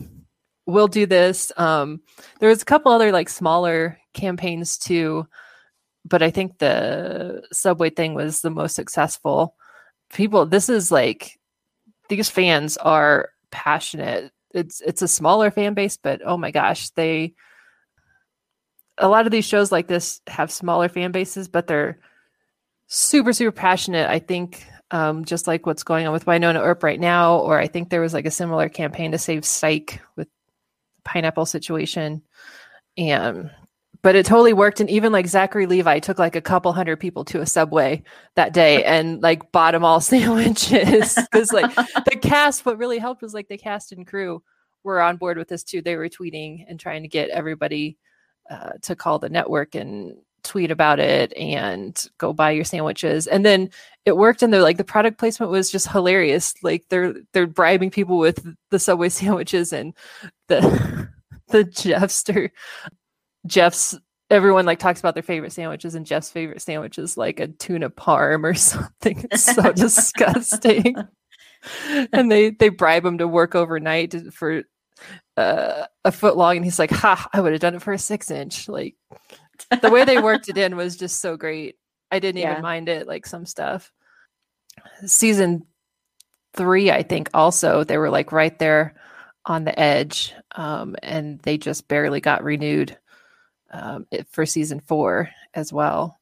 we'll 0.66 0.88
do 0.88 1.06
this. 1.06 1.52
Um, 1.58 2.02
there 2.40 2.50
was 2.50 2.62
a 2.62 2.66
couple 2.66 2.92
other 2.92 3.12
like 3.12 3.30
smaller 3.30 4.00
campaigns 4.14 4.78
too, 4.78 5.28
but 6.06 6.24
I 6.24 6.32
think 6.32 6.58
the 6.58 7.44
Subway 7.52 7.90
thing 7.90 8.14
was 8.14 8.42
the 8.42 8.50
most 8.50 8.76
successful. 8.76 9.56
People, 10.12 10.46
this 10.46 10.70
is 10.70 10.92
like 10.92 11.40
these 12.10 12.30
fans 12.30 12.78
are 12.78 13.30
passionate. 13.52 14.32
It's 14.54 14.82
it's 14.82 15.02
a 15.02 15.08
smaller 15.08 15.52
fan 15.52 15.74
base, 15.74 15.98
but 15.98 16.22
oh 16.24 16.38
my 16.38 16.52
gosh, 16.52 16.90
they 16.92 17.34
a 18.98 19.08
lot 19.08 19.26
of 19.26 19.32
these 19.32 19.46
shows 19.46 19.72
like 19.72 19.88
this 19.88 20.22
have 20.28 20.52
smaller 20.52 20.89
fan 20.89 21.12
bases, 21.12 21.48
but 21.48 21.68
they're 21.68 22.00
super 22.88 23.34
super 23.34 23.52
passionate. 23.52 24.10
I 24.10 24.20
think 24.20 24.66
um, 24.91 25.26
just 25.26 25.48
like 25.48 25.66
what's 25.66 25.84
going 25.84 26.06
on 26.06 26.14
with 26.14 26.26
Wynonna 26.26 26.62
Earp 26.62 26.84
right 26.84 27.00
now, 27.00 27.38
or 27.39 27.60
I 27.60 27.68
think 27.68 27.89
there 27.89 28.02
was 28.02 28.14
like 28.14 28.26
a 28.26 28.32
similar 28.32 28.70
campaign 28.70 29.12
to 29.12 29.18
save 29.18 29.46
Psych 29.46 30.02
with 30.16 30.28
pineapple 31.04 31.46
situation, 31.46 32.22
and 32.98 33.52
but 34.06 34.16
it 34.16 34.26
totally 34.26 34.54
worked. 34.54 34.80
And 34.80 34.89
even 34.91 35.12
like 35.12 35.26
Zachary 35.26 35.66
Levi 35.66 35.98
took 35.98 36.20
like 36.20 36.36
a 36.36 36.41
couple 36.41 36.72
hundred 36.74 36.98
people 36.98 37.26
to 37.26 37.41
a 37.41 37.46
subway 37.48 38.04
that 38.36 38.54
day 38.54 38.84
and 38.86 39.22
like 39.24 39.52
bought 39.52 39.72
them 39.72 39.84
all 39.84 40.00
sandwiches. 40.02 41.16
Because 41.16 41.52
like 41.52 41.74
the 41.76 42.20
cast, 42.22 42.68
what 42.68 42.78
really 42.78 43.00
helped 43.00 43.24
was 43.24 43.34
like 43.34 43.48
the 43.48 43.58
cast 43.58 43.91
and 43.91 44.06
crew 44.06 44.43
were 44.84 45.02
on 45.02 45.18
board 45.18 45.39
with 45.39 45.48
this 45.48 45.64
too. 45.64 45.82
They 45.82 45.96
were 45.96 46.08
tweeting 46.08 46.66
and 46.70 46.80
trying 46.80 47.02
to 47.02 47.08
get 47.08 47.30
everybody 47.30 47.98
uh, 48.50 48.74
to 48.82 48.96
call 48.96 49.20
the 49.20 49.30
network 49.30 49.76
and 49.76 50.18
tweet 50.43 50.70
about 50.70 51.00
it 51.00 51.36
and 51.36 52.06
go 52.20 52.32
buy 52.32 52.52
your 52.52 52.64
sandwiches 52.64 53.26
and 53.26 53.43
then 53.43 53.68
it 54.06 54.16
worked 54.16 54.43
and 54.43 54.54
they're 54.54 54.62
like 54.62 54.78
the 54.78 54.84
product 54.84 55.18
placement 55.18 55.52
was 55.52 55.72
just 55.72 55.88
hilarious 55.88 56.54
like 56.62 56.86
they're 56.89 57.16
they're 57.34 57.48
bribing 57.48 57.89
people 57.89 58.20
with 58.20 58.48
the 58.70 58.78
subway 58.78 59.10
sandwiches 59.10 59.74
and 59.74 59.96
the 60.48 61.10
the 61.48 61.64
jeffster 61.64 62.52
Jeff's 63.48 63.98
everyone 64.30 64.66
like 64.66 64.80
talks 64.80 65.00
about 65.00 65.14
their 65.14 65.24
favorite 65.24 65.54
sandwiches 65.54 65.96
and 65.96 66.06
Jeff's 66.06 66.32
favorite 66.32 66.62
sandwich 66.62 66.98
is 66.98 67.18
like 67.18 67.39
a 67.39 67.48
tuna 67.48 67.89
parm 67.89 68.43
or 68.43 68.54
something. 68.54 69.26
It's 69.32 69.43
so 69.56 69.72
disgusting. 69.72 70.96
and 72.12 72.32
they 72.32 72.52
they 72.52 72.70
bribe 72.70 73.06
him 73.06 73.18
to 73.18 73.28
work 73.28 73.56
overnight 73.56 74.34
for 74.34 74.64
uh, 75.38 75.86
a 76.04 76.12
foot 76.12 76.38
long 76.38 76.58
and 76.58 76.66
he's 76.66 76.80
like, 76.80 76.91
"Ha, 76.91 77.30
I 77.34 77.41
would 77.41 77.52
have 77.52 77.62
done 77.62 77.76
it 77.76 77.82
for 77.82 77.93
a 77.93 78.00
6 78.00 78.32
inch." 78.32 78.68
Like 78.68 78.96
the 79.82 79.89
way 79.89 80.06
they 80.06 80.22
worked 80.22 80.50
it 80.50 80.58
in 80.58 80.76
was 80.76 80.96
just 80.96 81.20
so 81.20 81.38
great. 81.38 81.76
I 82.12 82.20
didn't 82.20 82.41
yeah. 82.41 82.52
even 82.52 82.64
mind 82.64 82.89
it 82.89 83.08
like 83.08 83.26
some 83.26 83.46
stuff. 83.46 83.91
Season 85.06 85.66
3, 86.54 86.91
I 86.91 87.04
think 87.04 87.30
also 87.34 87.84
they 87.84 87.98
were 87.98 88.10
like 88.10 88.32
right 88.32 88.58
there 88.60 88.96
on 89.46 89.64
the 89.64 89.80
edge 89.80 90.34
um, 90.56 90.96
and 91.04 91.39
they 91.39 91.58
just 91.58 91.88
barely 91.88 92.20
got 92.20 92.43
renewed 92.43 92.98
um, 93.72 94.08
for 94.32 94.46
season 94.46 94.80
four 94.80 95.30
as 95.54 95.72
well. 95.72 96.20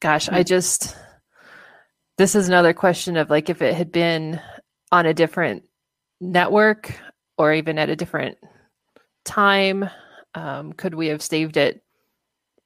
Gosh, 0.00 0.28
I 0.28 0.38
hmm. 0.38 0.44
just 0.44 0.96
this 2.16 2.34
is 2.34 2.48
another 2.48 2.72
question 2.72 3.16
of 3.16 3.30
like 3.30 3.50
if 3.50 3.62
it 3.62 3.74
had 3.74 3.90
been 3.90 4.40
on 4.92 5.06
a 5.06 5.14
different 5.14 5.64
network 6.20 6.96
or 7.38 7.52
even 7.52 7.78
at 7.78 7.90
a 7.90 7.96
different 7.96 8.38
time, 9.24 9.88
um, 10.34 10.72
could 10.72 10.94
we 10.94 11.08
have 11.08 11.22
saved 11.22 11.56
it? 11.56 11.80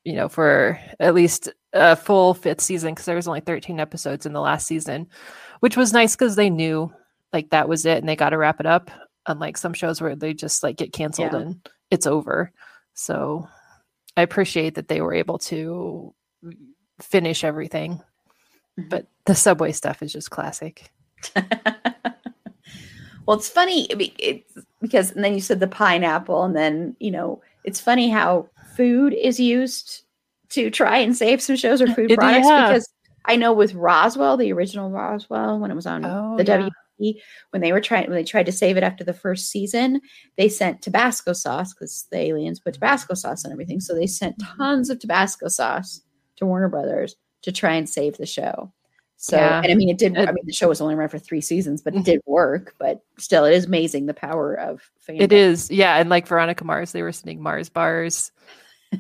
you 0.05 0.15
know, 0.15 0.29
for 0.29 0.79
at 1.01 1.13
least 1.15 1.51
a 1.75 1.95
full 1.95 2.33
fifth 2.33 2.63
season 2.63 2.95
because 2.95 3.05
there 3.05 3.17
was 3.17 3.29
only 3.29 3.41
13 3.41 3.79
episodes 3.79 4.25
in 4.25 4.33
the 4.33 4.41
last 4.41 4.67
season, 4.67 5.07
which 5.61 5.77
was 5.77 5.93
nice 5.93 6.17
because 6.17 6.35
they 6.35 6.49
knew 6.49 6.91
like 7.35 7.51
that 7.51 7.69
was 7.69 7.85
it 7.85 7.99
and 7.99 8.09
they 8.09 8.17
got 8.17 8.31
to 8.31 8.39
wrap 8.39 8.59
it 8.59 8.65
up. 8.65 8.91
Unlike 9.27 9.59
some 9.59 9.75
shows 9.75 10.01
where 10.01 10.17
they 10.17 10.33
just 10.33 10.63
like 10.63 10.79
get 10.79 10.95
canceled 10.95 11.33
Yeah. 11.33 11.41
and 11.41 11.69
it's 11.91 12.07
over. 12.07 12.53
So 12.95 13.47
I 14.17 14.23
appreciate 14.23 14.77
that 14.77 14.89
they 14.89 15.03
were 15.03 15.13
able 15.13 15.37
to 15.41 16.15
finish 17.03 17.45
everything. 17.45 18.01
Mhm. 18.79 18.89
But 18.89 19.09
the 19.27 19.35
subway 19.35 19.73
stuff 19.73 20.03
is 20.03 20.11
just 20.13 20.31
classic. 20.31 20.91
well, 23.29 23.37
it's 23.37 23.49
funny 23.51 23.87
it's 23.91 24.65
because 24.81 25.13
and 25.13 25.23
then 25.23 25.35
you 25.35 25.41
said 25.41 25.61
the 25.61 25.69
pineapple, 25.69 26.43
and 26.45 26.57
then 26.57 26.97
you 26.99 27.11
know 27.11 27.43
it's 27.65 27.81
funny 27.81 28.09
how 28.09 28.49
food 28.77 29.13
is 29.13 29.39
used 29.39 30.03
to 30.51 30.71
try 30.71 30.97
and 30.99 31.15
save 31.15 31.43
some 31.43 31.57
shows 31.57 31.83
or 31.83 31.89
food 31.89 32.11
It- 32.11 32.19
products 32.19 32.47
yeah. 32.49 32.67
because 32.69 32.89
I 33.27 33.37
know 33.37 33.53
with 33.53 33.75
Roswell, 33.75 34.39
the 34.39 34.51
original 34.53 34.91
Roswell, 34.91 35.59
when 35.59 35.71
it 35.71 35.75
was 35.75 35.87
on 35.87 36.05
Oh, 36.07 36.37
the 36.39 36.45
yeah. 36.45 36.69
WB, 36.99 37.21
when 37.51 37.61
they 37.61 37.73
were 37.73 37.81
trying 37.83 38.05
when 38.09 38.17
they 38.17 38.25
tried 38.25 38.47
to 38.47 38.53
save 38.53 38.79
it 38.79 38.83
after 38.83 39.05
the 39.05 39.13
first 39.13 39.51
season, 39.51 40.01
they 40.39 40.49
sent 40.49 40.81
Tabasco 40.81 41.35
sauce 41.35 41.75
because 41.75 42.07
the 42.11 42.17
aliens 42.19 42.59
put 42.61 42.73
Tabasco 42.75 43.13
sauce 43.13 43.45
on 43.45 43.53
everything. 43.53 43.81
So 43.81 43.95
they 43.95 44.07
sent 44.07 44.39
Mm-hmm. 44.39 44.57
tons 44.63 44.89
of 44.89 44.99
Tabasco 45.01 45.49
sauce 45.49 46.01
to 46.37 46.47
Warner 46.47 46.71
Brothers 46.71 47.17
to 47.43 47.53
try 47.53 47.75
and 47.75 47.87
save 47.89 48.17
the 48.17 48.25
show. 48.27 48.73
So 49.21 49.37
Yeah. 49.37 49.61
and 49.63 49.71
I 49.73 49.75
mean 49.75 49.89
it 49.89 49.99
did 49.99 50.17
I 50.17 50.31
mean 50.31 50.47
the 50.47 50.53
show 50.53 50.69
was 50.69 50.81
only 50.81 50.95
around 50.95 51.09
for 51.09 51.19
three 51.19 51.41
seasons, 51.41 51.83
but 51.83 51.95
it 51.95 52.05
did 52.05 52.21
work. 52.25 52.75
But 52.79 53.01
still 53.19 53.45
it 53.45 53.53
is 53.53 53.67
amazing 53.67 54.07
the 54.07 54.15
power 54.15 54.55
of 54.55 54.89
fandom. 55.07 55.23
It 55.23 55.33
is, 55.33 55.71
yeah. 55.71 55.97
And 55.97 56.09
like 56.09 56.27
Veronica 56.29 56.65
Mars, 56.65 56.93
they 56.93 57.03
were 57.03 57.13
sending 57.13 57.43
Mars 57.43 57.69
bars 57.69 58.31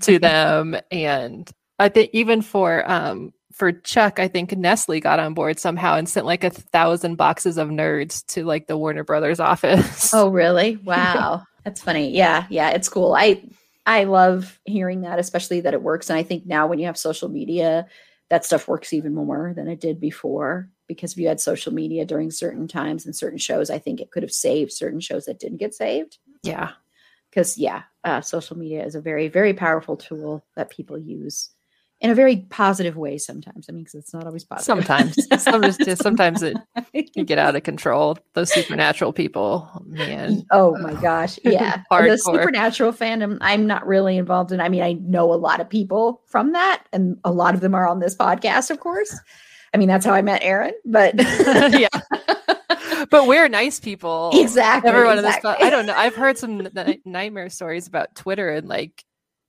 to 0.01 0.19
them. 0.19 0.77
and 0.91 1.49
I 1.79 1.89
think 1.89 2.11
even 2.13 2.43
for 2.43 2.89
um 2.91 3.33
for 3.53 3.71
Chuck, 3.73 4.19
I 4.19 4.27
think 4.29 4.57
Nestle 4.57 5.01
got 5.01 5.19
on 5.21 5.35
board 5.35 5.59
somehow 5.59 5.95
and 5.95 6.09
sent 6.09 6.27
like 6.27 6.45
a 6.45 6.51
thousand 6.51 7.15
boxes 7.17 7.57
of 7.57 7.69
nerds 7.69 8.25
to 8.35 8.45
like 8.45 8.67
the 8.67 8.77
Warner 8.77 9.05
Brothers 9.05 9.41
office. 9.53 10.13
Oh, 10.13 10.29
really? 10.31 10.77
Wow. 10.85 11.45
That's 11.65 11.81
funny. 11.83 12.11
Yeah, 12.17 12.47
yeah, 12.51 12.71
it's 12.71 12.89
cool. 12.89 13.15
I 13.15 13.43
I 13.87 14.05
love 14.05 14.59
hearing 14.65 15.03
that, 15.03 15.19
especially 15.19 15.61
that 15.63 15.75
it 15.75 15.83
works. 15.83 16.11
And 16.11 16.19
I 16.19 16.23
think 16.25 16.45
now 16.47 16.67
when 16.67 16.79
you 16.79 16.87
have 16.87 16.99
social 16.99 17.29
media, 17.29 17.87
that 18.31 18.45
stuff 18.45 18.69
works 18.69 18.93
even 18.93 19.15
more 19.15 19.53
than 19.55 19.69
it 19.69 19.81
did 19.81 20.01
before. 20.01 20.69
Because 20.87 21.13
if 21.13 21.19
you 21.19 21.29
had 21.29 21.41
social 21.41 21.73
media 21.73 22.05
during 22.05 22.31
certain 22.31 22.67
times 22.67 23.05
and 23.05 23.15
certain 23.15 23.39
shows, 23.39 23.71
I 23.71 23.79
think 23.79 24.01
it 24.01 24.11
could 24.11 24.23
have 24.23 24.33
saved 24.33 24.73
certain 24.73 25.01
shows 25.01 25.27
that 25.27 25.39
didn't 25.39 25.59
get 25.59 25.75
saved. 25.75 26.19
yeah. 26.43 26.73
Because 27.31 27.59
yeah, 27.59 27.83
uh, 28.05 28.23
social 28.23 28.57
media 28.57 28.85
is 28.87 28.95
a 28.95 29.03
very, 29.03 29.29
very 29.29 29.53
powerful 29.53 29.99
tool 29.99 30.47
that 30.57 30.71
people 30.71 30.99
use 30.99 31.51
in 32.01 32.11
a 32.11 32.15
very 32.15 32.47
positive 32.49 32.97
way 32.97 33.19
sometimes. 33.19 33.67
I 33.69 33.73
mean, 33.73 33.83
because 33.83 33.97
it's 33.97 34.15
not 34.15 34.25
always 34.25 34.45
positive. 34.45 34.65
Sometimes. 34.65 35.17
sometimes 35.43 35.99
sometimes 36.01 36.43
it 36.43 37.13
can 37.13 37.25
get 37.25 37.39
out 37.39 37.57
of 37.57 37.63
control. 37.65 38.19
Those 38.35 38.53
supernatural 38.53 39.13
people, 39.13 39.69
man. 39.85 40.47
Oh 40.53 40.77
my 40.79 40.95
gosh. 40.95 41.39
Yeah. 41.43 41.83
the 41.91 42.19
supernatural 42.19 42.93
fandom, 42.93 43.39
I'm 43.41 43.67
not 43.67 43.87
really 43.87 44.17
involved 44.17 44.53
in. 44.53 44.61
I 44.61 44.69
mean, 44.69 44.83
I 44.83 44.93
know 44.93 45.33
a 45.33 45.35
lot 45.35 45.61
of 45.61 45.69
people 45.69 46.23
from 46.27 46.53
that, 46.53 46.85
and 46.93 47.19
a 47.25 47.33
lot 47.33 47.55
of 47.55 47.61
them 47.61 47.75
are 47.75 47.89
on 47.89 47.99
this 47.99 48.15
podcast, 48.15 48.71
of 48.71 48.79
course. 48.79 49.19
I 49.75 49.77
mean, 49.77 49.89
that's 49.89 50.07
how 50.07 50.15
I 50.15 50.23
met 50.23 50.43
Aaron, 50.43 50.75
but 50.85 51.15
yeah. 51.19 51.89
But 53.11 53.27
we're 53.27 53.49
nice 53.49 53.81
people. 53.81 54.31
exactly. 54.35 54.91
everyone 54.91 55.19
in 55.19 55.25
this 55.25 55.39
i 55.45 55.71
don't 55.71 55.87
know 55.87 55.95
i've 55.95 56.15
heard 56.17 56.37
some 56.37 56.69
n- 56.77 57.01
nightmare 57.05 57.49
stories 57.49 57.87
about 57.87 58.15
twitter 58.15 58.51
and 58.51 58.69
like 58.69 59.05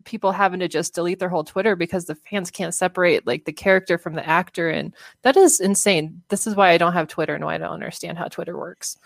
people 0.10 0.32
having 0.32 0.60
to 0.60 0.68
just 0.68 0.95
delete 0.95 1.20
their 1.20 1.30
whole 1.30 1.43
twitter 1.43 1.76
because 1.76 2.05
the 2.05 2.16
fans 2.16 2.49
can't 2.49 2.74
separate 2.74 3.28
like 3.28 3.45
the 3.45 3.53
character 3.53 3.97
from 3.97 4.14
the 4.16 4.28
actor 4.28 4.70
and 4.70 4.93
that 5.22 5.38
is 5.38 5.60
insane 5.60 6.22
this 6.30 6.47
is 6.47 6.55
why 6.55 6.70
i 6.72 6.78
don't 6.78 6.93
have 6.93 7.07
twitter 7.07 7.36
and 7.36 7.45
why 7.45 7.53
i 7.53 7.57
don't 7.60 7.72
understand 7.72 8.18
how 8.18 8.26
twitter 8.28 8.57
works 8.57 8.97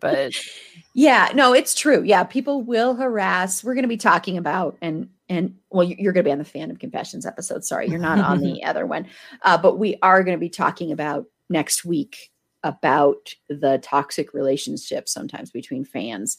but 0.00 0.32
Yeah, 0.94 1.28
no, 1.32 1.52
it's 1.52 1.76
true. 1.76 2.02
Yeah, 2.02 2.24
people 2.24 2.62
will 2.62 2.92
harass. 2.96 3.62
We're 3.62 3.74
going 3.74 3.84
to 3.84 3.88
be 3.88 3.96
talking 3.96 4.36
about 4.36 4.76
and 4.82 5.08
and 5.28 5.54
well, 5.70 5.86
you- 5.86 5.94
you're 5.96 6.12
going 6.12 6.24
to 6.24 6.28
be 6.28 6.32
on 6.32 6.38
the 6.38 6.44
Fandom 6.44 6.80
Confessions 6.80 7.24
episode. 7.24 7.64
Sorry, 7.64 7.88
you're 7.88 8.00
not 8.00 8.18
on 8.18 8.40
the 8.40 8.64
other 8.64 8.84
one, 8.84 9.06
uh, 9.42 9.58
but 9.58 9.78
we 9.78 9.96
are 10.02 10.24
going 10.24 10.36
to 10.36 10.40
be 10.40 10.48
talking 10.48 10.90
about 10.90 11.26
next 11.48 11.84
week 11.84 12.30
about 12.64 13.32
the 13.48 13.78
toxic 13.80 14.34
relationship 14.34 15.08
sometimes 15.08 15.52
between 15.52 15.84
fans 15.84 16.38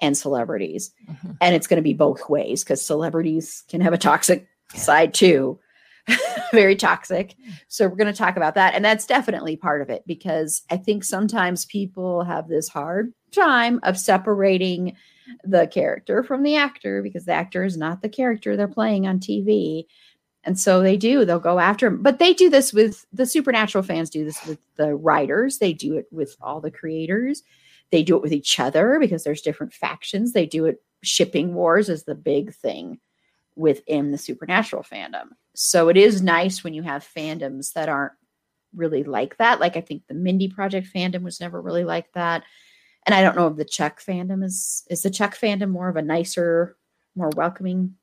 and 0.00 0.16
celebrities, 0.16 0.92
Mhm. 1.08 1.36
and 1.40 1.54
it's 1.54 1.66
going 1.66 1.76
to 1.78 1.82
be 1.82 1.94
both 1.94 2.28
ways 2.28 2.64
because 2.64 2.84
celebrities 2.84 3.64
can 3.68 3.80
have 3.80 3.92
a 3.92 3.98
toxic 3.98 4.46
side 4.74 5.12
too. 5.14 5.58
Very 6.52 6.74
toxic. 6.76 7.34
So 7.68 7.86
we're 7.86 7.96
going 7.96 8.12
to 8.12 8.18
talk 8.18 8.36
about 8.36 8.54
that. 8.54 8.74
And 8.74 8.84
that's 8.84 9.06
definitely 9.06 9.56
part 9.56 9.82
of 9.82 9.90
it 9.90 10.02
because 10.06 10.62
I 10.70 10.76
think 10.76 11.04
sometimes 11.04 11.64
people 11.66 12.24
have 12.24 12.48
this 12.48 12.68
hard 12.68 13.12
time 13.32 13.78
of 13.82 13.98
separating 13.98 14.96
the 15.44 15.66
character 15.68 16.22
from 16.24 16.42
the 16.42 16.56
actor 16.56 17.02
because 17.02 17.24
the 17.26 17.32
actor 17.32 17.62
is 17.64 17.76
not 17.76 18.02
the 18.02 18.08
character 18.08 18.56
they're 18.56 18.66
playing 18.66 19.06
on 19.06 19.20
TV. 19.20 19.84
And 20.42 20.58
so 20.58 20.80
they 20.80 20.96
do, 20.96 21.24
they'll 21.24 21.38
go 21.38 21.58
after 21.60 21.86
him. 21.86 22.02
But 22.02 22.18
they 22.18 22.32
do 22.32 22.48
this 22.48 22.72
with 22.72 23.06
the 23.12 23.26
supernatural 23.26 23.84
fans, 23.84 24.08
do 24.10 24.24
this 24.24 24.44
with 24.46 24.58
the 24.76 24.94
writers, 24.96 25.58
they 25.58 25.74
do 25.74 25.96
it 25.96 26.06
with 26.10 26.34
all 26.40 26.60
the 26.60 26.70
creators, 26.70 27.42
they 27.90 28.02
do 28.02 28.16
it 28.16 28.22
with 28.22 28.32
each 28.32 28.58
other 28.60 28.98
because 29.00 29.24
there's 29.24 29.42
different 29.42 29.72
factions. 29.72 30.32
They 30.32 30.46
do 30.46 30.66
it, 30.66 30.82
shipping 31.02 31.54
wars 31.54 31.88
is 31.88 32.04
the 32.04 32.14
big 32.14 32.54
thing 32.54 32.98
within 33.56 34.10
the 34.12 34.18
supernatural 34.18 34.82
fandom. 34.82 35.30
So 35.54 35.88
it 35.88 35.96
is 35.96 36.22
nice 36.22 36.62
when 36.62 36.72
you 36.74 36.82
have 36.82 37.06
fandoms 37.16 37.72
that 37.72 37.88
aren't 37.88 38.12
really 38.74 39.02
like 39.02 39.36
that. 39.38 39.58
Like 39.60 39.76
I 39.76 39.80
think 39.80 40.06
the 40.06 40.14
Mindy 40.14 40.48
Project 40.48 40.88
fandom 40.94 41.22
was 41.22 41.40
never 41.40 41.60
really 41.60 41.84
like 41.84 42.12
that. 42.12 42.44
And 43.06 43.14
I 43.14 43.22
don't 43.22 43.34
know 43.36 43.48
if 43.48 43.56
the 43.56 43.64
Chuck 43.64 44.00
fandom 44.00 44.44
is 44.44 44.84
is 44.88 45.02
the 45.02 45.10
Chuck 45.10 45.36
fandom 45.36 45.70
more 45.70 45.88
of 45.88 45.96
a 45.96 46.02
nicer, 46.02 46.76
more 47.16 47.30
welcoming. 47.34 47.96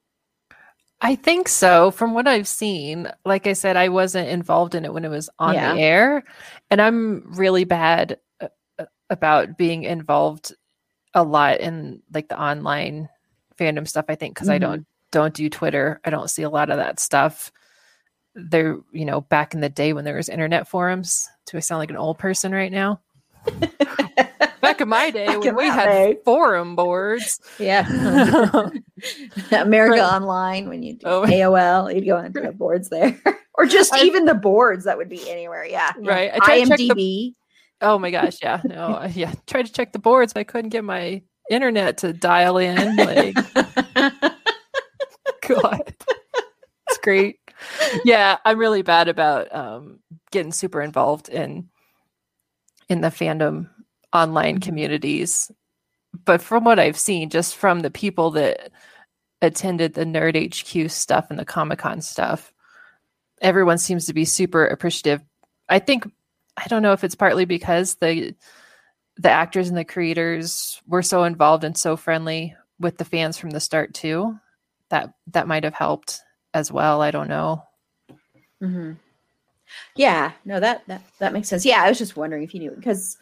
i 1.00 1.14
think 1.16 1.48
so 1.48 1.92
from 1.92 2.14
what 2.16 2.28
i've 2.28 2.48
seen 2.48 3.08
like 3.24 3.46
i 3.46 3.54
said 3.54 3.78
i 3.78 3.88
wasn't 3.88 4.28
involved 4.28 4.74
in 4.74 4.84
it 4.84 4.92
when 4.94 5.06
it 5.06 5.12
was 5.12 5.30
on 5.38 5.54
Yeah. 5.54 5.76
the 5.76 5.80
air 5.80 6.24
and 6.72 6.82
i'm 6.82 7.24
really 7.38 7.64
bad 7.66 8.18
about 9.10 9.58
being 9.58 9.84
involved 9.84 10.54
a 11.14 11.24
lot 11.24 11.60
in 11.60 12.02
like 12.14 12.28
the 12.28 12.40
online 12.40 13.10
fandom 13.60 13.88
stuff 13.88 14.06
i 14.10 14.16
think 14.16 14.34
because 14.36 14.50
i 14.50 14.58
Mhm. 14.58 14.62
don't 14.62 14.86
don't 15.12 15.34
do 15.34 15.50
twitter 15.50 16.00
i 16.06 16.10
don't 16.10 16.30
see 16.30 16.44
a 16.44 16.50
lot 16.50 16.70
of 16.70 16.78
that 16.78 17.00
stuff 17.00 17.52
there 18.36 18.78
you 18.92 19.06
know 19.06 19.22
back 19.22 19.54
in 19.54 19.62
the 19.62 19.70
day 19.70 19.94
when 19.94 20.04
there 20.06 20.16
was 20.18 20.30
internet 20.30 20.68
forums 20.68 21.28
do 21.48 21.58
i 21.58 21.60
sound 21.60 21.80
like 21.80 21.90
an 21.90 21.98
old 21.98 22.18
person 22.20 22.52
right 22.52 22.72
now 22.72 23.00
back 24.62 24.82
in 24.82 24.90
my 24.90 25.10
day 25.10 25.26
Back 25.28 25.40
when 25.40 25.56
we 25.56 25.66
had 25.66 25.86
day. 25.86 26.18
forum 26.26 26.76
boards 26.76 27.40
Yeah. 27.58 27.88
America 29.52 30.04
Online 30.04 30.68
when 30.70 30.84
you 30.84 30.96
do 30.96 31.06
Oh. 31.06 31.24
AOL, 31.26 31.94
you'd 31.94 32.06
go 32.06 32.18
into 32.18 32.42
the 32.42 32.52
boards 32.52 32.90
there. 32.90 33.18
or 33.54 33.66
just 33.66 33.94
I- 33.94 34.02
even 34.04 34.26
the 34.26 34.34
boards 34.34 34.86
that 34.86 34.98
would 34.98 35.08
be 35.10 35.30
anywhere. 35.30 35.66
Yeah. 35.66 35.94
Right. 36.00 36.32
I 36.34 36.66
check 36.66 36.78
the- 36.78 36.90
IMDb. 36.90 37.34
Oh 37.82 37.98
my 38.00 38.12
gosh 38.12 38.38
yeah 38.42 38.62
no 38.64 38.88
I- 39.02 39.14
yeah 39.16 39.34
tried 39.46 39.66
to 39.66 39.72
check 39.74 39.94
the 39.94 40.00
boards 40.00 40.34
but 40.34 40.42
i 40.42 40.44
couldn't 40.44 40.70
get 40.70 40.84
my 40.84 41.22
internet 41.50 41.98
to 42.00 42.14
dial 42.14 42.58
in 42.58 42.96
like 42.98 43.36
god 45.48 45.94
it's 46.90 46.98
great. 47.02 47.40
Yeah 48.04 48.38
i'm 48.46 48.60
really 48.60 48.82
bad 48.82 49.08
about 49.08 49.54
um 49.54 50.00
getting 50.32 50.52
super 50.52 50.82
involved 50.82 51.30
in 51.30 51.70
in 52.90 53.02
the 53.02 53.08
fandom 53.08 53.70
online 54.14 54.60
communities 54.60 55.50
but 56.26 56.42
from 56.42 56.64
what 56.64 56.80
i've 56.80 56.98
seen 56.98 57.30
just 57.30 57.56
from 57.56 57.80
the 57.80 57.92
people 57.92 58.32
that 58.32 58.72
attended 59.42 59.94
the 59.94 60.06
nerd 60.06 60.36
hq 60.36 60.90
stuff 60.92 61.28
and 61.30 61.40
the 61.40 61.46
comic-con 61.46 62.02
stuff 62.02 62.52
everyone 63.42 63.78
seems 63.78 64.06
to 64.06 64.14
be 64.14 64.26
super 64.26 64.66
appreciative. 64.66 65.22
I 65.70 65.80
think 65.80 66.10
i 66.58 66.68
don't 66.68 66.82
know 66.82 66.94
if 66.94 67.04
it's 67.04 67.16
partly 67.16 67.46
because 67.46 67.96
the 67.96 68.36
the 69.18 69.30
actors 69.32 69.70
and 69.70 69.78
the 69.78 69.86
creators 69.86 70.82
were 70.88 71.02
so 71.04 71.24
involved 71.24 71.64
and 71.64 71.78
so 71.78 71.96
friendly 71.96 72.56
with 72.80 72.98
the 72.98 73.06
fans 73.06 73.38
from 73.38 73.50
the 73.50 73.60
start 73.60 73.94
too 73.94 74.38
that 74.90 75.14
that 75.28 75.48
might 75.48 75.64
have 75.64 75.74
helped 75.74 76.20
as 76.54 76.72
well 76.72 77.02
i 77.02 77.12
don't 77.12 77.30
know 77.30 77.64
hmm 78.60 78.94
Yeah, 79.96 80.32
no, 80.46 80.60
that 80.60 80.84
that 80.88 81.02
that 81.20 81.34
makes 81.34 81.50
sense. 81.50 81.66
Yeah, 81.66 81.84
I 81.84 81.90
was 81.90 81.98
just 81.98 82.16
wondering 82.16 82.44
if 82.44 82.54
you 82.54 82.60
knew 82.60 82.72
because 82.72 83.18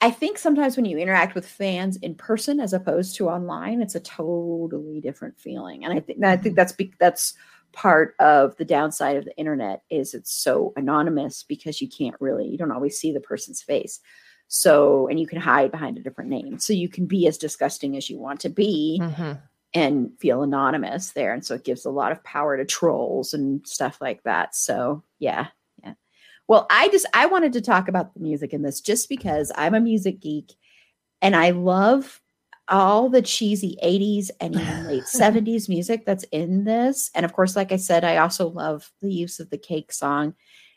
I 0.00 0.10
think 0.10 0.38
sometimes 0.38 0.76
when 0.76 0.84
you 0.84 0.98
interact 0.98 1.34
with 1.34 1.46
fans 1.46 1.96
in 1.96 2.14
person 2.14 2.60
as 2.60 2.72
opposed 2.72 3.16
to 3.16 3.28
online, 3.28 3.80
it's 3.80 3.94
a 3.94 4.00
totally 4.00 5.00
different 5.00 5.38
feeling. 5.38 5.84
And 5.84 5.92
I 5.92 6.00
think 6.00 6.22
I 6.24 6.36
think 6.36 6.56
that's 6.56 6.72
be, 6.72 6.92
that's 6.98 7.34
part 7.72 8.14
of 8.18 8.56
the 8.56 8.64
downside 8.64 9.16
of 9.16 9.24
the 9.24 9.36
internet 9.36 9.82
is 9.90 10.14
it's 10.14 10.32
so 10.32 10.72
anonymous 10.76 11.42
because 11.42 11.80
you 11.80 11.88
can't 11.88 12.16
really 12.20 12.46
you 12.48 12.58
don't 12.58 12.72
always 12.72 12.98
see 12.98 13.12
the 13.12 13.20
person's 13.20 13.62
face. 13.62 14.00
So 14.48 15.08
and 15.08 15.18
you 15.18 15.26
can 15.26 15.40
hide 15.40 15.70
behind 15.70 15.98
a 15.98 16.02
different 16.02 16.30
name. 16.30 16.58
So 16.58 16.72
you 16.72 16.88
can 16.88 17.06
be 17.06 17.26
as 17.26 17.38
disgusting 17.38 17.96
as 17.96 18.08
you 18.10 18.18
want 18.18 18.40
to 18.40 18.48
be 18.50 19.00
Mhm. 19.02 19.40
and 19.74 20.10
feel 20.20 20.42
anonymous 20.42 21.12
there. 21.12 21.32
And 21.32 21.44
so 21.44 21.54
it 21.54 21.64
gives 21.64 21.84
a 21.84 21.90
lot 21.90 22.12
of 22.12 22.22
power 22.24 22.56
to 22.56 22.64
trolls 22.64 23.34
and 23.34 23.66
stuff 23.66 23.98
like 24.00 24.22
that. 24.24 24.54
So 24.54 25.02
yeah, 25.18 25.48
yeah. 25.82 25.94
Well, 26.48 26.66
I 26.70 26.88
just 26.88 27.06
I 27.14 27.26
wanted 27.26 27.52
to 27.54 27.60
talk 27.60 27.88
about 27.88 28.14
the 28.14 28.20
music 28.20 28.52
in 28.52 28.62
this 28.62 28.80
just 28.80 29.08
because 29.08 29.50
I'm 29.56 29.74
a 29.74 29.80
music 29.80 30.20
geek 30.20 30.52
and 31.20 31.36
I 31.36 31.50
love 31.50 32.20
all 32.72 33.08
the 33.10 33.22
cheesy 33.22 33.76
80s 33.84 34.30
and 34.40 34.54
even 34.56 34.86
late 34.88 35.02
70s 35.14 35.68
music 35.68 36.04
that's 36.04 36.24
in 36.32 36.64
this. 36.64 37.10
And 37.14 37.24
of 37.24 37.32
course, 37.32 37.54
like 37.54 37.70
I 37.70 37.76
said, 37.76 38.02
I 38.02 38.16
also 38.16 38.48
love 38.48 38.90
the 39.00 39.12
use 39.12 39.38
of 39.38 39.50
the 39.50 39.58
cake 39.58 39.92
song 39.92 40.34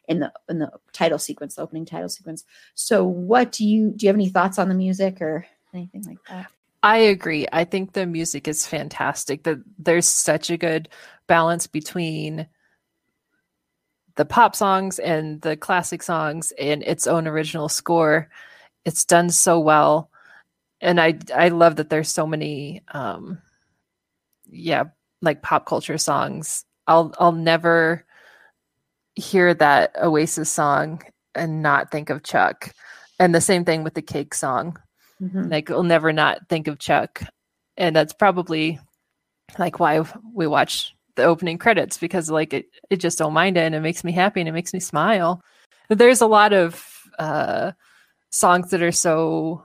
in 0.07 0.19
the 0.19 0.31
in 0.47 0.59
the 0.59 0.71
title 0.93 1.17
sequence, 1.17 1.55
the 1.55 1.63
opening 1.63 1.85
title 1.85 2.09
sequence. 2.09 2.43
So 2.75 3.03
what 3.03 3.51
do 3.51 3.65
you 3.65 3.91
do 3.95 4.05
you 4.05 4.09
have 4.09 4.15
any 4.15 4.29
thoughts 4.29 4.59
on 4.59 4.69
the 4.69 4.75
music 4.75 5.21
or 5.21 5.47
anything 5.73 6.03
like 6.03 6.19
that? 6.29 6.51
I 6.83 6.97
agree. 6.97 7.47
I 7.51 7.63
think 7.63 7.93
the 7.93 8.05
music 8.05 8.47
is 8.47 8.67
fantastic. 8.67 9.43
That 9.43 9.57
there's 9.79 10.05
such 10.05 10.51
a 10.51 10.57
good 10.57 10.89
balance 11.25 11.65
between 11.65 12.47
the 14.17 14.25
pop 14.25 14.55
songs 14.55 14.99
and 14.99 15.41
the 15.41 15.57
classic 15.57 16.03
songs 16.03 16.53
and 16.59 16.83
its 16.83 17.07
own 17.07 17.27
original 17.27 17.69
score. 17.69 18.29
It's 18.85 19.05
done 19.05 19.31
so 19.31 19.59
well. 19.59 20.11
And 20.85 21.01
I 21.01 21.17
I 21.35 21.47
love 21.47 21.77
that 21.77 21.89
there's 21.89 22.11
so 22.11 22.27
many 22.27 22.83
um 22.89 23.39
yeah, 24.47 24.83
like 25.23 25.41
pop 25.41 25.65
culture 25.65 25.97
songs. 25.97 26.63
I'll 26.85 27.11
I'll 27.19 27.31
never 27.31 28.05
hear 29.15 29.55
that 29.55 29.95
Oasis 29.99 30.51
song 30.51 31.01
and 31.33 31.63
not 31.63 31.89
think 31.89 32.11
of 32.11 32.21
Chuck. 32.21 32.71
And 33.19 33.33
the 33.33 33.41
same 33.41 33.65
thing 33.65 33.83
with 33.83 33.95
the 33.95 34.03
cake 34.03 34.35
song. 34.35 34.77
Mm-hmm. 35.19 35.49
Like 35.49 35.71
I'll 35.71 35.81
never 35.81 36.13
not 36.13 36.47
think 36.49 36.67
of 36.67 36.77
Chuck. 36.77 37.23
And 37.77 37.95
that's 37.95 38.13
probably 38.13 38.79
like 39.57 39.79
why 39.79 40.03
we 40.35 40.45
watch 40.45 40.93
the 41.15 41.23
opening 41.23 41.57
credits 41.57 41.97
because 41.97 42.29
like 42.29 42.53
it, 42.53 42.67
it 42.91 42.97
just 42.97 43.17
don't 43.17 43.33
mind 43.33 43.57
it 43.57 43.61
and 43.61 43.73
it 43.73 43.79
makes 43.81 44.03
me 44.03 44.11
happy 44.11 44.39
and 44.39 44.47
it 44.47 44.53
makes 44.53 44.71
me 44.71 44.79
smile. 44.79 45.41
But 45.89 45.97
There's 45.97 46.21
a 46.21 46.27
lot 46.27 46.53
of 46.53 46.87
uh, 47.17 47.71
songs 48.29 48.69
that 48.69 48.83
are 48.83 48.91
so 48.91 49.64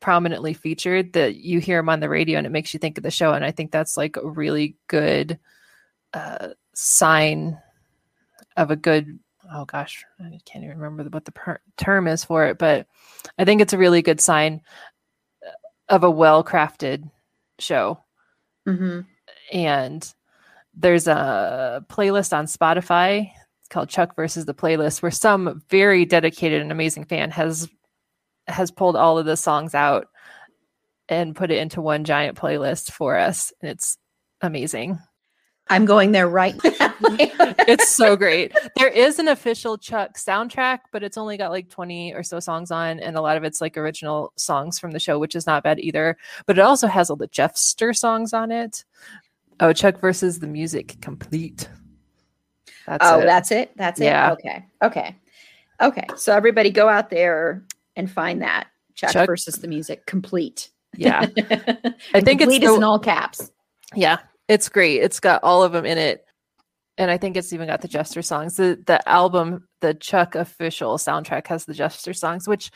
prominently 0.00 0.54
featured 0.54 1.12
that 1.14 1.36
you 1.36 1.58
hear 1.60 1.78
them 1.78 1.88
on 1.88 2.00
the 2.00 2.08
radio 2.08 2.38
and 2.38 2.46
it 2.46 2.50
makes 2.50 2.72
you 2.72 2.78
think 2.78 2.98
of 2.98 3.04
the 3.04 3.10
show. 3.10 3.32
And 3.32 3.44
I 3.44 3.50
think 3.50 3.70
that's 3.70 3.96
like 3.96 4.16
a 4.16 4.28
really 4.28 4.76
good 4.86 5.38
uh, 6.14 6.48
sign 6.74 7.58
of 8.56 8.70
a 8.70 8.76
good 8.76 9.18
oh 9.52 9.64
gosh, 9.64 10.04
I 10.20 10.40
can't 10.44 10.64
even 10.64 10.78
remember 10.78 11.08
what 11.10 11.24
the 11.24 11.32
per- 11.32 11.60
term 11.76 12.06
is 12.06 12.24
for 12.24 12.46
it, 12.46 12.58
but 12.58 12.86
I 13.38 13.44
think 13.44 13.60
it's 13.60 13.72
a 13.72 13.78
really 13.78 14.02
good 14.02 14.20
sign 14.20 14.60
of 15.88 16.04
a 16.04 16.10
well 16.10 16.44
crafted 16.44 17.10
show. 17.58 18.02
Mm-hmm. 18.66 19.00
And 19.52 20.14
there's 20.74 21.08
a 21.08 21.84
playlist 21.88 22.36
on 22.36 22.46
Spotify 22.46 23.30
called 23.70 23.88
Chuck 23.88 24.14
versus 24.16 24.44
the 24.44 24.54
playlist 24.54 25.02
where 25.02 25.10
some 25.10 25.62
very 25.68 26.04
dedicated 26.04 26.62
and 26.62 26.72
amazing 26.72 27.04
fan 27.04 27.30
has 27.30 27.68
has 28.48 28.70
pulled 28.70 28.96
all 28.96 29.18
of 29.18 29.26
the 29.26 29.36
songs 29.36 29.74
out 29.74 30.08
and 31.08 31.36
put 31.36 31.50
it 31.50 31.58
into 31.58 31.80
one 31.80 32.04
giant 32.04 32.36
playlist 32.36 32.90
for 32.92 33.16
us 33.16 33.52
and 33.60 33.70
it's 33.70 33.98
amazing 34.40 34.98
I'm 35.70 35.84
going 35.84 36.12
there 36.12 36.28
right 36.28 36.54
now. 36.62 36.94
it's 37.00 37.88
so 37.88 38.16
great. 38.16 38.52
There 38.76 38.88
is 38.88 39.18
an 39.18 39.28
official 39.28 39.76
Chuck 39.76 40.16
soundtrack, 40.16 40.80
but 40.92 41.02
it's 41.02 41.16
only 41.16 41.36
got 41.36 41.50
like 41.50 41.68
20 41.68 42.14
or 42.14 42.22
so 42.22 42.40
songs 42.40 42.70
on, 42.70 43.00
and 43.00 43.16
a 43.16 43.20
lot 43.20 43.36
of 43.36 43.44
it's 43.44 43.60
like 43.60 43.76
original 43.76 44.32
songs 44.36 44.78
from 44.78 44.92
the 44.92 44.98
show, 44.98 45.18
which 45.18 45.36
is 45.36 45.46
not 45.46 45.62
bad 45.62 45.78
either. 45.80 46.16
But 46.46 46.58
it 46.58 46.62
also 46.62 46.86
has 46.86 47.10
all 47.10 47.16
the 47.16 47.28
Jeffster 47.28 47.96
songs 47.96 48.32
on 48.32 48.50
it. 48.50 48.84
Oh, 49.60 49.72
Chuck 49.72 50.00
versus 50.00 50.38
the 50.38 50.46
music 50.46 50.96
complete. 51.00 51.68
That's 52.86 53.06
oh, 53.06 53.20
it. 53.20 53.26
that's 53.26 53.50
it. 53.50 53.72
That's 53.76 54.00
yeah. 54.00 54.30
it. 54.30 54.32
Okay. 54.32 54.66
Okay. 54.82 55.16
Okay. 55.80 56.06
So 56.16 56.34
everybody 56.34 56.70
go 56.70 56.88
out 56.88 57.10
there 57.10 57.64
and 57.98 58.10
find 58.10 58.40
that 58.40 58.68
Chuck, 58.94 59.10
Chuck 59.12 59.26
versus 59.26 59.56
the 59.56 59.68
music 59.68 60.06
complete. 60.06 60.70
Yeah. 60.96 61.26
I 62.14 62.20
think 62.20 62.40
it's 62.40 62.58
the, 62.58 62.74
in 62.74 62.82
all 62.84 62.98
caps. 62.98 63.50
Yeah. 63.94 64.18
It's 64.46 64.68
great. 64.70 65.02
It's 65.02 65.20
got 65.20 65.42
all 65.42 65.62
of 65.62 65.72
them 65.72 65.84
in 65.84 65.98
it. 65.98 66.24
And 66.96 67.10
I 67.10 67.18
think 67.18 67.36
it's 67.36 67.52
even 67.52 67.66
got 67.66 67.82
the 67.82 67.88
Jeffster 67.88 68.24
songs. 68.24 68.56
The 68.56 68.82
the 68.84 69.06
album, 69.08 69.68
the 69.80 69.94
Chuck 69.94 70.34
official 70.34 70.96
soundtrack 70.96 71.46
has 71.48 71.64
the 71.64 71.72
Jeffster 71.72 72.16
songs, 72.16 72.48
which 72.48 72.70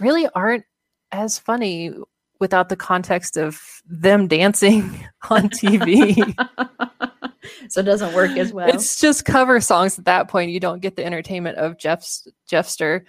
really 0.00 0.26
aren't 0.34 0.64
as 1.12 1.38
funny 1.38 1.92
without 2.40 2.68
the 2.68 2.76
context 2.76 3.36
of 3.36 3.60
them 3.86 4.26
dancing 4.28 5.06
on 5.30 5.50
TV. 5.50 6.16
so 7.68 7.80
it 7.80 7.84
doesn't 7.84 8.14
work 8.14 8.36
as 8.38 8.52
well. 8.52 8.68
It's 8.68 9.00
just 9.00 9.24
cover 9.24 9.60
songs 9.60 9.98
at 9.98 10.06
that 10.06 10.28
point. 10.28 10.50
You 10.50 10.60
don't 10.60 10.80
get 10.80 10.96
the 10.96 11.04
entertainment 11.04 11.58
of 11.58 11.78
Jeff's 11.78 12.26
Jeffster. 12.50 13.02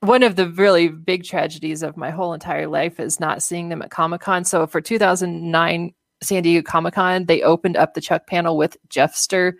One 0.00 0.22
of 0.22 0.36
the 0.36 0.48
really 0.48 0.88
big 0.88 1.24
tragedies 1.24 1.82
of 1.82 1.96
my 1.96 2.10
whole 2.10 2.32
entire 2.32 2.66
life 2.66 2.98
is 2.98 3.20
not 3.20 3.42
seeing 3.42 3.68
them 3.68 3.82
at 3.82 3.90
Comic 3.90 4.22
Con. 4.22 4.44
So 4.44 4.66
for 4.66 4.80
2009 4.80 5.94
San 6.22 6.42
Diego 6.42 6.62
Comic 6.62 6.94
Con, 6.94 7.26
they 7.26 7.42
opened 7.42 7.76
up 7.76 7.94
the 7.94 8.00
Chuck 8.00 8.26
panel 8.26 8.56
with 8.56 8.76
Jeffster 8.88 9.54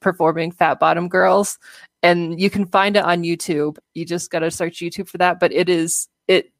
performing 0.00 0.52
Fat 0.52 0.78
Bottom 0.78 1.08
Girls. 1.08 1.58
And 2.02 2.38
you 2.40 2.50
can 2.50 2.66
find 2.66 2.96
it 2.96 3.04
on 3.04 3.22
YouTube. 3.22 3.78
You 3.94 4.04
just 4.04 4.30
got 4.30 4.40
to 4.40 4.50
search 4.50 4.78
YouTube 4.78 5.08
for 5.08 5.18
that. 5.18 5.40
But 5.40 5.52
it 5.52 5.68
is, 5.68 6.08
it, 6.28 6.52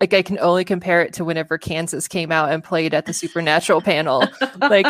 like, 0.00 0.14
I 0.14 0.22
can 0.22 0.38
only 0.38 0.64
compare 0.64 1.02
it 1.02 1.14
to 1.14 1.24
whenever 1.24 1.58
Kansas 1.58 2.08
came 2.08 2.30
out 2.30 2.52
and 2.52 2.62
played 2.62 2.94
at 2.94 3.06
the 3.06 3.12
Supernatural 3.12 3.80
panel. 3.80 4.26
Like, 4.60 4.86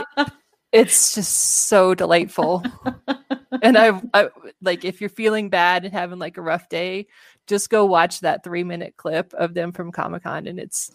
it's 0.73 1.15
just 1.15 1.33
so 1.69 1.95
delightful. 1.95 2.65
and 3.63 3.79
I, 3.79 4.01
I, 4.15 4.29
like, 4.61 4.85
if 4.85 5.01
you're 5.01 5.11
feeling 5.11 5.49
bad 5.49 5.85
and 5.85 5.93
having 5.93 6.19
like 6.19 6.37
a 6.37 6.43
rough 6.43 6.69
day, 6.69 7.07
just 7.51 7.69
go 7.69 7.85
watch 7.85 8.21
that 8.21 8.43
three 8.43 8.65
minute 8.65 8.95
clip 8.97 9.35
of 9.35 9.53
them 9.53 9.73
from 9.73 9.93
Comic 9.93 10.23
Con 10.23 10.47
and 10.47 10.59
it's, 10.59 10.91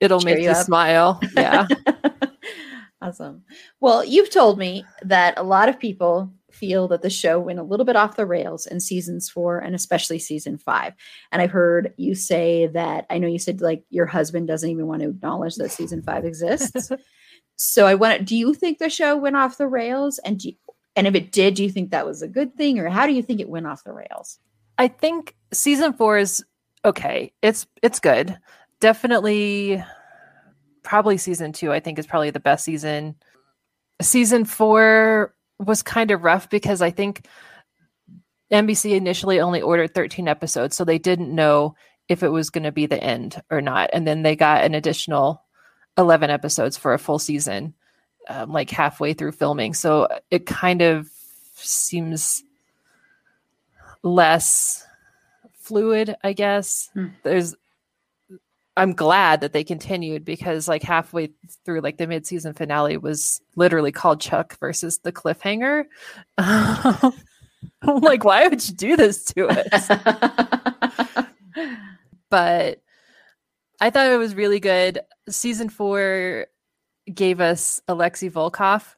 it'll 0.00 0.20
Cheer 0.20 0.34
make 0.34 0.44
you, 0.44 0.54
smile. 0.54 1.20
Yeah. 1.36 1.68
Awesome. 3.02 3.44
Well, 3.80 4.04
you've 4.04 4.30
told 4.30 4.58
me 4.58 4.84
that 5.02 5.38
a 5.38 5.42
lot 5.42 5.70
of 5.70 5.78
people 5.78 6.30
feel 6.50 6.88
that 6.88 7.00
the 7.00 7.08
show 7.08 7.38
went 7.38 7.58
a 7.58 7.62
little 7.62 7.86
bit 7.86 7.96
off 7.96 8.16
the 8.16 8.26
rails 8.26 8.66
in 8.66 8.78
seasons 8.78 9.30
four 9.30 9.58
and 9.58 9.74
especially 9.74 10.18
season 10.18 10.58
five. 10.58 10.92
And 11.32 11.40
I've 11.40 11.50
heard 11.50 11.94
you 11.96 12.14
say 12.14 12.66
that 12.68 13.06
I 13.08 13.16
know 13.16 13.28
you 13.28 13.38
said 13.38 13.62
like 13.62 13.84
your 13.88 14.04
husband 14.04 14.48
doesn't 14.48 14.68
even 14.68 14.86
want 14.86 15.00
to 15.00 15.08
acknowledge 15.08 15.56
that 15.56 15.70
season 15.70 16.02
five 16.02 16.26
exists. 16.26 16.90
so 17.56 17.86
I 17.86 17.94
want 17.94 18.26
do 18.26 18.36
you 18.36 18.52
think 18.52 18.78
the 18.78 18.90
show 18.90 19.16
went 19.16 19.36
off 19.36 19.56
the 19.56 19.66
rails? 19.68 20.18
And 20.18 20.38
do 20.38 20.50
you, 20.50 20.54
and 20.94 21.06
if 21.06 21.14
it 21.14 21.32
did, 21.32 21.54
do 21.54 21.62
you 21.62 21.70
think 21.70 21.90
that 21.90 22.06
was 22.06 22.20
a 22.20 22.28
good 22.28 22.54
thing 22.54 22.78
or 22.78 22.90
how 22.90 23.06
do 23.06 23.14
you 23.14 23.22
think 23.22 23.40
it 23.40 23.48
went 23.48 23.66
off 23.66 23.84
the 23.84 23.92
rails? 23.92 24.38
I 24.76 24.88
think 24.88 25.34
season 25.52 25.92
four 25.92 26.18
is 26.18 26.44
okay. 26.84 27.32
It's 27.42 27.66
it's 27.82 28.00
good. 28.00 28.38
Definitely 28.80 29.82
probably 30.82 31.18
season 31.18 31.52
two, 31.52 31.72
I 31.72 31.80
think, 31.80 31.98
is 31.98 32.06
probably 32.06 32.30
the 32.30 32.40
best 32.40 32.64
season. 32.64 33.16
Season 34.00 34.44
four 34.44 35.34
was 35.58 35.82
kind 35.82 36.10
of 36.10 36.24
rough 36.24 36.48
because 36.48 36.80
I 36.80 36.90
think 36.90 37.26
NBC 38.50 38.96
initially 38.96 39.40
only 39.40 39.60
ordered 39.60 39.94
13 39.94 40.26
episodes, 40.26 40.74
so 40.74 40.84
they 40.84 40.98
didn't 40.98 41.34
know 41.34 41.74
if 42.08 42.22
it 42.22 42.30
was 42.30 42.50
going 42.50 42.64
to 42.64 42.72
be 42.72 42.86
the 42.86 43.02
end 43.02 43.40
or 43.50 43.60
not. 43.60 43.90
And 43.92 44.06
then 44.06 44.22
they 44.22 44.34
got 44.34 44.64
an 44.64 44.74
additional 44.74 45.42
11 45.96 46.30
episodes 46.30 46.76
for 46.76 46.92
a 46.92 46.98
full 46.98 47.18
season, 47.18 47.74
um, 48.28 48.50
like 48.50 48.70
halfway 48.70 49.12
through 49.12 49.32
filming. 49.32 49.74
So 49.74 50.08
it 50.30 50.46
kind 50.46 50.82
of 50.82 51.08
seems 51.54 52.42
less 54.02 54.84
fluid, 55.60 56.16
I 56.24 56.32
guess. 56.32 56.90
Hmm. 56.94 57.08
There's 57.22 57.54
I'm 58.76 58.94
glad 58.94 59.42
that 59.42 59.52
they 59.52 59.62
continued 59.62 60.24
because 60.24 60.66
like 60.66 60.82
halfway 60.82 61.30
through 61.64 61.80
like 61.82 61.98
the 61.98 62.06
mid-season 62.06 62.54
finale 62.54 62.96
was 62.96 63.40
literally 63.54 63.92
called 63.92 64.20
Chuck 64.20 64.58
versus 64.58 64.98
the 64.98 65.12
cliffhanger. 65.12 65.84
I'm 66.38 67.12
like, 68.00 68.24
why 68.24 68.48
would 68.48 68.66
you 68.66 68.74
do 68.74 68.96
this 68.96 69.24
to 69.26 69.48
us? 69.48 69.88
but 72.30 72.80
I 73.80 73.90
thought 73.90 74.10
it 74.10 74.16
was 74.18 74.34
really 74.34 74.60
good. 74.60 75.00
Season 75.28 75.68
four 75.68 76.46
gave 77.12 77.40
us 77.40 77.80
Alexei 77.86 78.30
Volkov, 78.30 78.94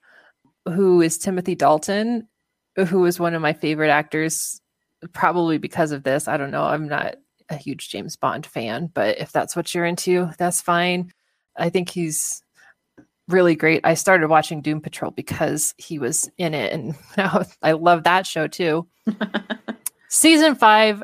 who 0.67 1.01
is 1.01 1.19
Timothy 1.19 1.57
Dalton, 1.57 2.29
who 2.77 3.01
was 3.01 3.19
one 3.19 3.35
of 3.35 3.43
my 3.43 3.53
favorite 3.53 3.91
actors, 3.91 4.61
probably 5.13 5.59
because 5.59 5.93
of 5.93 6.03
this. 6.03 6.29
I 6.29 6.37
don't 6.37 6.51
know. 6.51 6.65
I'm 6.65 6.89
not 6.89 7.17
a 7.49 7.57
huge 7.57 7.89
James 7.91 8.17
Bond 8.17 8.47
fan, 8.47 8.91
but 8.93 9.19
if 9.19 9.33
that's 9.33 9.57
what 9.57 9.75
you're 9.75 9.85
into, 9.85 10.31
that's 10.39 10.61
fine. 10.61 11.13
I 11.57 11.71
think 11.71 11.91
he's 11.91 12.43
really 13.29 13.55
great. 13.55 13.81
I 13.85 13.95
started 13.95 14.29
watching 14.29 14.63
Doom 14.63 14.81
Patrol 14.81 15.11
because 15.11 15.75
he 15.79 15.99
was 15.99 16.31
in 16.39 16.55
it, 16.55 16.73
and 16.73 16.95
now 17.17 17.45
I 17.63 17.73
love 17.73 18.05
that 18.05 18.27
show 18.27 18.47
too. 18.47 18.87
Season 20.09 20.55
five 20.55 21.03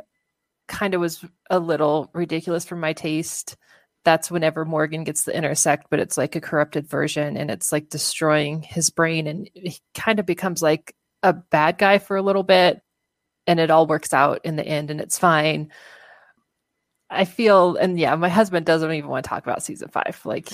kind 0.68 0.94
of 0.94 1.00
was 1.00 1.24
a 1.50 1.58
little 1.58 2.10
ridiculous 2.12 2.64
for 2.64 2.76
my 2.76 2.92
taste. 2.92 3.56
that's 4.04 4.30
whenever 4.30 4.64
Morgan 4.64 5.04
gets 5.04 5.24
the 5.24 5.36
intersect, 5.36 5.88
but 5.90 5.98
it's 5.98 6.16
like 6.16 6.36
a 6.36 6.40
corrupted 6.40 6.86
version 6.86 7.36
and 7.36 7.50
it's 7.50 7.72
like 7.72 7.88
destroying 7.88 8.62
his 8.62 8.90
brain 8.90 9.26
and 9.26 9.50
he 9.54 9.78
kind 9.94 10.18
of 10.18 10.24
becomes 10.24 10.62
like 10.62 10.94
a 11.22 11.32
bad 11.32 11.78
guy 11.78 11.98
for 11.98 12.16
a 12.16 12.22
little 12.22 12.42
bit 12.42 12.80
and 13.48 13.58
it 13.58 13.70
all 13.70 13.86
works 13.86 14.12
out 14.14 14.40
in 14.44 14.54
the 14.56 14.64
end 14.64 14.90
and 14.90 15.00
it's 15.00 15.18
fine. 15.18 15.72
I 17.10 17.24
feel, 17.24 17.76
and 17.76 17.98
yeah, 17.98 18.14
my 18.16 18.28
husband 18.28 18.66
doesn't 18.66 18.92
even 18.92 19.08
want 19.08 19.24
to 19.24 19.28
talk 19.28 19.42
about 19.42 19.62
season 19.62 19.88
five. 19.88 20.20
Like 20.24 20.50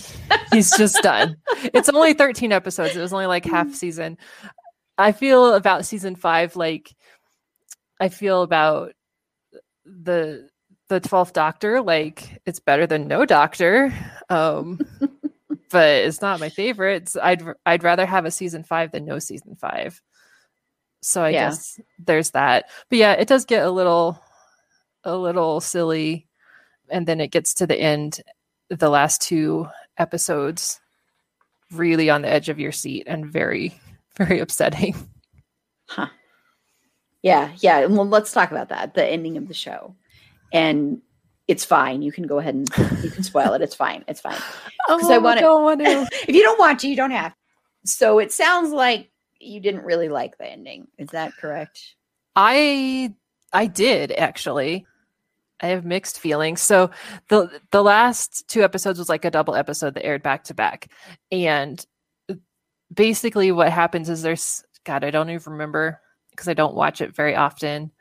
he's 0.52 0.74
just 0.78 1.02
done. 1.02 1.36
It's 1.74 1.88
only 1.88 2.12
13 2.12 2.52
episodes. 2.52 2.94
It 2.94 3.00
was 3.00 3.12
only 3.12 3.26
like 3.26 3.44
half 3.44 3.72
season. 3.74 4.18
I 4.96 5.12
feel 5.12 5.54
about 5.54 5.86
season 5.86 6.14
five 6.14 6.56
like 6.56 6.94
I 8.00 8.08
feel 8.08 8.42
about 8.42 8.92
the 9.84 10.48
the 10.88 11.00
12th 11.00 11.32
doctor 11.32 11.80
like 11.80 12.40
it's 12.46 12.60
better 12.60 12.86
than 12.86 13.08
no 13.08 13.24
doctor 13.24 13.92
um 14.28 14.78
but 15.70 15.88
it's 15.88 16.20
not 16.20 16.40
my 16.40 16.50
favorite 16.50 17.10
i'd 17.22 17.42
i'd 17.66 17.82
rather 17.82 18.04
have 18.06 18.26
a 18.26 18.30
season 18.30 18.62
5 18.62 18.92
than 18.92 19.04
no 19.04 19.18
season 19.18 19.56
5 19.56 20.02
so 21.04 21.22
i 21.22 21.30
yeah. 21.30 21.48
guess 21.48 21.80
there's 21.98 22.30
that 22.30 22.70
but 22.88 22.98
yeah 22.98 23.12
it 23.12 23.28
does 23.28 23.44
get 23.44 23.64
a 23.64 23.70
little 23.70 24.20
a 25.04 25.16
little 25.16 25.60
silly 25.60 26.26
and 26.90 27.06
then 27.06 27.20
it 27.20 27.30
gets 27.30 27.54
to 27.54 27.66
the 27.66 27.78
end 27.78 28.20
the 28.68 28.88
last 28.88 29.20
two 29.20 29.66
episodes 29.98 30.80
really 31.72 32.10
on 32.10 32.22
the 32.22 32.28
edge 32.28 32.48
of 32.48 32.58
your 32.58 32.72
seat 32.72 33.04
and 33.06 33.26
very 33.26 33.78
very 34.16 34.40
upsetting 34.40 34.94
huh 35.88 36.08
yeah 37.22 37.50
yeah 37.58 37.84
well 37.86 38.06
let's 38.06 38.32
talk 38.32 38.50
about 38.50 38.68
that 38.68 38.94
the 38.94 39.04
ending 39.04 39.36
of 39.36 39.48
the 39.48 39.54
show 39.54 39.94
and 40.52 41.00
it's 41.46 41.64
fine. 41.64 42.00
You 42.02 42.12
can 42.12 42.26
go 42.26 42.38
ahead 42.38 42.54
and 42.54 42.68
you 43.02 43.10
can 43.10 43.22
spoil 43.22 43.52
it. 43.52 43.60
It's 43.60 43.74
fine. 43.74 44.04
It's 44.08 44.20
fine. 44.20 44.38
Because 44.88 45.04
oh, 45.10 45.12
I 45.12 45.18
want 45.18 45.40
to. 45.80 46.08
if 46.28 46.34
you 46.34 46.42
don't 46.42 46.58
want 46.58 46.80
to, 46.80 46.88
you 46.88 46.96
don't 46.96 47.10
have. 47.10 47.34
So 47.84 48.18
it 48.18 48.32
sounds 48.32 48.72
like 48.72 49.10
you 49.44 49.60
didn't 49.60 49.84
really 49.84 50.08
like 50.08 50.38
the 50.38 50.46
ending. 50.46 50.88
Is 50.98 51.10
that 51.10 51.36
correct? 51.36 51.94
I 52.36 53.14
I 53.52 53.66
did 53.66 54.12
actually. 54.12 54.86
I 55.60 55.68
have 55.68 55.84
mixed 55.84 56.18
feelings. 56.18 56.60
So 56.60 56.90
the 57.28 57.60
the 57.70 57.82
last 57.82 58.48
two 58.48 58.62
episodes 58.62 58.98
was 58.98 59.08
like 59.08 59.24
a 59.24 59.30
double 59.30 59.54
episode 59.54 59.94
that 59.94 60.04
aired 60.04 60.22
back 60.22 60.44
to 60.44 60.54
back, 60.54 60.90
and 61.30 61.84
uh, 62.30 62.34
basically 62.92 63.52
what 63.52 63.70
happens 63.70 64.08
is 64.10 64.22
there's 64.22 64.64
God 64.84 65.04
I 65.04 65.10
don't 65.10 65.30
even 65.30 65.52
remember 65.52 66.00
because 66.30 66.48
I 66.48 66.54
don't 66.54 66.74
watch 66.74 67.00
it 67.00 67.14
very 67.14 67.36
often 67.36 67.92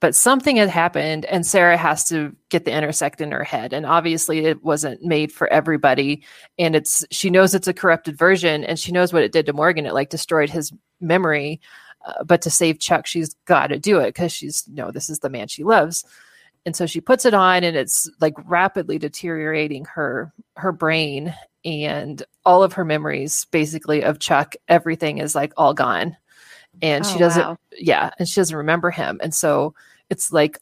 but 0.00 0.14
something 0.14 0.56
had 0.56 0.68
happened 0.68 1.24
and 1.26 1.46
Sarah 1.46 1.76
has 1.76 2.04
to 2.08 2.34
get 2.48 2.64
the 2.64 2.72
intersect 2.72 3.20
in 3.20 3.32
her 3.32 3.44
head. 3.44 3.72
And 3.72 3.84
obviously 3.84 4.46
it 4.46 4.62
wasn't 4.62 5.02
made 5.02 5.32
for 5.32 5.46
everybody. 5.48 6.22
And 6.58 6.74
it's 6.76 7.04
she 7.10 7.30
knows 7.30 7.54
it's 7.54 7.68
a 7.68 7.74
corrupted 7.74 8.16
version 8.16 8.64
and 8.64 8.78
she 8.78 8.92
knows 8.92 9.12
what 9.12 9.22
it 9.22 9.32
did 9.32 9.46
to 9.46 9.52
Morgan. 9.52 9.86
It 9.86 9.94
like 9.94 10.10
destroyed 10.10 10.50
his 10.50 10.72
memory. 11.00 11.60
Uh, 12.04 12.22
but 12.24 12.42
to 12.42 12.50
save 12.50 12.78
Chuck 12.78 13.06
she's 13.06 13.34
got 13.46 13.68
to 13.68 13.78
do 13.78 13.98
it 13.98 14.14
cuz 14.14 14.32
she's 14.32 14.66
know 14.68 14.90
this 14.90 15.10
is 15.10 15.20
the 15.20 15.30
man 15.30 15.48
she 15.48 15.64
loves. 15.64 16.04
And 16.66 16.74
so 16.74 16.86
she 16.86 17.00
puts 17.00 17.26
it 17.26 17.34
on 17.34 17.62
and 17.64 17.76
it's 17.76 18.10
like 18.20 18.34
rapidly 18.44 18.98
deteriorating 18.98 19.84
her 19.86 20.32
her 20.56 20.72
brain. 20.72 21.34
And 21.64 22.22
all 22.44 22.62
of 22.62 22.74
her 22.74 22.84
memories 22.84 23.46
basically 23.46 24.02
of 24.02 24.18
Chuck 24.18 24.54
everything 24.68 25.18
is 25.18 25.34
like 25.34 25.52
all 25.56 25.74
gone 25.74 26.16
and 26.82 27.04
oh, 27.04 27.08
she 27.08 27.18
doesn't 27.18 27.46
wow. 27.46 27.58
yeah 27.78 28.10
and 28.18 28.28
she 28.28 28.40
doesn't 28.40 28.56
remember 28.56 28.90
him. 28.90 29.20
And 29.22 29.34
so 29.34 29.74
it's 30.10 30.32
like 30.32 30.58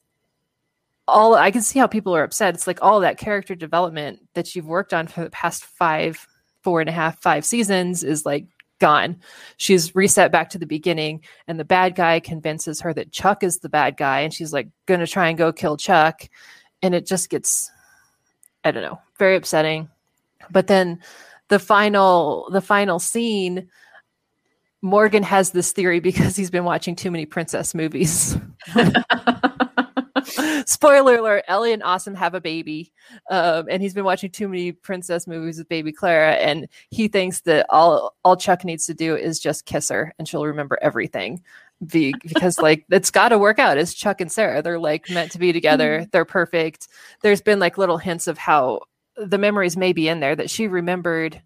all 1.09 1.35
i 1.35 1.51
can 1.51 1.63
see 1.63 1.79
how 1.79 1.87
people 1.87 2.15
are 2.15 2.23
upset. 2.23 2.55
It's 2.55 2.67
like 2.67 2.79
all 2.83 3.01
that 3.01 3.19
character 3.19 3.55
development 3.55 4.21
that 4.35 4.55
you've 4.55 4.67
worked 4.67 4.95
on 4.95 5.07
for 5.07 5.25
the 5.25 5.31
past 5.31 5.65
five 5.65 6.27
four 6.63 6.81
and 6.81 6.89
a 6.89 6.93
half 6.93 7.21
five 7.21 7.45
seasons 7.45 8.05
is 8.05 8.25
like 8.25 8.47
gone. 8.79 9.17
She's 9.57 9.95
reset 9.95 10.33
back 10.33 10.51
to 10.51 10.59
the 10.59 10.67
beginning 10.67 11.23
and 11.47 11.59
the 11.59 11.65
bad 11.65 11.95
guy 11.95 12.21
convinces 12.21 12.81
her 12.81 12.93
that 12.95 13.13
chuck 13.13 13.43
is 13.43 13.59
the 13.59 13.69
bad 13.69 13.97
guy 13.97 14.21
and 14.21 14.33
she's 14.33 14.53
like 14.53 14.69
gonna 14.87 15.07
try 15.07 15.29
and 15.29 15.39
go 15.39 15.53
kill 15.53 15.77
chuck. 15.77 16.29
And 16.83 16.95
it 16.95 17.07
just 17.07 17.31
gets 17.31 17.71
i 18.65 18.71
don't 18.71 18.83
know 18.83 19.01
very 19.19 19.37
upsetting. 19.37 19.89
But 20.51 20.67
then 20.67 21.01
the 21.49 21.59
final 21.59 22.49
the 22.51 22.61
final 22.61 22.99
scene 22.99 23.69
Morgan 24.83 25.23
has 25.23 25.51
this 25.51 25.73
theory 25.73 26.01
because 26.01 26.35
he's 26.37 26.51
been 26.51 26.65
watching 26.65 26.97
too 26.97 27.11
many 27.11 27.25
princess 27.25 27.75
movies. 27.75 28.37
Spoiler 30.67 31.17
alert: 31.17 31.45
Ellie 31.49 31.73
and 31.73 31.83
Awesome 31.83 32.15
have 32.15 32.35
a 32.35 32.41
baby, 32.41 32.93
um, 33.31 33.67
and 33.71 33.81
he's 33.83 33.95
been 33.95 34.05
watching 34.05 34.31
too 34.31 34.49
many 34.49 34.73
princess 34.73 35.27
movies 35.27 35.59
with 35.59 35.69
baby 35.69 35.93
Clara, 35.93 36.33
and 36.33 36.69
he 36.91 37.09
thinks 37.09 37.41
that 37.43 37.67
all 37.71 38.15
all 38.25 38.37
Chuck 38.37 38.65
needs 38.65 38.87
to 38.87 38.95
do 38.95 39.17
is 39.17 39.39
just 39.41 39.67
kiss 39.67 39.89
her, 39.89 40.13
and 40.19 40.27
she'll 40.29 40.47
remember 40.47 40.79
everything. 40.83 41.43
Be, 41.87 42.15
because 42.23 42.59
like 42.59 42.85
it's 42.91 43.11
got 43.11 43.31
to 43.31 43.39
work 43.39 43.59
out. 43.59 43.79
It's 43.79 43.95
Chuck 43.95 44.21
and 44.21 44.31
Sarah; 44.31 44.63
they're 44.63 44.79
like 44.79 45.11
meant 45.11 45.33
to 45.33 45.39
be 45.39 45.53
together. 45.53 46.01
Mm-hmm. 46.01 46.11
They're 46.13 46.25
perfect. 46.25 46.89
There's 47.23 47.43
been 47.43 47.59
like 47.59 47.79
little 47.79 47.99
hints 47.99 48.27
of 48.27 48.39
how 48.39 48.81
the 49.17 49.39
memories 49.39 49.77
may 49.77 49.93
be 49.93 50.09
in 50.09 50.21
there 50.21 50.37
that 50.37 50.51
she 50.51 50.69
remembered 50.69 51.43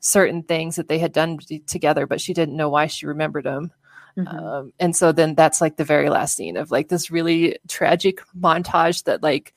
certain 0.00 0.42
things 0.42 0.76
that 0.76 0.88
they 0.88 0.98
had 0.98 1.12
done 1.12 1.38
together, 1.66 2.06
but 2.06 2.20
she 2.20 2.34
didn't 2.34 2.56
know 2.56 2.70
why 2.70 2.86
she 2.86 3.06
remembered 3.06 3.44
them. 3.44 3.70
Mm-hmm. 4.16 4.44
Um, 4.44 4.72
and 4.80 4.96
so 4.96 5.12
then 5.12 5.34
that's 5.34 5.60
like 5.60 5.76
the 5.76 5.84
very 5.84 6.08
last 6.08 6.36
scene 6.36 6.56
of 6.56 6.70
like 6.70 6.88
this 6.88 7.10
really 7.10 7.58
tragic 7.68 8.20
montage 8.38 9.04
that 9.04 9.22
like 9.22 9.54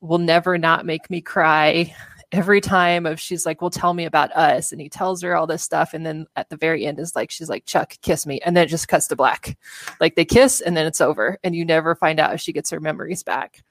will 0.00 0.18
never 0.18 0.56
not 0.56 0.86
make 0.86 1.10
me 1.10 1.20
cry 1.20 1.94
every 2.32 2.60
time 2.60 3.06
of 3.06 3.18
she's 3.18 3.44
like 3.44 3.60
well 3.60 3.70
tell 3.70 3.92
me 3.92 4.04
about 4.04 4.34
us 4.36 4.70
and 4.70 4.80
he 4.80 4.88
tells 4.88 5.20
her 5.20 5.36
all 5.36 5.48
this 5.48 5.64
stuff 5.64 5.92
and 5.92 6.06
then 6.06 6.26
at 6.36 6.48
the 6.48 6.56
very 6.56 6.86
end 6.86 7.00
is 7.00 7.16
like 7.16 7.28
she's 7.28 7.48
like 7.48 7.66
chuck 7.66 7.94
kiss 8.02 8.24
me 8.24 8.40
and 8.44 8.56
then 8.56 8.64
it 8.64 8.68
just 8.68 8.86
cuts 8.86 9.08
to 9.08 9.16
black 9.16 9.58
like 10.00 10.14
they 10.14 10.24
kiss 10.24 10.60
and 10.60 10.76
then 10.76 10.86
it's 10.86 11.00
over 11.00 11.38
and 11.42 11.56
you 11.56 11.64
never 11.64 11.96
find 11.96 12.20
out 12.20 12.32
if 12.32 12.40
she 12.40 12.52
gets 12.52 12.70
her 12.70 12.78
memories 12.78 13.24
back 13.24 13.64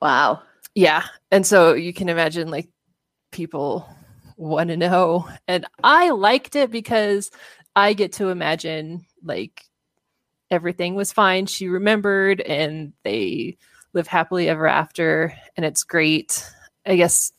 wow 0.00 0.40
yeah 0.76 1.02
and 1.32 1.44
so 1.44 1.74
you 1.74 1.92
can 1.92 2.08
imagine 2.08 2.48
like 2.48 2.68
people 3.32 3.88
want 4.42 4.70
to 4.70 4.76
know. 4.76 5.28
And 5.46 5.66
I 5.82 6.10
liked 6.10 6.56
it 6.56 6.70
because 6.70 7.30
I 7.74 7.92
get 7.92 8.12
to 8.14 8.28
imagine 8.28 9.06
like 9.22 9.64
everything 10.50 10.94
was 10.94 11.12
fine. 11.12 11.46
She 11.46 11.68
remembered 11.68 12.40
and 12.40 12.92
they 13.04 13.56
live 13.94 14.06
happily 14.06 14.48
ever 14.48 14.66
after. 14.66 15.34
And 15.56 15.64
it's 15.64 15.84
great. 15.84 16.44
I 16.84 16.96
guess 16.96 17.32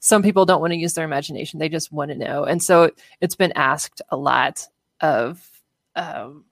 some 0.00 0.22
people 0.22 0.44
don't 0.44 0.60
want 0.60 0.72
to 0.72 0.78
use 0.78 0.94
their 0.94 1.04
imagination, 1.04 1.58
they 1.58 1.68
just 1.68 1.92
want 1.92 2.10
to 2.10 2.18
know. 2.18 2.44
And 2.44 2.62
so 2.62 2.90
it's 3.20 3.36
been 3.36 3.52
asked 3.52 4.02
a 4.10 4.16
lot 4.16 4.66
of 5.00 5.48
um, 5.96 6.44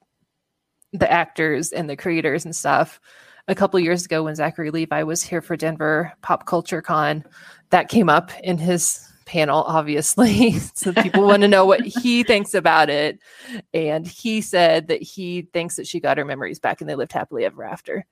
the 0.93 1.11
actors 1.11 1.73
and 1.73 1.91
the 1.91 1.97
creators 1.97 2.45
and 2.45 2.55
stuff. 2.55 3.01
A 3.49 3.55
couple 3.55 3.81
years 3.81 4.05
ago, 4.05 4.23
when 4.23 4.37
Zachary 4.37 4.71
Levi 4.71 5.03
was 5.03 5.23
here 5.23 5.43
for 5.43 5.57
Denver 5.57 6.13
Pop 6.23 6.47
Culture 6.47 6.81
Con, 6.81 7.25
that 7.71 7.89
came 7.89 8.09
up 8.09 8.31
in 8.45 8.57
his 8.59 9.10
panel, 9.31 9.63
obviously. 9.63 10.59
so 10.75 10.93
people 10.93 11.25
want 11.25 11.43
to 11.43 11.49
know 11.49 11.65
what 11.65 11.81
he 11.85 12.25
thinks 12.25 12.53
about 12.53 12.91
it. 12.91 13.21
And 13.73 14.07
he 14.07 14.41
said 14.41 14.89
that 14.89 15.01
he 15.01 15.43
thinks 15.53 15.77
that 15.77 15.87
she 15.87 16.01
got 16.01 16.19
her 16.19 16.25
memories 16.25 16.59
back 16.59 16.81
and 16.81 16.91
they 16.91 16.97
lived 16.97 17.13
happily 17.13 17.45
ever 17.45 17.65
after. 17.65 18.05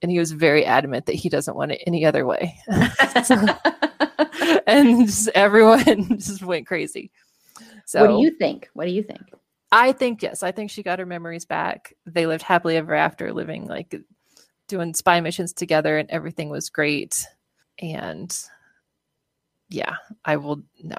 And 0.00 0.10
he 0.10 0.18
was 0.18 0.32
very 0.32 0.64
adamant 0.64 1.06
that 1.06 1.14
he 1.14 1.28
doesn't 1.28 1.54
want 1.54 1.72
it 1.72 1.82
any 1.86 2.04
other 2.04 2.26
way. 2.26 2.58
so, 3.24 3.36
and 4.66 5.06
just 5.06 5.28
everyone 5.28 6.18
just 6.18 6.42
went 6.42 6.66
crazy. 6.66 7.12
So, 7.84 8.00
what 8.00 8.08
do 8.08 8.22
you 8.22 8.30
think? 8.30 8.68
What 8.72 8.86
do 8.86 8.90
you 8.90 9.02
think? 9.02 9.22
I 9.70 9.92
think 9.92 10.22
yes. 10.22 10.42
I 10.42 10.50
think 10.50 10.70
she 10.70 10.82
got 10.82 10.98
her 10.98 11.06
memories 11.06 11.44
back. 11.44 11.94
They 12.04 12.26
lived 12.26 12.42
happily 12.42 12.76
ever 12.76 12.94
after, 12.94 13.32
living 13.32 13.68
like 13.68 13.94
doing 14.66 14.92
spy 14.94 15.20
missions 15.20 15.52
together, 15.52 15.98
and 15.98 16.10
everything 16.10 16.48
was 16.48 16.68
great. 16.68 17.24
And 17.78 18.36
yeah, 19.72 19.96
I 20.24 20.36
will 20.36 20.62
no. 20.82 20.96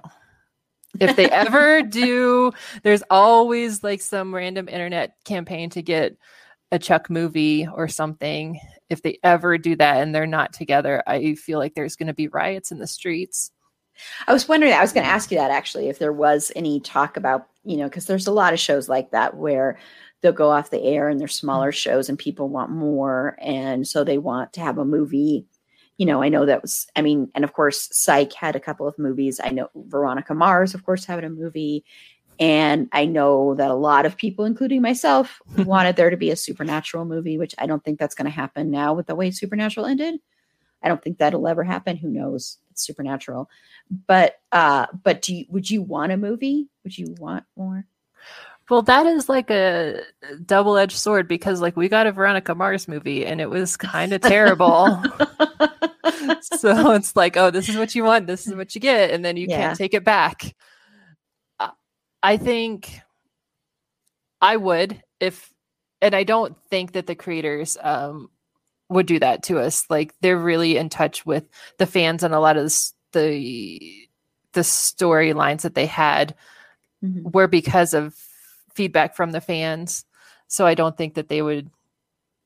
If 0.99 1.15
they 1.15 1.29
ever 1.29 1.81
do, 1.89 2.51
there's 2.83 3.03
always 3.09 3.83
like 3.83 4.01
some 4.01 4.33
random 4.33 4.67
internet 4.67 5.15
campaign 5.25 5.69
to 5.71 5.81
get 5.81 6.17
a 6.71 6.79
Chuck 6.79 7.09
movie 7.09 7.67
or 7.67 7.87
something. 7.87 8.59
If 8.89 9.01
they 9.01 9.19
ever 9.23 9.57
do 9.57 9.75
that 9.75 10.01
and 10.01 10.13
they're 10.13 10.27
not 10.27 10.53
together, 10.53 11.03
I 11.07 11.35
feel 11.35 11.59
like 11.59 11.73
there's 11.75 11.95
going 11.95 12.07
to 12.07 12.13
be 12.13 12.27
riots 12.27 12.71
in 12.71 12.79
the 12.79 12.87
streets. 12.87 13.51
I 14.27 14.33
was 14.33 14.47
wondering, 14.47 14.73
I 14.73 14.81
was 14.81 14.91
going 14.91 15.05
to 15.05 15.11
ask 15.11 15.31
you 15.31 15.37
that 15.37 15.51
actually, 15.51 15.89
if 15.89 15.99
there 15.99 16.13
was 16.13 16.51
any 16.55 16.79
talk 16.79 17.15
about, 17.15 17.47
you 17.63 17.77
know, 17.77 17.85
because 17.85 18.05
there's 18.05 18.27
a 18.27 18.31
lot 18.31 18.53
of 18.53 18.59
shows 18.59 18.89
like 18.89 19.11
that 19.11 19.35
where 19.35 19.77
they'll 20.21 20.31
go 20.31 20.49
off 20.49 20.71
the 20.71 20.81
air 20.81 21.09
and 21.09 21.19
they're 21.19 21.27
smaller 21.27 21.71
mm-hmm. 21.71 21.91
shows 21.91 22.09
and 22.09 22.17
people 22.17 22.49
want 22.49 22.71
more. 22.71 23.37
And 23.39 23.87
so 23.87 24.03
they 24.03 24.17
want 24.17 24.53
to 24.53 24.61
have 24.61 24.77
a 24.77 24.85
movie 24.85 25.45
you 25.97 26.05
know, 26.05 26.23
I 26.23 26.29
know 26.29 26.45
that 26.45 26.61
was, 26.61 26.87
I 26.95 27.01
mean, 27.01 27.29
and 27.35 27.43
of 27.43 27.53
course, 27.53 27.89
Psych 27.91 28.33
had 28.33 28.55
a 28.55 28.59
couple 28.59 28.87
of 28.87 28.97
movies. 28.97 29.39
I 29.43 29.49
know 29.49 29.69
Veronica 29.75 30.33
Mars, 30.33 30.73
of 30.73 30.85
course, 30.85 31.05
having 31.05 31.25
a 31.25 31.29
movie. 31.29 31.85
And 32.39 32.89
I 32.91 33.05
know 33.05 33.53
that 33.55 33.69
a 33.69 33.75
lot 33.75 34.05
of 34.05 34.17
people, 34.17 34.45
including 34.45 34.81
myself, 34.81 35.39
wanted 35.59 35.95
there 35.95 36.09
to 36.09 36.17
be 36.17 36.31
a 36.31 36.35
supernatural 36.35 37.05
movie, 37.05 37.37
which 37.37 37.53
I 37.59 37.67
don't 37.67 37.83
think 37.83 37.99
that's 37.99 38.15
going 38.15 38.25
to 38.25 38.31
happen 38.31 38.71
now 38.71 38.93
with 38.93 39.07
the 39.07 39.15
way 39.15 39.29
Supernatural 39.31 39.85
ended. 39.85 40.19
I 40.81 40.89
don't 40.89 41.01
think 41.01 41.17
that'll 41.17 41.47
ever 41.47 41.63
happen. 41.63 41.95
Who 41.95 42.09
knows? 42.09 42.57
It's 42.71 42.85
supernatural. 42.85 43.49
But 44.07 44.41
uh, 44.51 44.87
but 45.03 45.21
do 45.21 45.35
you, 45.35 45.45
would 45.49 45.69
you 45.69 45.81
want 45.81 46.11
a 46.11 46.17
movie? 46.17 46.67
Would 46.83 46.97
you 46.97 47.15
want 47.19 47.45
more? 47.55 47.85
Well, 48.69 48.81
that 48.83 49.05
is 49.05 49.27
like 49.27 49.49
a 49.49 50.01
double 50.45 50.77
edged 50.77 50.97
sword 50.97 51.27
because, 51.27 51.59
like, 51.61 51.75
we 51.75 51.89
got 51.89 52.07
a 52.07 52.11
Veronica 52.11 52.55
Mars 52.55 52.87
movie 52.87 53.25
and 53.25 53.41
it 53.41 53.49
was 53.49 53.75
kind 53.75 54.13
of 54.13 54.21
terrible. 54.21 54.85
so 56.41 56.91
it's 56.91 57.15
like, 57.15 57.35
oh, 57.35 57.51
this 57.51 57.67
is 57.67 57.75
what 57.75 57.93
you 57.93 58.03
want, 58.05 58.25
this 58.27 58.47
is 58.47 58.55
what 58.55 58.73
you 58.73 58.79
get, 58.81 59.11
and 59.11 59.23
then 59.23 59.35
you 59.35 59.47
Yeah. 59.49 59.57
can't 59.57 59.77
take 59.77 59.93
it 59.93 60.05
back. 60.05 60.55
Uh, 61.59 61.71
I 62.21 62.37
think 62.37 63.01
I 64.41 64.55
would 64.57 65.01
if, 65.19 65.53
and 66.01 66.15
I 66.15 66.23
don't 66.23 66.57
think 66.69 66.93
that 66.93 67.05
the 67.07 67.15
creators 67.15 67.77
um, 67.81 68.29
would 68.89 69.05
do 69.07 69.19
that 69.19 69.43
to 69.43 69.59
us. 69.59 69.85
Like, 69.89 70.13
they're 70.21 70.37
really 70.37 70.77
in 70.77 70.87
touch 70.89 71.25
with 71.25 71.49
the 71.79 71.85
fans 71.85 72.23
and 72.23 72.33
a 72.33 72.39
lot 72.39 72.55
of 72.57 72.63
this, 72.63 72.93
the 73.11 74.07
the 74.53 74.61
storylines 74.61 75.61
that 75.63 75.73
they 75.75 75.85
had 75.87 76.35
Mhm. 77.03 77.33
were 77.33 77.47
because 77.47 77.93
of 77.95 78.15
feedback 78.75 79.15
from 79.15 79.31
the 79.31 79.41
fans. 79.41 80.05
So 80.47 80.65
I 80.65 80.75
don't 80.75 80.95
think 80.97 81.15
that 81.15 81.29
they 81.29 81.41
would 81.41 81.69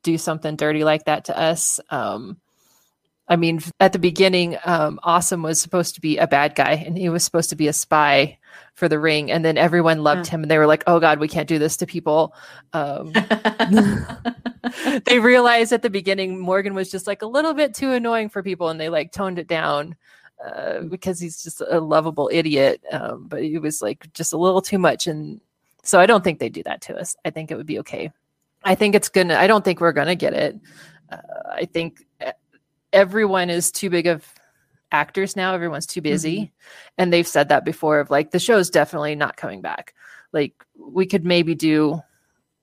do 0.03 0.17
something 0.17 0.55
dirty 0.55 0.83
like 0.83 1.05
that 1.05 1.25
to 1.25 1.37
us. 1.37 1.79
Um, 1.89 2.37
I 3.27 3.35
mean, 3.35 3.59
at 3.81 3.91
the 3.91 3.99
beginning, 3.99 4.57
um, 4.63 4.99
Awesome 5.03 5.43
was 5.43 5.59
supposed 5.59 5.95
to 5.95 6.01
be 6.01 6.17
a 6.17 6.27
bad 6.27 6.55
guy 6.55 6.83
and 6.85 6.97
he 6.97 7.09
was 7.09 7.23
supposed 7.25 7.49
to 7.49 7.57
be 7.57 7.67
a 7.67 7.73
spy 7.73 8.37
for 8.73 8.87
the 8.87 8.99
ring. 8.99 9.29
And 9.31 9.43
then 9.43 9.57
everyone 9.57 10.03
loved 10.03 10.27
Huh. 10.27 10.37
him 10.37 10.43
and 10.43 10.51
they 10.51 10.57
were 10.57 10.67
like, 10.67 10.83
oh 10.87 10.99
God, 11.01 11.19
we 11.19 11.27
can't 11.27 11.49
do 11.49 11.59
this 11.59 11.75
to 11.77 11.85
people. 11.85 12.33
Um, 12.71 13.11
they 15.05 15.19
realized 15.19 15.73
at 15.73 15.81
the 15.81 15.89
beginning 15.89 16.39
Morgan 16.39 16.73
was 16.73 16.89
just 16.89 17.07
like 17.07 17.21
a 17.21 17.27
little 17.27 17.53
bit 17.53 17.73
too 17.73 17.91
annoying 17.91 18.29
for 18.29 18.41
people 18.41 18.69
and 18.69 18.79
they 18.79 18.89
like 18.89 19.11
toned 19.11 19.39
it 19.39 19.47
down 19.47 19.95
uh, 20.45 20.81
because 20.81 21.19
he's 21.19 21.43
just 21.43 21.61
a 21.61 21.79
lovable 21.81 22.29
idiot. 22.31 22.81
Um, 22.91 23.27
but 23.27 23.43
he 23.43 23.57
was 23.57 23.81
like 23.81 24.11
just 24.13 24.31
a 24.31 24.37
little 24.37 24.61
too 24.61 24.79
much. 24.79 25.07
And 25.07 25.41
so 25.87 25.99
I 26.01 26.05
don't 26.05 26.21
think 26.23 26.39
they 26.39 26.49
do 26.49 26.63
that 26.63 26.81
to 26.81 26.97
us. 26.97 27.15
I 27.23 27.29
think 27.29 27.49
it 27.49 27.55
would 27.55 27.65
be 27.65 27.79
okay. 27.79 28.11
I 28.63 28.75
think 28.75 28.93
it's 28.93 29.07
gonna, 29.07 29.35
I 29.35 29.47
don't 29.47 29.63
think 29.63 29.79
we're 29.79 29.93
gonna 29.93 30.15
get 30.15 30.33
it. 30.33 30.59
Uh, 31.09 31.17
I 31.49 31.65
think 31.65 32.05
e- 32.21 32.31
everyone 32.91 33.49
is 33.49 33.71
too 33.71 33.89
big 33.89 34.05
of 34.05 34.25
actors 34.91 35.37
now. 35.37 35.53
Everyone's 35.53 35.85
too 35.85 36.01
busy. 36.01 36.51
And 36.97 37.13
they've 37.13 37.27
said 37.27 37.49
that 37.49 37.63
before 37.63 38.01
of 38.01 38.09
like 38.09 38.31
the 38.31 38.39
show's 38.39 38.69
definitely 38.69 39.15
not 39.15 39.37
coming 39.37 39.61
back. 39.61 39.93
Like 40.33 40.53
we 40.77 41.05
could 41.05 41.23
maybe 41.23 41.55
do 41.55 42.01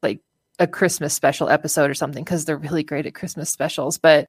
like 0.02 0.20
a 0.58 0.66
Christmas 0.66 1.14
special 1.14 1.48
episode 1.48 1.90
or 1.90 1.94
something 1.94 2.24
because 2.24 2.44
they're 2.44 2.58
really 2.58 2.82
great 2.82 3.06
at 3.06 3.14
Christmas 3.14 3.48
specials. 3.48 3.96
But 3.96 4.28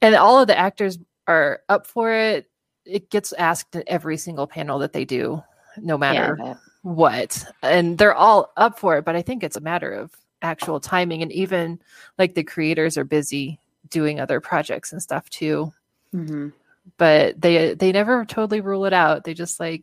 and 0.00 0.14
all 0.14 0.40
of 0.40 0.46
the 0.46 0.56
actors 0.56 0.96
are 1.26 1.60
up 1.68 1.88
for 1.88 2.12
it. 2.12 2.48
It 2.84 3.10
gets 3.10 3.32
asked 3.32 3.74
at 3.74 3.88
every 3.88 4.16
single 4.16 4.46
panel 4.46 4.78
that 4.78 4.92
they 4.92 5.04
do, 5.04 5.42
no 5.76 5.98
matter 5.98 6.36
but- 6.36 6.56
what. 6.82 7.44
And 7.62 7.98
they're 7.98 8.14
all 8.14 8.52
up 8.56 8.78
for 8.78 8.98
it, 8.98 9.04
but 9.04 9.16
I 9.16 9.22
think 9.22 9.42
it's 9.42 9.56
a 9.56 9.60
matter 9.60 9.92
of 9.92 10.12
actual 10.42 10.80
timing. 10.80 11.22
And 11.22 11.32
even 11.32 11.80
like 12.18 12.34
the 12.34 12.44
creators 12.44 12.96
are 12.96 13.04
busy 13.04 13.58
doing 13.88 14.20
other 14.20 14.40
projects 14.40 14.92
and 14.92 15.02
stuff 15.02 15.28
too. 15.30 15.72
Mhm. 16.14 16.52
But 16.96 17.40
they 17.40 17.74
they 17.74 17.92
never 17.92 18.24
totally 18.24 18.60
rule 18.60 18.84
it 18.86 18.92
out. 18.92 19.24
They 19.24 19.34
just 19.34 19.60
like 19.60 19.82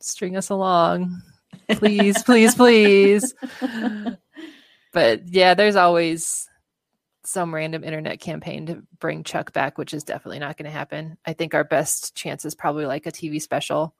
string 0.00 0.36
us 0.36 0.50
along. 0.50 1.22
Please, 1.70 2.22
please, 2.22 2.54
please. 2.56 3.34
But 4.94 5.26
yeah, 5.28 5.54
there's 5.54 5.74
always 5.74 6.48
some 7.24 7.52
random 7.52 7.82
internet 7.82 8.20
campaign 8.20 8.66
to 8.66 8.82
bring 9.00 9.24
Chuck 9.24 9.52
back, 9.52 9.76
which 9.76 9.92
is 9.92 10.04
definitely 10.04 10.38
not 10.38 10.56
going 10.56 10.66
to 10.66 10.70
happen. 10.70 11.18
I 11.26 11.32
think 11.32 11.52
our 11.52 11.64
best 11.64 12.14
chance 12.14 12.44
is 12.44 12.54
probably 12.54 12.86
like 12.86 13.04
a 13.04 13.10
TV 13.10 13.42
special. 13.42 13.94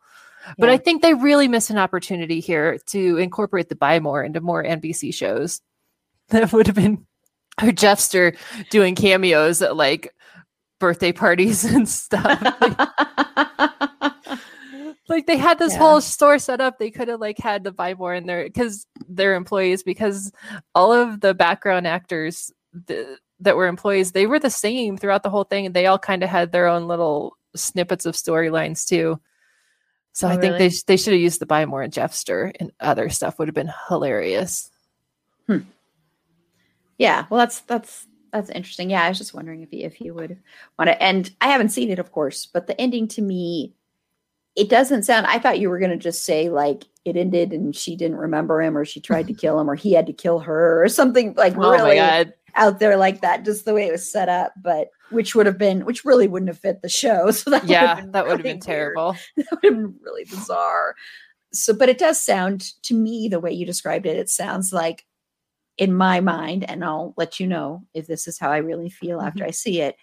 But 0.59 0.69
I 0.71 0.77
think 0.77 1.03
they 1.03 1.15
really 1.15 1.49
missed 1.49 1.71
an 1.71 1.79
opportunity 1.79 2.41
here 2.41 2.79
to 2.87 3.17
incorporate 3.19 3.69
the 3.69 3.77
buy 3.77 4.01
more 4.01 4.23
into 4.23 4.41
more 4.41 4.63
NBC 4.63 5.13
shows. 5.15 5.61
That 6.29 6.53
would 6.55 6.67
have 6.69 6.77
been 6.77 7.07
or 7.63 7.69
Jeffster 7.69 8.35
doing 8.71 8.95
cameos 8.95 9.61
at 9.61 9.77
like 9.77 10.15
birthday 10.81 11.13
parties 11.13 11.65
and 11.75 11.87
stuff. 11.89 12.25
like, 12.61 12.79
like, 15.09 15.27
they 15.27 15.37
had 15.37 15.59
this 15.59 15.75
Yeah. 15.75 15.79
whole 15.79 16.01
store 16.01 16.39
set 16.39 16.61
up. 16.61 16.79
They 16.79 16.91
could 16.91 17.09
have 17.09 17.21
like 17.21 17.39
had 17.39 17.63
the 17.65 17.73
buy 17.73 17.95
more 17.95 18.15
in 18.15 18.27
there 18.27 18.45
because 18.45 18.87
they're 19.09 19.35
employees 19.35 19.83
because 19.83 20.33
all 20.75 20.93
of 20.93 21.21
the 21.21 21.35
background 21.35 21.87
actors 21.87 22.51
th- 22.87 23.19
that 23.41 23.57
were 23.57 23.67
employees, 23.67 24.13
they 24.13 24.27
were 24.27 24.39
the 24.39 24.51
same 24.51 24.97
throughout 24.97 25.23
the 25.23 25.31
whole 25.31 25.45
thing 25.45 25.67
and 25.67 25.75
they 25.75 25.87
all 25.87 25.99
kind 25.99 26.23
of 26.23 26.31
had 26.31 26.53
their 26.53 26.67
own 26.67 26.89
little 26.89 27.37
snippets 27.55 28.07
of 28.07 28.15
storylines 28.15 28.87
too. 28.87 29.21
So 30.15 30.27
Oh, 30.27 30.31
I 30.31 30.37
think 30.37 30.55
really? 30.55 30.69
they 30.69 30.75
they 30.87 30.97
should 30.97 31.13
have 31.13 31.21
used 31.21 31.41
the 31.41 31.47
buy 31.47 31.67
more 31.67 31.83
and 31.83 31.93
Jeffster 31.93 32.51
and 32.59 32.71
other 32.81 33.11
stuff 33.11 33.39
would 33.39 33.49
have 33.49 33.55
been 33.55 33.73
hilarious. 33.89 34.71
Hmm. 35.47 35.59
yeah 36.99 37.27
well 37.29 37.39
that's 37.39 37.61
that's 37.61 38.07
that's 38.33 38.49
interesting 38.51 38.89
yeah 38.91 39.03
i 39.05 39.09
was 39.11 39.19
just 39.19 39.35
wondering 39.35 39.61
if 39.63 39.73
you 39.73 39.85
if 39.85 40.01
you 40.01 40.15
would 40.15 40.39
want 40.79 40.89
to 40.89 41.03
and 41.03 41.31
i 41.43 41.49
haven't 41.49 41.69
seen 41.69 41.91
it 41.91 41.99
of 41.99 42.13
course 42.13 42.47
but 42.47 42.67
the 42.67 42.81
ending 42.81 43.07
to 43.09 43.21
me 43.21 43.75
it 44.57 44.69
doesn't 44.71 45.03
sound 45.03 45.27
i 45.27 45.39
thought 45.39 45.59
you 45.59 45.69
were 45.69 45.79
going 45.79 45.91
to 45.91 45.97
just 45.99 46.25
say 46.25 46.49
like 46.49 46.85
it 47.05 47.17
ended 47.17 47.53
and 47.53 47.77
she 47.77 47.95
didn't 47.95 48.17
remember 48.17 48.63
him 48.63 48.75
or 48.79 48.85
she 48.87 49.01
tried 49.01 49.27
to 49.27 49.35
kill 49.43 49.61
him 49.61 49.69
or 49.69 49.75
he 49.75 49.93
had 49.93 50.07
to 50.07 50.13
kill 50.15 50.39
her 50.39 50.83
or 50.83 50.89
something 50.89 51.35
like 51.35 51.55
Oh 51.57 51.61
my 51.61 51.71
really 51.77 51.97
god. 51.97 52.33
Out 52.57 52.79
there 52.79 52.97
like 52.97 53.21
that 53.21 53.45
just 53.45 53.65
the 53.65 53.75
way 53.75 53.87
it 53.87 53.93
was 53.93 54.11
set 54.11 54.29
up 54.29 54.53
but 54.63 54.89
which 55.11 55.35
would 55.35 55.47
have 55.47 55.59
been 55.59 55.85
which 55.85 56.05
really 56.05 56.29
wouldn't 56.29 56.49
have 56.49 56.59
fit 56.59 56.83
the 56.83 56.89
show 56.89 57.31
so 57.33 57.51
that 57.51 57.65
Yeah, 57.65 57.97
been 58.01 58.13
that 58.13 58.25
would 58.27 58.33
have 58.39 58.43
been 58.43 58.57
weird. 58.57 58.63
terrible. 58.63 59.17
that 59.37 59.47
would 59.51 59.59
have 59.65 59.73
been 59.73 59.95
really 60.03 60.25
bizarre. 60.25 60.95
So, 61.53 61.73
but 61.73 61.89
it 61.89 61.99
does 61.99 62.21
sound 62.21 62.73
to 62.85 62.95
me 62.95 63.29
the 63.29 63.39
way 63.41 63.53
you 63.53 63.65
described 63.65 64.07
it, 64.07 64.17
it 64.17 64.29
sounds 64.29 64.73
like 64.73 65.05
in 65.79 65.95
my 65.95 66.21
mind, 66.21 66.69
and 66.69 66.85
I'll 66.85 67.15
let 67.17 67.39
you 67.39 67.47
know 67.47 67.85
if 67.95 68.07
this 68.07 68.27
is 68.27 68.39
how 68.39 68.51
I 68.51 68.57
really 68.59 68.89
feel 68.91 69.21
after 69.21 69.45
I 69.45 69.51
see 69.51 69.81
it, 69.81 69.97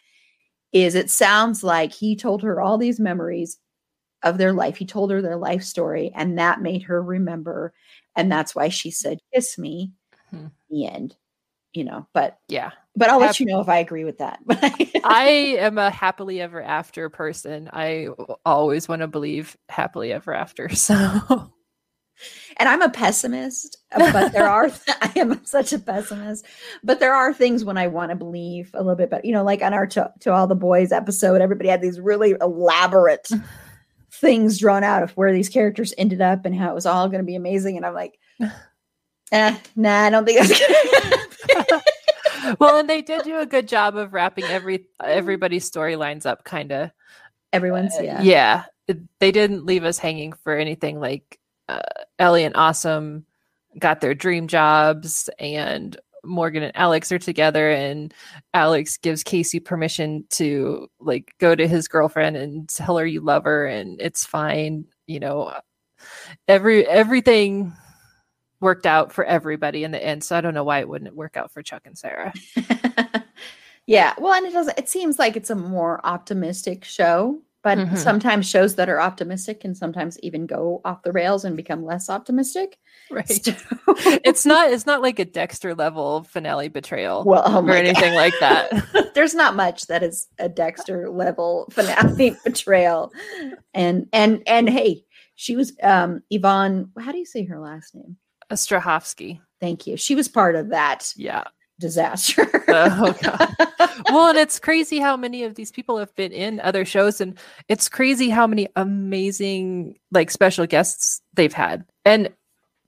is 0.73 0.95
it 0.95 1.09
sounds 1.09 1.61
like 1.63 1.91
he 1.91 2.15
told 2.15 2.41
her 2.43 2.61
all 2.61 2.77
these 2.77 2.99
memories 3.01 3.57
of 4.23 4.37
their 4.37 4.53
life. 4.53 4.77
He 4.77 4.85
told 4.85 5.11
her 5.11 5.21
their 5.21 5.35
life 5.37 5.63
story, 5.63 6.11
and 6.15 6.37
that 6.39 6.61
made 6.61 6.83
her 6.83 7.01
remember. 7.03 7.73
And 8.15 8.31
that's 8.31 8.53
why 8.55 8.69
she 8.69 8.91
said, 8.91 9.19
Kiss 9.33 9.57
me. 9.57 9.91
Mhm. 10.33 10.51
The 10.69 10.87
end. 10.87 11.15
You 11.73 11.85
know, 11.85 12.07
but 12.13 12.39
Yeah. 12.47 12.71
but 12.95 13.09
I'll 13.09 13.19
let 13.19 13.39
you 13.39 13.45
know 13.45 13.61
if 13.61 13.69
I 13.69 13.77
agree 13.77 14.03
with 14.03 14.17
that. 14.17 14.39
I 15.03 15.55
am 15.59 15.77
a 15.77 15.89
happily 15.89 16.41
ever 16.41 16.61
after 16.61 17.09
person. 17.09 17.69
I 17.71 18.09
always 18.45 18.89
want 18.89 19.01
to 19.01 19.07
believe 19.07 19.55
happily 19.69 20.11
ever 20.11 20.33
after. 20.33 20.69
So 20.75 21.51
and 22.57 22.69
I'm 22.69 22.81
a 22.81 22.89
pessimist, 22.89 23.77
but 23.97 24.31
there 24.31 24.47
are 24.47 24.69
I 25.01 25.11
am 25.15 25.43
such 25.45 25.73
a 25.73 25.79
pessimist, 25.79 26.45
but 26.83 26.99
there 26.99 27.13
are 27.15 27.33
things 27.33 27.63
when 27.63 27.77
I 27.77 27.87
want 27.87 28.11
to 28.11 28.15
believe 28.15 28.71
a 28.73 28.79
little 28.79 28.95
bit 28.95 29.09
better. 29.09 29.25
You 29.25 29.33
know, 29.33 29.43
like 29.43 29.61
on 29.61 29.73
our 29.73 29.87
to, 29.87 30.11
to 30.19 30.31
all 30.31 30.47
the 30.47 30.55
boys 30.55 30.91
episode, 30.91 31.41
everybody 31.41 31.69
had 31.69 31.81
these 31.81 31.99
really 31.99 32.35
elaborate 32.41 33.27
things 34.11 34.59
drawn 34.59 34.83
out 34.83 35.03
of 35.03 35.11
where 35.11 35.33
these 35.33 35.49
characters 35.49 35.93
ended 35.97 36.21
up 36.21 36.45
and 36.45 36.53
how 36.55 36.69
it 36.69 36.75
was 36.75 36.85
all 36.85 37.07
going 37.07 37.21
to 37.21 37.25
be 37.25 37.35
amazing, 37.35 37.77
and 37.77 37.85
I'm 37.85 37.93
like, 37.93 38.19
eh, 39.31 39.57
nah, 39.75 40.03
I 40.03 40.09
don't 40.09 40.25
think 40.25 40.39
that's 40.39 40.59
gonna. 40.59 41.20
Well, 42.59 42.77
and 42.77 42.89
they 42.89 43.01
did 43.01 43.23
do 43.23 43.39
a 43.39 43.45
good 43.45 43.67
job 43.67 43.95
of 43.95 44.13
wrapping 44.13 44.45
every 44.45 44.87
everybody's 45.03 45.69
storylines 45.69 46.25
up 46.25 46.43
kind 46.43 46.71
of. 46.71 46.91
Everyone's 47.53 47.95
Uh, 47.97 48.03
yeah, 48.03 48.21
yeah. 48.21 48.63
They 49.19 49.31
didn't 49.31 49.65
leave 49.65 49.83
us 49.83 49.97
hanging 49.97 50.33
for 50.33 50.55
anything 50.55 50.99
like 50.99 51.39
uh, 51.69 51.81
Ellie 52.19 52.43
and 52.43 52.55
Awesome 52.55 53.25
got 53.79 54.01
their 54.01 54.13
dream 54.13 54.47
jobs 54.47 55.29
and 55.39 55.97
Morgan 56.23 56.63
and 56.63 56.75
Alex 56.75 57.11
are 57.11 57.19
together 57.19 57.71
and 57.71 58.13
Alex 58.53 58.97
gives 58.97 59.23
Casey 59.23 59.59
permission 59.59 60.25
to 60.31 60.87
like 60.99 61.33
go 61.39 61.55
to 61.55 61.67
his 61.67 61.87
girlfriend 61.87 62.37
and 62.37 62.69
tell 62.69 62.97
her 62.97 63.05
you 63.05 63.21
love 63.21 63.45
her 63.45 63.65
and 63.65 63.99
it's 64.01 64.25
fine, 64.25 64.85
you 65.07 65.19
know. 65.19 65.53
Every 66.47 66.85
everything 66.87 67.73
worked 68.61 68.85
out 68.85 69.11
for 69.11 69.25
everybody 69.25 69.83
in 69.83 69.91
the 69.91 70.03
end. 70.03 70.23
So 70.23 70.37
I 70.37 70.41
don't 70.41 70.53
know 70.53 70.63
why 70.63 70.79
it 70.79 70.87
wouldn't 70.87 71.15
work 71.15 71.35
out 71.35 71.51
for 71.51 71.61
Chuck 71.61 71.81
and 71.85 71.97
Sarah. 71.97 72.31
yeah. 73.87 74.13
Well, 74.17 74.33
and 74.33 74.45
it 74.45 74.53
doesn't. 74.53 74.77
It 74.77 74.89
seems 74.89 75.19
like 75.19 75.35
it's 75.35 75.49
a 75.49 75.55
more 75.55 75.99
optimistic 76.05 76.83
show, 76.85 77.41
but 77.63 77.77
Mhm. 77.77 77.97
sometimes 77.97 78.47
shows 78.47 78.75
that 78.75 78.89
are 78.89 79.01
optimistic 79.01 79.61
can 79.61 79.75
sometimes 79.75 80.19
even 80.21 80.45
go 80.45 80.81
off 80.85 81.01
the 81.03 81.11
rails 81.11 81.43
and 81.45 81.57
become 81.57 81.83
less 81.83 82.09
optimistic. 82.09 82.77
Right. 83.09 83.27
So- 83.27 83.53
It's 84.23 84.45
not 84.45 84.71
it's 84.71 84.85
not 84.85 85.01
like 85.01 85.19
a 85.19 85.25
Dexter 85.25 85.75
level 85.75 86.23
finale 86.23 86.69
betrayal 86.69 87.23
well, 87.25 87.43
oh 87.45 87.59
or 87.59 87.61
my 87.63 87.75
God. 87.81 87.85
anything 87.85 88.13
like 88.15 88.33
that. 88.39 89.11
There's 89.15 89.33
not 89.35 89.55
much 89.55 89.87
that 89.87 90.03
is 90.03 90.27
a 90.39 90.47
Dexter 90.47 91.09
level 91.09 91.67
finale 91.71 92.35
betrayal, 92.45 93.11
and 93.73 94.07
and 94.13 94.43
and 94.47 94.69
hey, 94.69 95.03
she 95.35 95.55
was 95.55 95.73
um 95.83 96.21
Yvonne. 96.29 96.91
How 96.99 97.11
do 97.11 97.17
you 97.17 97.25
say 97.25 97.43
her 97.45 97.59
last 97.59 97.95
name? 97.95 98.15
Strahovski. 98.55 99.39
Thank 99.59 99.85
you. 99.87 99.97
She 99.97 100.15
was 100.15 100.27
part 100.27 100.55
of 100.55 100.69
that 100.69 101.13
Yeah. 101.15 101.43
disaster. 101.79 102.47
Oh, 102.73 103.13
God. 103.21 103.49
well, 104.09 104.29
and 104.29 104.37
it's 104.37 104.57
crazy 104.57 104.99
how 104.99 105.17
many 105.17 105.43
of 105.43 105.55
these 105.55 105.71
people 105.71 105.97
have 105.97 106.15
been 106.15 106.31
in 106.31 106.61
other 106.61 106.85
shows, 106.85 107.19
and 107.19 107.37
it's 107.67 107.89
crazy 107.89 108.29
how 108.29 108.47
many 108.47 108.67
amazing 108.77 109.97
like 110.11 110.31
special 110.31 110.65
guests 110.65 111.21
they've 111.33 111.51
had. 111.53 111.83
And 112.05 112.29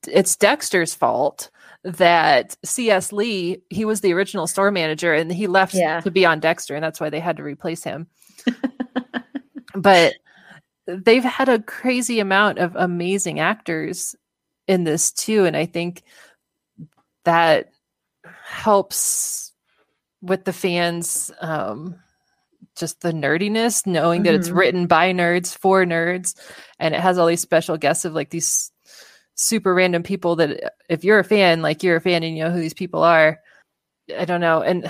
it's 0.08 0.36
Dexter's 0.38 0.96
fault 0.96 1.50
that 1.84 2.56
C.S. 2.64 3.12
Lee, 3.12 3.62
he 3.70 3.84
was 3.84 4.00
the 4.02 4.14
original 4.14 4.48
store 4.48 4.72
manager 4.72 5.14
and 5.14 5.30
he 5.32 5.48
left 5.48 5.74
Yeah. 5.74 6.00
to 6.02 6.12
be 6.12 6.26
on 6.26 6.40
Dexter, 6.40 6.76
and 6.76 6.84
that's 6.84 7.02
why 7.02 7.10
they 7.10 7.20
had 7.20 7.36
to 7.38 7.44
replace 7.44 7.84
him. 7.84 8.08
but 9.76 10.14
they've 10.88 11.24
had 11.24 11.50
a 11.50 11.62
crazy 11.62 12.20
amount 12.20 12.60
of 12.60 12.76
amazing 12.76 13.40
actors 13.40 14.16
in 14.68 14.84
this 14.84 15.12
too. 15.12 15.46
And 15.46 15.56
I 15.58 15.66
think 15.66 16.04
that 17.26 17.70
helps 18.44 19.52
with 20.22 20.46
the 20.46 20.54
fans 20.54 21.32
um 21.42 21.96
just 22.78 23.02
the 23.02 23.12
nerdiness 23.12 23.86
knowing 23.86 24.24
that 24.24 24.34
it's 24.34 24.50
Mhm. 24.50 24.56
written 24.56 24.88
by 24.88 25.12
nerds 25.12 25.58
for 25.58 25.84
nerds 25.86 26.34
and 26.80 26.96
it 26.96 27.02
has 27.02 27.18
all 27.18 27.28
these 27.28 27.42
special 27.42 27.78
guests 27.78 28.06
of 28.06 28.14
like 28.14 28.30
these 28.30 28.72
super 29.36 29.74
random 29.74 30.02
people 30.04 30.38
that 30.38 30.74
if 30.90 31.04
you're 31.04 31.20
a 31.20 31.24
fan 31.24 31.62
like 31.62 31.84
you're 31.84 31.98
a 31.98 32.02
fan 32.02 32.24
and 32.24 32.38
you 32.38 32.44
know 32.44 32.52
who 32.52 32.62
these 32.62 32.74
people 32.74 33.04
are 33.04 33.40
i 34.18 34.24
don't 34.26 34.42
know 34.42 34.62
and 34.62 34.90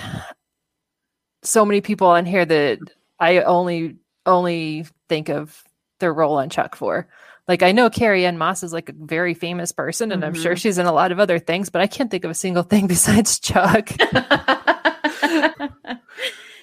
so 1.42 1.64
many 1.64 1.80
people 1.80 2.06
on 2.06 2.24
here 2.24 2.44
that 2.44 2.78
i 3.18 3.40
only 3.42 3.96
only 4.26 4.86
think 5.08 5.28
of 5.28 5.64
their 6.00 6.12
role 6.14 6.36
on 6.38 6.48
chuck 6.48 6.76
for 6.76 7.08
like 7.48 7.62
i 7.62 7.72
know 7.72 7.88
carrie 7.90 8.24
ann 8.26 8.38
moss 8.38 8.62
is 8.62 8.72
like 8.72 8.88
a 8.88 8.94
very 8.96 9.34
famous 9.34 9.72
person 9.72 10.12
and 10.12 10.24
i'm 10.24 10.34
sure 10.34 10.54
Mhm. 10.54 10.58
she's 10.58 10.78
in 10.78 10.86
a 10.86 10.92
lot 10.92 11.12
of 11.12 11.18
other 11.20 11.38
things 11.38 11.70
but 11.70 11.80
i 11.82 11.86
can't 11.86 12.10
think 12.10 12.24
of 12.24 12.30
a 12.30 12.34
single 12.34 12.62
thing 12.62 12.86
besides 12.96 13.38
chuck 13.38 13.90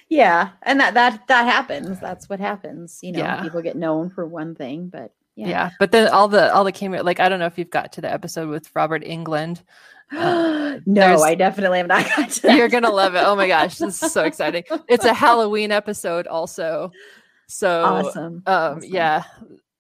yeah, 0.10 0.50
and 0.64 0.80
that 0.80 0.94
that 0.96 1.28
that 1.28 1.46
happens. 1.46 2.00
That's 2.02 2.28
what 2.28 2.40
happens. 2.40 3.00
You 3.02 3.14
know, 3.14 3.20
Yeah. 3.20 3.42
people 3.42 3.62
get 3.62 3.76
known 3.78 4.10
for 4.10 4.26
one 4.26 4.56
thing, 4.56 4.90
but 4.90 5.14
yeah. 5.36 5.48
yeah. 5.48 5.70
but 5.80 5.92
then 5.92 6.10
all 6.10 6.28
the 6.28 6.54
all 6.54 6.66
the 6.66 6.74
cameo 6.74 7.02
like 7.04 7.22
i 7.22 7.30
don't 7.30 7.40
know 7.40 7.46
if 7.46 7.58
you've 7.58 7.70
got 7.70 7.94
to 7.94 8.02
the 8.02 8.12
episode 8.12 8.50
with 8.50 8.70
robert 8.76 9.02
englund 9.04 9.62
Uh, 10.14 10.80
no, 10.86 11.22
I 11.24 11.36
definitely 11.36 11.78
have 11.78 11.88
not 11.88 12.06
got 12.06 12.30
to 12.32 12.42
that. 12.42 12.58
You're 12.58 12.68
gonna 12.68 12.90
love 12.92 13.16
it. 13.16 13.24
Oh 13.26 13.34
my 13.38 13.48
gosh, 13.48 13.78
this 13.78 14.04
is 14.04 14.12
so 14.12 14.26
exciting. 14.26 14.66
It's 14.90 15.06
a 15.06 15.14
Halloween 15.24 15.72
episode 15.72 16.28
also. 16.28 16.92
So 17.48 17.82
awesome. 17.86 18.24
um 18.26 18.44
awesome. 18.46 18.90
yeah, 18.92 19.24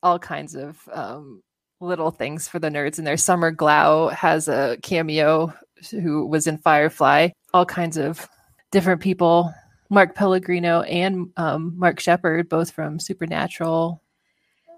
all 0.03 0.19
kinds 0.19 0.55
of 0.55 0.87
um 0.91 1.41
little 1.79 2.11
things 2.11 2.47
for 2.47 2.59
the 2.59 2.69
nerds 2.69 2.99
in 2.99 3.05
there. 3.05 3.17
Summer 3.17 3.51
Glau 3.51 4.11
has 4.13 4.47
a 4.47 4.77
cameo 4.83 5.51
who 5.89 6.27
was 6.27 6.45
in 6.45 6.59
Firefly, 6.59 7.29
all 7.53 7.65
kinds 7.65 7.97
of 7.97 8.27
different 8.71 9.01
people. 9.01 9.51
Mark 9.89 10.15
Pellegrino 10.15 10.81
and 10.83 11.31
um, 11.37 11.73
Mark 11.77 11.99
Sheppard, 11.99 12.47
both 12.47 12.71
from 12.71 12.97
Supernatural. 12.99 14.01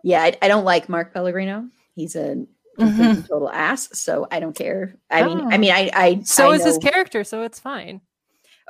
Yeah, 0.03 0.23
I, 0.23 0.35
I 0.41 0.47
don't 0.47 0.63
like 0.65 0.89
Mark 0.89 1.13
Pellegrino. 1.13 1.67
He's 1.93 2.15
a 2.15 2.45
and 2.79 3.27
total 3.27 3.49
ass, 3.51 3.89
so 3.93 4.25
I 4.31 4.39
don't 4.39 4.55
care. 4.55 4.95
I 5.11 5.23
mean, 5.23 5.37
I 5.39 5.41
Mm-hmm. 5.41 5.53
Oh. 5.53 5.57
mean, 5.59 5.71
I, 5.71 5.91
I 5.93 6.21
So 6.23 6.51
I 6.51 6.55
is 6.55 6.63
his 6.65 6.77
character, 6.79 7.23
so 7.23 7.43
it's 7.43 7.59
fine. 7.59 8.01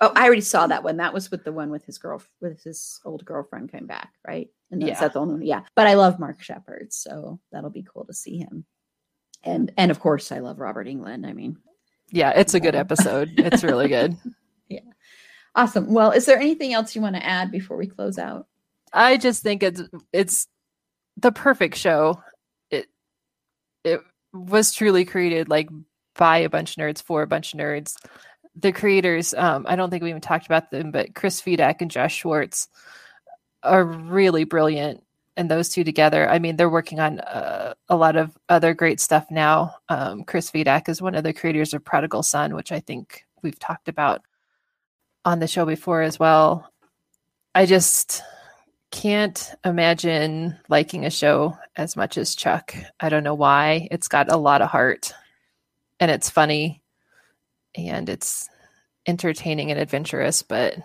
Oh, 0.03 0.11
I 0.15 0.25
already 0.25 0.41
saw 0.41 0.67
that 0.67 0.83
one. 0.83 0.97
That 0.97 1.13
was 1.13 1.31
with 1.31 1.43
the 1.45 1.51
one 1.53 1.69
with 1.69 1.85
his 1.85 1.97
girl, 1.97 2.21
with 2.41 2.61
his 2.63 2.99
old 3.05 3.23
girlfriend 3.23 3.71
came 3.71 3.87
back, 3.87 4.11
right? 4.27 4.49
And 4.71 4.81
that's 4.81 4.89
Yeah. 4.89 4.99
that 5.01 5.13
the 5.13 5.19
only 5.19 5.33
one. 5.35 5.41
Yeah, 5.43 5.61
but 5.75 5.87
I 5.87 5.93
love 5.93 6.19
Mark 6.19 6.41
Sheppard, 6.41 6.91
so 6.91 7.39
that'll 7.51 7.69
be 7.69 7.83
cool 7.91 8.05
to 8.05 8.13
see 8.13 8.37
him. 8.37 8.65
And 9.43 9.71
and 9.77 9.91
of 9.91 9.99
course, 9.99 10.31
I 10.31 10.39
love 10.39 10.59
Robert 10.59 10.87
Englund. 10.87 11.25
I 11.27 11.33
mean, 11.33 11.57
Yeah, 12.11 12.31
it's 12.31 12.53
a 12.53 12.59
good 12.59 12.75
uh, 12.75 12.79
episode. 12.79 13.33
It's 13.37 13.63
really 13.63 13.87
good. 13.87 14.17
Yeah. 14.69 14.79
Awesome. 15.55 15.93
Well, 15.93 16.11
is 16.11 16.25
there 16.25 16.39
anything 16.39 16.73
else 16.73 16.95
you 16.95 17.01
want 17.01 17.15
to 17.15 17.23
add 17.23 17.51
before 17.51 17.77
we 17.77 17.85
close 17.85 18.17
out? 18.17 18.47
I 18.91 19.17
just 19.17 19.43
think 19.43 19.61
it's 19.61 19.81
it's 20.11 20.47
the 21.17 21.31
perfect 21.31 21.75
show. 21.77 22.21
It 22.71 22.87
it 23.83 24.01
was 24.33 24.71
truly 24.73 25.05
created 25.05 25.49
like 25.49 25.69
by 26.15 26.39
a 26.39 26.49
bunch 26.49 26.75
of 26.75 26.81
nerds 26.81 27.03
for 27.03 27.21
a 27.21 27.27
bunch 27.27 27.53
of 27.53 27.59
nerds. 27.59 27.95
The 28.55 28.71
creators, 28.71 29.33
um, 29.33 29.65
I 29.67 29.75
don't 29.75 29.89
think 29.89 30.03
we 30.03 30.09
even 30.09 30.21
talked 30.21 30.45
about 30.45 30.69
them, 30.69 30.91
but 30.91 31.15
Chris 31.15 31.41
Fedak 31.41 31.81
and 31.81 31.89
Josh 31.89 32.15
Schwartz 32.15 32.67
are 33.63 33.83
really 33.83 34.43
brilliant. 34.43 35.03
And 35.35 35.49
those 35.49 35.69
two 35.69 35.83
together, 35.83 36.29
I 36.29 36.37
mean, 36.37 36.57
they're 36.57 36.69
working 36.69 36.99
on 36.99 37.19
uh, 37.19 37.73
a 37.89 37.95
lot 37.95 38.15
of 38.15 38.37
other 38.49 38.75
great 38.75 38.99
stuff 38.99 39.25
now. 39.31 39.75
Um, 39.89 40.23
Chris 40.23 40.51
Fedak 40.51 40.87
is 40.87 41.01
one 41.01 41.15
of 41.15 41.23
the 41.23 41.33
creators 41.33 41.73
of 41.73 41.83
Prodigal 41.83 42.21
Son, 42.21 42.53
which 42.53 42.71
I 42.71 42.79
think 42.79 43.25
we've 43.41 43.57
talked 43.57 43.87
about 43.87 44.21
on 45.25 45.39
the 45.39 45.47
show 45.47 45.65
before 45.65 46.03
as 46.03 46.19
well. 46.19 46.69
I 47.55 47.65
just 47.65 48.21
can't 48.91 49.55
imagine 49.65 50.55
liking 50.69 51.03
a 51.03 51.09
show 51.09 51.57
as 51.75 51.95
much 51.95 52.15
as 52.19 52.35
Chuck. 52.35 52.75
I 52.99 53.09
don't 53.09 53.23
know 53.23 53.33
why. 53.33 53.87
It's 53.89 54.07
got 54.07 54.31
a 54.31 54.37
lot 54.37 54.61
of 54.61 54.69
heart 54.69 55.13
and 55.99 56.11
it's 56.11 56.29
funny 56.29 56.82
and 57.75 58.09
it's 58.09 58.49
entertaining 59.07 59.71
and 59.71 59.79
adventurous, 59.79 60.41
but 60.41 60.77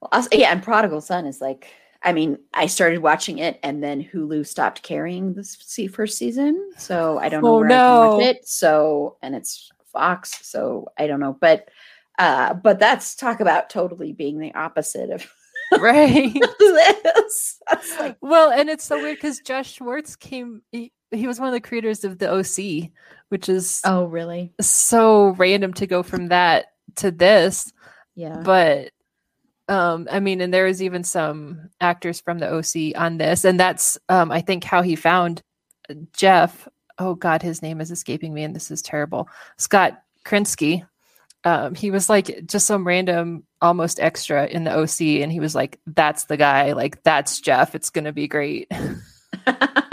Well, 0.00 0.08
also, 0.12 0.28
yeah, 0.32 0.52
and 0.52 0.62
Prodigal 0.62 1.00
Son 1.00 1.26
is 1.26 1.40
like, 1.40 1.68
I 2.02 2.12
mean, 2.12 2.38
I 2.54 2.66
started 2.66 2.98
watching 3.00 3.38
it, 3.38 3.58
and 3.62 3.82
then 3.82 4.02
Hulu 4.04 4.46
stopped 4.46 4.82
carrying 4.82 5.34
the 5.34 5.88
first 5.92 6.18
season, 6.18 6.70
so 6.76 7.18
I 7.18 7.28
don't 7.28 7.42
know 7.42 7.56
Oh, 7.56 7.60
where 7.60 7.66
I 7.68 7.70
can 7.70 8.18
watch 8.18 8.22
it. 8.24 8.46
So, 8.48 9.16
and 9.22 9.34
it's 9.34 9.70
Fox, 9.92 10.46
so 10.46 10.88
I 10.98 11.06
don't 11.06 11.20
know, 11.20 11.36
but 11.40 11.68
uh, 12.18 12.54
but 12.54 12.78
that's 12.78 13.14
talk 13.16 13.40
about 13.40 13.68
totally 13.70 14.12
being 14.12 14.38
the 14.38 14.54
opposite 14.54 15.10
of 15.10 15.26
right. 15.80 16.32
this. 16.58 17.60
Like, 17.98 18.16
well, 18.20 18.50
and 18.52 18.70
it's 18.70 18.84
so 18.84 19.00
weird 19.02 19.16
because 19.16 19.40
Josh 19.40 19.72
Schwartz 19.72 20.16
came, 20.16 20.62
he, 20.70 20.92
he 21.10 21.26
was 21.26 21.38
one 21.38 21.48
of 21.48 21.54
the 21.54 21.60
creators 21.60 22.04
of 22.04 22.18
the 22.18 22.30
OC, 22.30 22.90
which 23.28 23.48
is 23.48 23.80
oh, 23.84 24.06
really? 24.06 24.52
so 24.60 25.30
random 25.30 25.72
to 25.74 25.86
go 25.86 26.02
from 26.02 26.28
that 26.28 26.66
to 26.96 27.10
this. 27.10 27.72
Yeah. 28.14 28.40
but 28.42 28.92
um 29.68 30.08
i 30.10 30.20
mean 30.20 30.40
and 30.40 30.52
there 30.52 30.66
is 30.66 30.82
even 30.82 31.04
some 31.04 31.68
actors 31.80 32.20
from 32.20 32.38
the 32.38 32.48
oc 32.48 32.98
on 33.00 33.18
this 33.18 33.44
and 33.44 33.58
that's 33.58 33.98
um 34.08 34.30
i 34.30 34.40
think 34.40 34.64
how 34.64 34.82
he 34.82 34.96
found 34.96 35.42
jeff 36.12 36.68
oh 36.98 37.14
god 37.14 37.42
his 37.42 37.62
name 37.62 37.80
is 37.80 37.90
escaping 37.90 38.32
me 38.32 38.42
and 38.42 38.54
this 38.54 38.70
is 38.70 38.80
terrible 38.80 39.28
scott 39.58 40.02
krinsky 40.24 40.86
um 41.44 41.74
he 41.74 41.90
was 41.90 42.08
like 42.08 42.46
just 42.46 42.66
some 42.66 42.86
random 42.86 43.44
almost 43.60 44.00
extra 44.00 44.46
in 44.46 44.64
the 44.64 44.72
oc 44.72 45.00
and 45.00 45.32
he 45.32 45.40
was 45.40 45.54
like 45.54 45.78
that's 45.88 46.24
the 46.24 46.36
guy 46.36 46.72
like 46.72 47.02
that's 47.02 47.40
jeff 47.40 47.74
it's 47.74 47.90
gonna 47.90 48.12
be 48.12 48.28
great 48.28 48.70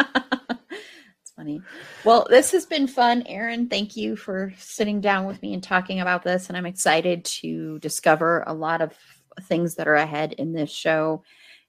funny. 1.43 1.61
Well, 2.05 2.25
this 2.29 2.51
has 2.51 2.65
been 2.65 2.87
fun, 2.87 3.23
Aaron. 3.27 3.67
Thank 3.67 3.97
you 3.97 4.15
for 4.15 4.53
sitting 4.57 5.01
down 5.01 5.25
with 5.25 5.41
me 5.41 5.53
and 5.53 5.61
talking 5.61 5.99
about 5.99 6.23
this. 6.23 6.47
And 6.47 6.57
I'm 6.57 6.65
excited 6.65 7.25
to 7.25 7.79
discover 7.79 8.43
a 8.47 8.53
lot 8.53 8.81
of 8.81 8.93
things 9.43 9.75
that 9.75 9.87
are 9.87 9.95
ahead 9.95 10.33
in 10.33 10.53
this 10.53 10.71
show. 10.71 11.23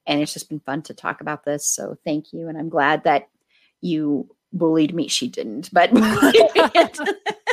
And 0.06 0.20
it's 0.20 0.32
just 0.32 0.48
been 0.48 0.60
fun 0.60 0.82
to 0.82 0.94
talk 0.94 1.20
about 1.20 1.44
this. 1.44 1.66
So 1.66 1.96
thank 2.04 2.32
you. 2.32 2.48
And 2.48 2.56
I'm 2.56 2.68
glad 2.68 3.04
that 3.04 3.28
you 3.80 4.28
bullied 4.52 4.94
me. 4.94 5.08
She 5.08 5.28
didn't, 5.28 5.70
but 5.72 5.90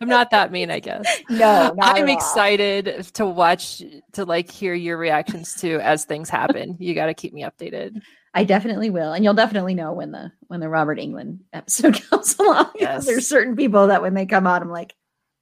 i'm 0.00 0.08
not 0.08 0.30
that 0.30 0.52
mean 0.52 0.70
i 0.70 0.80
guess 0.80 1.04
no, 1.30 1.72
not 1.76 1.96
i'm 1.96 2.08
excited 2.08 3.04
to 3.14 3.26
watch 3.26 3.82
to 4.12 4.24
like 4.24 4.50
hear 4.50 4.74
your 4.74 4.96
reactions 4.96 5.54
to 5.54 5.80
as 5.80 6.04
things 6.04 6.28
happen 6.30 6.76
you 6.78 6.94
got 6.94 7.06
to 7.06 7.14
keep 7.14 7.32
me 7.32 7.42
updated 7.42 8.00
I 8.34 8.44
definitely 8.44 8.90
will, 8.90 9.14
and 9.14 9.24
you'll 9.24 9.34
definitely 9.34 9.74
know 9.74 9.92
when 9.94 10.12
the 10.12 10.30
when 10.46 10.60
the 10.60 10.68
Robert 10.68 10.98
Englund 10.98 11.38
episode 11.52 12.00
comes 12.10 12.38
along. 12.38 12.70
Yes. 12.76 13.06
There's 13.06 13.28
certain 13.28 13.56
people 13.56 13.88
that 13.88 14.02
when 14.02 14.14
they 14.14 14.26
come 14.26 14.46
out, 14.46 14.62
I'm 14.62 14.70
like. 14.70 14.94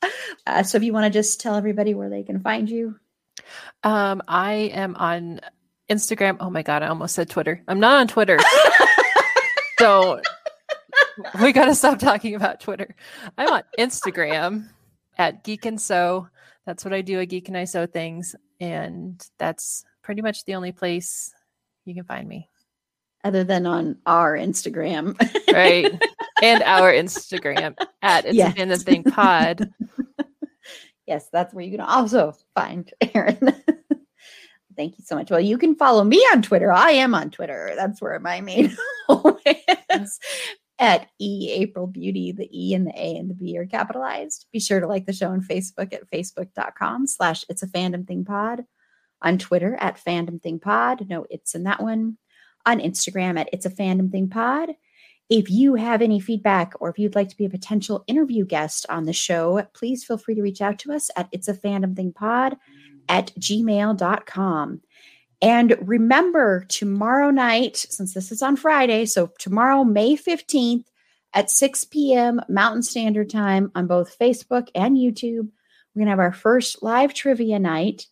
Uh, 0.47 0.63
so 0.63 0.77
if 0.77 0.85
you 0.85 0.93
want 0.93 1.05
to 1.05 1.19
just 1.19 1.41
tell 1.41 1.57
everybody 1.57 1.93
where 1.93 2.09
they 2.09 2.23
can 2.23 2.39
find 2.41 2.71
you, 2.71 2.95
Um, 3.83 4.23
I 4.29 4.53
am 4.73 4.95
on 4.95 5.41
Instagram. 5.91 6.37
Oh 6.39 6.51
my 6.51 6.63
god, 6.63 6.85
I 6.85 6.87
almost 6.87 7.17
said 7.17 7.29
Twitter. 7.29 7.63
I'm 7.67 7.81
not 7.81 7.99
on 7.99 8.07
Twitter. 8.07 8.39
so 9.81 10.21
we 11.43 11.53
gotta 11.53 11.75
stop 11.75 11.99
talking 11.99 12.35
about 12.35 12.61
Twitter. 12.61 12.95
I'm 13.39 13.51
on 13.53 13.63
Instagram 13.79 14.69
at 15.19 15.45
Geek 15.45 15.65
and 15.67 15.81
So. 15.81 16.29
That's 16.67 16.85
what 16.85 16.93
I 16.93 17.01
do 17.01 17.21
at 17.21 17.29
Geek 17.29 17.49
and 17.49 17.57
I 17.57 17.65
Sew 17.65 17.87
things, 17.87 18.35
and 18.61 19.25
that's 19.39 19.85
pretty 20.03 20.21
much 20.21 20.45
the 20.45 20.55
only 20.57 20.73
place 20.73 21.33
you 21.85 21.95
can 21.95 22.05
find 22.05 22.29
me. 22.29 22.49
other 23.25 23.45
than 23.45 23.67
on 23.67 23.97
our 24.07 24.37
Instagram. 24.37 25.17
Right. 25.53 25.93
and 26.43 26.63
our 26.65 26.93
Instagram 26.93 27.77
at 28.03 28.25
it's 28.27 28.35
Yes. 28.37 28.53
a 28.53 28.57
Been 28.57 28.69
the 28.69 28.77
thing 28.79 29.05
pod. 29.05 29.73
yes, 31.07 31.29
that's 31.33 31.55
where 31.55 31.65
you 31.65 31.71
can 31.71 31.81
also 31.81 32.35
find 32.55 32.93
Aaron. 33.15 33.55
Thank 34.77 34.99
you 34.99 35.05
so 35.05 35.15
much. 35.17 35.31
Well, 35.31 35.41
you 35.41 35.57
can 35.59 35.75
follow 35.77 36.05
me 36.05 36.19
on 36.33 36.43
Twitter. 36.43 36.71
I 36.73 36.91
am 36.91 37.15
on 37.15 37.31
Twitter. 37.31 37.73
That's 37.77 38.01
where 38.03 38.19
my 38.21 38.41
main 38.43 38.77
home 39.09 39.39
is. 39.91 40.19
At 40.79 41.09
E 41.19 41.51
April 41.53 41.87
Beauty. 41.87 42.33
The 42.33 42.49
E 42.53 42.75
and 42.75 42.87
the 42.87 42.93
A 42.95 43.17
and 43.17 43.31
the 43.31 43.35
B 43.35 43.57
are 43.59 43.67
capitalized. 43.67 44.47
Be 44.53 44.61
sure 44.61 44.81
to 44.81 44.87
like 44.87 45.07
the 45.07 45.13
show 45.13 45.31
on 45.31 45.41
Facebook 45.41 45.93
at 45.93 46.11
facebook.com 46.11 47.07
slash 47.07 47.45
it's 47.49 47.63
a 47.63 47.67
fandom 47.67 48.07
thing 48.07 48.25
pod. 48.25 48.65
On 49.23 49.39
Twitter 49.39 49.77
at 49.81 50.03
fandom 50.03 50.43
thing 50.43 50.59
pod. 50.59 51.09
No, 51.09 51.27
it's 51.31 51.55
in 51.55 51.65
that 51.65 51.83
one. 51.83 52.19
On 52.67 52.81
Instagram 52.81 53.39
at 53.39 53.49
it's 53.53 53.67
a 53.67 53.71
fandom 53.71 54.11
thing 54.11 54.29
pod. 54.29 54.71
If 55.29 55.51
you 55.51 55.75
have 55.75 56.03
any 56.03 56.21
feedback 56.21 56.75
or 56.79 56.89
if 56.89 56.99
you'd 56.99 57.17
like 57.17 57.31
to 57.31 57.37
be 57.37 57.47
a 57.47 57.51
potential 57.51 58.05
interview 58.07 58.45
guest 58.45 58.87
on 58.89 59.07
the 59.07 59.13
show, 59.13 59.67
please 59.75 60.05
feel 60.05 60.19
free 60.19 60.37
to 60.37 60.43
reach 60.43 60.61
out 60.61 60.79
to 60.81 60.93
us 60.93 61.11
at 61.17 61.29
it's 61.33 61.49
a 61.49 61.55
fandom 61.55 61.97
thing 61.97 62.13
pod 62.13 62.57
at 63.09 63.33
gmail.com. 63.35 64.81
And 65.43 65.77
remember, 65.83 66.65
tomorrow 66.69 67.31
night, 67.31 67.77
since 67.77 68.15
this 68.15 68.33
is 68.33 68.43
on 68.43 68.57
Friday, 68.57 69.05
so 69.05 69.31
tomorrow, 69.39 69.85
May 69.85 70.17
15th 70.17 70.85
at 71.35 71.51
6 71.51 71.85
p.m. 71.85 72.41
Mountain 72.49 72.83
Standard 72.83 73.29
Time 73.29 73.71
on 73.75 73.87
both 73.87 74.19
Facebook 74.19 74.69
and 74.75 74.97
YouTube, 74.97 75.49
we're 75.95 76.01
going 76.01 76.07
to 76.07 76.11
have 76.11 76.19
our 76.19 76.33
first 76.33 76.83
live 76.83 77.13
trivia 77.13 77.59
night. 77.59 78.07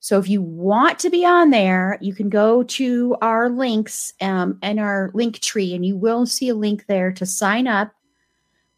So 0.00 0.18
if 0.18 0.28
you 0.28 0.42
want 0.42 0.98
to 1.00 1.10
be 1.10 1.24
on 1.24 1.50
there, 1.50 1.98
you 2.00 2.14
can 2.14 2.28
go 2.28 2.62
to 2.62 3.16
our 3.20 3.50
links 3.50 4.12
um, 4.20 4.58
and 4.62 4.80
our 4.80 5.10
link 5.14 5.40
tree, 5.40 5.74
and 5.74 5.84
you 5.84 5.96
will 5.96 6.26
see 6.26 6.50
a 6.50 6.54
link 6.54 6.86
there 6.86 7.12
to 7.12 7.26
sign 7.26 7.66
up. 7.66 7.92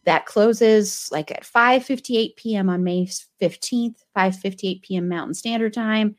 That 0.05 0.27
closes 0.27 1.09
like 1.13 1.31
at 1.31 1.45
5:58 1.45 2.35
p.m. 2.35 2.69
on 2.69 2.83
May 2.83 3.07
15th, 3.41 3.99
5:58 4.17 4.83
p.m. 4.83 5.09
Mountain 5.09 5.35
Standard 5.35 5.75
Time 5.75 6.17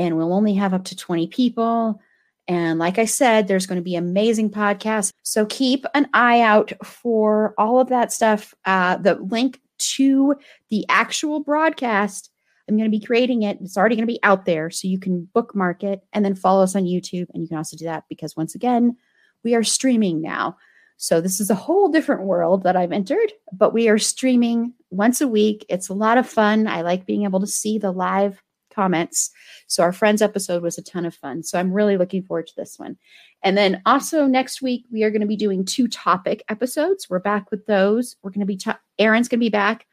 and 0.00 0.16
we'll 0.16 0.32
only 0.32 0.54
have 0.54 0.72
up 0.72 0.84
to 0.84 0.96
20 0.96 1.26
people. 1.28 2.00
And 2.48 2.78
like 2.78 2.98
I 2.98 3.04
said, 3.04 3.46
there's 3.46 3.66
going 3.66 3.76
to 3.76 3.84
be 3.84 3.96
amazing 3.96 4.50
podcasts. 4.50 5.12
So 5.22 5.44
keep 5.46 5.84
an 5.94 6.08
eye 6.14 6.40
out 6.40 6.72
for 6.82 7.54
all 7.58 7.80
of 7.80 7.90
that 7.90 8.10
stuff. 8.10 8.54
Uh, 8.64 8.96
the 8.96 9.16
link 9.16 9.60
to 9.78 10.34
the 10.70 10.86
actual 10.88 11.40
broadcast, 11.40 12.30
I'm 12.66 12.76
going 12.76 12.90
to 12.90 12.98
be 12.98 13.04
creating 13.04 13.42
it. 13.42 13.58
It's 13.60 13.76
already 13.76 13.94
going 13.94 14.06
to 14.06 14.12
be 14.12 14.22
out 14.22 14.46
there. 14.46 14.70
So 14.70 14.88
you 14.88 14.98
can 14.98 15.28
bookmark 15.34 15.84
it 15.84 16.00
and 16.14 16.24
then 16.24 16.34
follow 16.34 16.62
us 16.62 16.74
on 16.74 16.84
YouTube. 16.84 17.26
And 17.34 17.42
you 17.42 17.48
can 17.48 17.58
also 17.58 17.76
do 17.76 17.84
that 17.84 18.04
because 18.08 18.36
once 18.36 18.54
again, 18.54 18.96
we 19.44 19.54
are 19.54 19.62
streaming 19.62 20.22
now. 20.22 20.56
So 20.96 21.20
this 21.20 21.40
is 21.40 21.50
a 21.50 21.54
whole 21.54 21.88
different 21.88 22.22
world 22.22 22.62
that 22.62 22.76
I've 22.76 22.92
entered, 22.92 23.32
but 23.52 23.72
we 23.72 23.88
are 23.88 23.98
streaming 23.98 24.74
once 24.90 25.20
a 25.20 25.28
week. 25.28 25.64
It's 25.68 25.88
a 25.88 25.94
lot 25.94 26.18
of 26.18 26.28
fun. 26.28 26.66
I 26.66 26.82
like 26.82 27.06
being 27.06 27.24
able 27.24 27.40
to 27.40 27.46
see 27.46 27.78
the 27.78 27.92
live 27.92 28.42
comments. 28.70 29.30
So 29.66 29.82
our 29.82 29.92
friends 29.92 30.22
episode 30.22 30.62
was 30.62 30.78
a 30.78 30.82
ton 30.82 31.04
of 31.04 31.14
fun. 31.14 31.42
So 31.42 31.58
I'm 31.58 31.72
really 31.72 31.96
looking 31.96 32.22
forward 32.22 32.46
to 32.48 32.56
this 32.56 32.78
one. 32.78 32.96
And 33.42 33.56
then 33.56 33.82
also 33.86 34.26
next 34.26 34.62
week 34.62 34.84
we 34.90 35.02
are 35.02 35.10
going 35.10 35.20
to 35.20 35.26
be 35.26 35.36
doing 35.36 35.64
two 35.64 35.88
topic 35.88 36.44
episodes. 36.48 37.08
We're 37.08 37.20
back 37.20 37.50
with 37.50 37.66
those. 37.66 38.16
We're 38.22 38.30
going 38.30 38.46
to 38.46 38.46
be 38.46 38.58
Erin's 38.98 39.28
going 39.28 39.40
to 39.40 39.44
be 39.44 39.50
back 39.50 39.86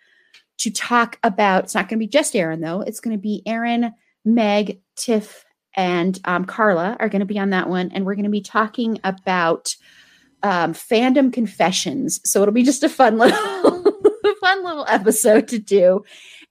to 0.59 0.71
talk 0.71 1.19
about. 1.23 1.65
It's 1.65 1.75
not 1.75 1.87
going 1.87 1.99
to 1.99 2.03
be 2.03 2.09
just 2.09 2.35
Aaron 2.35 2.61
though. 2.61 2.81
It's 2.81 2.99
going 2.99 3.15
to 3.15 3.21
be 3.21 3.43
Aaron, 3.45 3.93
Meg, 4.25 4.81
Tiff, 4.95 5.45
and 5.77 6.19
um, 6.25 6.45
Carla 6.45 6.97
are 6.99 7.07
going 7.07 7.19
to 7.19 7.25
be 7.25 7.39
on 7.39 7.51
that 7.51 7.69
one, 7.69 7.91
and 7.93 8.05
we're 8.05 8.15
going 8.15 8.25
to 8.25 8.31
be 8.31 8.41
talking 8.41 8.99
about 9.03 9.75
um, 10.43 10.73
fandom 10.73 11.31
confessions. 11.31 12.19
So 12.29 12.41
it'll 12.41 12.53
be 12.53 12.63
just 12.63 12.83
a 12.83 12.89
fun 12.89 13.17
little, 13.19 13.66
fun 14.57 14.65
little 14.65 14.85
episode 14.89 15.47
to 15.49 15.59
do. 15.59 16.03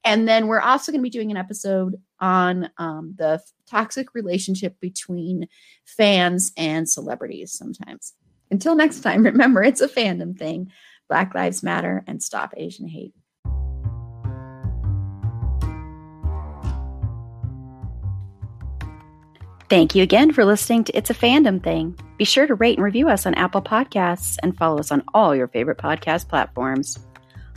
And 0.04 0.28
then 0.28 0.46
we're 0.46 0.60
also 0.60 0.92
going 0.92 1.00
to 1.00 1.02
be 1.02 1.10
doing 1.10 1.30
an 1.30 1.36
episode 1.36 2.00
on 2.20 2.70
um, 2.78 3.14
the 3.16 3.42
toxic 3.68 4.14
relationship 4.14 4.78
between 4.80 5.48
fans 5.84 6.52
and 6.56 6.88
celebrities 6.88 7.52
sometimes. 7.52 8.14
Until 8.50 8.74
next 8.74 9.00
time, 9.00 9.22
remember 9.24 9.62
it's 9.62 9.80
a 9.80 9.88
fandom 9.88 10.36
thing. 10.38 10.70
Black 11.08 11.34
Lives 11.34 11.62
Matter 11.62 12.02
and 12.06 12.22
stop 12.22 12.52
Asian 12.56 12.88
hate. 12.88 13.14
Thank 19.68 19.96
you 19.96 20.04
again 20.04 20.32
for 20.32 20.44
listening 20.44 20.84
to 20.84 20.96
It's 20.96 21.10
a 21.10 21.14
Fandom 21.14 21.60
Thing. 21.62 21.98
Be 22.18 22.24
sure 22.24 22.46
to 22.46 22.54
rate 22.54 22.78
and 22.78 22.84
review 22.84 23.08
us 23.08 23.26
on 23.26 23.34
Apple 23.34 23.62
Podcasts 23.62 24.36
and 24.40 24.56
follow 24.56 24.78
us 24.78 24.92
on 24.92 25.02
all 25.12 25.34
your 25.34 25.48
favorite 25.48 25.78
podcast 25.78 26.28
platforms. 26.28 27.00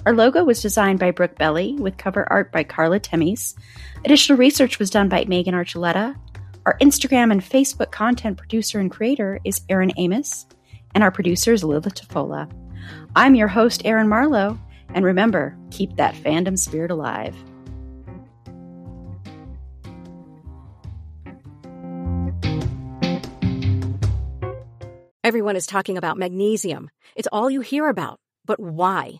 Our 0.05 0.13
logo 0.13 0.45
was 0.45 0.61
designed 0.61 0.97
by 0.97 1.11
Brooke 1.11 1.37
Belly 1.37 1.75
with 1.75 1.97
cover 1.97 2.25
art 2.31 2.53
by 2.53 2.63
Carla 2.63 3.01
Temis. 3.01 3.55
Additional 4.05 4.37
research 4.37 4.79
was 4.79 4.89
done 4.89 5.09
by 5.09 5.25
Megan 5.25 5.53
Archuleta. 5.53 6.15
Our 6.65 6.77
Instagram 6.77 7.31
and 7.31 7.41
Facebook 7.41 7.91
content 7.91 8.37
producer 8.37 8.79
and 8.79 8.89
creator 8.89 9.39
is 9.43 9.61
Erin 9.67 9.91
Amos, 9.97 10.45
and 10.95 11.03
our 11.03 11.11
producer 11.11 11.51
is 11.51 11.65
Lila 11.65 11.81
Tafola. 11.81 12.49
I'm 13.13 13.35
your 13.35 13.49
host, 13.49 13.81
Erin 13.83 14.07
Marlowe, 14.07 14.57
and 14.93 15.03
remember, 15.03 15.57
keep 15.69 15.97
that 15.97 16.15
fandom 16.15 16.57
spirit 16.57 16.91
alive. 16.91 17.35
Everyone 25.25 25.57
is 25.57 25.67
talking 25.67 25.97
about 25.97 26.17
magnesium. 26.17 26.89
It's 27.17 27.27
all 27.31 27.51
you 27.51 27.59
hear 27.59 27.89
about. 27.89 28.19
But 28.45 28.59
why? 28.59 29.19